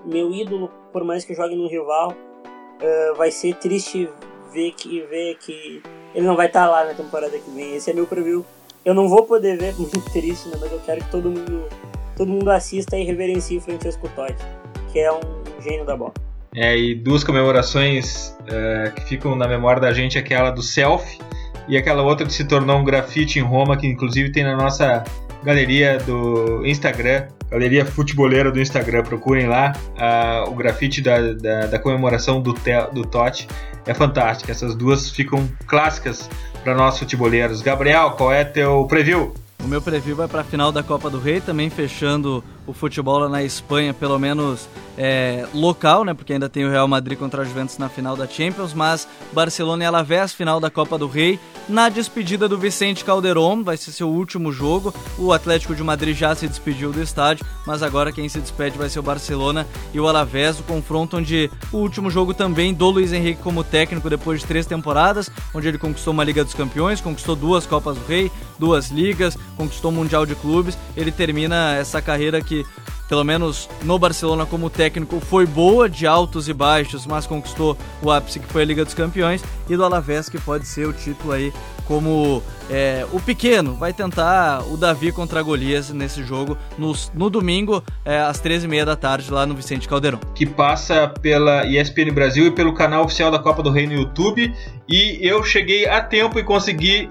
meu 0.04 0.30
ídolo, 0.32 0.70
por 0.92 1.02
mais 1.02 1.24
que 1.24 1.34
jogue 1.34 1.56
no 1.56 1.66
rival. 1.66 2.12
Uh, 2.12 3.16
vai 3.16 3.32
ser 3.32 3.56
triste 3.56 4.08
ver 4.52 4.70
que, 4.74 5.00
ver 5.06 5.36
que 5.38 5.82
ele 6.14 6.26
não 6.26 6.36
vai 6.36 6.46
estar 6.46 6.68
lá 6.68 6.84
na 6.84 6.94
temporada 6.94 7.36
que 7.38 7.50
vem. 7.50 7.76
Esse 7.76 7.90
é 7.90 7.94
meu 7.94 8.06
preview. 8.06 8.44
Eu 8.84 8.94
não 8.94 9.08
vou 9.08 9.24
poder 9.24 9.56
ver, 9.58 9.74
muito 9.78 10.00
triste, 10.12 10.48
né? 10.48 10.56
mas 10.60 10.72
eu 10.72 10.80
quero 10.80 11.02
que 11.04 11.10
todo 11.10 11.30
mundo, 11.30 11.68
todo 12.16 12.28
mundo 12.28 12.50
assista 12.50 12.96
e 12.96 13.04
reverencie 13.04 13.58
o 13.58 13.60
Francesco 13.60 14.08
Totti, 14.14 14.44
que 14.92 14.98
é 14.98 15.12
um 15.12 15.20
gênio 15.60 15.84
da 15.84 15.96
bola. 15.96 16.12
É, 16.54 16.76
e 16.76 16.94
duas 16.94 17.24
comemorações 17.24 18.36
é, 18.46 18.92
que 18.94 19.02
ficam 19.06 19.34
na 19.34 19.48
memória 19.48 19.80
da 19.80 19.92
gente, 19.92 20.18
aquela 20.18 20.50
do 20.50 20.62
selfie 20.62 21.18
e 21.66 21.78
aquela 21.78 22.02
outra 22.02 22.26
que 22.26 22.32
se 22.32 22.44
tornou 22.44 22.76
um 22.76 22.84
grafite 22.84 23.38
em 23.38 23.42
Roma, 23.42 23.76
que 23.76 23.86
inclusive 23.86 24.30
tem 24.32 24.44
na 24.44 24.56
nossa 24.56 25.04
galeria 25.42 25.98
do 25.98 26.64
Instagram, 26.64 27.26
galeria 27.50 27.84
futeboleira 27.84 28.50
do 28.50 28.60
Instagram, 28.60 29.02
procurem 29.02 29.46
lá 29.46 29.72
uh, 29.96 30.50
o 30.50 30.54
grafite 30.54 31.00
da, 31.00 31.32
da, 31.34 31.66
da 31.66 31.78
comemoração 31.78 32.40
do, 32.40 32.54
do 32.92 33.02
Totti, 33.02 33.46
é 33.86 33.92
fantástico, 33.92 34.50
essas 34.50 34.74
duas 34.74 35.10
ficam 35.10 35.48
clássicas 35.66 36.30
para 36.62 36.74
nós 36.74 36.98
futeboleiros. 36.98 37.60
Gabriel, 37.60 38.12
qual 38.12 38.32
é 38.32 38.44
teu 38.44 38.86
preview? 38.86 39.34
O 39.64 39.68
meu 39.68 39.80
preview 39.80 40.16
vai 40.16 40.26
para 40.26 40.40
a 40.40 40.44
final 40.44 40.72
da 40.72 40.82
Copa 40.82 41.08
do 41.08 41.20
Rei, 41.20 41.40
também 41.40 41.70
fechando 41.70 42.42
o 42.66 42.72
futebol 42.72 43.28
na 43.28 43.42
Espanha, 43.42 43.94
pelo 43.94 44.18
menos 44.18 44.68
é, 44.96 45.46
local, 45.54 46.04
né? 46.04 46.14
Porque 46.14 46.32
ainda 46.32 46.48
tem 46.48 46.64
o 46.64 46.70
Real 46.70 46.86
Madrid 46.86 47.18
contra 47.18 47.42
a 47.42 47.44
Juventus 47.44 47.78
na 47.78 47.88
final 47.88 48.16
da 48.16 48.26
Champions, 48.26 48.74
mas 48.74 49.06
Barcelona 49.32 49.84
e 49.84 49.86
Alavés, 49.86 50.32
final 50.32 50.60
da 50.60 50.70
Copa 50.70 50.98
do 50.98 51.06
Rei, 51.06 51.38
na 51.68 51.88
despedida 51.88 52.48
do 52.48 52.58
Vicente 52.58 53.04
Calderón, 53.04 53.62
vai 53.62 53.76
ser 53.76 53.92
seu 53.92 54.08
último 54.08 54.52
jogo. 54.52 54.92
O 55.18 55.32
Atlético 55.32 55.74
de 55.74 55.82
Madrid 55.82 56.16
já 56.16 56.34
se 56.34 56.48
despediu 56.48 56.92
do 56.92 57.02
estádio, 57.02 57.46
mas 57.66 57.82
agora 57.82 58.12
quem 58.12 58.28
se 58.28 58.40
despede 58.40 58.76
vai 58.76 58.88
ser 58.88 58.98
o 58.98 59.02
Barcelona 59.02 59.66
e 59.94 60.00
o 60.00 60.06
Alavés, 60.06 60.58
o 60.58 60.64
confronto 60.64 61.16
onde 61.16 61.50
o 61.72 61.78
último 61.78 62.10
jogo 62.10 62.34
também 62.34 62.74
do 62.74 62.90
Luiz 62.90 63.12
Henrique 63.12 63.42
como 63.42 63.64
técnico 63.64 64.10
depois 64.10 64.40
de 64.40 64.46
três 64.46 64.66
temporadas, 64.66 65.30
onde 65.54 65.68
ele 65.68 65.78
conquistou 65.78 66.12
uma 66.12 66.24
Liga 66.24 66.44
dos 66.44 66.54
Campeões, 66.54 67.00
conquistou 67.00 67.34
duas 67.34 67.66
Copas 67.66 67.96
do 67.96 68.06
Rei, 68.06 68.30
duas 68.58 68.90
ligas, 68.90 69.36
conquistou 69.56 69.90
o 69.90 69.94
Mundial 69.94 70.26
de 70.26 70.34
Clubes. 70.34 70.76
Ele 70.96 71.10
termina 71.10 71.74
essa 71.74 72.00
carreira 72.00 72.40
que 72.40 72.64
pelo 73.12 73.24
menos 73.24 73.68
no 73.82 73.98
Barcelona 73.98 74.46
como 74.46 74.70
técnico, 74.70 75.20
foi 75.20 75.44
boa 75.44 75.86
de 75.86 76.06
altos 76.06 76.48
e 76.48 76.52
baixos, 76.54 77.06
mas 77.06 77.26
conquistou 77.26 77.76
o 78.00 78.10
ápice 78.10 78.40
que 78.40 78.46
foi 78.46 78.62
a 78.62 78.64
Liga 78.64 78.86
dos 78.86 78.94
Campeões, 78.94 79.44
e 79.68 79.76
do 79.76 79.84
Alavés 79.84 80.30
que 80.30 80.40
pode 80.40 80.66
ser 80.66 80.88
o 80.88 80.94
título 80.94 81.32
aí 81.32 81.52
como 81.84 82.42
é, 82.70 83.04
o 83.12 83.20
pequeno, 83.20 83.74
vai 83.74 83.92
tentar 83.92 84.62
o 84.62 84.78
Davi 84.78 85.12
contra 85.12 85.42
Golias 85.42 85.90
nesse 85.90 86.24
jogo 86.24 86.56
no, 86.78 86.94
no 87.12 87.28
domingo, 87.28 87.84
é, 88.02 88.18
às 88.18 88.40
13h30 88.40 88.84
da 88.86 88.96
tarde, 88.96 89.30
lá 89.30 89.44
no 89.44 89.54
Vicente 89.54 89.86
Caldeirão. 89.86 90.18
Que 90.34 90.46
passa 90.46 91.06
pela 91.06 91.66
ESPN 91.66 92.14
Brasil 92.14 92.46
e 92.46 92.50
pelo 92.50 92.72
canal 92.72 93.04
oficial 93.04 93.30
da 93.30 93.38
Copa 93.38 93.62
do 93.62 93.70
Rei 93.70 93.86
no 93.86 93.92
YouTube, 93.92 94.54
e 94.88 95.18
eu 95.20 95.44
cheguei 95.44 95.86
a 95.86 96.00
tempo 96.00 96.38
e 96.38 96.42
consegui 96.42 97.10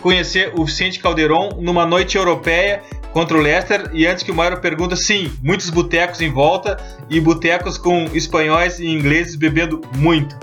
conhecer 0.00 0.52
o 0.54 0.64
Vicente 0.64 0.98
Caldeirão 0.98 1.50
numa 1.60 1.86
noite 1.86 2.16
europeia 2.16 2.82
contra 3.12 3.36
o 3.36 3.40
Leicester. 3.40 3.90
E 3.92 4.06
antes 4.06 4.22
que 4.22 4.30
o 4.30 4.34
Mário 4.34 4.60
pergunta, 4.60 4.96
sim, 4.96 5.30
muitos 5.42 5.70
botecos 5.70 6.20
em 6.20 6.30
volta 6.30 6.76
e 7.08 7.20
botecos 7.20 7.78
com 7.78 8.04
espanhóis 8.14 8.78
e 8.78 8.86
ingleses 8.86 9.36
bebendo 9.36 9.80
muito. 9.96 10.36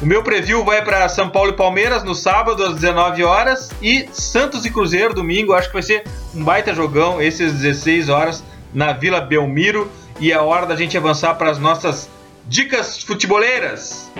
O 0.00 0.06
meu 0.06 0.22
preview 0.22 0.64
vai 0.64 0.84
para 0.84 1.08
São 1.08 1.28
Paulo 1.28 1.50
e 1.50 1.56
Palmeiras 1.56 2.04
no 2.04 2.14
sábado 2.14 2.64
às 2.64 2.74
19 2.76 3.24
horas 3.24 3.70
e 3.82 4.08
Santos 4.12 4.64
e 4.64 4.70
Cruzeiro 4.70 5.12
domingo. 5.12 5.52
Acho 5.52 5.68
que 5.68 5.74
vai 5.74 5.82
ser 5.82 6.04
um 6.34 6.44
baita 6.44 6.72
jogão 6.72 7.20
esses 7.20 7.52
16 7.54 8.08
horas 8.08 8.44
na 8.72 8.92
Vila 8.92 9.20
Belmiro 9.20 9.90
e 10.20 10.30
é 10.30 10.38
hora 10.38 10.66
da 10.66 10.76
gente 10.76 10.96
avançar 10.96 11.34
para 11.34 11.50
as 11.50 11.58
nossas 11.58 12.08
dicas 12.46 13.02
futeboleiras. 13.02 14.10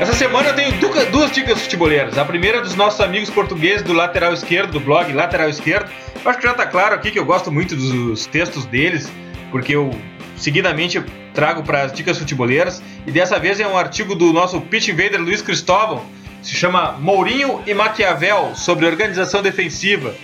Essa 0.00 0.14
semana 0.14 0.48
eu 0.48 0.54
tenho 0.54 0.72
duas 1.12 1.30
dicas 1.30 1.60
futeboleiras. 1.60 2.16
A 2.16 2.24
primeira 2.24 2.56
é 2.56 2.60
dos 2.62 2.74
nossos 2.74 3.02
amigos 3.02 3.28
portugueses 3.28 3.82
do 3.82 3.92
lateral 3.92 4.32
esquerdo, 4.32 4.72
do 4.72 4.80
blog 4.80 5.12
Lateral 5.12 5.50
Esquerdo. 5.50 5.90
Eu 6.24 6.30
acho 6.30 6.38
que 6.38 6.46
já 6.46 6.52
está 6.52 6.64
claro 6.64 6.94
aqui 6.94 7.10
que 7.10 7.18
eu 7.18 7.24
gosto 7.26 7.52
muito 7.52 7.76
dos 7.76 8.24
textos 8.24 8.64
deles, 8.64 9.12
porque 9.50 9.76
eu 9.76 9.90
seguidamente 10.38 11.04
trago 11.34 11.62
para 11.62 11.82
as 11.82 11.92
dicas 11.92 12.16
futeboleiras. 12.18 12.82
E 13.06 13.10
dessa 13.10 13.38
vez 13.38 13.60
é 13.60 13.68
um 13.68 13.76
artigo 13.76 14.14
do 14.14 14.32
nosso 14.32 14.58
pitch 14.62 14.88
invader 14.88 15.20
Luiz 15.20 15.42
Cristóvão, 15.42 16.02
se 16.40 16.54
chama 16.54 16.92
Mourinho 16.92 17.62
e 17.66 17.74
Maquiavel 17.74 18.52
sobre 18.54 18.86
organização 18.86 19.42
defensiva. 19.42 20.14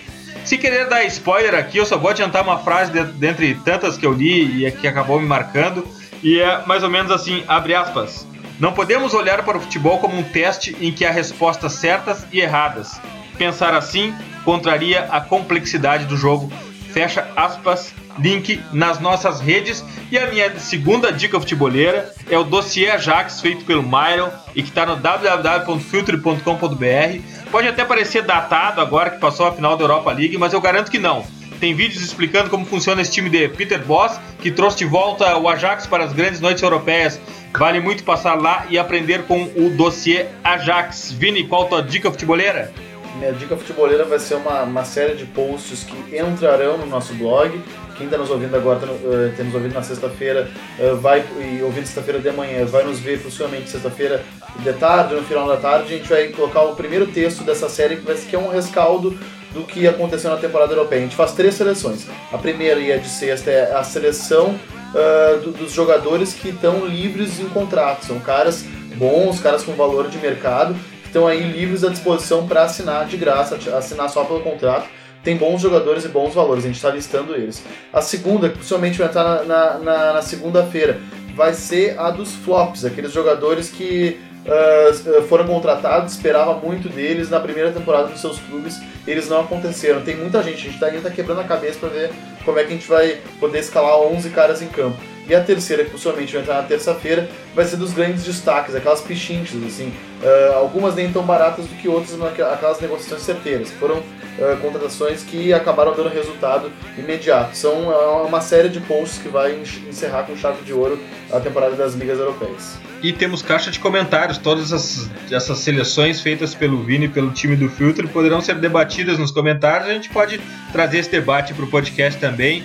Se 0.42 0.56
querer 0.56 0.88
dar 0.88 1.04
spoiler 1.04 1.54
aqui, 1.54 1.76
eu 1.76 1.84
só 1.84 1.98
vou 1.98 2.08
adiantar 2.08 2.42
uma 2.42 2.60
frase 2.60 2.92
de, 2.92 3.04
dentre 3.04 3.54
tantas 3.56 3.98
que 3.98 4.06
eu 4.06 4.14
li 4.14 4.64
e 4.66 4.72
que 4.72 4.88
acabou 4.88 5.20
me 5.20 5.26
marcando. 5.26 5.86
E 6.22 6.40
é 6.40 6.64
mais 6.64 6.82
ou 6.82 6.88
menos 6.88 7.12
assim, 7.12 7.44
abre 7.46 7.74
aspas. 7.74 8.26
Não 8.58 8.72
podemos 8.72 9.12
olhar 9.12 9.44
para 9.44 9.58
o 9.58 9.60
futebol 9.60 9.98
como 9.98 10.18
um 10.18 10.22
teste 10.22 10.74
em 10.80 10.90
que 10.90 11.04
há 11.04 11.10
respostas 11.10 11.74
certas 11.74 12.26
e 12.32 12.40
erradas. 12.40 12.98
Pensar 13.36 13.74
assim 13.74 14.14
contraria 14.44 15.06
a 15.10 15.20
complexidade 15.20 16.06
do 16.06 16.16
jogo. 16.16 16.50
Fecha 16.90 17.28
aspas, 17.36 17.94
link 18.18 18.58
nas 18.72 18.98
nossas 18.98 19.40
redes. 19.40 19.84
E 20.10 20.18
a 20.18 20.30
minha 20.30 20.58
segunda 20.58 21.12
dica 21.12 21.38
futebolera 21.38 22.14
é 22.30 22.38
o 22.38 22.44
dossiê 22.44 22.88
Ajax, 22.90 23.42
feito 23.42 23.66
pelo 23.66 23.82
Myron 23.82 24.30
e 24.54 24.62
que 24.62 24.70
está 24.70 24.86
no 24.86 24.96
www.filtre.com.br. 24.96 27.50
Pode 27.50 27.68
até 27.68 27.84
parecer 27.84 28.22
datado 28.22 28.80
agora 28.80 29.10
que 29.10 29.18
passou 29.18 29.46
a 29.46 29.52
final 29.52 29.76
da 29.76 29.84
Europa 29.84 30.10
League, 30.12 30.38
mas 30.38 30.54
eu 30.54 30.62
garanto 30.62 30.90
que 30.90 30.98
não. 30.98 31.26
Tem 31.60 31.74
vídeos 31.74 32.02
explicando 32.02 32.50
como 32.50 32.66
funciona 32.66 33.00
esse 33.00 33.10
time 33.10 33.30
de 33.30 33.48
Peter 33.48 33.82
Boss, 33.82 34.20
que 34.40 34.50
trouxe 34.50 34.78
de 34.78 34.84
volta 34.84 35.36
o 35.38 35.48
Ajax 35.48 35.86
para 35.86 36.04
as 36.04 36.12
grandes 36.12 36.40
noites 36.40 36.62
europeias. 36.62 37.18
Vale 37.56 37.80
muito 37.80 38.04
passar 38.04 38.34
lá 38.34 38.66
e 38.68 38.78
aprender 38.78 39.22
com 39.22 39.44
o 39.56 39.70
dossiê 39.70 40.26
Ajax. 40.44 41.10
Vini, 41.12 41.46
qual 41.46 41.62
a 41.62 41.68
tua 41.68 41.82
dica 41.82 42.10
futebolera? 42.10 42.70
Minha 43.16 43.32
dica 43.32 43.56
futebolera 43.56 44.04
vai 44.04 44.18
ser 44.18 44.34
uma, 44.34 44.64
uma 44.64 44.84
série 44.84 45.14
de 45.14 45.24
posts 45.24 45.84
que 45.84 46.18
entrarão 46.18 46.76
no 46.76 46.84
nosso 46.84 47.14
blog. 47.14 47.58
Quem 47.96 48.04
está 48.04 48.18
nos 48.18 48.28
ouvindo 48.28 48.54
agora, 48.54 48.78
está 48.78 49.42
uh, 49.42 49.46
nos 49.46 49.54
ouvindo 49.54 49.72
na 49.72 49.82
sexta-feira, 49.82 50.50
uh, 50.78 50.96
vai 50.96 51.24
e 51.40 51.62
ouvindo 51.62 51.86
sexta-feira 51.86 52.20
de 52.20 52.30
manhã, 52.30 52.66
vai 52.66 52.84
nos 52.84 53.00
ver 53.00 53.18
possivelmente 53.22 53.70
sexta-feira 53.70 54.22
de 54.58 54.72
tarde, 54.74 55.14
no 55.14 55.22
final 55.22 55.48
da 55.48 55.56
tarde. 55.56 55.94
A 55.94 55.96
gente 55.96 56.08
vai 56.10 56.28
colocar 56.28 56.60
o 56.60 56.76
primeiro 56.76 57.06
texto 57.06 57.42
dessa 57.42 57.70
série, 57.70 57.96
que, 57.96 58.02
vai, 58.02 58.16
que 58.16 58.36
é 58.36 58.38
um 58.38 58.50
rescaldo 58.50 59.18
do 59.56 59.64
que 59.64 59.88
aconteceu 59.88 60.30
na 60.30 60.36
temporada 60.36 60.74
europeia. 60.74 61.00
A 61.00 61.04
gente 61.04 61.16
faz 61.16 61.32
três 61.32 61.54
seleções. 61.54 62.06
A 62.30 62.36
primeira 62.36 62.78
e 62.78 62.92
a 62.92 62.98
de 62.98 63.08
sexta 63.08 63.50
é 63.50 63.74
a 63.74 63.82
seleção 63.82 64.48
uh, 64.50 65.40
do, 65.40 65.50
dos 65.52 65.72
jogadores 65.72 66.34
que 66.34 66.50
estão 66.50 66.84
livres 66.84 67.40
em 67.40 67.48
contrato. 67.48 68.04
São 68.04 68.20
caras 68.20 68.64
bons, 68.96 69.40
caras 69.40 69.62
com 69.62 69.72
valor 69.72 70.08
de 70.08 70.18
mercado, 70.18 70.74
que 71.00 71.06
estão 71.06 71.26
aí 71.26 71.42
livres 71.42 71.82
à 71.84 71.88
disposição 71.88 72.46
para 72.46 72.64
assinar 72.64 73.06
de 73.06 73.16
graça, 73.16 73.58
assinar 73.74 74.10
só 74.10 74.24
pelo 74.24 74.40
contrato. 74.40 74.88
Tem 75.24 75.36
bons 75.36 75.60
jogadores 75.60 76.04
e 76.04 76.08
bons 76.08 76.34
valores, 76.34 76.62
a 76.64 76.66
gente 76.66 76.76
está 76.76 76.90
listando 76.90 77.34
eles. 77.34 77.62
A 77.92 78.02
segunda, 78.02 78.50
que 78.50 78.58
possivelmente 78.58 78.98
vai 78.98 79.08
entrar 79.08 79.44
na, 79.44 79.78
na, 79.78 80.12
na 80.12 80.22
segunda-feira, 80.22 81.00
vai 81.34 81.54
ser 81.54 81.98
a 81.98 82.10
dos 82.10 82.32
flops, 82.36 82.84
aqueles 82.84 83.10
jogadores 83.10 83.70
que 83.70 84.20
uh, 84.46 85.22
foram 85.24 85.46
contratados, 85.46 86.12
esperava 86.12 86.54
muito 86.54 86.88
deles 86.88 87.28
na 87.28 87.40
primeira 87.40 87.72
temporada 87.72 88.08
dos 88.08 88.20
seus 88.20 88.38
clubes, 88.38 88.80
eles 89.06 89.28
não 89.28 89.40
aconteceram. 89.40 90.02
Tem 90.02 90.16
muita 90.16 90.42
gente, 90.42 90.56
a 90.56 90.70
gente 90.70 90.74
está 90.74 91.08
tá 91.08 91.14
quebrando 91.14 91.40
a 91.40 91.44
cabeça 91.44 91.78
para 91.78 91.88
ver 91.88 92.10
como 92.44 92.58
é 92.58 92.64
que 92.64 92.72
a 92.72 92.76
gente 92.76 92.88
vai 92.88 93.18
poder 93.38 93.58
escalar 93.58 93.98
11 93.98 94.30
caras 94.30 94.62
em 94.62 94.68
campo. 94.68 95.15
E 95.28 95.34
a 95.34 95.40
terceira, 95.42 95.84
que 95.84 95.90
possivelmente 95.90 96.32
vai 96.32 96.42
entrar 96.42 96.54
na 96.54 96.62
terça-feira, 96.62 97.28
vai 97.54 97.64
ser 97.64 97.76
dos 97.76 97.92
grandes 97.92 98.24
destaques, 98.24 98.74
aquelas 98.74 99.00
pichinchas, 99.00 99.60
assim. 99.64 99.92
Uh, 100.22 100.54
algumas 100.54 100.94
nem 100.94 101.12
tão 101.12 101.22
baratas 101.24 101.66
do 101.66 101.74
que 101.74 101.88
outras, 101.88 102.16
mas 102.16 102.32
aquelas 102.40 102.80
negociações 102.80 103.22
certeiras. 103.22 103.70
Foram 103.72 103.96
uh, 103.96 104.56
contratações 104.62 105.24
que 105.24 105.52
acabaram 105.52 105.94
dando 105.94 106.08
resultado 106.08 106.70
imediato. 106.96 107.56
São 107.56 107.88
uh, 107.88 108.26
uma 108.26 108.40
série 108.40 108.68
de 108.68 108.80
posts 108.80 109.18
que 109.18 109.28
vai 109.28 109.60
encerrar 109.88 110.22
com 110.22 110.36
chave 110.36 110.62
de 110.64 110.72
ouro 110.72 110.98
a 111.32 111.40
temporada 111.40 111.74
das 111.74 111.94
ligas 111.94 112.20
europeias. 112.20 112.78
E 113.02 113.12
temos 113.12 113.42
caixa 113.42 113.70
de 113.70 113.80
comentários. 113.80 114.38
Todas 114.38 115.10
essas 115.30 115.58
seleções 115.58 116.20
feitas 116.20 116.54
pelo 116.54 116.82
Vini 116.82 117.06
e 117.06 117.08
pelo 117.08 117.30
time 117.30 117.56
do 117.56 117.68
Filtro 117.68 118.08
poderão 118.08 118.40
ser 118.40 118.54
debatidas 118.54 119.18
nos 119.18 119.32
comentários. 119.32 119.88
A 119.90 119.92
gente 119.92 120.08
pode 120.08 120.40
trazer 120.72 120.98
esse 120.98 121.10
debate 121.10 121.52
para 121.52 121.64
o 121.64 121.68
podcast 121.68 122.18
também. 122.20 122.64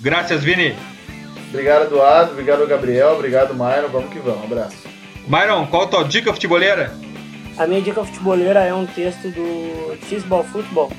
Graças, 0.00 0.42
Vini. 0.42 0.74
Obrigado, 1.56 1.84
Eduardo. 1.86 2.32
Obrigado, 2.32 2.66
Gabriel. 2.66 3.14
Obrigado, 3.14 3.54
Myron. 3.54 3.88
Vamos 3.90 4.12
que 4.12 4.18
vamos. 4.18 4.42
Um 4.42 4.44
abraço. 4.44 4.76
Myron, 5.26 5.66
qual 5.68 5.84
a 5.84 5.86
tua 5.86 6.04
dica 6.04 6.30
futeboleira? 6.30 6.92
A 7.56 7.66
minha 7.66 7.80
dica 7.80 8.04
futeboleira 8.04 8.60
é 8.60 8.74
um 8.74 8.84
texto 8.84 9.30
do 9.30 9.96
Cheeseball 10.06 10.44
Football 10.44 10.92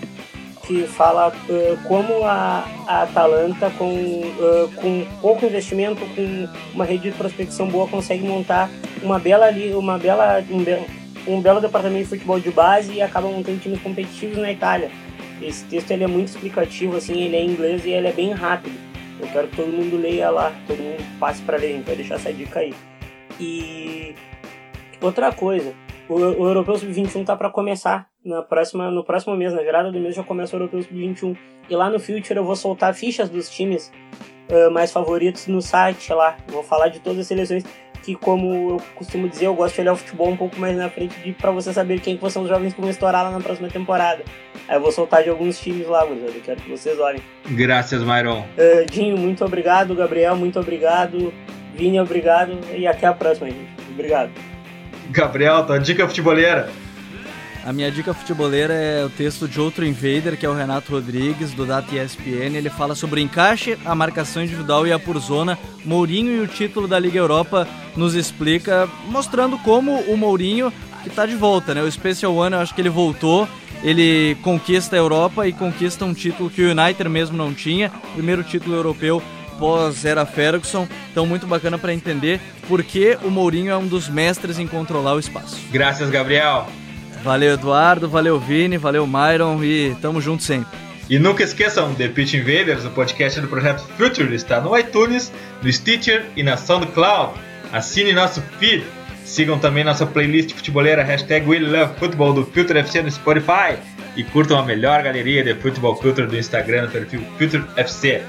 que 0.66 0.88
fala 0.88 1.30
uh, 1.30 1.78
como 1.88 2.26
a, 2.26 2.68
a 2.88 3.04
Atalanta, 3.04 3.70
com, 3.78 3.94
uh, 3.94 4.70
com 4.76 5.06
pouco 5.22 5.46
investimento, 5.46 6.02
com 6.16 6.50
uma 6.74 6.84
rede 6.84 7.12
de 7.12 7.12
prospecção 7.12 7.68
boa, 7.68 7.88
consegue 7.88 8.28
montar 8.28 8.70
uma 9.04 9.20
bela, 9.20 9.50
uma 9.76 9.98
bela, 9.98 10.44
um, 10.50 10.64
be 10.64 10.78
um 11.28 11.40
belo 11.40 11.62
departamento 11.62 12.04
de 12.04 12.10
futebol 12.10 12.40
de 12.40 12.50
base 12.50 12.94
e 12.94 13.02
acaba 13.02 13.30
montando 13.30 13.60
times 13.60 13.80
competitivos 13.80 14.38
na 14.38 14.52
Itália. 14.52 14.90
Esse 15.40 15.64
texto 15.66 15.92
ele 15.92 16.04
é 16.04 16.08
muito 16.08 16.30
explicativo, 16.30 16.98
assim, 16.98 17.22
ele 17.22 17.36
é 17.36 17.42
em 17.42 17.52
inglês 17.52 17.86
e 17.86 17.92
ele 17.92 18.08
é 18.08 18.12
bem 18.12 18.32
rápido. 18.32 18.87
Eu 19.20 19.28
quero 19.28 19.48
que 19.48 19.56
todo 19.56 19.68
mundo 19.68 19.98
leia 19.98 20.30
lá, 20.30 20.54
todo 20.68 20.78
mundo 20.78 21.04
passe 21.20 21.42
para 21.42 21.58
ler, 21.58 21.78
então 21.78 21.96
deixar 21.96 22.16
essa 22.16 22.32
dica 22.32 22.60
aí. 22.60 22.74
E 23.40 24.16
outra 25.02 25.32
coisa, 25.32 25.74
o, 26.08 26.16
o 26.16 26.48
Europeu 26.48 26.78
Sub-21 26.78 27.26
tá 27.26 27.36
para 27.36 27.50
começar 27.50 28.08
na 28.24 28.42
próxima, 28.42 28.92
no 28.92 29.04
próximo 29.04 29.36
mês, 29.36 29.54
na 29.54 29.62
virada 29.62 29.92
do 29.92 30.00
mês 30.00 30.16
já 30.16 30.24
começa 30.24 30.56
o 30.56 30.60
Europeu 30.60 30.82
Sub-21. 30.82 31.38
E 31.70 31.76
lá 31.76 31.90
no 31.90 32.00
Future 32.00 32.38
eu 32.38 32.44
vou 32.44 32.56
soltar 32.56 32.94
fichas 32.94 33.30
dos 33.30 33.50
times 33.50 33.92
uh, 34.50 34.72
mais 34.72 34.92
favoritos 34.92 35.48
no 35.48 35.62
site 35.62 36.14
lá. 36.14 36.38
Vou 36.48 36.64
falar 36.64 36.90
de 36.90 37.00
todas 37.00 37.20
as 37.20 37.28
seleções 37.28 37.64
que, 38.08 38.16
como 38.16 38.72
eu 38.72 38.82
costumo 38.96 39.28
dizer, 39.28 39.48
eu 39.48 39.54
gosto 39.54 39.76
de 39.76 39.82
olhar 39.82 39.92
o 39.92 39.98
futebol 39.98 40.30
um 40.30 40.38
pouco 40.38 40.58
mais 40.58 40.78
na 40.78 40.90
frente 40.90 41.20
de 41.20 41.34
para 41.34 41.52
você 41.52 41.74
saber 41.74 42.00
quem 42.00 42.16
que 42.16 42.30
são 42.30 42.44
os 42.44 42.50
jovens 42.50 42.74
que 42.74 42.80
vão 42.80 42.90
estourar 42.90 43.26
lá 43.26 43.32
na 43.32 43.42
próxima 43.42 43.68
temporada. 43.68 44.24
Aí 44.66 44.78
eu 44.78 44.82
vou 44.82 44.94
soltar 44.94 45.24
de 45.24 45.30
alguns 45.30 45.60
times 45.60 45.86
lá, 45.88 46.06
gurizada. 46.06 46.32
Eu 46.32 46.42
quero 46.42 46.62
que 46.62 46.72
vocês 46.72 46.98
olhem. 47.00 47.22
Graças, 47.50 48.02
Myron. 48.02 48.46
Uh, 48.58 48.86
Dinho, 48.90 49.18
muito 49.18 49.44
obrigado. 49.44 49.94
Gabriel, 49.94 50.38
muito 50.38 50.58
obrigado. 50.58 51.34
Vini, 51.76 52.00
obrigado. 52.00 52.58
E 52.74 52.88
até 52.88 53.08
a 53.08 53.14
próxima, 53.14 53.50
gente. 53.50 53.68
Obrigado. 53.92 54.32
Gabriel, 55.10 55.66
tua 55.66 55.78
dica 55.78 56.08
futeboleira. 56.08 56.70
A 57.68 57.74
minha 57.74 57.92
dica 57.92 58.14
futeboleira 58.14 58.74
é 58.74 59.04
o 59.04 59.10
texto 59.10 59.46
de 59.46 59.60
outro 59.60 59.86
invader, 59.86 60.38
que 60.38 60.46
é 60.46 60.50
o 60.50 60.54
Renato 60.54 60.94
Rodrigues, 60.94 61.52
do 61.52 61.66
Data 61.66 61.94
ESPN. 61.94 62.56
Ele 62.56 62.70
fala 62.70 62.96
sobre 62.96 63.20
o 63.20 63.24
encaixe, 63.24 63.78
a 63.84 63.94
marcação 63.94 64.42
individual 64.42 64.88
e 64.88 64.94
a 64.94 64.98
por 64.98 65.20
zona. 65.20 65.60
Mourinho 65.84 66.32
e 66.32 66.40
o 66.40 66.48
título 66.48 66.88
da 66.88 66.98
Liga 66.98 67.20
Europa 67.20 67.68
nos 67.94 68.16
explica, 68.16 68.88
mostrando 69.10 69.58
como 69.58 70.00
o 70.04 70.16
Mourinho, 70.16 70.72
que 71.04 71.10
está 71.10 71.26
de 71.26 71.36
volta, 71.36 71.76
né? 71.76 71.82
O 71.82 71.92
Special 71.92 72.34
One, 72.34 72.56
eu 72.56 72.62
acho 72.62 72.74
que 72.74 72.80
ele 72.80 72.88
voltou, 72.88 73.46
ele 73.84 74.38
conquista 74.44 74.96
a 74.96 75.00
Europa 75.00 75.46
e 75.46 75.52
conquista 75.52 76.06
um 76.06 76.14
título 76.14 76.50
que 76.50 76.62
o 76.62 76.72
United 76.72 77.10
mesmo 77.10 77.36
não 77.36 77.54
tinha, 77.54 77.92
primeiro 78.14 78.46
título 78.46 78.78
europeu 78.78 79.22
pós-era 79.60 80.26
Ferguson. 80.26 80.88
Então, 81.12 81.26
muito 81.26 81.46
bacana 81.46 81.78
para 81.78 81.94
entender 81.94 82.40
por 82.66 82.82
que 82.82 83.18
o 83.26 83.30
Mourinho 83.30 83.72
é 83.72 83.78
um 83.78 83.88
dos 83.88 84.08
mestres 84.08 84.58
em 84.58 84.68
controlar 84.68 85.16
o 85.16 85.20
espaço. 85.20 85.58
Graças, 85.70 86.10
Gabriel. 86.10 86.66
Valeu, 87.28 87.56
Eduardo. 87.56 88.08
Valeu, 88.08 88.40
Vini. 88.40 88.78
Valeu, 88.78 89.06
Myron. 89.06 89.62
E 89.62 89.94
tamo 90.02 90.22
junto 90.22 90.44
sempre. 90.44 90.80
E 91.10 91.20
nunca 91.20 91.44
esqueçam, 91.44 91.94
The 91.94 92.08
Pitch 92.08 92.36
Invaders, 92.36 92.86
o 92.86 92.90
podcast 92.92 93.42
do 93.42 93.50
projeto 93.50 93.82
Future, 93.98 94.34
está 94.34 94.62
no 94.62 94.78
iTunes, 94.78 95.30
no 95.62 95.72
Stitcher 95.72 96.26
e 96.38 96.44
na 96.44 96.56
SoundCloud. 96.56 97.34
Assine 97.74 98.14
nosso 98.14 98.42
feed. 98.60 98.86
Sigam 99.26 99.60
também 99.60 99.84
nossa 99.84 100.06
playlist 100.06 100.54
futebolera, 100.54 101.04
hashtag 101.04 101.46
WeLoveFootball 101.46 102.32
do 102.32 102.46
Future 102.46 102.80
FC 102.80 103.02
no 103.02 103.12
Spotify. 103.12 103.78
E 104.16 104.24
curtam 104.24 104.58
a 104.58 104.64
melhor 104.64 105.04
galeria 105.04 105.44
de 105.44 105.54
futebol 105.56 105.98
culture 105.98 106.28
do 106.28 106.38
Instagram 106.38 106.84
no 106.84 106.92
perfil 106.92 107.22
Future 107.38 107.66
FC. 107.76 108.24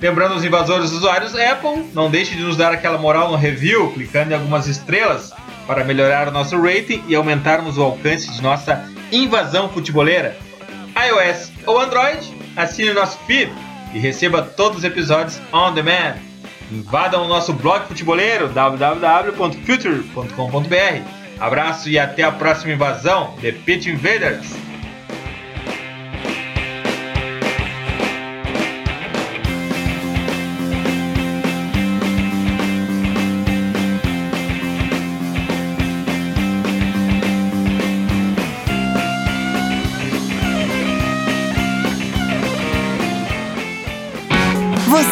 Lembrando 0.00 0.36
os 0.36 0.44
invasores 0.44 0.92
usuários 0.92 1.34
Apple, 1.34 1.90
não 1.92 2.08
deixe 2.08 2.36
de 2.36 2.42
nos 2.44 2.56
dar 2.56 2.72
aquela 2.72 2.98
moral 2.98 3.32
no 3.32 3.36
review, 3.36 3.90
clicando 3.90 4.30
em 4.30 4.34
algumas 4.34 4.68
estrelas 4.68 5.32
para 5.68 5.84
melhorar 5.84 6.26
o 6.26 6.30
nosso 6.30 6.58
rating 6.60 7.04
e 7.06 7.14
aumentarmos 7.14 7.76
o 7.76 7.82
alcance 7.82 8.32
de 8.32 8.40
nossa 8.40 8.88
invasão 9.12 9.68
futeboleira. 9.68 10.34
iOS 10.96 11.52
ou 11.66 11.78
Android, 11.78 12.34
assine 12.56 12.88
o 12.90 12.94
nosso 12.94 13.18
feed 13.26 13.52
e 13.92 13.98
receba 13.98 14.40
todos 14.40 14.78
os 14.78 14.84
episódios 14.84 15.38
on 15.52 15.74
demand. 15.74 16.14
Invadam 16.72 17.24
o 17.24 17.28
nosso 17.28 17.52
blog 17.52 17.86
futeboleiro 17.86 18.48
www.future.com.br. 18.48 21.02
Abraço 21.38 21.90
e 21.90 21.98
até 21.98 22.22
a 22.22 22.32
próxima 22.32 22.72
invasão, 22.72 23.34
The 23.40 23.52
Pit 23.52 23.90
Invaders! 23.90 24.56